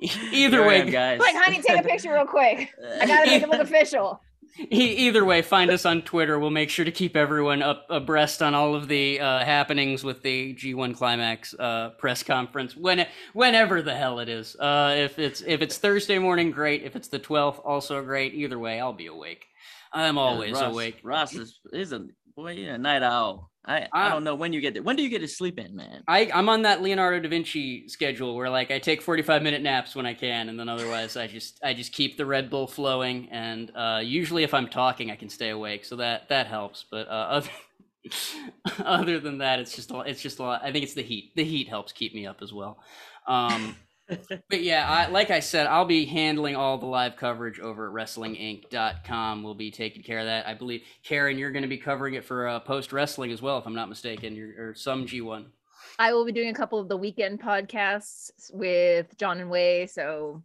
Either 0.00 0.58
Here 0.58 0.66
way, 0.66 0.80
am, 0.82 0.90
guys. 0.90 1.20
like, 1.20 1.36
honey, 1.36 1.60
take 1.62 1.80
a 1.80 1.82
picture 1.82 2.12
real 2.12 2.26
quick. 2.26 2.72
I 3.00 3.06
gotta 3.06 3.26
make 3.30 3.42
it 3.42 3.48
look 3.48 3.60
official. 3.60 4.20
Either 4.70 5.24
way, 5.24 5.40
find 5.42 5.70
us 5.70 5.86
on 5.86 6.02
Twitter. 6.02 6.36
We'll 6.38 6.50
make 6.50 6.70
sure 6.70 6.84
to 6.84 6.90
keep 6.90 7.16
everyone 7.16 7.62
up 7.62 7.86
abreast 7.90 8.42
on 8.42 8.54
all 8.54 8.74
of 8.74 8.88
the 8.88 9.20
uh, 9.20 9.44
happenings 9.44 10.02
with 10.02 10.22
the 10.22 10.52
G1 10.54 10.96
Climax 10.96 11.54
uh, 11.54 11.90
press 11.90 12.24
conference 12.24 12.76
when 12.76 13.06
whenever 13.34 13.82
the 13.82 13.94
hell 13.94 14.18
it 14.18 14.28
is. 14.28 14.56
Uh, 14.56 14.94
if 14.98 15.18
it's 15.20 15.42
if 15.42 15.62
it's 15.62 15.78
Thursday 15.78 16.18
morning, 16.18 16.50
great. 16.50 16.82
If 16.82 16.96
it's 16.96 17.06
the 17.08 17.20
12th, 17.20 17.60
also 17.64 18.02
great. 18.02 18.34
Either 18.34 18.58
way, 18.58 18.80
I'll 18.80 18.92
be 18.92 19.06
awake. 19.06 19.47
I'm 19.92 20.16
Yeah, 20.16 20.22
always 20.22 20.52
Ross, 20.52 20.72
awake. 20.72 21.00
Ross 21.02 21.34
is, 21.34 21.60
is 21.72 21.92
a 21.92 22.06
boy, 22.36 22.52
a 22.68 22.78
night 22.78 23.02
owl. 23.02 23.50
I, 23.64 23.80
I 23.92 24.06
I- 24.06 24.08
don't 24.10 24.24
know 24.24 24.34
when 24.34 24.52
you 24.54 24.60
get 24.62 24.74
to, 24.74 24.80
when 24.80 24.96
do 24.96 25.02
you 25.02 25.10
get 25.10 25.18
to 25.20 25.28
sleep 25.28 25.58
in, 25.58 25.76
man? 25.76 26.02
I, 26.08 26.30
I'm 26.32 26.48
on 26.48 26.62
that 26.62 26.80
Leonardo 26.82 27.20
da 27.20 27.28
Vinci 27.28 27.86
schedule 27.88 28.34
where 28.34 28.48
like 28.48 28.70
I 28.70 28.78
take 28.78 29.02
45 29.02 29.42
minute 29.42 29.60
naps 29.60 29.94
when 29.94 30.06
I 30.06 30.14
can, 30.14 30.48
and 30.48 30.58
then 30.58 30.68
otherwise 30.70 31.16
I 31.16 31.26
just 31.26 31.60
I 31.62 31.74
just 31.74 31.92
keep 31.92 32.16
the 32.16 32.24
Red 32.24 32.48
Bull 32.48 32.66
flowing. 32.66 33.28
And 33.30 33.70
uh, 33.76 34.00
usually 34.02 34.42
if 34.42 34.54
I'm 34.54 34.68
talking, 34.68 35.10
I 35.10 35.16
can 35.16 35.28
stay 35.28 35.50
awake, 35.50 35.84
so 35.84 35.96
that 35.96 36.28
that 36.30 36.46
helps. 36.46 36.86
But 36.90 37.08
uh, 37.08 37.10
other 37.30 37.50
other 38.84 39.20
than 39.20 39.38
that, 39.38 39.58
it's 39.58 39.74
just 39.76 39.90
a, 39.90 40.00
it's 40.00 40.22
just 40.22 40.38
a 40.38 40.42
lot. 40.42 40.62
I 40.64 40.72
think 40.72 40.84
it's 40.84 40.94
the 40.94 41.02
heat. 41.02 41.32
The 41.36 41.44
heat 41.44 41.68
helps 41.68 41.92
keep 41.92 42.14
me 42.14 42.26
up 42.26 42.38
as 42.42 42.52
well. 42.52 42.78
Um, 43.26 43.76
but 44.08 44.62
yeah, 44.62 44.88
I, 44.88 45.10
like 45.10 45.30
I 45.30 45.40
said, 45.40 45.66
I'll 45.66 45.84
be 45.84 46.06
handling 46.06 46.56
all 46.56 46.78
the 46.78 46.86
live 46.86 47.16
coverage 47.16 47.60
over 47.60 47.88
at 47.88 47.94
WrestlingInc.com. 47.94 49.42
We'll 49.42 49.54
be 49.54 49.70
taking 49.70 50.02
care 50.02 50.20
of 50.20 50.26
that. 50.26 50.46
I 50.46 50.54
believe 50.54 50.82
Karen, 51.02 51.38
you're 51.38 51.50
going 51.50 51.62
to 51.62 51.68
be 51.68 51.78
covering 51.78 52.14
it 52.14 52.24
for 52.24 52.48
uh, 52.48 52.60
post 52.60 52.92
wrestling 52.92 53.32
as 53.32 53.42
well, 53.42 53.58
if 53.58 53.66
I'm 53.66 53.74
not 53.74 53.88
mistaken, 53.88 54.34
you're, 54.34 54.70
or 54.70 54.74
some 54.74 55.06
G1. 55.06 55.46
I 55.98 56.12
will 56.12 56.24
be 56.24 56.32
doing 56.32 56.48
a 56.48 56.54
couple 56.54 56.78
of 56.78 56.88
the 56.88 56.96
weekend 56.96 57.40
podcasts 57.40 58.30
with 58.52 59.16
John 59.18 59.40
and 59.40 59.50
Wai, 59.50 59.86
so 59.86 60.42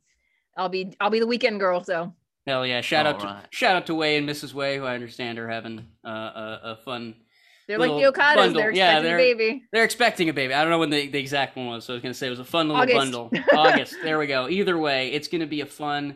I'll 0.57 0.69
be 0.69 0.95
I'll 0.99 1.09
be 1.11 1.19
the 1.19 1.27
weekend 1.27 1.59
girl. 1.59 1.83
So 1.83 2.13
Hell 2.45 2.65
yeah! 2.65 2.81
Shout 2.81 3.05
out 3.05 3.19
to 3.21 3.27
Alright. 3.27 3.45
shout 3.51 3.75
out 3.75 3.85
to 3.85 3.95
Wai 3.95 4.07
and 4.17 4.27
Mrs. 4.27 4.53
Wai, 4.53 4.77
who 4.77 4.83
I 4.83 4.95
understand 4.95 5.39
are 5.39 5.47
having 5.47 5.87
uh, 6.05 6.09
a, 6.09 6.59
a 6.63 6.75
fun. 6.83 7.15
They're 7.77 7.87
like 7.87 7.89
the 7.89 7.95
Little 7.95 8.11
Okadas. 8.13 8.35
bundle. 8.35 8.61
They're 8.61 8.69
expecting 8.71 8.99
a 8.99 9.01
they're- 9.03 9.17
baby. 9.17 9.63
They're 9.71 9.83
expecting 9.83 10.29
a 10.29 10.33
baby. 10.33 10.53
I 10.53 10.61
don't 10.61 10.69
know 10.71 10.79
when 10.79 10.89
the, 10.89 11.07
the 11.07 11.19
exact 11.19 11.55
one 11.57 11.67
was, 11.67 11.85
so 11.85 11.93
I 11.93 11.95
was 11.95 12.01
gonna 12.03 12.13
say 12.13 12.27
it 12.27 12.31
was 12.31 12.39
a 12.39 12.45
fun 12.45 12.67
little 12.67 12.81
August. 12.81 12.97
bundle. 12.97 13.31
August. 13.53 13.95
There 14.03 14.17
we 14.19 14.27
go. 14.27 14.47
Either 14.49 14.77
way, 14.77 15.11
it's 15.11 15.27
gonna 15.27 15.47
be 15.47 15.61
a 15.61 15.65
fun, 15.65 16.15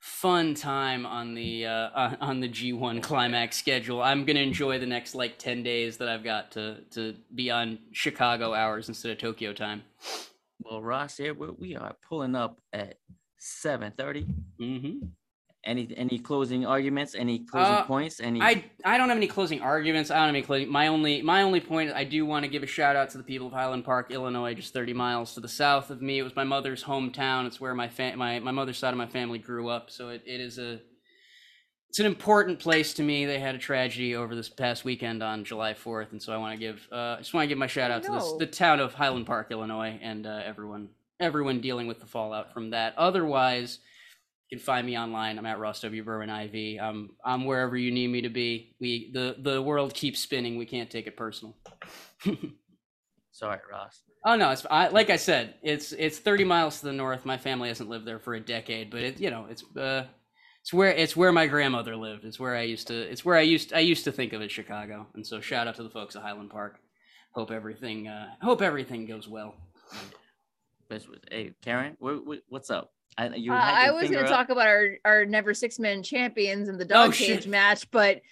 fun 0.00 0.54
time 0.54 1.06
on 1.06 1.34
the 1.34 1.66
uh, 1.66 1.90
on- 1.94 2.16
on 2.20 2.40
the 2.40 2.48
G1 2.48 3.02
climax 3.02 3.56
schedule. 3.56 4.02
I'm 4.02 4.24
gonna 4.24 4.40
enjoy 4.40 4.78
the 4.78 4.86
next 4.86 5.14
like 5.14 5.38
ten 5.38 5.62
days 5.62 5.96
that 5.98 6.08
I've 6.08 6.24
got 6.24 6.50
to 6.52 6.78
to 6.92 7.14
be 7.34 7.50
on 7.50 7.78
Chicago 7.92 8.54
hours 8.54 8.88
instead 8.88 9.12
of 9.12 9.18
Tokyo 9.18 9.52
time. 9.52 9.82
Well, 10.60 10.82
Ross, 10.82 11.16
here 11.16 11.34
we, 11.34 11.48
we 11.50 11.76
are 11.76 11.94
pulling 12.08 12.34
up 12.34 12.58
at 12.72 12.96
seven 13.38 13.92
thirty, 13.96 14.26
Mm-hmm. 14.60 15.06
Any 15.68 15.92
any 15.96 16.18
closing 16.18 16.66
arguments? 16.66 17.14
Any 17.14 17.40
closing 17.40 17.74
Uh, 17.74 17.84
points? 17.84 18.20
Any? 18.20 18.40
I 18.40 18.64
I 18.84 18.98
don't 18.98 19.08
have 19.08 19.16
any 19.18 19.26
closing 19.28 19.60
arguments. 19.60 20.10
I 20.10 20.14
don't 20.16 20.26
have 20.26 20.34
any 20.34 20.42
closing. 20.42 20.70
My 20.72 20.88
only 20.88 21.22
my 21.22 21.42
only 21.42 21.60
point. 21.60 21.92
I 21.92 22.04
do 22.04 22.26
want 22.26 22.44
to 22.44 22.50
give 22.50 22.62
a 22.62 22.66
shout 22.66 22.96
out 22.96 23.10
to 23.10 23.18
the 23.18 23.24
people 23.24 23.46
of 23.46 23.52
Highland 23.52 23.84
Park, 23.84 24.10
Illinois, 24.10 24.54
just 24.54 24.72
30 24.72 24.94
miles 24.94 25.34
to 25.34 25.40
the 25.40 25.48
south 25.48 25.90
of 25.90 26.02
me. 26.02 26.18
It 26.18 26.22
was 26.22 26.34
my 26.34 26.44
mother's 26.44 26.82
hometown. 26.84 27.46
It's 27.46 27.60
where 27.60 27.74
my 27.74 27.88
fa- 27.88 28.16
my 28.16 28.38
my 28.40 28.50
mother's 28.50 28.78
side 28.78 28.92
of 28.94 28.98
my 28.98 29.06
family 29.06 29.38
grew 29.38 29.68
up. 29.68 29.90
So 29.90 30.08
it, 30.08 30.22
it 30.26 30.40
is 30.40 30.58
a 30.58 30.80
it's 31.90 31.98
an 32.00 32.06
important 32.06 32.58
place 32.58 32.92
to 32.94 33.02
me. 33.02 33.24
They 33.24 33.38
had 33.38 33.54
a 33.54 33.58
tragedy 33.58 34.14
over 34.14 34.34
this 34.34 34.48
past 34.50 34.84
weekend 34.84 35.22
on 35.22 35.44
July 35.44 35.72
4th, 35.72 36.12
and 36.12 36.22
so 36.22 36.34
I 36.34 36.36
want 36.36 36.52
to 36.54 36.58
give 36.58 36.86
uh, 36.92 37.14
I 37.14 37.16
just 37.18 37.32
want 37.32 37.44
to 37.44 37.48
give 37.48 37.58
my 37.58 37.66
shout 37.66 37.90
out 37.90 38.02
to 38.04 38.12
this, 38.12 38.32
the 38.38 38.46
town 38.46 38.80
of 38.80 38.94
Highland 38.94 39.26
Park, 39.26 39.48
Illinois, 39.50 39.98
and 40.02 40.26
uh, 40.26 40.42
everyone 40.44 40.90
everyone 41.20 41.60
dealing 41.60 41.86
with 41.88 42.00
the 42.00 42.06
fallout 42.06 42.52
from 42.52 42.70
that. 42.70 42.94
Otherwise. 42.96 43.78
You 44.48 44.56
can 44.56 44.64
find 44.64 44.86
me 44.86 44.96
online. 44.96 45.38
I'm 45.38 45.44
at 45.46 45.58
Ross 45.58 45.80
W. 45.82 46.02
Berman 46.02 46.30
IV. 46.30 46.80
I'm 46.80 47.10
I'm 47.24 47.44
wherever 47.44 47.76
you 47.76 47.90
need 47.90 48.08
me 48.08 48.22
to 48.22 48.30
be. 48.30 48.74
We 48.80 49.10
the 49.12 49.36
the 49.38 49.60
world 49.60 49.92
keeps 49.92 50.20
spinning. 50.20 50.56
We 50.56 50.64
can't 50.64 50.90
take 50.90 51.06
it 51.06 51.16
personal. 51.16 51.54
Sorry, 53.32 53.60
Ross. 53.70 54.00
oh 54.24 54.36
no, 54.36 54.50
it's 54.50 54.64
I, 54.70 54.88
like 54.88 55.10
I 55.10 55.16
said. 55.16 55.54
It's 55.62 55.92
it's 55.92 56.18
30 56.18 56.44
miles 56.44 56.80
to 56.80 56.86
the 56.86 56.92
north. 56.92 57.26
My 57.26 57.36
family 57.36 57.68
hasn't 57.68 57.90
lived 57.90 58.06
there 58.06 58.18
for 58.18 58.34
a 58.34 58.40
decade, 58.40 58.90
but 58.90 59.02
it 59.02 59.20
you 59.20 59.30
know 59.30 59.46
it's 59.50 59.64
uh 59.76 60.04
it's 60.62 60.72
where 60.72 60.90
it's 60.90 61.14
where 61.16 61.30
my 61.32 61.46
grandmother 61.46 61.94
lived. 61.94 62.24
It's 62.24 62.40
where 62.40 62.56
I 62.56 62.62
used 62.62 62.88
to. 62.88 62.94
It's 62.94 63.24
where 63.24 63.36
I 63.36 63.42
used 63.42 63.74
I 63.74 63.80
used 63.80 64.04
to 64.04 64.12
think 64.12 64.32
of 64.32 64.40
as 64.40 64.50
Chicago. 64.50 65.06
And 65.14 65.26
so 65.26 65.40
shout 65.40 65.68
out 65.68 65.76
to 65.76 65.82
the 65.82 65.90
folks 65.90 66.16
at 66.16 66.22
Highland 66.22 66.50
Park. 66.50 66.78
Hope 67.32 67.50
everything 67.50 68.08
uh 68.08 68.28
hope 68.42 68.62
everything 68.62 69.06
goes 69.06 69.28
well. 69.28 69.54
Hey, 71.30 71.52
Karen, 71.62 71.96
what, 72.00 72.26
what, 72.26 72.38
what's 72.48 72.70
up? 72.70 72.92
I 73.18 73.34
you 73.34 73.52
Uh, 73.52 73.56
I 73.56 73.90
was 73.90 74.08
going 74.10 74.24
to 74.24 74.30
talk 74.30 74.48
about 74.48 74.66
our 74.68 74.96
our 75.04 75.24
never 75.26 75.52
six 75.52 75.78
man 75.78 76.02
champions 76.02 76.68
and 76.68 76.78
the 76.78 76.84
Oh, 76.84 77.06
dog 77.06 77.14
shit. 77.14 77.40
cage 77.40 77.46
match, 77.48 77.90
but 77.90 78.22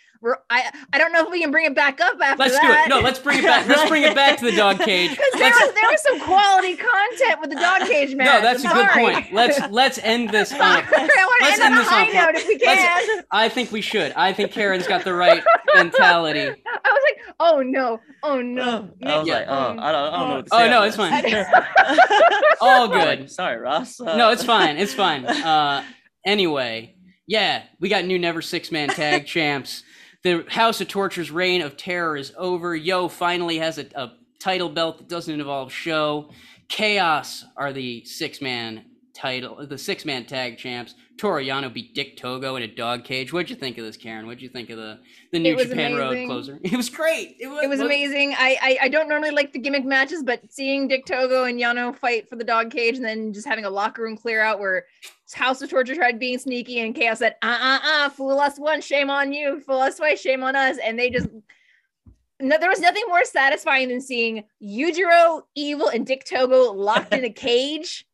I 0.50 0.70
I 0.92 0.98
don't 0.98 1.12
know 1.12 1.24
if 1.24 1.30
we 1.30 1.40
can 1.40 1.50
bring 1.50 1.66
it 1.66 1.74
back 1.74 2.00
up 2.00 2.14
after 2.20 2.20
that. 2.20 2.38
Let's 2.38 2.58
do 2.60 2.66
it. 2.72 2.88
No, 2.88 3.00
let's 3.00 3.18
bring 3.18 3.38
it 3.38 3.44
back. 3.44 3.66
Let's 3.68 3.88
bring 3.88 4.02
it 4.02 4.14
back 4.14 4.38
to 4.38 4.44
the 4.50 4.56
dog 4.56 4.78
cage. 4.80 5.10
Because 5.16 5.32
there 5.40 5.50
was 5.50 5.74
there 5.74 5.90
was 5.90 6.02
some 6.02 6.20
quality 6.20 6.76
content 6.76 7.40
with 7.40 7.50
the 7.50 7.56
dog 7.56 7.82
cage 7.88 8.14
match. 8.14 8.26
no, 8.26 8.40
that's 8.42 8.64
a 8.64 8.68
I'm 8.68 8.74
good 8.76 8.90
sorry. 8.90 9.12
point. 9.14 9.32
Let's 9.32 9.60
let's 9.70 9.98
end 9.98 10.30
this 10.30 10.52
on. 10.54 10.60
I 10.60 10.78
A, 10.78 10.80
want 10.80 10.90
to 10.90 11.44
let's 11.44 11.60
end 11.60 11.62
end 11.62 11.62
on 11.62 11.72
a 11.72 11.76
this 11.78 11.88
on 11.88 11.94
a 11.94 12.04
high 12.04 12.06
note 12.26 12.34
if 12.36 12.46
we 12.48 12.60
let's- 12.66 13.06
can. 13.06 13.24
I 13.30 13.48
think 13.48 13.72
we 13.72 13.80
should. 13.80 14.12
I 14.12 14.32
think 14.32 14.52
Karen's 14.52 14.86
got 14.86 15.04
the 15.04 15.14
right 15.14 15.42
mentality. 15.74 16.40
I 16.42 16.50
was 16.92 17.02
like, 17.04 17.34
oh 17.40 17.62
no, 17.62 18.00
oh 18.22 18.40
no. 18.42 18.90
I 19.04 19.18
was 19.18 19.26
Yeah. 19.28 19.34
like, 19.34 19.46
oh, 19.48 19.54
I 19.54 19.66
don't, 19.68 19.80
I 19.80 19.92
don't 19.92 20.28
know. 20.28 20.36
What 20.36 20.46
to 20.46 20.54
Oh, 20.54 20.58
no, 20.58 20.64
about 20.66 20.86
it's 20.88 20.96
fine. 20.96 22.56
All 22.60 22.88
good. 22.88 23.30
Sorry, 23.30 23.58
Ross. 23.58 24.00
Uh, 24.00 24.16
No, 24.16 24.30
it's 24.30 24.44
fine. 24.44 24.76
It's 24.78 24.94
fine. 24.94 25.24
Uh, 25.26 25.84
anyway, 26.24 26.94
yeah, 27.26 27.62
we 27.80 27.88
got 27.88 28.04
new 28.04 28.18
Never 28.18 28.42
Six 28.42 28.70
Man 28.72 28.88
Tag 28.88 29.26
Champs. 29.26 29.82
The 30.26 30.44
House 30.48 30.80
of 30.80 30.88
Torture's 30.88 31.30
reign 31.30 31.62
of 31.62 31.76
terror 31.76 32.16
is 32.16 32.32
over. 32.36 32.74
Yo 32.74 33.06
finally 33.06 33.58
has 33.58 33.78
a, 33.78 33.86
a 33.94 34.14
title 34.40 34.68
belt 34.68 34.98
that 34.98 35.08
doesn't 35.08 35.32
involve 35.32 35.70
SHO. 35.70 36.30
Chaos 36.66 37.44
are 37.56 37.72
the 37.72 38.04
six 38.04 38.40
man 38.40 38.86
title, 39.16 39.66
the 39.66 39.78
six 39.78 40.04
man 40.04 40.24
tag 40.24 40.58
champs. 40.58 40.94
Toru 41.16 41.42
Yano 41.42 41.72
beat 41.72 41.94
Dick 41.94 42.16
Togo 42.18 42.56
in 42.56 42.62
a 42.62 42.66
dog 42.66 43.02
cage. 43.04 43.32
What'd 43.32 43.48
you 43.48 43.56
think 43.56 43.78
of 43.78 43.84
this, 43.84 43.96
Karen? 43.96 44.26
What'd 44.26 44.42
you 44.42 44.50
think 44.50 44.68
of 44.68 44.76
the 44.76 45.00
the 45.32 45.38
New 45.38 45.56
Japan 45.56 45.96
Road 45.96 46.26
closer? 46.26 46.60
It 46.62 46.76
was 46.76 46.90
great. 46.90 47.36
It 47.40 47.48
was, 47.48 47.64
It 47.64 47.68
was 47.68 47.80
amazing. 47.80 48.34
I, 48.36 48.58
I 48.60 48.78
I 48.82 48.88
don't 48.88 49.08
normally 49.08 49.30
like 49.30 49.52
the 49.52 49.58
gimmick 49.58 49.84
matches, 49.84 50.22
but 50.22 50.40
seeing 50.52 50.88
Dick 50.88 51.06
Togo 51.06 51.44
and 51.44 51.58
Yano 51.58 51.96
fight 51.96 52.28
for 52.28 52.36
the 52.36 52.44
dog 52.44 52.70
cage 52.70 52.96
and 52.96 53.04
then 53.04 53.32
just 53.32 53.46
having 53.46 53.64
a 53.64 53.70
locker 53.70 54.02
room 54.02 54.16
clear 54.16 54.42
out 54.42 54.60
where 54.60 54.84
House 55.32 55.62
of 55.62 55.70
Torture 55.70 55.94
tried 55.94 56.18
being 56.18 56.38
sneaky 56.38 56.80
and 56.80 56.94
Chaos 56.94 57.18
said, 57.20 57.36
uh 57.42 57.58
uh 57.60 57.78
uh, 57.82 58.08
fool 58.10 58.38
us 58.38 58.58
once, 58.58 58.84
shame 58.84 59.10
on 59.10 59.32
you, 59.32 59.60
fool 59.60 59.80
us 59.80 59.96
twice, 59.96 60.20
shame 60.20 60.44
on 60.44 60.54
us. 60.54 60.76
And 60.84 60.98
they 60.98 61.10
just 61.10 61.28
no, 62.38 62.58
there 62.58 62.68
was 62.68 62.80
nothing 62.80 63.04
more 63.08 63.24
satisfying 63.24 63.88
than 63.88 64.00
seeing 64.00 64.44
Yujiro, 64.62 65.42
Evil, 65.54 65.88
and 65.88 66.06
Dick 66.06 66.24
Togo 66.24 66.72
locked 66.72 67.14
in 67.14 67.24
a 67.24 67.30
cage 67.48 68.06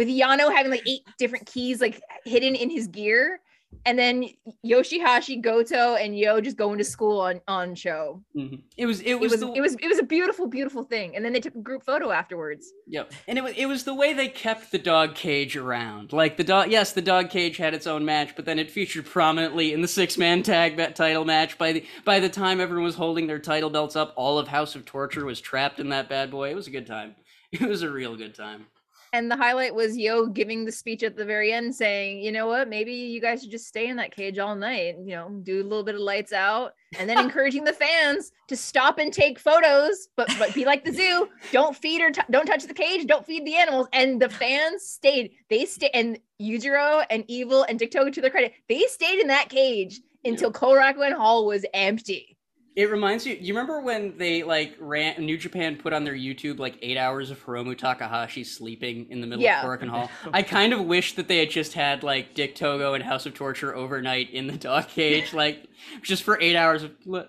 with 0.00 0.08
Yano 0.08 0.50
having 0.56 0.70
like 0.72 0.82
eight 0.88 1.02
different 1.18 1.44
keys 1.46 1.80
like 1.80 2.00
hidden 2.24 2.54
in 2.54 2.70
his 2.70 2.86
gear. 2.88 3.40
And 3.86 3.96
then 3.96 4.24
Yoshihashi, 4.66 5.40
Goto, 5.40 5.94
and 5.94 6.18
Yo 6.18 6.40
just 6.40 6.56
going 6.56 6.78
to 6.78 6.84
school 6.84 7.20
on 7.20 7.40
on 7.46 7.74
SHO 7.76 8.20
Mhm. 8.36 8.62
It 8.76 8.86
was. 8.86 9.00
It 9.00 9.10
it 9.10 9.20
was. 9.20 9.30
was 9.30 9.40
the, 9.42 9.52
it 9.52 9.60
was 9.60 9.74
it 9.74 9.86
was 9.88 9.98
a 10.00 10.02
beautiful 10.02 10.46
beautiful 10.48 10.82
thing 10.84 11.14
and 11.14 11.24
then 11.24 11.32
they 11.32 11.38
took 11.40 11.54
a 11.54 11.60
group 11.60 11.84
photo 11.84 12.10
afterwards 12.10 12.72
Yep. 12.88 13.12
And 13.28 13.38
it 13.38 13.44
was 13.44 13.52
it 13.56 13.66
was 13.66 13.84
the 13.84 13.94
way 13.94 14.12
they 14.12 14.26
kept 14.28 14.72
the 14.72 14.78
dog 14.78 15.14
cage 15.14 15.56
around. 15.56 16.12
Like 16.12 16.36
the 16.36 16.42
dog 16.44 16.72
yes, 16.72 16.92
the 16.92 17.00
dog 17.02 17.30
cage 17.30 17.58
had 17.58 17.72
its 17.74 17.86
own 17.86 18.04
match, 18.04 18.34
but 18.34 18.44
then 18.44 18.58
it 18.58 18.70
featured 18.72 19.06
prominently 19.06 19.72
in 19.72 19.82
the 19.82 19.88
six-man 19.88 20.42
tag 20.42 20.76
bet 20.76 20.96
title 20.96 21.24
match. 21.24 21.56
By 21.56 21.70
the 21.72 21.84
by 22.04 22.18
the 22.18 22.28
time 22.28 22.60
everyone 22.60 22.84
was 22.84 22.96
holding 22.96 23.28
their 23.28 23.38
title 23.38 23.70
belts 23.70 23.94
up, 23.94 24.12
all 24.16 24.36
of 24.38 24.48
House 24.48 24.74
of 24.74 24.84
Torture 24.84 25.24
was 25.24 25.40
trapped 25.40 25.78
in 25.78 25.90
that 25.90 26.08
bad 26.08 26.32
boy. 26.32 26.50
It 26.50 26.56
was 26.56 26.66
a 26.66 26.72
good 26.78 26.88
time. 26.88 27.14
It 27.52 27.62
was 27.62 27.82
a 27.82 27.90
real 27.90 28.16
good 28.16 28.34
time. 28.34 28.66
And 29.12 29.30
the 29.30 29.36
highlight 29.36 29.74
was 29.74 29.96
yo 29.96 30.26
giving 30.26 30.64
the 30.64 30.72
speech 30.72 31.02
at 31.02 31.16
the 31.16 31.24
very 31.24 31.52
end 31.52 31.74
saying 31.74 32.20
you 32.20 32.32
know 32.32 32.46
what? 32.46 32.68
Maybe 32.68 32.92
you 32.92 33.20
guys 33.20 33.42
should 33.42 33.50
just 33.50 33.66
stay 33.66 33.88
in 33.88 33.96
that 33.96 34.14
cage 34.14 34.38
all 34.38 34.56
night 34.56 34.96
you 34.98 35.14
know 35.14 35.28
do 35.42 35.60
a 35.60 35.64
little 35.64 35.84
bit 35.84 35.94
of 35.94 36.00
lights 36.00 36.32
out 36.32 36.72
and 36.98 37.08
then 37.08 37.18
encouraging 37.24 37.64
the 37.64 37.72
fans 37.72 38.32
to 38.48 38.56
stop 38.56 38.98
and 38.98 39.12
take 39.12 39.38
photos 39.38 40.08
but 40.16 40.30
but 40.38 40.54
be 40.54 40.64
like 40.64 40.84
the 40.84 40.92
zoo. 40.92 41.28
Don't 41.52 41.76
feed 41.76 42.00
or 42.02 42.10
t- 42.10 42.22
don't 42.30 42.46
touch 42.46 42.64
the 42.64 42.74
cage. 42.74 43.06
Don't 43.06 43.26
feed 43.26 43.46
the 43.46 43.56
animals. 43.56 43.88
And 43.92 44.20
the 44.20 44.28
fans 44.28 44.84
stayed. 44.84 45.32
They 45.48 45.64
stayed 45.64 45.90
and 45.94 46.18
Yujiro 46.40 47.04
and 47.10 47.24
Evil 47.28 47.64
and 47.68 47.78
Dick 47.78 47.90
to 47.90 48.20
their 48.20 48.30
credit 48.30 48.54
they 48.68 48.82
stayed 48.86 49.20
in 49.20 49.26
that 49.28 49.48
cage 49.48 50.00
until 50.24 50.52
Korakuen 50.52 51.12
Hall 51.12 51.46
was 51.46 51.66
empty 51.74 52.38
It 52.76 52.88
reminds 52.88 53.26
you. 53.26 53.36
You 53.40 53.52
remember 53.52 53.80
when 53.80 54.16
they 54.16 54.42
like 54.44 54.76
ran 54.78 55.24
New 55.24 55.36
Japan 55.36 55.76
put 55.76 55.92
on 55.92 56.04
their 56.04 56.14
YouTube 56.14 56.58
like 56.60 56.76
eight 56.82 56.96
hours 56.96 57.30
of 57.30 57.44
Hiromu 57.44 57.76
Takahashi 57.76 58.44
sleeping 58.44 59.06
in 59.10 59.20
the 59.20 59.26
middle 59.26 59.42
Yeah. 59.42 59.60
of 59.60 59.66
Korakuen 59.66 59.88
Hall? 59.88 60.08
I 60.32 60.42
kind 60.42 60.72
of 60.72 60.84
wish 60.84 61.14
that 61.16 61.26
they 61.26 61.38
had 61.38 61.50
just 61.50 61.72
had 61.72 62.02
like 62.04 62.34
Dick 62.34 62.54
Togo 62.54 62.94
and 62.94 63.02
House 63.02 63.26
of 63.26 63.34
Torture 63.34 63.74
overnight 63.74 64.30
in 64.30 64.46
the 64.46 64.56
dog 64.56 64.86
cage, 64.88 65.34
like 65.34 65.66
just 66.02 66.22
for 66.22 66.40
eight 66.40 66.54
hours 66.56 66.84
of. 66.84 66.92
Let, 67.04 67.28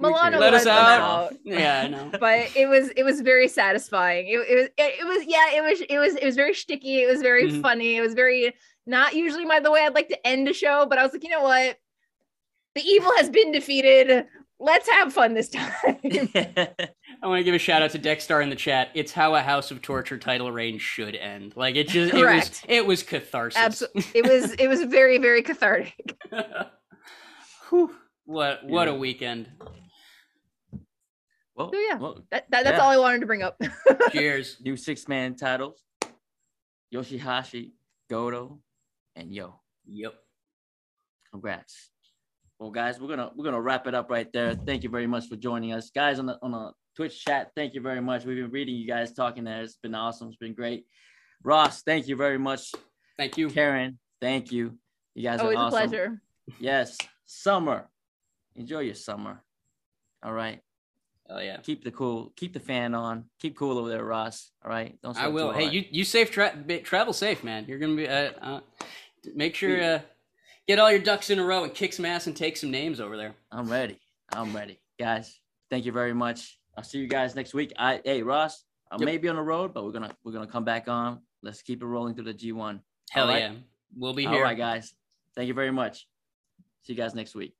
Milano 0.00 0.38
let 0.40 0.52
us 0.54 0.66
out. 0.66 1.00
out. 1.00 1.32
Yeah, 1.44 1.82
I 1.84 1.88
know. 1.88 2.10
but 2.18 2.50
it 2.56 2.68
was 2.68 2.88
it 2.96 3.04
was 3.04 3.20
very 3.20 3.46
satisfying. 3.46 4.26
It, 4.26 4.38
it 4.38 4.54
was 4.56 4.64
it, 4.76 4.94
it 5.00 5.06
was 5.06 5.24
yeah 5.28 5.52
it 5.52 5.62
was 5.62 5.80
it 5.88 5.98
was 5.98 6.16
it 6.16 6.24
was 6.24 6.34
very 6.34 6.54
sticky. 6.54 7.02
It 7.02 7.06
was 7.08 7.22
very 7.22 7.44
Mhm. 7.48 7.62
funny. 7.62 7.96
It 7.96 8.00
was 8.00 8.14
very 8.14 8.52
not 8.86 9.14
usually 9.14 9.44
my 9.44 9.60
the 9.60 9.70
way 9.70 9.82
I'd 9.86 9.94
like 9.94 10.08
to 10.08 10.26
end 10.26 10.48
a 10.48 10.52
show, 10.52 10.86
but 10.86 10.98
I 10.98 11.04
was 11.04 11.12
like, 11.12 11.22
you 11.22 11.30
know 11.30 11.42
what, 11.42 11.78
the 12.74 12.82
evil 12.82 13.12
has 13.18 13.30
been 13.30 13.52
defeated. 13.52 14.26
Let's 14.62 14.88
have 14.90 15.12
fun 15.12 15.32
this 15.32 15.48
time. 15.48 15.72
I 15.86 17.26
want 17.26 17.38
to 17.40 17.44
give 17.44 17.54
a 17.54 17.58
shout 17.58 17.80
out 17.82 17.90
to 17.92 17.98
Dexstar 17.98 18.42
in 18.42 18.50
the 18.50 18.56
chat. 18.56 18.90
It's 18.94 19.10
how 19.10 19.34
a 19.34 19.40
House 19.40 19.70
of 19.70 19.80
Torture 19.80 20.18
title 20.18 20.52
reign 20.52 20.78
should 20.78 21.14
end. 21.16 21.54
Like 21.56 21.76
it 21.76 21.88
just 21.88 22.12
it 22.12 22.16
was 22.16 22.22
Correct. 22.22 22.66
it 22.68 22.86
was 22.86 23.02
catharsis. 23.02 23.58
Absolutely, 23.58 24.04
it 24.14 24.28
was 24.28 24.52
it 24.52 24.68
was 24.68 24.82
very 24.82 25.16
very 25.18 25.42
cathartic. 25.42 26.14
Whew. 27.70 27.94
What 28.26 28.64
what 28.66 28.86
a 28.88 28.94
weekend. 28.94 29.48
well, 31.56 31.72
So 31.72 31.78
yeah. 31.78 31.96
well, 31.96 32.24
That, 32.30 32.50
that 32.50 32.64
that's 32.64 32.76
Yeah. 32.76 32.82
all 32.84 32.90
I 32.90 32.98
wanted 32.98 33.20
to 33.20 33.26
bring 33.26 33.42
up. 33.42 33.60
Cheers. 34.12 34.58
new 34.60 34.76
six 34.76 35.08
man 35.08 35.36
titles 35.36 35.82
Yoshihashi, 36.94 37.70
Goto, 38.10 38.60
and 39.16 39.32
Yo. 39.32 39.60
Yep. 39.86 40.14
Congrats. 41.30 41.89
Well, 42.60 42.70
guys, 42.70 43.00
we're 43.00 43.08
gonna 43.08 43.30
we're 43.34 43.46
gonna 43.46 43.60
wrap 43.60 43.86
it 43.86 43.94
up 43.94 44.10
right 44.10 44.30
there. 44.34 44.54
Thank 44.54 44.82
you 44.82 44.90
very 44.90 45.06
much 45.06 45.28
for 45.28 45.36
joining 45.36 45.72
us, 45.72 45.90
guys, 45.90 46.18
on 46.18 46.26
the 46.26 46.38
on 46.42 46.50
the 46.50 46.72
Twitch 46.94 47.24
chat. 47.24 47.52
Thank 47.56 47.72
you 47.72 47.80
very 47.80 48.02
much. 48.02 48.26
We've 48.26 48.36
been 48.36 48.50
reading 48.50 48.74
you 48.74 48.86
guys 48.86 49.14
talking 49.14 49.44
there. 49.44 49.62
It's 49.62 49.76
been 49.76 49.94
awesome. 49.94 50.28
It's 50.28 50.36
been 50.36 50.52
great. 50.52 50.84
Ross, 51.42 51.80
thank 51.80 52.06
you 52.06 52.16
very 52.16 52.38
much. 52.38 52.72
Thank 53.16 53.38
you. 53.38 53.48
Karen, 53.48 53.98
thank 54.20 54.52
you. 54.52 54.76
You 55.14 55.22
guys 55.22 55.40
Always 55.40 55.56
are 55.56 55.58
a 55.58 55.64
awesome. 55.64 55.88
pleasure. 55.88 56.22
Yes, 56.58 56.98
summer. 57.24 57.88
Enjoy 58.54 58.80
your 58.80 58.94
summer. 58.94 59.42
All 60.22 60.34
right. 60.34 60.60
Oh 61.30 61.40
yeah. 61.40 61.56
Keep 61.62 61.82
the 61.82 61.90
cool. 61.90 62.34
Keep 62.36 62.52
the 62.52 62.60
fan 62.60 62.94
on. 62.94 63.24
Keep 63.38 63.56
cool 63.56 63.78
over 63.78 63.88
there, 63.88 64.04
Ross. 64.04 64.50
All 64.62 64.70
right. 64.70 64.98
Don't. 65.02 65.16
I 65.16 65.22
sweat 65.22 65.32
will. 65.32 65.52
Hey, 65.52 65.62
hard. 65.62 65.74
you 65.74 65.84
you 65.90 66.04
safe 66.04 66.30
tra- 66.30 66.62
travel 66.82 67.14
safe, 67.14 67.42
man. 67.42 67.64
You're 67.66 67.78
gonna 67.78 67.96
be 67.96 68.06
uh, 68.06 68.32
uh 68.42 68.60
make 69.34 69.54
sure 69.54 69.82
uh 69.82 70.00
get 70.70 70.78
all 70.78 70.88
your 70.90 71.00
ducks 71.00 71.30
in 71.30 71.38
a 71.40 71.44
row 71.44 71.64
and 71.64 71.74
kick 71.74 71.92
some 71.92 72.04
ass 72.04 72.28
and 72.28 72.36
take 72.36 72.56
some 72.56 72.70
names 72.70 73.00
over 73.00 73.16
there. 73.16 73.34
I'm 73.50 73.68
ready. 73.68 73.98
I'm 74.32 74.54
ready, 74.54 74.78
guys. 75.00 75.40
Thank 75.68 75.84
you 75.84 75.90
very 75.90 76.14
much. 76.14 76.58
I'll 76.76 76.84
see 76.84 76.98
you 76.98 77.08
guys 77.08 77.34
next 77.34 77.54
week. 77.54 77.72
I 77.76 78.00
hey 78.04 78.22
Ross, 78.22 78.62
I 78.88 78.94
Yep. 79.00 79.04
may 79.06 79.18
be 79.18 79.28
on 79.28 79.34
the 79.34 79.42
road, 79.42 79.74
but 79.74 79.84
we're 79.84 79.90
gonna 79.90 80.14
we're 80.22 80.30
gonna 80.30 80.46
come 80.46 80.62
back 80.64 80.86
on. 80.86 81.22
Let's 81.42 81.62
keep 81.62 81.82
it 81.82 81.86
rolling 81.86 82.14
through 82.14 82.26
the 82.32 82.34
G1. 82.34 82.80
Hell 83.10 83.24
All 83.26 83.32
right. 83.32 83.42
yeah. 83.42 83.52
We'll 83.96 84.14
be 84.14 84.26
here. 84.26 84.42
right, 84.44 84.56
guys. 84.56 84.94
Thank 85.34 85.48
you 85.48 85.54
very 85.54 85.72
much. 85.72 86.06
See 86.84 86.92
you 86.92 86.96
guys 86.96 87.14
next 87.16 87.34
week. 87.34 87.54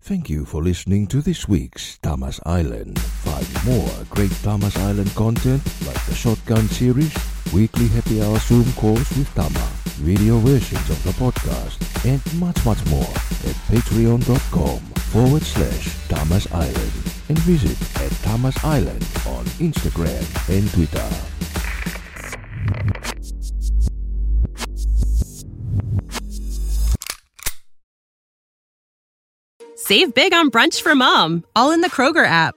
Thank 0.00 0.30
you 0.30 0.46
for 0.46 0.62
listening 0.62 1.06
to 1.08 1.20
this 1.20 1.46
week's 1.48 1.98
Tama's 1.98 2.40
Island. 2.46 2.98
Find 2.98 3.48
more 3.66 3.90
great 4.08 4.30
Tama's 4.42 4.76
Island 4.76 5.14
content 5.14 5.62
like 5.86 6.00
the 6.06 6.14
Shotgun 6.14 6.66
series, 6.68 7.14
weekly 7.52 7.88
happy 7.88 8.22
hour 8.22 8.38
Zoom 8.38 8.70
calls 8.74 9.08
with 9.16 9.28
Tama, 9.34 9.66
video 9.96 10.38
versions 10.38 10.88
of 10.90 11.02
the 11.04 11.10
podcast, 11.12 11.76
and 12.04 12.20
much, 12.38 12.64
much 12.64 12.84
more 12.86 13.08
at 13.48 13.56
patreon.com 13.68 14.78
forward 15.12 15.42
slash 15.42 16.08
Tama's 16.08 16.46
Island 16.52 16.92
and 17.28 17.38
visit 17.40 17.76
at 18.02 18.12
Tama's 18.22 18.56
Island 18.62 19.02
on 19.26 19.44
Instagram 19.58 20.22
and 20.48 20.70
Twitter. 20.72 21.08
Save 29.76 30.14
big 30.14 30.34
on 30.34 30.50
brunch 30.50 30.82
for 30.82 30.94
mom, 30.94 31.44
all 31.54 31.70
in 31.70 31.80
the 31.80 31.90
Kroger 31.90 32.26
app. 32.26 32.56